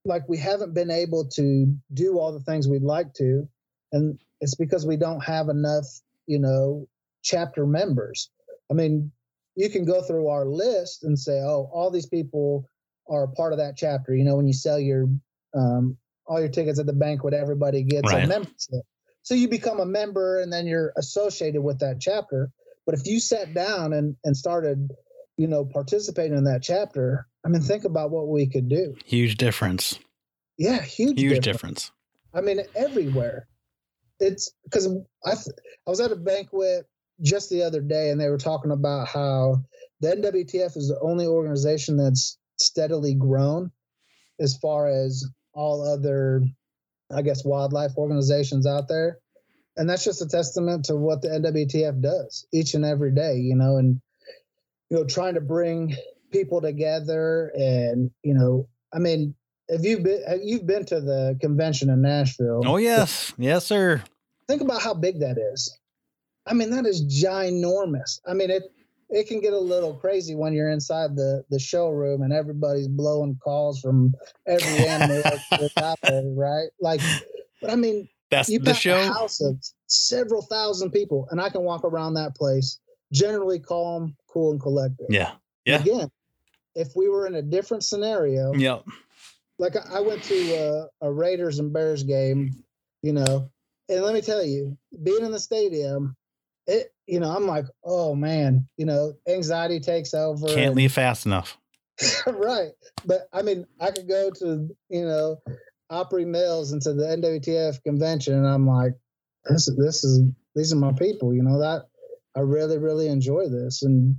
like 0.06 0.30
we 0.30 0.38
haven't 0.38 0.76
been 0.76 0.92
able 0.92 1.28
to 1.28 1.76
do 1.92 2.20
all 2.20 2.32
the 2.32 2.40
things 2.42 2.68
we'd 2.68 2.84
like 2.84 3.16
to 3.16 3.50
and 3.92 4.20
it's 4.42 4.54
because 4.54 4.86
we 4.86 4.96
don't 4.96 5.22
have 5.22 5.50
enough 5.50 5.86
you 6.28 6.38
know 6.38 6.88
chapter 7.24 7.66
members. 7.66 8.30
I 8.70 8.76
mean 8.76 9.12
you 9.56 9.72
can 9.72 9.86
go 9.86 10.04
through 10.04 10.28
our 10.28 10.46
list 10.46 11.04
and 11.04 11.18
say 11.18 11.40
oh 11.40 11.68
all 11.74 11.90
these 11.90 12.06
people 12.06 12.64
are 13.10 13.26
part 13.26 13.54
of 13.54 13.58
that 13.58 13.76
chapter. 13.76 14.16
You 14.16 14.24
know 14.24 14.36
when 14.36 14.46
you 14.46 14.54
sell 14.54 14.80
your 14.80 15.08
um, 15.56 15.98
all 16.28 16.40
your 16.40 16.50
tickets 16.50 16.78
at 16.78 16.86
the 16.86 16.94
banquet 16.94 17.34
everybody 17.34 17.82
gets 17.82 18.14
right. 18.14 18.26
a 18.26 18.28
membership. 18.28 18.84
So 19.24 19.34
you 19.34 19.48
become 19.48 19.80
a 19.80 19.86
member 19.88 20.42
and 20.42 20.54
then 20.54 20.68
you're 20.68 20.94
associated 20.96 21.64
with 21.64 21.80
that 21.80 22.00
chapter. 22.00 22.52
But 22.86 22.94
if 22.94 23.08
you 23.08 23.20
sat 23.20 23.56
down 23.56 23.94
and, 23.94 24.16
and 24.24 24.38
started 24.38 24.92
you 25.40 25.48
know 25.48 25.66
participating 25.66 26.38
in 26.38 26.44
that 26.44 26.62
chapter 26.62 27.30
I 27.46 27.50
mean, 27.50 27.62
think 27.62 27.86
about 27.86 28.12
what 28.12 28.28
we 28.28 28.48
could 28.48 28.70
do. 28.70 28.96
Huge 29.06 29.38
difference. 29.38 29.98
Yeah, 30.58 30.82
huge. 30.82 31.20
Huge 31.20 31.44
difference. 31.44 31.90
difference. 31.90 31.92
I 32.34 32.42
mean, 32.42 32.62
everywhere. 32.76 33.48
It's 34.20 34.52
because 34.66 34.88
I 35.26 35.32
I 35.32 35.90
was 35.90 36.02
at 36.02 36.12
a 36.12 36.18
banquet 36.18 36.86
just 37.22 37.50
the 37.50 37.64
other 37.64 37.82
day, 37.82 38.10
and 38.10 38.20
they 38.20 38.28
were 38.28 38.38
talking 38.38 38.72
about 38.72 39.08
how 39.08 39.64
the 40.02 40.10
NWTF 40.10 40.76
is 40.76 40.90
the 40.90 41.00
only 41.02 41.26
organization 41.26 41.96
that's 41.96 42.38
steadily 42.58 43.14
grown 43.14 43.72
as 44.40 44.58
far 44.58 44.88
as 44.88 45.26
all 45.54 45.82
other, 45.82 46.44
I 47.12 47.22
guess, 47.22 47.46
wildlife 47.46 47.98
organizations 47.98 48.68
out 48.68 48.90
there. 48.90 49.20
And 49.78 49.90
that's 49.90 50.04
just 50.04 50.22
a 50.22 50.28
testament 50.28 50.86
to 50.86 50.96
what 50.98 51.22
the 51.22 51.30
NWTF 51.30 52.02
does 52.02 52.46
each 52.52 52.74
and 52.74 52.84
every 52.84 53.14
day, 53.14 53.38
you 53.38 53.56
know. 53.56 53.78
And 53.78 54.02
you 54.90 54.98
know, 54.98 55.06
trying 55.06 55.36
to 55.36 55.42
bring 55.42 55.96
people 56.32 56.62
together. 56.62 57.52
And, 57.56 58.12
you 58.24 58.34
know, 58.34 58.68
I 58.94 59.00
mean, 59.00 59.36
have 59.70 59.86
you 59.86 60.00
been, 60.00 60.24
have 60.28 60.40
you've 60.44 60.66
been 60.66 60.86
to 60.86 61.00
the 61.00 61.38
convention 61.42 61.90
in 61.90 62.02
Nashville? 62.02 62.62
Oh, 62.66 62.78
yes. 62.78 63.34
Yes, 63.38 63.66
sir. 63.66 64.04
Think 64.48 64.62
about 64.62 64.82
how 64.82 64.94
big 64.94 65.20
that 65.20 65.38
is. 65.38 65.78
I 66.48 66.54
mean, 66.54 66.72
that 66.72 66.86
is 66.86 67.06
ginormous. 67.06 68.20
I 68.28 68.34
mean, 68.34 68.50
it, 68.50 68.64
it 69.10 69.28
can 69.28 69.40
get 69.42 69.54
a 69.54 69.60
little 69.60 69.94
crazy 69.94 70.36
when 70.36 70.54
you're 70.54 70.70
inside 70.70 71.16
the 71.16 71.44
the 71.50 71.60
showroom 71.60 72.22
and 72.22 72.32
everybody's 72.32 72.88
blowing 72.88 73.38
calls 73.44 73.80
from 73.80 74.14
every 74.48 74.86
animal 74.86 75.24
out 75.78 76.00
there, 76.04 76.24
right? 76.36 76.70
Like, 76.80 77.02
but 77.60 77.72
I 77.72 77.76
mean, 77.76 78.08
that's 78.30 78.50
you 78.50 78.60
the 78.60 78.74
show. 78.74 79.00
a 79.00 79.08
house 79.08 79.42
of 79.42 79.58
several 79.88 80.44
thousand 80.44 80.92
people, 80.92 81.28
and 81.32 81.42
I 81.42 81.50
can 81.50 81.62
walk 81.62 81.84
around 81.84 82.16
that 82.16 82.36
place 82.36 82.80
generally 83.12 83.60
calm, 83.60 84.16
cool, 84.28 84.52
and 84.52 84.62
collected. 84.62 85.08
Yeah. 85.10 85.32
Yeah. 85.66 85.82
Again, 85.82 86.12
if 86.76 86.90
we 86.96 87.10
were 87.10 87.28
in 87.28 87.36
a 87.36 87.42
different 87.42 87.84
scenario, 87.84 88.54
Yep. 88.54 88.86
like 89.58 89.76
I- 89.76 89.98
I 89.98 90.00
went 90.00 90.24
to 90.24 90.54
a, 90.54 90.88
a 91.02 91.12
Raiders 91.12 91.60
and 91.60 91.72
Bears 91.74 92.04
game, 92.04 92.64
you 93.02 93.14
know, 93.14 93.50
and 93.90 94.04
let 94.04 94.14
me 94.14 94.22
tell 94.22 94.44
you, 94.44 94.78
being 95.04 95.26
in 95.26 95.32
the 95.32 95.40
stadium, 95.40 96.16
it, 96.68 96.94
you 97.08 97.20
know, 97.20 97.36
I'm 97.36 97.48
like, 97.48 97.66
oh 97.84 98.14
man, 98.16 98.68
you 98.78 98.86
know, 98.86 99.14
anxiety 99.28 99.80
takes 99.80 100.14
over. 100.14 100.48
Can't 100.48 100.60
and- 100.60 100.76
leave 100.76 100.92
fast 100.92 101.26
enough. 101.26 101.58
right. 102.28 102.70
But 103.06 103.28
I 103.34 103.42
mean, 103.42 103.66
I 103.82 103.92
could 103.92 104.08
go 104.08 104.30
to, 104.32 104.70
you 104.90 105.06
know, 105.06 105.42
Opry 105.90 106.24
Mills 106.24 106.72
and 106.72 106.82
to 106.84 106.94
the 106.94 107.04
NWTF 107.04 107.84
convention, 107.84 108.36
and 108.36 108.48
I'm 108.48 108.68
like, 108.68 108.94
this 109.50 109.68
is 109.68 109.76
this 109.76 110.04
is 110.04 110.22
these 110.56 110.72
are 110.72 110.78
my 110.78 110.94
people, 110.94 111.34
you 111.34 111.42
know, 111.44 111.60
that 111.60 111.88
I 112.40 112.44
really, 112.44 112.78
really 112.78 113.08
enjoy 113.08 113.50
this. 113.50 113.84
And 113.84 114.16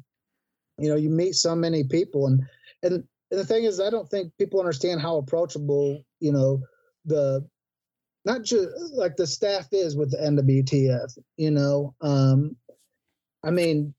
you 0.78 0.88
know, 0.88 0.96
you 0.96 1.10
meet 1.10 1.34
so 1.34 1.56
many 1.56 1.84
people 1.84 2.26
and 2.26 2.42
and, 2.82 3.04
the 3.32 3.44
thing 3.46 3.62
is 3.62 3.78
I 3.78 3.90
don't 3.90 4.08
think 4.08 4.32
people 4.38 4.58
understand 4.58 5.00
how 5.00 5.16
approachable, 5.16 6.02
you 6.18 6.32
know, 6.32 6.60
the 7.04 7.46
not 8.24 8.42
just 8.42 8.68
like 8.92 9.14
the 9.14 9.24
staff 9.24 9.68
is 9.70 9.96
with 9.96 10.10
the 10.10 10.16
NWTF, 10.16 11.16
you 11.36 11.52
know. 11.52 11.94
Um 12.00 12.56
I 13.44 13.50
mean, 13.52 13.94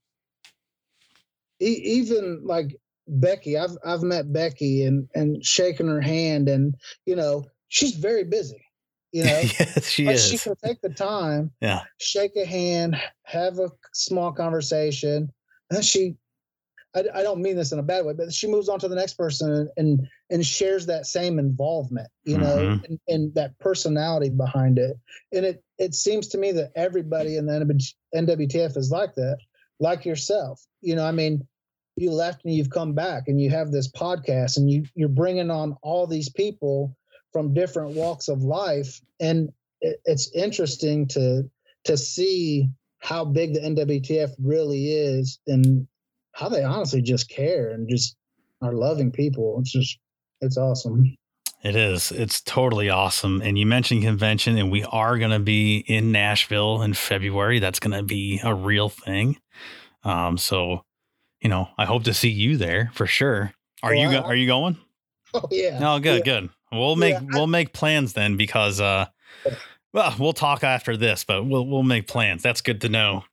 e- 1.60 1.82
even 1.82 2.42
like 2.44 2.76
Becky, 3.08 3.56
I've 3.56 3.78
I've 3.84 4.02
met 4.02 4.32
Becky 4.34 4.84
and 4.84 5.08
and 5.14 5.42
shaking 5.42 5.88
her 5.88 6.02
hand, 6.02 6.50
and 6.50 6.74
you 7.06 7.16
know 7.16 7.46
she's 7.68 7.94
very 7.94 8.24
busy. 8.24 8.62
You 9.12 9.24
know, 9.24 9.40
yes, 9.40 9.86
she 9.86 10.04
but 10.06 10.14
is. 10.14 10.26
she 10.28 10.38
can 10.38 10.54
take 10.64 10.80
the 10.80 10.88
time, 10.88 11.50
Yeah. 11.60 11.82
shake 11.98 12.32
a 12.36 12.44
hand, 12.46 12.96
have 13.24 13.58
a 13.58 13.70
small 13.92 14.32
conversation, 14.32 15.16
and 15.70 15.76
then 15.76 15.82
she. 15.82 16.16
I, 16.94 17.04
I 17.14 17.22
don't 17.22 17.40
mean 17.40 17.56
this 17.56 17.72
in 17.72 17.78
a 17.78 17.82
bad 17.82 18.04
way, 18.04 18.12
but 18.12 18.34
she 18.34 18.46
moves 18.46 18.68
on 18.68 18.78
to 18.80 18.86
the 18.88 18.94
next 18.96 19.14
person 19.14 19.66
and 19.78 20.06
and 20.28 20.44
shares 20.44 20.84
that 20.86 21.06
same 21.06 21.38
involvement, 21.38 22.08
you 22.24 22.36
know, 22.36 22.56
Mhm. 22.56 22.84
and, 22.86 23.00
and 23.08 23.34
that 23.34 23.58
personality 23.60 24.28
behind 24.28 24.78
it. 24.78 24.98
And 25.32 25.46
it 25.46 25.62
it 25.78 25.94
seems 25.94 26.28
to 26.28 26.38
me 26.38 26.52
that 26.52 26.70
everybody 26.76 27.36
in 27.38 27.46
the 27.46 27.92
NWTF 28.14 28.76
is 28.76 28.90
like 28.90 29.14
that, 29.14 29.38
like 29.80 30.04
yourself. 30.04 30.60
You 30.82 30.96
know, 30.96 31.04
I 31.06 31.12
mean, 31.12 31.46
you 31.96 32.10
left 32.12 32.44
and 32.44 32.54
you've 32.54 32.68
come 32.70 32.92
back 32.92 33.24
and 33.26 33.40
you 33.40 33.48
have 33.50 33.70
this 33.72 33.90
podcast 33.90 34.58
and 34.58 34.70
you 34.70 34.84
you're 34.94 35.08
bringing 35.08 35.50
on 35.50 35.76
all 35.82 36.06
these 36.06 36.28
people 36.28 36.94
from 37.32 37.54
different 37.54 37.94
walks 37.94 38.28
of 38.28 38.42
life 38.42 39.00
and 39.20 39.50
it, 39.80 40.00
it's 40.04 40.30
interesting 40.34 41.06
to 41.08 41.42
to 41.84 41.96
see 41.96 42.68
how 43.00 43.24
big 43.24 43.54
the 43.54 43.60
NWTF 43.60 44.30
really 44.38 44.92
is 44.92 45.40
and 45.46 45.86
how 46.32 46.48
they 46.48 46.62
honestly 46.62 47.02
just 47.02 47.28
care 47.28 47.70
and 47.70 47.88
just 47.88 48.16
are 48.62 48.72
loving 48.74 49.10
people 49.10 49.58
it's 49.60 49.72
just 49.72 49.98
it's 50.40 50.56
awesome 50.56 51.16
It 51.62 51.76
is. 51.76 52.10
It's 52.10 52.40
totally 52.40 52.90
awesome. 52.90 53.40
And 53.40 53.56
you 53.56 53.66
mentioned 53.66 54.02
convention, 54.02 54.58
and 54.58 54.68
we 54.72 54.82
are 54.82 55.16
going 55.16 55.30
to 55.30 55.38
be 55.38 55.78
in 55.86 56.10
Nashville 56.10 56.82
in 56.82 56.92
February. 56.92 57.60
That's 57.60 57.78
going 57.78 57.96
to 57.96 58.02
be 58.02 58.40
a 58.42 58.52
real 58.52 58.88
thing. 58.88 59.38
Um, 60.02 60.36
so, 60.38 60.82
you 61.40 61.48
know, 61.48 61.68
I 61.78 61.84
hope 61.84 62.02
to 62.04 62.14
see 62.14 62.30
you 62.30 62.56
there 62.56 62.90
for 62.94 63.06
sure. 63.06 63.52
Are 63.84 63.94
you 63.94 64.08
Well, 64.08 64.22
go- 64.22 64.28
are 64.28 64.34
you 64.34 64.48
going? 64.48 64.76
oh 65.34 65.46
yeah 65.52 65.78
No, 65.78 66.00
good, 66.00 66.24
good. 66.24 66.50
We'll 66.72 66.96
make 66.96 67.14
Yeah, 67.14 67.20
I- 67.20 67.36
we'll 67.38 67.46
make 67.46 67.72
plans 67.72 68.12
then 68.14 68.36
because 68.36 68.80
uh, 68.80 69.06
well, 69.92 70.14
we'll 70.18 70.32
talk 70.32 70.64
after 70.64 70.96
this, 70.96 71.24
but 71.24 71.44
we'll 71.44 71.66
we'll 71.66 71.82
make 71.82 72.06
plans. 72.08 72.42
That's 72.42 72.60
good 72.62 72.80
to 72.82 72.88
know. 72.88 73.24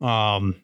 Um, 0.00 0.56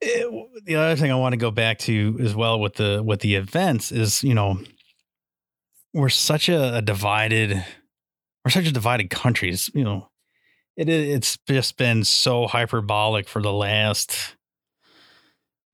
it- 0.00 0.64
the 0.64 0.74
other 0.76 0.96
thing 0.96 1.10
I 1.10 1.14
want 1.16 1.32
to 1.32 1.38
go 1.38 1.50
back 1.50 1.78
to 1.80 2.18
as 2.20 2.34
well 2.34 2.60
with 2.60 2.74
the 2.74 3.02
with 3.04 3.20
the 3.20 3.34
events 3.36 3.92
is 3.92 4.22
you 4.22 4.34
know 4.34 4.60
we're 5.92 6.08
such 6.10 6.48
a, 6.48 6.76
a 6.76 6.82
divided 6.82 7.64
we're 8.44 8.50
such 8.50 8.66
a 8.66 8.72
divided 8.72 9.10
country. 9.10 9.50
It's, 9.50 9.70
you 9.74 9.82
know, 9.84 10.08
it 10.76 10.88
it's 10.88 11.38
just 11.48 11.76
been 11.76 12.04
so 12.04 12.46
hyperbolic 12.46 13.28
for 13.28 13.40
the 13.42 13.52
last 13.52 14.35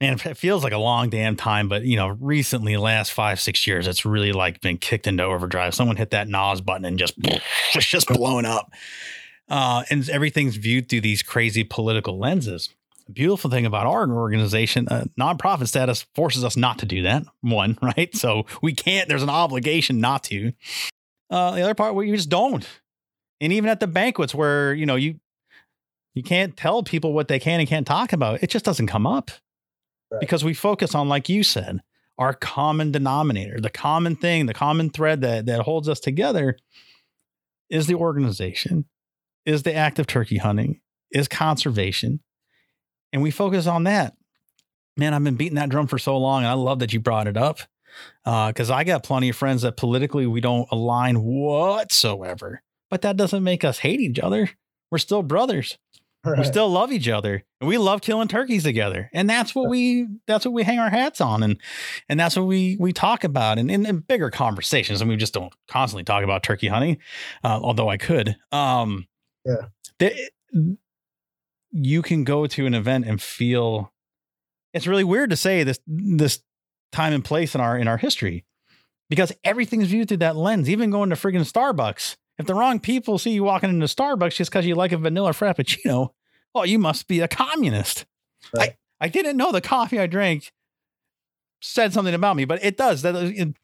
man, 0.03 0.15
it 0.15 0.37
feels 0.37 0.65
like 0.65 0.73
a 0.73 0.79
long 0.79 1.11
damn 1.11 1.37
time, 1.37 1.69
but 1.69 1.85
you 1.85 1.95
know, 1.95 2.09
recently, 2.09 2.77
last 2.77 3.13
five, 3.13 3.41
six 3.41 3.69
years, 3.69 3.87
it's 3.87 4.05
really 4.05 4.33
like 4.33 4.61
been 4.61 4.77
kicked 4.77 5.07
into 5.07 5.23
overdrive. 5.23 5.77
Someone 5.77 5.97
hit 5.97 6.11
that 6.11 6.27
NOS 6.27 6.61
button 6.61 6.85
and 6.85 6.99
just 6.99 7.15
it's 7.75 7.87
just 7.87 8.09
blown 8.09 8.45
up. 8.45 8.73
Uh, 9.49 9.85
and 9.91 10.09
everything's 10.11 10.57
viewed 10.57 10.89
through 10.89 11.03
these 11.03 11.23
crazy 11.23 11.63
political 11.63 12.19
lenses. 12.19 12.69
The 13.07 13.13
beautiful 13.13 13.49
thing 13.49 13.65
about 13.65 13.87
our 13.87 14.11
organization, 14.11 14.89
uh, 14.89 15.05
nonprofit 15.19 15.69
status 15.69 16.05
forces 16.17 16.43
us 16.43 16.57
not 16.57 16.81
to 16.81 16.87
do 16.87 17.03
that. 17.03 17.23
One, 17.41 17.79
right? 17.83 18.15
So 18.15 18.47
we 18.61 18.75
can't, 18.75 19.09
there's 19.09 19.23
an 19.23 19.31
obligation 19.31 20.01
not 20.01 20.25
to. 20.25 20.53
Uh, 21.31 21.53
the 21.53 21.63
other 21.63 21.75
part, 21.75 21.95
we 21.95 22.11
just 22.11 22.29
don't. 22.29 22.67
And 23.41 23.53
even 23.53 23.71
at 23.71 23.79
the 23.79 23.87
banquets 23.87 24.35
where, 24.35 24.75
you 24.75 24.87
know, 24.87 24.97
you, 24.97 25.21
you 26.15 26.25
can't 26.25 26.57
tell 26.57 26.83
people 26.83 27.13
what 27.13 27.29
they 27.29 27.39
can 27.39 27.61
and 27.61 27.69
can't 27.69 27.87
talk 27.87 28.13
about, 28.13 28.43
it 28.43 28.51
just 28.51 28.65
doesn't 28.65 28.89
come 28.89 29.07
up 29.07 29.31
because 30.21 30.45
we 30.45 30.55
focus 30.55 30.95
on, 30.95 31.09
like 31.09 31.29
you 31.29 31.43
said, 31.43 31.81
our 32.19 32.35
common 32.35 32.93
denominator, 32.93 33.61
the 33.61 33.71
common 33.71 34.17
thing, 34.17 34.47
the 34.47 34.55
common 34.55 34.91
thread 34.91 35.21
that 35.23 35.47
that 35.47 35.63
holds 35.63 35.89
us 35.89 36.01
together 36.01 36.57
is 37.71 37.87
the 37.87 37.95
organization, 37.95 38.85
is 39.47 39.63
the 39.63 39.75
act 39.75 39.99
of 39.99 40.07
turkey 40.07 40.39
hunting, 40.39 40.81
is 41.11 41.29
conservation. 41.29 42.21
And 43.13 43.23
we 43.23 43.31
focus 43.31 43.67
on 43.67 43.85
that. 43.85 44.15
Man, 44.97 45.15
I've 45.15 45.25
been 45.25 45.37
beating 45.37 45.57
that 45.57 45.71
drum 45.71 45.87
for 45.87 45.99
so 45.99 46.19
long, 46.19 46.43
and 46.43 46.49
I 46.49 46.55
love 46.55 46.81
that 46.81 46.93
you 46.93 47.01
brought 47.01 47.27
it 47.27 47.37
up. 47.37 47.61
Uh, 48.25 48.49
because 48.49 48.71
I 48.71 48.85
got 48.85 49.03
plenty 49.03 49.29
of 49.29 49.37
friends 49.37 49.63
that 49.63 49.77
politically 49.77 50.27
we 50.27 50.41
don't 50.41 50.67
align 50.71 51.23
whatsoever. 51.23 52.63
But 52.89 53.03
that 53.03 53.19
doesn't 53.19 53.45
make 53.45 53.65
us 53.65 53.81
hate 53.81 54.01
each 54.01 54.19
other. 54.19 54.49
We're 54.91 54.99
still 54.99 55.23
brothers 55.23 55.79
we 56.25 56.45
still 56.45 56.69
love 56.69 56.93
each 56.93 57.09
other 57.09 57.45
and 57.61 57.69
we 57.69 57.79
love 57.79 58.01
killing 58.01 58.29
turkeys 58.29 58.63
together 58.63 59.11
and 59.13 59.29
that's 59.29 59.55
what 59.55 59.69
we 59.69 60.07
that's 60.27 60.45
what 60.45 60.53
we 60.55 60.63
hang 60.63 60.79
our 60.79 60.91
hats 60.91 61.21
on 61.21 61.43
and 61.43 61.59
and 62.09 62.21
that's 62.21 62.37
what 62.37 62.47
we 62.47 62.77
we 62.79 62.93
talk 62.93 63.25
about 63.25 63.59
and 63.59 63.71
in, 63.71 63.85
in 63.85 63.99
bigger 63.99 64.31
conversations 64.31 65.01
and 65.01 65.11
we 65.11 65.17
just 65.17 65.35
don't 65.35 65.53
constantly 65.69 66.05
talk 66.05 66.23
about 66.23 66.43
turkey 66.43 66.69
hunting 66.69 66.97
uh, 67.45 67.59
although 67.61 67.89
i 67.89 67.97
could 67.97 68.37
um 68.53 69.07
Yeah. 69.45 70.09
you 71.73 72.03
can 72.03 72.25
go 72.25 72.47
to 72.47 72.67
an 72.67 72.75
event 72.75 73.07
and 73.07 73.21
feel 73.21 73.93
it's 74.73 74.87
really 74.87 75.05
weird 75.05 75.31
to 75.31 75.37
say 75.37 75.65
this 75.65 75.81
this 75.87 76.41
time 76.93 77.13
and 77.13 77.25
place 77.25 77.55
in 77.55 77.61
our 77.61 77.77
in 77.79 77.89
our 77.89 77.97
history 77.97 78.45
because 79.11 79.33
everything's 79.45 79.89
viewed 79.89 80.09
through 80.09 80.19
that 80.19 80.37
lens 80.37 80.69
even 80.71 80.91
going 80.91 81.11
to 81.11 81.17
friggin' 81.17 81.41
starbucks 81.51 82.17
if 82.43 82.47
the 82.47 82.55
wrong 82.55 82.81
people 82.81 83.19
see 83.19 83.31
you 83.31 83.45
walking 83.45 83.71
into 83.71 83.87
Starbucks 83.87 84.35
just 84.35 84.51
because 84.51 84.67
you 84.67 84.75
like 84.75 84.93
a 84.93 84.99
vanilla 84.99 85.31
frappuccino, 85.31 86.11
oh, 86.55 86.65
you 86.65 86.79
must 86.79 87.07
be 87.07 87.21
a 87.21 87.29
communist. 87.29 88.05
Right. 88.57 88.77
I, 89.01 89.07
I 89.07 89.09
didn't 89.09 89.37
know 89.37 89.53
the 89.53 89.61
coffee 89.61 89.99
I 89.99 90.07
drank 90.07 90.53
said 91.61 91.93
something 91.93 92.15
about 92.15 92.37
me, 92.37 92.45
but 92.45 92.63
it 92.65 92.77
does. 92.77 93.03
That 93.03 93.15
uh, 93.15 93.31
it, 93.33 93.55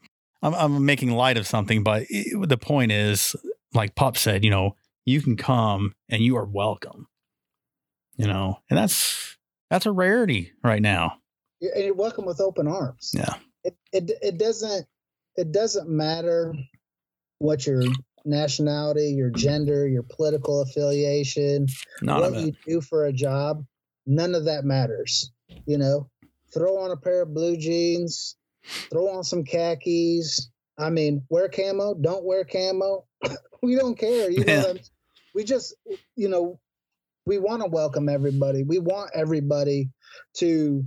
I'm, 0.42 0.54
I'm 0.54 0.84
making 0.86 1.10
light 1.10 1.36
of 1.36 1.46
something, 1.46 1.82
but 1.82 2.06
it, 2.08 2.48
the 2.48 2.56
point 2.56 2.92
is, 2.92 3.34
like 3.74 3.96
Pup 3.96 4.16
said, 4.16 4.44
you 4.44 4.50
know, 4.50 4.76
you 5.04 5.20
can 5.20 5.36
come 5.36 5.94
and 6.08 6.22
you 6.22 6.36
are 6.36 6.44
welcome. 6.46 7.08
You 8.16 8.26
know, 8.26 8.58
and 8.70 8.78
that's 8.78 9.36
that's 9.70 9.86
a 9.86 9.92
rarity 9.92 10.52
right 10.62 10.82
now. 10.82 11.18
And 11.60 11.84
you're 11.84 11.94
welcome 11.94 12.24
with 12.24 12.40
open 12.40 12.66
arms. 12.66 13.12
Yeah. 13.14 13.34
It, 13.64 13.76
it 13.92 14.10
it 14.22 14.38
doesn't 14.38 14.86
it 15.36 15.52
doesn't 15.52 15.88
matter 15.88 16.54
what 17.38 17.66
your 17.66 17.82
nationality, 18.28 19.12
your 19.16 19.30
gender, 19.30 19.88
your 19.88 20.02
political 20.04 20.60
affiliation, 20.62 21.66
None 22.02 22.20
what 22.20 22.34
of 22.34 22.40
you 22.44 22.52
do 22.66 22.80
for 22.80 23.06
a 23.06 23.12
job. 23.12 23.64
None 24.06 24.34
of 24.34 24.44
that 24.44 24.64
matters. 24.64 25.32
You 25.66 25.78
know, 25.78 26.08
throw 26.54 26.78
on 26.78 26.90
a 26.90 26.96
pair 26.96 27.22
of 27.22 27.34
blue 27.34 27.56
jeans, 27.56 28.36
throw 28.90 29.08
on 29.08 29.24
some 29.24 29.44
khakis. 29.44 30.50
I 30.78 30.90
mean, 30.90 31.22
wear 31.28 31.48
camo, 31.48 31.94
don't 31.94 32.24
wear 32.24 32.44
camo. 32.44 33.04
we 33.62 33.74
don't 33.74 33.98
care. 33.98 34.30
You 34.30 34.44
know, 34.44 34.52
Yeah. 34.52 34.62
I'm- 34.62 34.78
we 35.34 35.44
just, 35.44 35.74
you 36.16 36.28
know, 36.28 36.58
we 37.26 37.38
want 37.38 37.62
to 37.62 37.68
welcome 37.68 38.08
everybody. 38.08 38.62
We 38.64 38.78
want 38.78 39.10
everybody 39.14 39.90
to 40.38 40.84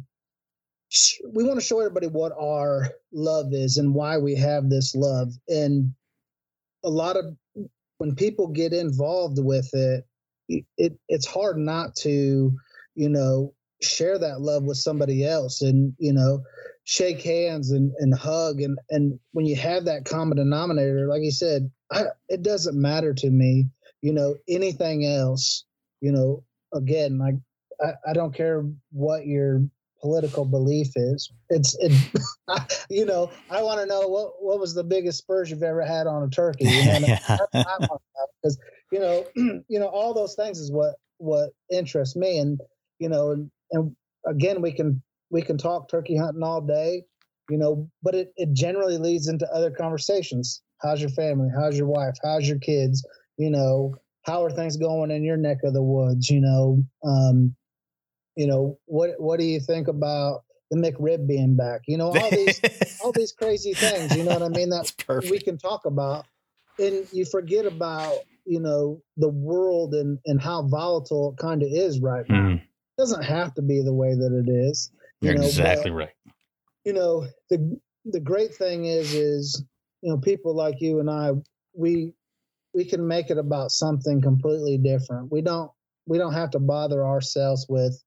we 1.32 1.44
want 1.46 1.58
to 1.58 1.66
show 1.66 1.80
everybody 1.80 2.08
what 2.08 2.34
our 2.38 2.90
love 3.14 3.54
is 3.54 3.78
and 3.78 3.94
why 3.96 4.18
we 4.18 4.36
have 4.36 4.70
this 4.70 4.94
love. 4.94 5.32
And 5.48 5.94
a 6.84 6.90
lot 6.90 7.18
of 7.18 7.26
when 7.98 8.16
people 8.16 8.48
get 8.48 8.74
involved 8.74 9.38
with 9.40 9.70
it, 9.74 10.06
it 10.78 10.94
it's 11.08 11.28
hard 11.28 11.58
not 11.58 11.96
to, 11.98 12.52
you 12.96 13.10
know, 13.10 13.54
share 13.82 14.18
that 14.18 14.42
love 14.42 14.64
with 14.64 14.78
somebody 14.78 15.26
else 15.26 15.62
and, 15.62 15.94
you 15.98 16.14
know, 16.14 16.42
shake 16.84 17.22
hands 17.22 17.72
and, 17.72 17.92
and 18.00 18.14
hug. 18.14 18.62
And 18.62 18.78
and 18.90 19.20
when 19.32 19.46
you 19.46 19.56
have 19.56 19.86
that 19.86 20.06
common 20.06 20.38
denominator, 20.38 21.08
like 21.08 21.22
you 21.22 21.32
said, 21.32 21.70
I, 21.92 22.06
it 22.28 22.42
doesn't 22.42 22.80
matter 22.80 23.14
to 23.14 23.30
me, 23.30 23.70
you 24.02 24.14
know, 24.14 24.36
anything 24.48 25.06
else, 25.06 25.66
you 26.00 26.12
know, 26.12 26.44
again, 26.74 27.18
like 27.18 27.36
I, 27.80 28.10
I 28.10 28.14
don't 28.14 28.36
care 28.36 28.66
what 28.92 29.26
your 29.26 29.62
political 30.02 30.46
belief 30.46 30.92
is. 30.96 31.32
It's 31.50 31.76
it, 31.80 31.92
you 32.90 33.06
know, 33.06 33.32
I 33.50 33.62
want 33.62 33.80
to 33.80 33.86
know 33.86 34.08
what 34.08 34.34
what 34.40 34.60
was 34.60 34.74
the 34.74 34.84
biggest 34.84 35.20
spurs 35.20 35.50
you've 35.50 35.64
ever 35.64 35.86
had 35.86 36.08
on 36.08 36.24
a 36.24 36.30
turkey. 36.30 36.66
You 36.66 36.86
know, 36.86 37.18
because 38.42 38.60
you 38.92 39.00
know, 39.00 39.26
you 39.36 39.80
know, 39.80 39.88
all 39.88 40.14
those 40.14 40.36
things 40.36 40.60
is 40.60 40.72
what 40.72 40.96
what 41.18 41.50
interests 41.72 42.16
me, 42.16 42.40
and 42.40 42.60
you 43.00 43.10
know, 43.10 43.32
and, 43.32 43.52
and 43.72 43.96
again, 44.26 44.62
we 44.62 44.72
can 44.72 45.02
we 45.30 45.42
can 45.42 45.58
talk 45.58 45.90
turkey 45.90 46.18
hunting 46.18 46.44
all 46.44 46.62
day, 46.62 47.04
you 47.50 47.58
know, 47.58 47.90
but 48.04 48.16
it 48.16 48.34
it 48.38 48.54
generally 48.54 48.98
leads 48.98 49.28
into 49.28 49.50
other 49.54 49.72
conversations. 49.72 50.62
How's 50.82 51.00
your 51.00 51.12
family? 51.12 51.50
How's 51.56 51.78
your 51.78 51.88
wife? 51.88 52.16
How's 52.24 52.48
your 52.48 52.60
kids? 52.60 53.06
You 53.38 53.52
know, 53.52 53.96
how 54.24 54.44
are 54.44 54.52
things 54.52 54.78
going 54.78 55.12
in 55.12 55.24
your 55.24 55.38
neck 55.38 55.58
of 55.64 55.74
the 55.74 55.84
woods? 55.84 56.30
You 56.30 56.42
know, 56.42 56.84
um, 57.04 57.56
you 58.36 58.48
know 58.48 58.78
what 58.86 59.12
what 59.18 59.40
do 59.40 59.46
you 59.46 59.60
think 59.60 59.88
about 59.88 60.44
the 60.70 60.78
McRib 60.78 61.28
being 61.28 61.56
back? 61.56 61.82
You 61.88 61.98
know 61.98 62.16
all 62.16 62.30
these 62.30 62.62
all 63.04 63.12
these 63.12 63.32
crazy 63.32 63.74
things. 63.74 64.16
You 64.16 64.24
know 64.24 64.34
what 64.34 64.44
I 64.44 64.50
mean? 64.50 64.70
That's 64.70 64.92
perfect. 64.92 65.32
we 65.32 65.40
can 65.40 65.58
talk 65.58 65.86
about, 65.86 66.26
and 66.80 67.06
you 67.12 67.26
forget 67.26 67.66
about 67.66 68.18
you 68.46 68.60
know 68.60 69.02
the 69.18 69.30
world 69.30 69.94
and 69.94 70.18
and 70.26 70.42
how 70.42 70.64
volatile 70.64 71.34
it 71.38 71.42
kind 71.42 71.62
of 71.62 71.70
is 71.72 72.00
right 72.00 72.28
now. 72.30 72.36
Mm. 72.36 72.56
It 72.56 72.98
doesn't 72.98 73.24
have 73.24 73.54
to 73.56 73.62
be 73.62 73.82
the 73.82 73.94
way 73.94 74.14
that 74.14 74.44
it 74.46 74.50
is. 74.50 74.92
You 75.22 75.30
You're 75.30 75.40
know, 75.40 75.46
exactly 75.46 75.92
but, 75.92 75.98
right. 75.98 76.14
You 76.86 76.94
know 76.94 77.28
the 77.50 77.80
the 78.06 78.20
great 78.20 78.56
thing 78.56 78.86
is 78.86 79.14
is 79.14 79.64
you 80.02 80.10
know 80.10 80.18
people 80.18 80.56
like 80.56 80.82
you 80.82 81.00
and 81.00 81.10
I 81.10 81.32
we 81.74 82.14
we 82.74 82.86
can 82.86 83.06
make 83.06 83.30
it 83.30 83.38
about 83.38 83.72
something 83.72 84.22
completely 84.22 84.78
different. 84.78 85.32
We 85.32 85.42
don't 85.42 85.72
we 86.08 86.18
don't 86.18 86.34
have 86.34 86.52
to 86.52 86.60
bother 86.60 87.06
ourselves 87.06 87.66
with 87.70 88.02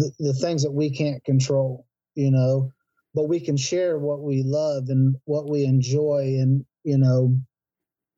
the, 0.00 0.12
the 0.18 0.34
things 0.34 0.62
that 0.62 0.72
we 0.72 0.90
can't 0.90 1.22
control, 1.24 1.86
you 2.14 2.30
know, 2.30 2.72
but 3.14 3.28
we 3.28 3.40
can 3.40 3.56
share 3.56 3.98
what 3.98 4.22
we 4.22 4.42
love 4.42 4.84
and 4.88 5.16
what 5.24 5.48
we 5.48 5.64
enjoy 5.64 6.36
and, 6.40 6.64
you 6.84 6.98
know, 6.98 7.36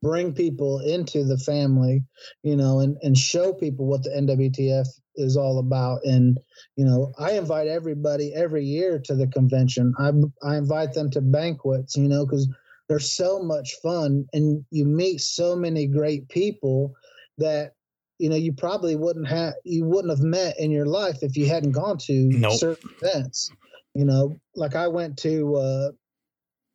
bring 0.02 0.34
people 0.34 0.80
into 0.80 1.24
the 1.24 1.38
family, 1.38 2.02
you 2.42 2.56
know, 2.56 2.80
and, 2.80 2.96
and 3.02 3.16
show 3.16 3.52
people 3.52 3.86
what 3.86 4.02
the 4.02 4.10
NWTF 4.10 4.86
is 5.16 5.36
all 5.36 5.58
about. 5.58 6.00
And, 6.04 6.38
you 6.76 6.84
know, 6.84 7.12
I 7.18 7.32
invite 7.32 7.68
everybody 7.68 8.34
every 8.34 8.64
year 8.64 9.00
to 9.04 9.14
the 9.14 9.28
convention. 9.28 9.94
I, 9.98 10.10
I 10.42 10.56
invite 10.56 10.92
them 10.92 11.10
to 11.12 11.20
banquets, 11.20 11.96
you 11.96 12.08
know, 12.08 12.26
because 12.26 12.48
they're 12.88 12.98
so 12.98 13.42
much 13.42 13.74
fun 13.82 14.26
and 14.32 14.64
you 14.70 14.84
meet 14.84 15.20
so 15.20 15.54
many 15.54 15.86
great 15.86 16.28
people 16.28 16.92
that 17.38 17.72
you 18.18 18.28
know 18.28 18.36
you 18.36 18.52
probably 18.52 18.96
wouldn't 18.96 19.26
have 19.26 19.54
you 19.64 19.84
wouldn't 19.84 20.10
have 20.10 20.24
met 20.24 20.58
in 20.58 20.70
your 20.70 20.86
life 20.86 21.18
if 21.22 21.36
you 21.36 21.46
hadn't 21.46 21.72
gone 21.72 21.98
to 21.98 22.12
nope. 22.12 22.58
certain 22.58 22.90
events 23.02 23.50
you 23.94 24.04
know 24.04 24.36
like 24.54 24.74
i 24.74 24.86
went 24.86 25.16
to 25.16 25.54
uh, 25.56 25.90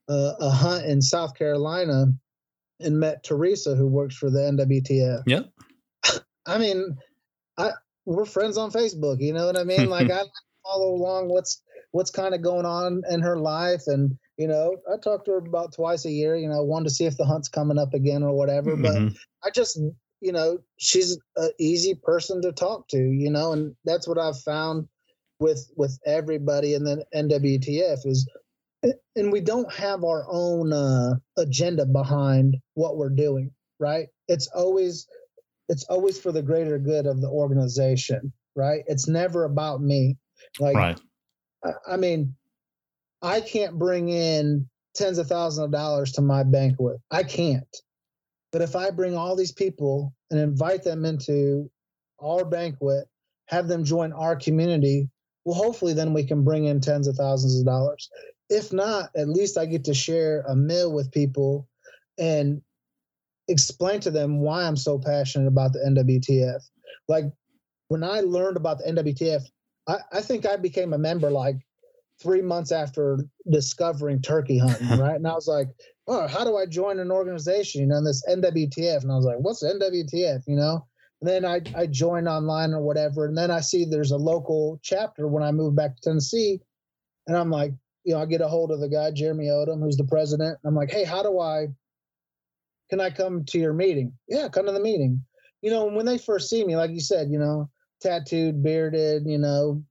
uh, 0.09 0.33
a 0.39 0.49
hunt 0.49 0.85
in 0.85 1.01
south 1.01 1.35
carolina 1.35 2.05
and 2.79 2.99
met 2.99 3.23
teresa 3.23 3.75
who 3.75 3.87
works 3.87 4.15
for 4.15 4.29
the 4.29 4.39
nwtf 4.39 5.23
yeah 5.25 5.41
i 6.45 6.57
mean 6.57 6.97
i 7.57 7.71
we're 8.05 8.25
friends 8.25 8.57
on 8.57 8.71
facebook 8.71 9.19
you 9.19 9.33
know 9.33 9.45
what 9.45 9.57
i 9.57 9.63
mean 9.63 9.89
like 9.89 10.11
i 10.11 10.21
follow 10.63 10.89
along 10.93 11.29
what's 11.29 11.61
what's 11.91 12.11
kind 12.11 12.35
of 12.35 12.41
going 12.41 12.65
on 12.65 13.01
in 13.09 13.21
her 13.21 13.37
life 13.37 13.83
and 13.87 14.17
you 14.37 14.47
know 14.47 14.75
i 14.91 14.97
talk 14.97 15.23
to 15.25 15.31
her 15.31 15.37
about 15.37 15.73
twice 15.73 16.05
a 16.05 16.11
year 16.11 16.35
you 16.35 16.47
know 16.47 16.63
one 16.63 16.83
to 16.83 16.89
see 16.89 17.05
if 17.05 17.17
the 17.17 17.25
hunt's 17.25 17.47
coming 17.47 17.77
up 17.77 17.93
again 17.93 18.21
or 18.21 18.35
whatever 18.35 18.75
mm-hmm. 18.75 19.07
but 19.07 19.13
i 19.43 19.49
just 19.49 19.79
you 20.21 20.31
know, 20.31 20.59
she's 20.77 21.17
an 21.35 21.51
easy 21.59 21.95
person 21.95 22.41
to 22.41 22.51
talk 22.51 22.87
to, 22.89 22.97
you 22.97 23.29
know, 23.29 23.53
and 23.53 23.75
that's 23.85 24.07
what 24.07 24.17
I've 24.17 24.39
found 24.39 24.87
with 25.39 25.69
with 25.75 25.99
everybody 26.05 26.73
in 26.73 26.83
the 26.83 27.05
NWTF 27.13 28.05
is 28.05 28.27
and 29.15 29.31
we 29.31 29.41
don't 29.41 29.71
have 29.73 30.03
our 30.03 30.25
own 30.29 30.71
uh, 30.71 31.15
agenda 31.37 31.85
behind 31.85 32.57
what 32.75 32.97
we're 32.97 33.09
doing, 33.09 33.51
right? 33.79 34.07
It's 34.27 34.47
always 34.47 35.07
it's 35.69 35.83
always 35.85 36.19
for 36.19 36.31
the 36.31 36.41
greater 36.41 36.79
good 36.79 37.05
of 37.05 37.21
the 37.21 37.27
organization, 37.27 38.31
right? 38.55 38.83
It's 38.87 39.07
never 39.07 39.43
about 39.43 39.81
me. 39.81 40.17
Like 40.59 40.75
right. 40.75 41.01
I, 41.63 41.93
I 41.93 41.97
mean, 41.97 42.35
I 43.21 43.41
can't 43.41 43.77
bring 43.77 44.09
in 44.09 44.69
tens 44.95 45.17
of 45.17 45.27
thousands 45.27 45.65
of 45.65 45.71
dollars 45.71 46.13
to 46.13 46.21
my 46.21 46.43
banquet. 46.43 46.97
I 47.11 47.23
can't. 47.23 47.67
But 48.51 48.61
if 48.61 48.75
I 48.75 48.91
bring 48.91 49.15
all 49.15 49.35
these 49.35 49.51
people 49.51 50.13
and 50.31 50.39
invite 50.39 50.83
them 50.83 51.05
into 51.05 51.69
our 52.19 52.45
banquet, 52.45 53.05
have 53.47 53.67
them 53.67 53.83
join 53.83 54.13
our 54.13 54.35
community, 54.35 55.09
well, 55.45 55.55
hopefully 55.55 55.93
then 55.93 56.13
we 56.13 56.25
can 56.25 56.43
bring 56.43 56.65
in 56.65 56.81
tens 56.81 57.07
of 57.07 57.15
thousands 57.15 57.59
of 57.59 57.65
dollars. 57.65 58.09
If 58.49 58.71
not, 58.71 59.09
at 59.15 59.29
least 59.29 59.57
I 59.57 59.65
get 59.65 59.85
to 59.85 59.93
share 59.93 60.41
a 60.47 60.55
meal 60.55 60.91
with 60.91 61.11
people 61.11 61.67
and 62.17 62.61
explain 63.47 63.99
to 64.01 64.11
them 64.11 64.39
why 64.39 64.63
I'm 64.63 64.77
so 64.77 64.99
passionate 64.99 65.47
about 65.47 65.73
the 65.73 65.79
NWTF. 65.79 66.61
Like 67.07 67.25
when 67.87 68.03
I 68.03 68.21
learned 68.21 68.57
about 68.57 68.79
the 68.79 68.91
NWTF, 68.91 69.43
I, 69.87 69.97
I 70.11 70.21
think 70.21 70.45
I 70.45 70.57
became 70.57 70.93
a 70.93 70.97
member 70.97 71.29
like 71.29 71.57
three 72.21 72.41
months 72.41 72.71
after 72.71 73.19
discovering 73.49 74.21
turkey 74.21 74.57
hunting, 74.57 74.87
right? 74.99 75.15
And 75.15 75.27
I 75.27 75.33
was 75.33 75.47
like, 75.47 75.69
oh, 76.07 76.27
how 76.27 76.43
do 76.43 76.57
I 76.57 76.65
join 76.65 76.99
an 76.99 77.11
organization? 77.11 77.81
You 77.81 77.87
know, 77.87 78.03
this 78.03 78.23
NWTF. 78.27 79.03
And 79.03 79.11
I 79.11 79.15
was 79.15 79.25
like, 79.25 79.37
what's 79.39 79.63
NWTF? 79.63 80.43
You 80.47 80.55
know? 80.55 80.85
And 81.21 81.29
then 81.29 81.45
I, 81.45 81.61
I 81.75 81.87
joined 81.87 82.27
online 82.27 82.73
or 82.73 82.81
whatever. 82.81 83.25
And 83.25 83.37
then 83.37 83.51
I 83.51 83.59
see 83.59 83.85
there's 83.85 84.11
a 84.11 84.17
local 84.17 84.79
chapter 84.83 85.27
when 85.27 85.43
I 85.43 85.51
moved 85.51 85.75
back 85.75 85.95
to 85.95 86.01
Tennessee. 86.01 86.61
And 87.25 87.35
I'm 87.35 87.49
like, 87.49 87.73
you 88.03 88.13
know, 88.13 88.21
I 88.21 88.25
get 88.25 88.41
a 88.41 88.47
hold 88.47 88.71
of 88.71 88.79
the 88.79 88.87
guy, 88.87 89.11
Jeremy 89.11 89.47
Odom, 89.47 89.81
who's 89.81 89.97
the 89.97 90.05
president. 90.05 90.57
I'm 90.63 90.75
like, 90.75 90.91
hey, 90.91 91.03
how 91.03 91.23
do 91.23 91.39
I, 91.39 91.67
can 92.89 93.01
I 93.01 93.09
come 93.09 93.43
to 93.45 93.57
your 93.57 93.73
meeting? 93.73 94.13
Yeah, 94.29 94.47
come 94.47 94.65
to 94.67 94.71
the 94.71 94.79
meeting. 94.79 95.25
You 95.61 95.71
know, 95.71 95.85
when 95.85 96.05
they 96.05 96.17
first 96.17 96.49
see 96.49 96.63
me, 96.63 96.77
like 96.77 96.91
you 96.91 97.01
said, 97.01 97.29
you 97.29 97.39
know, 97.39 97.69
tattooed, 98.01 98.63
bearded, 98.63 99.23
you 99.25 99.39
know, 99.39 99.83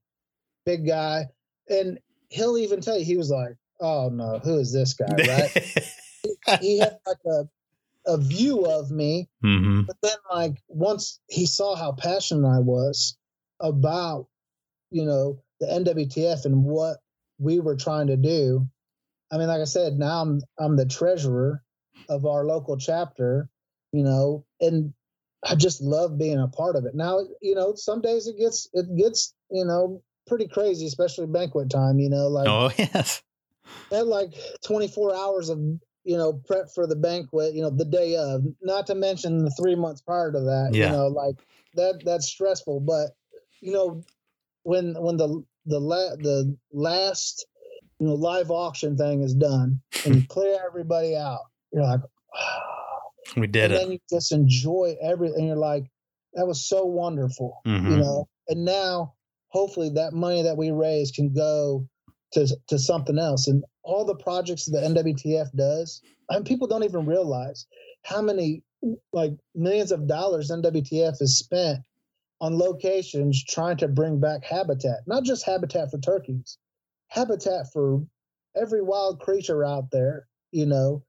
big 0.65 0.87
guy. 0.87 1.25
And 1.69 1.99
he'll 2.29 2.57
even 2.57 2.81
tell 2.81 2.97
you, 2.97 3.05
he 3.05 3.17
was 3.17 3.29
like, 3.29 3.55
oh 3.81 4.09
no, 4.09 4.39
who 4.39 4.57
is 4.57 4.73
this 4.73 4.93
guy, 4.93 5.13
right? 5.27 5.83
he 6.61 6.79
had 6.79 6.97
like 7.05 7.17
a 7.25 7.47
a 8.07 8.17
view 8.17 8.65
of 8.65 8.89
me, 8.89 9.27
mm-hmm. 9.43 9.81
but 9.81 9.97
then 10.01 10.17
like 10.31 10.63
once 10.69 11.19
he 11.27 11.45
saw 11.45 11.75
how 11.75 11.91
passionate 11.91 12.47
I 12.47 12.59
was 12.59 13.17
about, 13.59 14.27
you 14.89 15.05
know, 15.05 15.41
the 15.59 15.67
NWTF 15.67 16.45
and 16.45 16.63
what 16.63 16.97
we 17.37 17.59
were 17.59 17.75
trying 17.75 18.07
to 18.07 18.17
do. 18.17 18.67
I 19.31 19.37
mean, 19.37 19.47
like 19.47 19.61
I 19.61 19.65
said, 19.65 19.99
now 19.99 20.21
I'm 20.21 20.41
I'm 20.57 20.77
the 20.77 20.85
treasurer 20.85 21.61
of 22.09 22.25
our 22.25 22.45
local 22.45 22.77
chapter, 22.77 23.49
you 23.91 24.03
know, 24.03 24.45
and 24.61 24.93
I 25.43 25.55
just 25.55 25.81
love 25.81 26.17
being 26.17 26.39
a 26.39 26.47
part 26.47 26.75
of 26.75 26.85
it. 26.85 26.95
Now, 26.95 27.19
you 27.41 27.55
know, 27.55 27.73
some 27.75 28.01
days 28.01 28.27
it 28.27 28.37
gets 28.37 28.69
it 28.73 28.85
gets, 28.95 29.33
you 29.51 29.65
know, 29.65 30.01
pretty 30.27 30.47
crazy, 30.47 30.85
especially 30.87 31.27
banquet 31.27 31.69
time, 31.69 31.99
you 31.99 32.09
know, 32.09 32.27
like 32.27 32.47
Oh 32.47 32.71
yes. 32.77 33.21
At 33.91 34.07
like 34.07 34.33
24 34.65 35.13
hours 35.13 35.49
of 35.49 35.59
you 36.07 36.17
know, 36.17 36.41
prep 36.47 36.71
for 36.73 36.87
the 36.87 36.95
banquet, 36.95 37.53
you 37.53 37.61
know, 37.61 37.69
the 37.69 37.83
day 37.83 38.15
of, 38.15 38.41
not 38.61 38.87
to 38.87 38.95
mention 38.95 39.43
the 39.43 39.51
three 39.51 39.75
months 39.75 39.99
prior 39.99 40.31
to 40.31 40.39
that, 40.39 40.69
yeah. 40.71 40.85
you 40.85 40.91
know, 40.93 41.07
like 41.07 41.35
that, 41.75 42.01
that's 42.05 42.27
stressful. 42.27 42.79
But, 42.79 43.09
you 43.59 43.73
know, 43.73 44.01
when, 44.63 44.95
when 44.97 45.17
the, 45.17 45.43
the, 45.65 45.79
la- 45.81 46.15
the 46.15 46.55
last, 46.71 47.45
you 47.99 48.07
know, 48.07 48.13
live 48.13 48.51
auction 48.51 48.95
thing 48.95 49.21
is 49.21 49.33
done 49.33 49.81
and 50.05 50.15
you 50.15 50.23
clear 50.29 50.57
everybody 50.65 51.13
out, 51.13 51.41
you're 51.73 51.83
like, 51.83 51.99
oh. 52.33 52.99
we 53.35 53.47
did 53.47 53.65
and 53.65 53.73
it. 53.73 53.77
then 53.77 53.91
you 53.91 53.99
just 54.09 54.31
enjoy 54.31 54.95
everything. 55.01 55.45
You're 55.45 55.57
like, 55.57 55.91
that 56.35 56.47
was 56.47 56.65
so 56.65 56.85
wonderful, 56.85 57.59
mm-hmm. 57.67 57.91
you 57.91 57.97
know, 57.97 58.29
and 58.47 58.63
now 58.63 59.15
hopefully 59.49 59.89
that 59.95 60.13
money 60.13 60.43
that 60.43 60.55
we 60.55 60.71
raise 60.71 61.11
can 61.11 61.33
go 61.33 61.85
to, 62.31 62.47
to 62.69 62.79
something 62.79 63.19
else. 63.19 63.47
And 63.47 63.65
all 63.87 64.03
the 64.05 64.15
projects 64.15 64.65
the 64.65 64.79
NWTF 64.79 65.55
does, 65.55 66.01
and 66.29 66.45
people 66.45 66.67
don't 66.67 66.83
even 66.83 67.05
realize 67.05 67.65
how 68.03 68.21
many 68.21 68.61
like 69.13 69.31
millions 69.55 69.91
of 69.91 70.07
dollars 70.07 70.51
NWTF 70.51 71.17
has 71.19 71.37
spent 71.37 71.79
on 72.39 72.57
locations 72.57 73.43
trying 73.43 73.77
to 73.77 73.87
bring 73.87 74.19
back 74.19 74.43
habitat, 74.43 74.99
not 75.07 75.23
just 75.23 75.45
habitat 75.45 75.89
for 75.89 75.97
turkeys, 75.99 76.57
habitat 77.07 77.71
for 77.71 78.05
every 78.55 78.81
wild 78.81 79.19
creature 79.21 79.63
out 79.63 79.89
there. 79.91 80.27
You 80.51 80.65
know, 80.65 81.03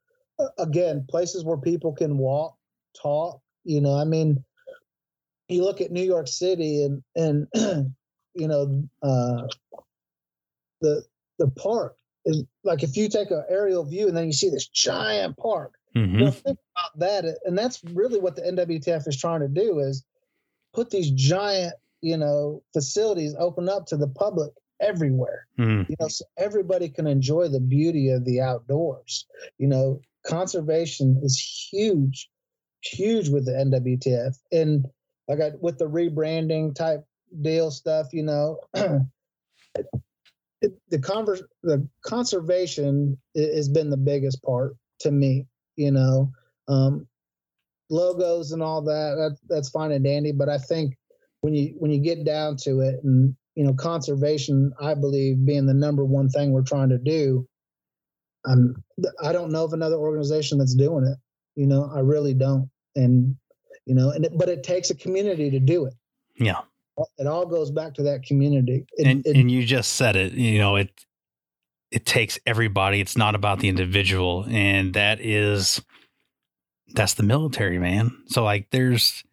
again, 0.57 1.05
places 1.11 1.45
where 1.45 1.59
people 1.59 1.93
can 1.93 2.17
walk, 2.17 2.57
talk. 3.01 3.41
You 3.65 3.81
know, 3.81 3.95
I 3.95 4.05
mean, 4.05 4.45
you 5.49 5.65
look 5.65 5.81
at 5.81 5.91
New 5.91 6.05
York 6.05 6.29
City 6.29 6.85
and 6.85 7.03
and 7.17 7.49
you 8.35 8.49
know 8.49 8.85
uh, 9.03 9.49
the 10.81 11.03
the 11.39 11.51
park 11.51 11.98
is 12.29 12.45
like 12.63 12.83
if 12.83 12.97
you 12.97 13.09
take 13.09 13.31
an 13.31 13.45
aerial 13.49 13.85
view 13.85 14.07
and 14.07 14.17
then 14.17 14.27
you 14.27 14.33
see 14.33 14.51
this 14.51 14.69
giant 14.69 15.37
park. 15.37 15.75
Mm-hmm. 15.97 16.29
Think 16.29 16.59
about 16.77 16.99
that, 16.99 17.39
and 17.45 17.57
that's 17.57 17.83
really 17.83 18.21
what 18.21 18.37
the 18.37 18.43
NWTF 18.43 19.09
is 19.09 19.19
trying 19.19 19.41
to 19.41 19.49
do 19.49 19.81
is 19.81 20.05
put 20.75 20.91
these 20.91 21.11
giant, 21.11 21.75
you 22.03 22.17
know, 22.17 22.63
facilities 22.73 23.35
open 23.39 23.69
up 23.69 23.87
to 23.87 23.97
the 23.97 24.07
public 24.07 24.53
everywhere. 24.81 25.47
Mm. 25.59 25.89
You 25.89 25.97
know, 25.99 26.09
so 26.09 26.25
everybody 26.37 26.91
can 26.91 27.07
enjoy 27.07 27.49
the 27.49 27.61
beauty 27.61 28.11
of 28.11 28.25
the 28.27 28.41
outdoors. 28.43 29.27
You 29.57 29.69
know, 29.69 30.01
conservation 30.27 31.21
is 31.25 31.41
huge, 31.73 32.29
huge 32.83 33.31
with 33.31 33.47
the 33.47 33.53
NWTF, 33.53 34.37
and 34.53 34.87
like 35.27 35.41
I, 35.41 35.53
with 35.59 35.79
the 35.79 35.89
rebranding 35.89 36.75
type 36.75 37.05
deal 37.41 37.71
stuff, 37.71 38.09
you 38.13 38.25
know. 38.25 38.61
the 40.61 40.99
converse, 40.99 41.43
the 41.63 41.87
conservation 42.03 43.19
has 43.35 43.69
been 43.69 43.91
the 43.91 43.97
biggest 43.97 44.43
part 44.43 44.77
to 45.01 45.11
me. 45.11 45.47
You 45.77 45.93
know, 45.93 46.33
um, 46.67 47.07
logos 47.91 48.53
and 48.53 48.63
all 48.63 48.83
that, 48.83 49.15
that 49.17 49.39
that's 49.49 49.71
fine 49.71 49.93
and 49.93 50.05
dandy, 50.05 50.33
but 50.33 50.49
I 50.49 50.59
think 50.59 50.97
when 51.41 51.55
you 51.55 51.75
when 51.79 51.91
you 51.91 52.01
get 52.01 52.25
down 52.25 52.57
to 52.65 52.81
it, 52.81 52.97
and 53.05 53.37
you 53.55 53.65
know, 53.65 53.75
conservation, 53.75 54.73
I 54.81 54.95
believe 54.95 55.45
being 55.45 55.67
the 55.67 55.75
number 55.75 56.05
one 56.05 56.29
thing 56.29 56.53
we're 56.53 56.63
trying 56.63 56.91
to 56.91 56.99
do. 56.99 57.47
I'm 58.47 58.83
I 59.23 59.33
don't 59.33 59.53
know 59.53 59.65
of 59.65 59.73
another 59.73 59.97
organization 59.97 60.59
that's 60.59 60.75
doing 60.75 61.05
it. 61.07 61.19
You 61.55 61.67
know, 61.67 61.91
I 61.93 62.01
really 62.01 62.35
don't. 62.35 62.71
And 62.97 63.37
you 63.85 63.95
know, 63.95 64.11
and 64.11 64.25
it, 64.25 64.33
but 64.37 64.49
it 64.49 64.63
takes 64.63 64.91
a 64.91 64.95
community 64.95 65.51
to 65.51 65.61
do 65.61 65.87
it. 65.87 65.95
Yeah 66.37 66.63
it 67.19 67.27
all 67.27 67.47
goes 67.47 67.71
back 67.71 67.95
to 67.95 68.03
that 68.05 68.23
community. 68.23 68.87
It, 68.93 69.07
and 69.07 69.27
it, 69.27 69.37
and 69.37 69.51
you 69.51 69.65
just 69.65 69.95
said 69.95 70.17
it. 70.17 70.33
You 70.33 70.59
know 70.59 70.77
it. 70.77 70.91
It 71.91 72.05
takes 72.05 72.39
everybody. 72.47 73.01
It's 73.01 73.17
not 73.17 73.35
about 73.35 73.61
the 73.61 73.69
individual, 73.69 74.45
and 74.49 74.95
that 74.95 75.21
is 75.21 75.81
that's 76.95 77.15
the 77.15 77.23
military, 77.23 77.79
man. 77.79 78.17
So 78.27 78.45
like, 78.45 78.69
there's 78.71 79.25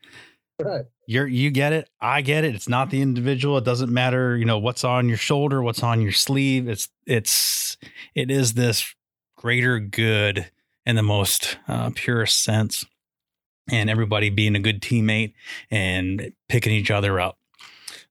right. 0.62 0.86
You're 1.08 1.28
you 1.28 1.52
get 1.52 1.74
it. 1.74 1.90
I 2.02 2.22
get 2.22 2.44
it. 2.44 2.56
It's 2.56 2.70
not 2.70 2.90
the 2.90 3.02
individual. 3.02 3.58
It 3.58 3.64
doesn't 3.64 3.92
matter. 3.92 4.36
You 4.38 4.46
know 4.46 4.58
what's 4.58 4.84
on 4.84 5.08
your 5.08 5.18
shoulder, 5.18 5.62
what's 5.62 5.84
on 5.84 6.02
your 6.02 6.12
sleeve. 6.12 6.68
It's 6.68 6.90
it's 7.06 7.78
it 8.16 8.32
is 8.32 8.54
this 8.54 8.96
greater 9.38 9.80
good 9.80 10.50
in 10.86 10.96
the 10.96 11.04
most 11.04 11.58
uh, 11.68 11.92
purest 11.94 12.44
sense 12.44 12.86
and 13.70 13.90
everybody 13.90 14.30
being 14.30 14.56
a 14.56 14.60
good 14.60 14.82
teammate 14.82 15.34
and 15.72 16.32
picking 16.48 16.72
each 16.72 16.92
other 16.92 17.20
up 17.20 17.38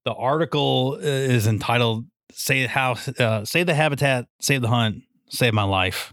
the 0.04 0.12
article 0.12 0.98
uh, 1.00 1.06
is 1.06 1.46
entitled 1.46 2.06
"Say 2.32 2.66
How 2.66 2.96
uh, 3.18 3.44
Save 3.44 3.66
the 3.66 3.74
Habitat, 3.74 4.26
Save 4.40 4.62
the 4.62 4.68
Hunt, 4.68 5.02
Save 5.28 5.54
My 5.54 5.64
Life." 5.64 6.12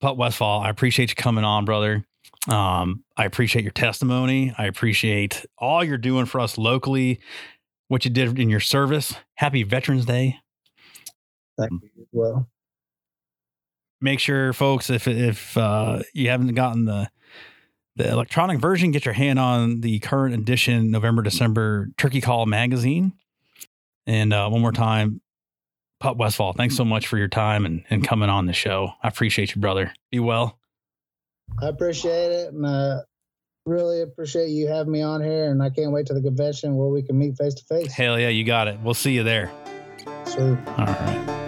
Putt 0.00 0.16
Westfall, 0.16 0.60
I 0.60 0.68
appreciate 0.68 1.10
you 1.10 1.14
coming 1.14 1.44
on, 1.44 1.64
brother. 1.64 2.04
Um, 2.48 3.04
I 3.16 3.24
appreciate 3.24 3.62
your 3.62 3.72
testimony. 3.72 4.52
I 4.58 4.66
appreciate 4.66 5.46
all 5.58 5.84
you're 5.84 5.96
doing 5.96 6.26
for 6.26 6.40
us 6.40 6.58
locally, 6.58 7.20
what 7.86 8.04
you 8.04 8.10
did 8.10 8.36
in 8.36 8.50
your 8.50 8.58
service. 8.58 9.14
Happy 9.36 9.62
Veterans 9.62 10.04
Day. 10.04 10.38
Thank 11.56 11.70
you. 11.70 11.90
As 12.00 12.06
well, 12.10 12.48
make 14.00 14.18
sure, 14.18 14.52
folks, 14.52 14.90
if 14.90 15.06
if 15.06 15.56
uh, 15.56 16.02
you 16.12 16.30
haven't 16.30 16.54
gotten 16.54 16.84
the 16.84 17.08
the 17.96 18.08
electronic 18.08 18.58
version, 18.58 18.90
get 18.90 19.04
your 19.04 19.14
hand 19.14 19.38
on 19.38 19.80
the 19.80 19.98
current 19.98 20.34
edition 20.34 20.90
November 20.90 21.22
December 21.22 21.88
Turkey 21.98 22.20
Call 22.20 22.46
magazine. 22.46 23.12
And 24.06 24.32
uh, 24.32 24.48
one 24.48 24.60
more 24.60 24.72
time, 24.72 25.20
Putt 26.00 26.16
Westfall, 26.16 26.52
thanks 26.52 26.76
so 26.76 26.84
much 26.84 27.06
for 27.06 27.18
your 27.18 27.28
time 27.28 27.64
and, 27.64 27.84
and 27.90 28.06
coming 28.06 28.28
on 28.28 28.46
the 28.46 28.52
show. 28.52 28.92
I 29.02 29.08
appreciate 29.08 29.54
you, 29.54 29.60
brother. 29.60 29.92
Be 30.10 30.18
well. 30.18 30.58
I 31.60 31.68
appreciate 31.68 32.32
it. 32.32 32.52
And 32.52 32.64
uh, 32.64 33.02
really 33.66 34.02
appreciate 34.02 34.48
you 34.48 34.68
having 34.68 34.92
me 34.92 35.02
on 35.02 35.22
here. 35.22 35.50
And 35.50 35.62
I 35.62 35.70
can't 35.70 35.92
wait 35.92 36.06
to 36.06 36.14
the 36.14 36.22
convention 36.22 36.76
where 36.76 36.88
we 36.88 37.02
can 37.02 37.18
meet 37.18 37.36
face 37.36 37.54
to 37.54 37.64
face. 37.64 37.92
Hell 37.92 38.18
yeah, 38.18 38.28
you 38.28 38.44
got 38.44 38.68
it. 38.68 38.80
We'll 38.80 38.94
see 38.94 39.12
you 39.12 39.22
there. 39.22 39.52
Sure. 40.26 40.58
All 40.78 40.86
right. 40.86 41.41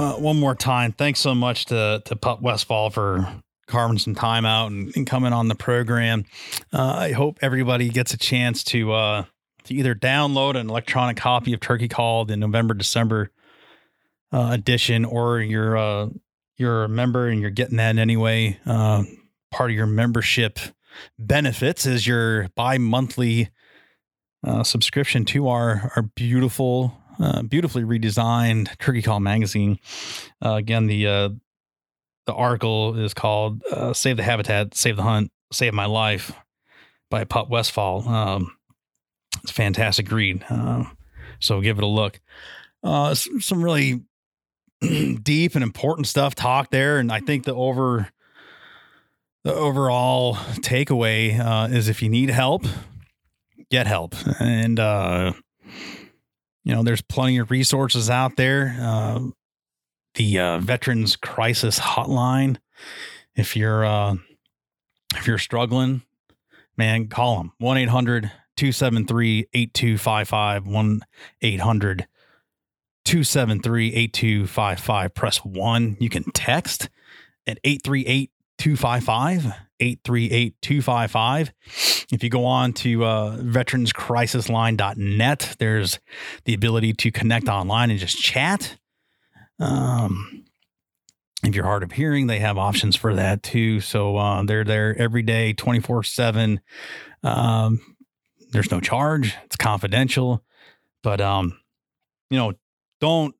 Uh, 0.00 0.14
one 0.14 0.40
more 0.40 0.54
time, 0.54 0.92
thanks 0.92 1.20
so 1.20 1.34
much 1.34 1.66
to 1.66 2.00
to 2.06 2.16
Putt 2.16 2.40
Westfall 2.40 2.88
for 2.88 3.34
carving 3.66 3.98
some 3.98 4.14
time 4.14 4.46
out 4.46 4.70
and, 4.70 4.90
and 4.96 5.06
coming 5.06 5.34
on 5.34 5.48
the 5.48 5.54
program. 5.54 6.24
Uh, 6.72 6.92
I 6.92 7.12
hope 7.12 7.38
everybody 7.42 7.90
gets 7.90 8.14
a 8.14 8.16
chance 8.16 8.64
to 8.64 8.94
uh, 8.94 9.24
to 9.64 9.74
either 9.74 9.94
download 9.94 10.56
an 10.56 10.70
electronic 10.70 11.18
copy 11.18 11.52
of 11.52 11.60
Turkey 11.60 11.86
Call, 11.86 12.24
the 12.24 12.38
November 12.38 12.72
December 12.72 13.30
uh, 14.32 14.48
edition, 14.52 15.04
or 15.04 15.38
you're 15.38 15.76
uh, 15.76 16.08
you're 16.56 16.84
a 16.84 16.88
member 16.88 17.28
and 17.28 17.42
you're 17.42 17.50
getting 17.50 17.76
that 17.76 17.98
anyway. 17.98 18.58
Uh, 18.64 19.02
part 19.50 19.70
of 19.70 19.76
your 19.76 19.86
membership 19.86 20.58
benefits 21.18 21.84
is 21.84 22.06
your 22.06 22.48
bi 22.56 22.78
monthly 22.78 23.50
subscription 24.62 25.26
to 25.26 25.48
our 25.48 25.92
our 25.94 26.04
beautiful 26.04 26.99
uh, 27.20 27.42
beautifully 27.42 27.82
redesigned 27.82 28.76
Turkey 28.78 29.02
Call 29.02 29.20
magazine. 29.20 29.78
Uh, 30.44 30.54
again, 30.54 30.86
the 30.86 31.06
uh, 31.06 31.28
the 32.26 32.34
article 32.34 32.98
is 32.98 33.14
called 33.14 33.62
uh, 33.70 33.92
"Save 33.92 34.16
the 34.16 34.22
Habitat, 34.22 34.74
Save 34.74 34.96
the 34.96 35.02
Hunt, 35.02 35.30
Save 35.52 35.74
My 35.74 35.86
Life" 35.86 36.32
by 37.10 37.24
Putt 37.24 37.50
Westfall. 37.50 38.08
Um, 38.08 38.56
it's 39.42 39.50
a 39.50 39.54
fantastic 39.54 40.10
read, 40.10 40.44
uh, 40.48 40.84
so 41.40 41.60
give 41.60 41.78
it 41.78 41.84
a 41.84 41.86
look. 41.86 42.20
some 42.82 43.62
really 43.62 44.02
deep 45.22 45.54
and 45.54 45.62
important 45.62 46.06
stuff 46.06 46.34
talked 46.34 46.70
there, 46.70 46.98
and 46.98 47.12
I 47.12 47.20
think 47.20 47.44
the 47.44 47.54
over 47.54 48.08
the 49.44 49.54
overall 49.54 50.34
takeaway 50.34 51.70
is 51.70 51.88
if 51.88 52.02
you 52.02 52.08
need 52.08 52.30
help, 52.30 52.64
get 53.70 53.86
help, 53.86 54.14
and 54.38 54.78
you 56.64 56.74
know, 56.74 56.82
there's 56.82 57.02
plenty 57.02 57.38
of 57.38 57.50
resources 57.50 58.10
out 58.10 58.36
there. 58.36 58.76
Uh, 58.80 59.20
the 60.14 60.38
uh, 60.38 60.58
Veterans 60.58 61.16
Crisis 61.16 61.78
Hotline. 61.78 62.58
If 63.34 63.56
you're 63.56 63.84
uh, 63.84 64.16
if 65.14 65.26
you're 65.26 65.38
struggling, 65.38 66.02
man, 66.76 67.08
call 67.08 67.38
them 67.38 67.52
1 67.58 67.76
800 67.78 68.32
273 68.56 69.48
8255. 69.52 70.66
1 70.66 71.00
800 71.42 72.08
273 73.04 73.94
8255. 73.94 75.14
Press 75.14 75.38
one. 75.38 75.96
You 76.00 76.08
can 76.08 76.24
text 76.32 76.88
at 77.46 77.58
838 77.64 78.30
255 78.60 79.46
838 79.80 80.54
255. 80.60 81.52
If 82.12 82.22
you 82.22 82.28
go 82.28 82.44
on 82.44 82.74
to 82.74 83.04
uh, 83.04 83.38
veteranscrisisline.net, 83.38 85.56
there's 85.58 85.98
the 86.44 86.54
ability 86.54 86.92
to 86.92 87.10
connect 87.10 87.48
online 87.48 87.90
and 87.90 87.98
just 87.98 88.20
chat. 88.20 88.76
Um, 89.58 90.44
if 91.42 91.54
you're 91.54 91.64
hard 91.64 91.82
of 91.82 91.92
hearing, 91.92 92.26
they 92.26 92.40
have 92.40 92.58
options 92.58 92.96
for 92.96 93.14
that 93.14 93.42
too. 93.42 93.80
So 93.80 94.18
uh, 94.18 94.42
they're 94.42 94.64
there 94.64 94.94
every 94.98 95.22
day, 95.22 95.54
24 95.54 96.02
7. 96.02 96.60
Um, 97.22 97.80
there's 98.50 98.70
no 98.70 98.80
charge, 98.80 99.34
it's 99.44 99.56
confidential. 99.56 100.44
But, 101.02 101.22
um, 101.22 101.58
you 102.28 102.36
know, 102.36 102.52
don't 103.00 103.34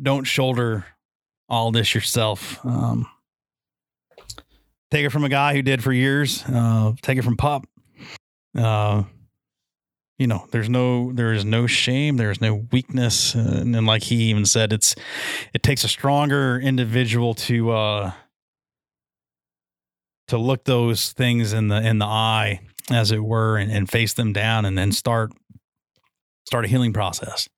don't 0.00 0.24
shoulder 0.24 0.86
all 1.48 1.70
this 1.70 1.94
yourself. 1.94 2.64
Um, 2.64 3.06
take 4.90 5.04
it 5.04 5.10
from 5.10 5.24
a 5.24 5.28
guy 5.28 5.54
who 5.54 5.62
did 5.62 5.82
for 5.82 5.92
years. 5.92 6.44
Uh, 6.44 6.92
take 7.02 7.18
it 7.18 7.22
from 7.22 7.36
Pop. 7.36 7.66
Uh, 8.56 9.04
you 10.18 10.26
know, 10.26 10.46
there's 10.50 10.68
no 10.68 11.12
there 11.12 11.32
is 11.32 11.44
no 11.44 11.66
shame, 11.66 12.16
there's 12.16 12.40
no 12.40 12.66
weakness, 12.72 13.36
uh, 13.36 13.58
and 13.60 13.74
then 13.74 13.86
like 13.86 14.02
he 14.02 14.16
even 14.30 14.44
said, 14.44 14.72
it's 14.72 14.96
it 15.54 15.62
takes 15.62 15.84
a 15.84 15.88
stronger 15.88 16.58
individual 16.58 17.34
to 17.34 17.70
uh 17.70 18.12
to 20.26 20.36
look 20.36 20.64
those 20.64 21.12
things 21.12 21.52
in 21.52 21.68
the 21.68 21.80
in 21.80 21.98
the 21.98 22.04
eye, 22.06 22.60
as 22.90 23.12
it 23.12 23.22
were, 23.22 23.56
and, 23.56 23.70
and 23.70 23.88
face 23.88 24.12
them 24.14 24.32
down, 24.32 24.64
and 24.64 24.76
then 24.76 24.90
start 24.90 25.32
start 26.46 26.64
a 26.64 26.68
healing 26.68 26.92
process. 26.92 27.48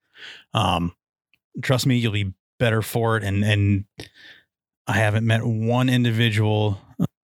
Um, 0.52 0.94
trust 1.62 1.86
me, 1.86 1.96
you'll 1.96 2.12
be 2.12 2.34
better 2.58 2.82
for 2.82 3.16
it, 3.16 3.24
and 3.24 3.42
and 3.42 3.84
I 4.86 4.94
haven't 4.98 5.26
met 5.26 5.44
one 5.44 5.88
individual 5.88 6.78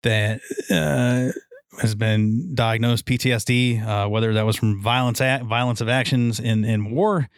that 0.04 0.40
uh, 0.70 1.32
has 1.80 1.94
been 1.94 2.54
diagnosed 2.54 3.04
PTSD, 3.04 3.84
uh, 3.84 4.08
whether 4.08 4.32
that 4.34 4.46
was 4.46 4.56
from 4.56 4.80
violence, 4.80 5.18
violence 5.18 5.80
of 5.80 5.88
actions 5.88 6.40
in 6.40 6.64
in 6.64 6.94
war. 6.94 7.28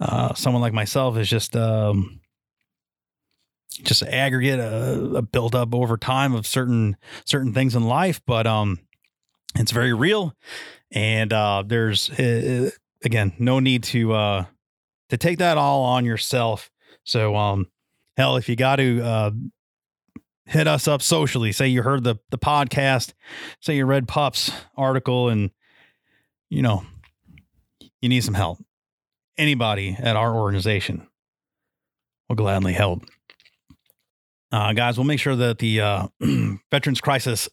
Uh, 0.00 0.34
someone 0.34 0.62
like 0.62 0.72
myself 0.72 1.16
is 1.16 1.28
just 1.28 1.56
um, 1.56 2.20
just 3.82 4.02
aggregate 4.02 4.58
a, 4.58 5.16
a 5.16 5.22
build 5.22 5.54
up 5.54 5.74
over 5.74 5.96
time 5.96 6.34
of 6.34 6.46
certain 6.46 6.96
certain 7.24 7.52
things 7.52 7.74
in 7.74 7.84
life, 7.84 8.20
but 8.26 8.46
um, 8.46 8.78
it's 9.54 9.72
very 9.72 9.92
real, 9.92 10.34
and 10.92 11.32
uh, 11.32 11.62
there's 11.66 12.10
uh, 12.10 12.70
again 13.04 13.32
no 13.38 13.60
need 13.60 13.82
to 13.84 14.12
uh, 14.12 14.44
to 15.08 15.16
take 15.16 15.38
that 15.38 15.58
all 15.58 15.84
on 15.84 16.04
yourself. 16.04 16.70
So 17.04 17.36
um, 17.36 17.68
hell, 18.16 18.36
if 18.36 18.48
you 18.48 18.56
got 18.56 18.76
to 18.76 19.00
uh, 19.02 19.30
hit 20.48 20.66
us 20.66 20.88
up 20.88 21.02
socially. 21.02 21.52
Say 21.52 21.68
you 21.68 21.82
heard 21.82 22.04
the 22.04 22.16
the 22.30 22.38
podcast, 22.38 23.12
say 23.60 23.76
you 23.76 23.86
read 23.86 24.08
Pup's 24.08 24.50
article, 24.76 25.28
and 25.28 25.50
you 26.50 26.62
know 26.62 26.84
you 28.00 28.08
need 28.08 28.24
some 28.24 28.34
help. 28.34 28.58
Anybody 29.36 29.96
at 29.98 30.16
our 30.16 30.34
organization 30.34 31.06
will 32.28 32.36
gladly 32.36 32.72
help. 32.72 33.04
Uh, 34.50 34.72
guys, 34.72 34.96
we'll 34.96 35.04
make 35.04 35.20
sure 35.20 35.36
that 35.36 35.58
the 35.58 35.80
uh, 35.80 36.08
Veterans 36.70 37.00
Crisis 37.00 37.48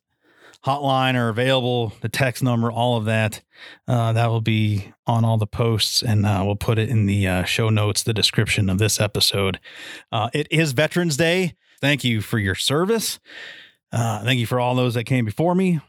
Hotline 0.66 1.16
are 1.16 1.30
available, 1.30 1.94
the 2.02 2.10
text 2.10 2.42
number, 2.42 2.72
all 2.72 2.98
of 2.98 3.06
that. 3.06 3.42
Uh, 3.88 4.14
that 4.14 4.28
will 4.28 4.42
be 4.42 4.92
on 5.06 5.24
all 5.24 5.38
the 5.38 5.46
posts, 5.46 6.02
and 6.02 6.26
uh, 6.26 6.42
we'll 6.44 6.56
put 6.56 6.80
it 6.80 6.90
in 6.90 7.06
the 7.06 7.28
uh, 7.28 7.44
show 7.44 7.70
notes, 7.70 8.02
the 8.02 8.14
description 8.14 8.70
of 8.70 8.80
this 8.80 9.00
episode. 9.00 9.60
Uh, 10.12 10.30
it 10.34 10.48
is 10.50 10.72
Veterans 10.72 11.18
Day. 11.18 11.56
Thank 11.82 12.04
you 12.04 12.22
for 12.22 12.40
your 12.40 12.56
service. 12.56 13.20
Uh, 13.92 14.24
thank 14.24 14.40
you 14.40 14.46
for 14.46 14.60
all 14.60 14.76
those 14.76 14.94
that 14.96 15.06
came 15.06 15.26
before 15.26 15.56
me, 15.56 15.80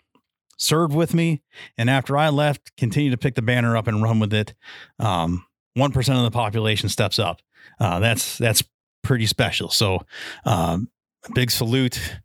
served 0.57 0.95
with 0.95 1.15
me, 1.15 1.43
and 1.77 1.91
after 1.91 2.17
I 2.17 2.29
left, 2.29 2.77
continue 2.77 3.11
to 3.11 3.17
pick 3.17 3.35
the 3.35 3.43
banner 3.43 3.77
up 3.77 3.89
and 3.89 4.03
run 4.03 4.21
with 4.21 4.33
it. 4.33 4.55
Um, 4.99 5.45
one 5.75 5.93
percent 5.93 6.19
of 6.19 6.25
the 6.25 6.31
population 6.31 6.89
steps 6.89 7.19
up. 7.19 7.41
Uh, 7.81 7.99
that's 7.99 8.39
that's 8.39 8.63
pretty 9.03 9.27
special. 9.27 9.69
So, 9.69 10.05
um, 10.45 10.89
a 11.29 11.33
big 11.35 11.51
salute 11.51 12.19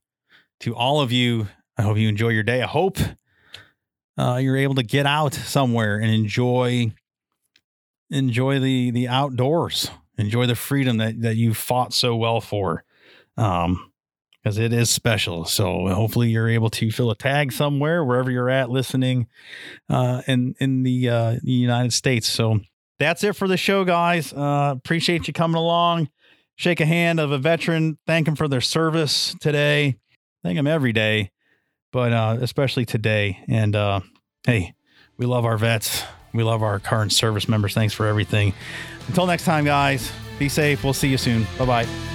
to 0.61 0.75
all 0.75 1.01
of 1.01 1.11
you. 1.11 1.47
I 1.77 1.83
hope 1.83 1.97
you 1.97 2.07
enjoy 2.07 2.29
your 2.29 2.43
day. 2.43 2.61
I 2.61 2.67
hope 2.67 2.97
uh, 4.17 4.37
you're 4.41 4.57
able 4.57 4.75
to 4.75 4.83
get 4.83 5.05
out 5.05 5.33
somewhere 5.33 5.97
and 5.97 6.11
enjoy 6.11 6.91
enjoy 8.09 8.59
the 8.59 8.91
the 8.91 9.07
outdoors. 9.07 9.89
Enjoy 10.17 10.45
the 10.45 10.55
freedom 10.55 10.97
that 10.97 11.21
that 11.21 11.37
you 11.37 11.53
fought 11.53 11.93
so 11.93 12.15
well 12.15 12.41
for 12.41 12.83
um, 13.37 13.91
because 14.41 14.57
it 14.57 14.73
is 14.73 14.89
special. 14.89 15.45
So 15.45 15.87
hopefully 15.87 16.29
you're 16.29 16.49
able 16.49 16.69
to 16.71 16.91
fill 16.91 17.11
a 17.11 17.15
tag 17.15 17.51
somewhere 17.51 18.03
wherever 18.03 18.31
you're 18.31 18.49
at 18.49 18.69
listening 18.69 19.27
uh, 19.89 20.21
in 20.27 20.55
in 20.59 20.83
the, 20.83 21.09
uh, 21.09 21.35
United 21.43 21.93
States. 21.93 22.27
So 22.27 22.59
that's 22.99 23.23
it 23.23 23.35
for 23.35 23.47
the 23.47 23.57
show, 23.57 23.83
guys. 23.83 24.33
Uh, 24.33 24.73
appreciate 24.77 25.27
you 25.27 25.33
coming 25.33 25.57
along. 25.57 26.09
Shake 26.55 26.79
a 26.79 26.85
hand 26.85 27.19
of 27.19 27.31
a 27.31 27.37
veteran. 27.37 27.97
Thank 28.05 28.25
them 28.25 28.35
for 28.35 28.47
their 28.47 28.61
service 28.61 29.35
today. 29.39 29.97
Thank 30.43 30.57
them 30.57 30.67
every 30.67 30.93
day, 30.93 31.31
but 31.91 32.13
uh, 32.13 32.37
especially 32.41 32.85
today. 32.85 33.39
And 33.47 33.75
uh, 33.75 34.01
hey, 34.45 34.73
we 35.17 35.25
love 35.25 35.45
our 35.45 35.57
vets. 35.57 36.03
We 36.33 36.43
love 36.43 36.63
our 36.63 36.79
current 36.79 37.13
service 37.13 37.47
members. 37.47 37.73
Thanks 37.73 37.93
for 37.93 38.07
everything. 38.07 38.53
Until 39.07 39.25
next 39.25 39.45
time, 39.45 39.65
guys. 39.65 40.11
Be 40.39 40.49
safe. 40.49 40.83
We'll 40.83 40.93
see 40.93 41.09
you 41.09 41.17
soon. 41.17 41.45
Bye 41.57 41.65
bye. 41.65 42.10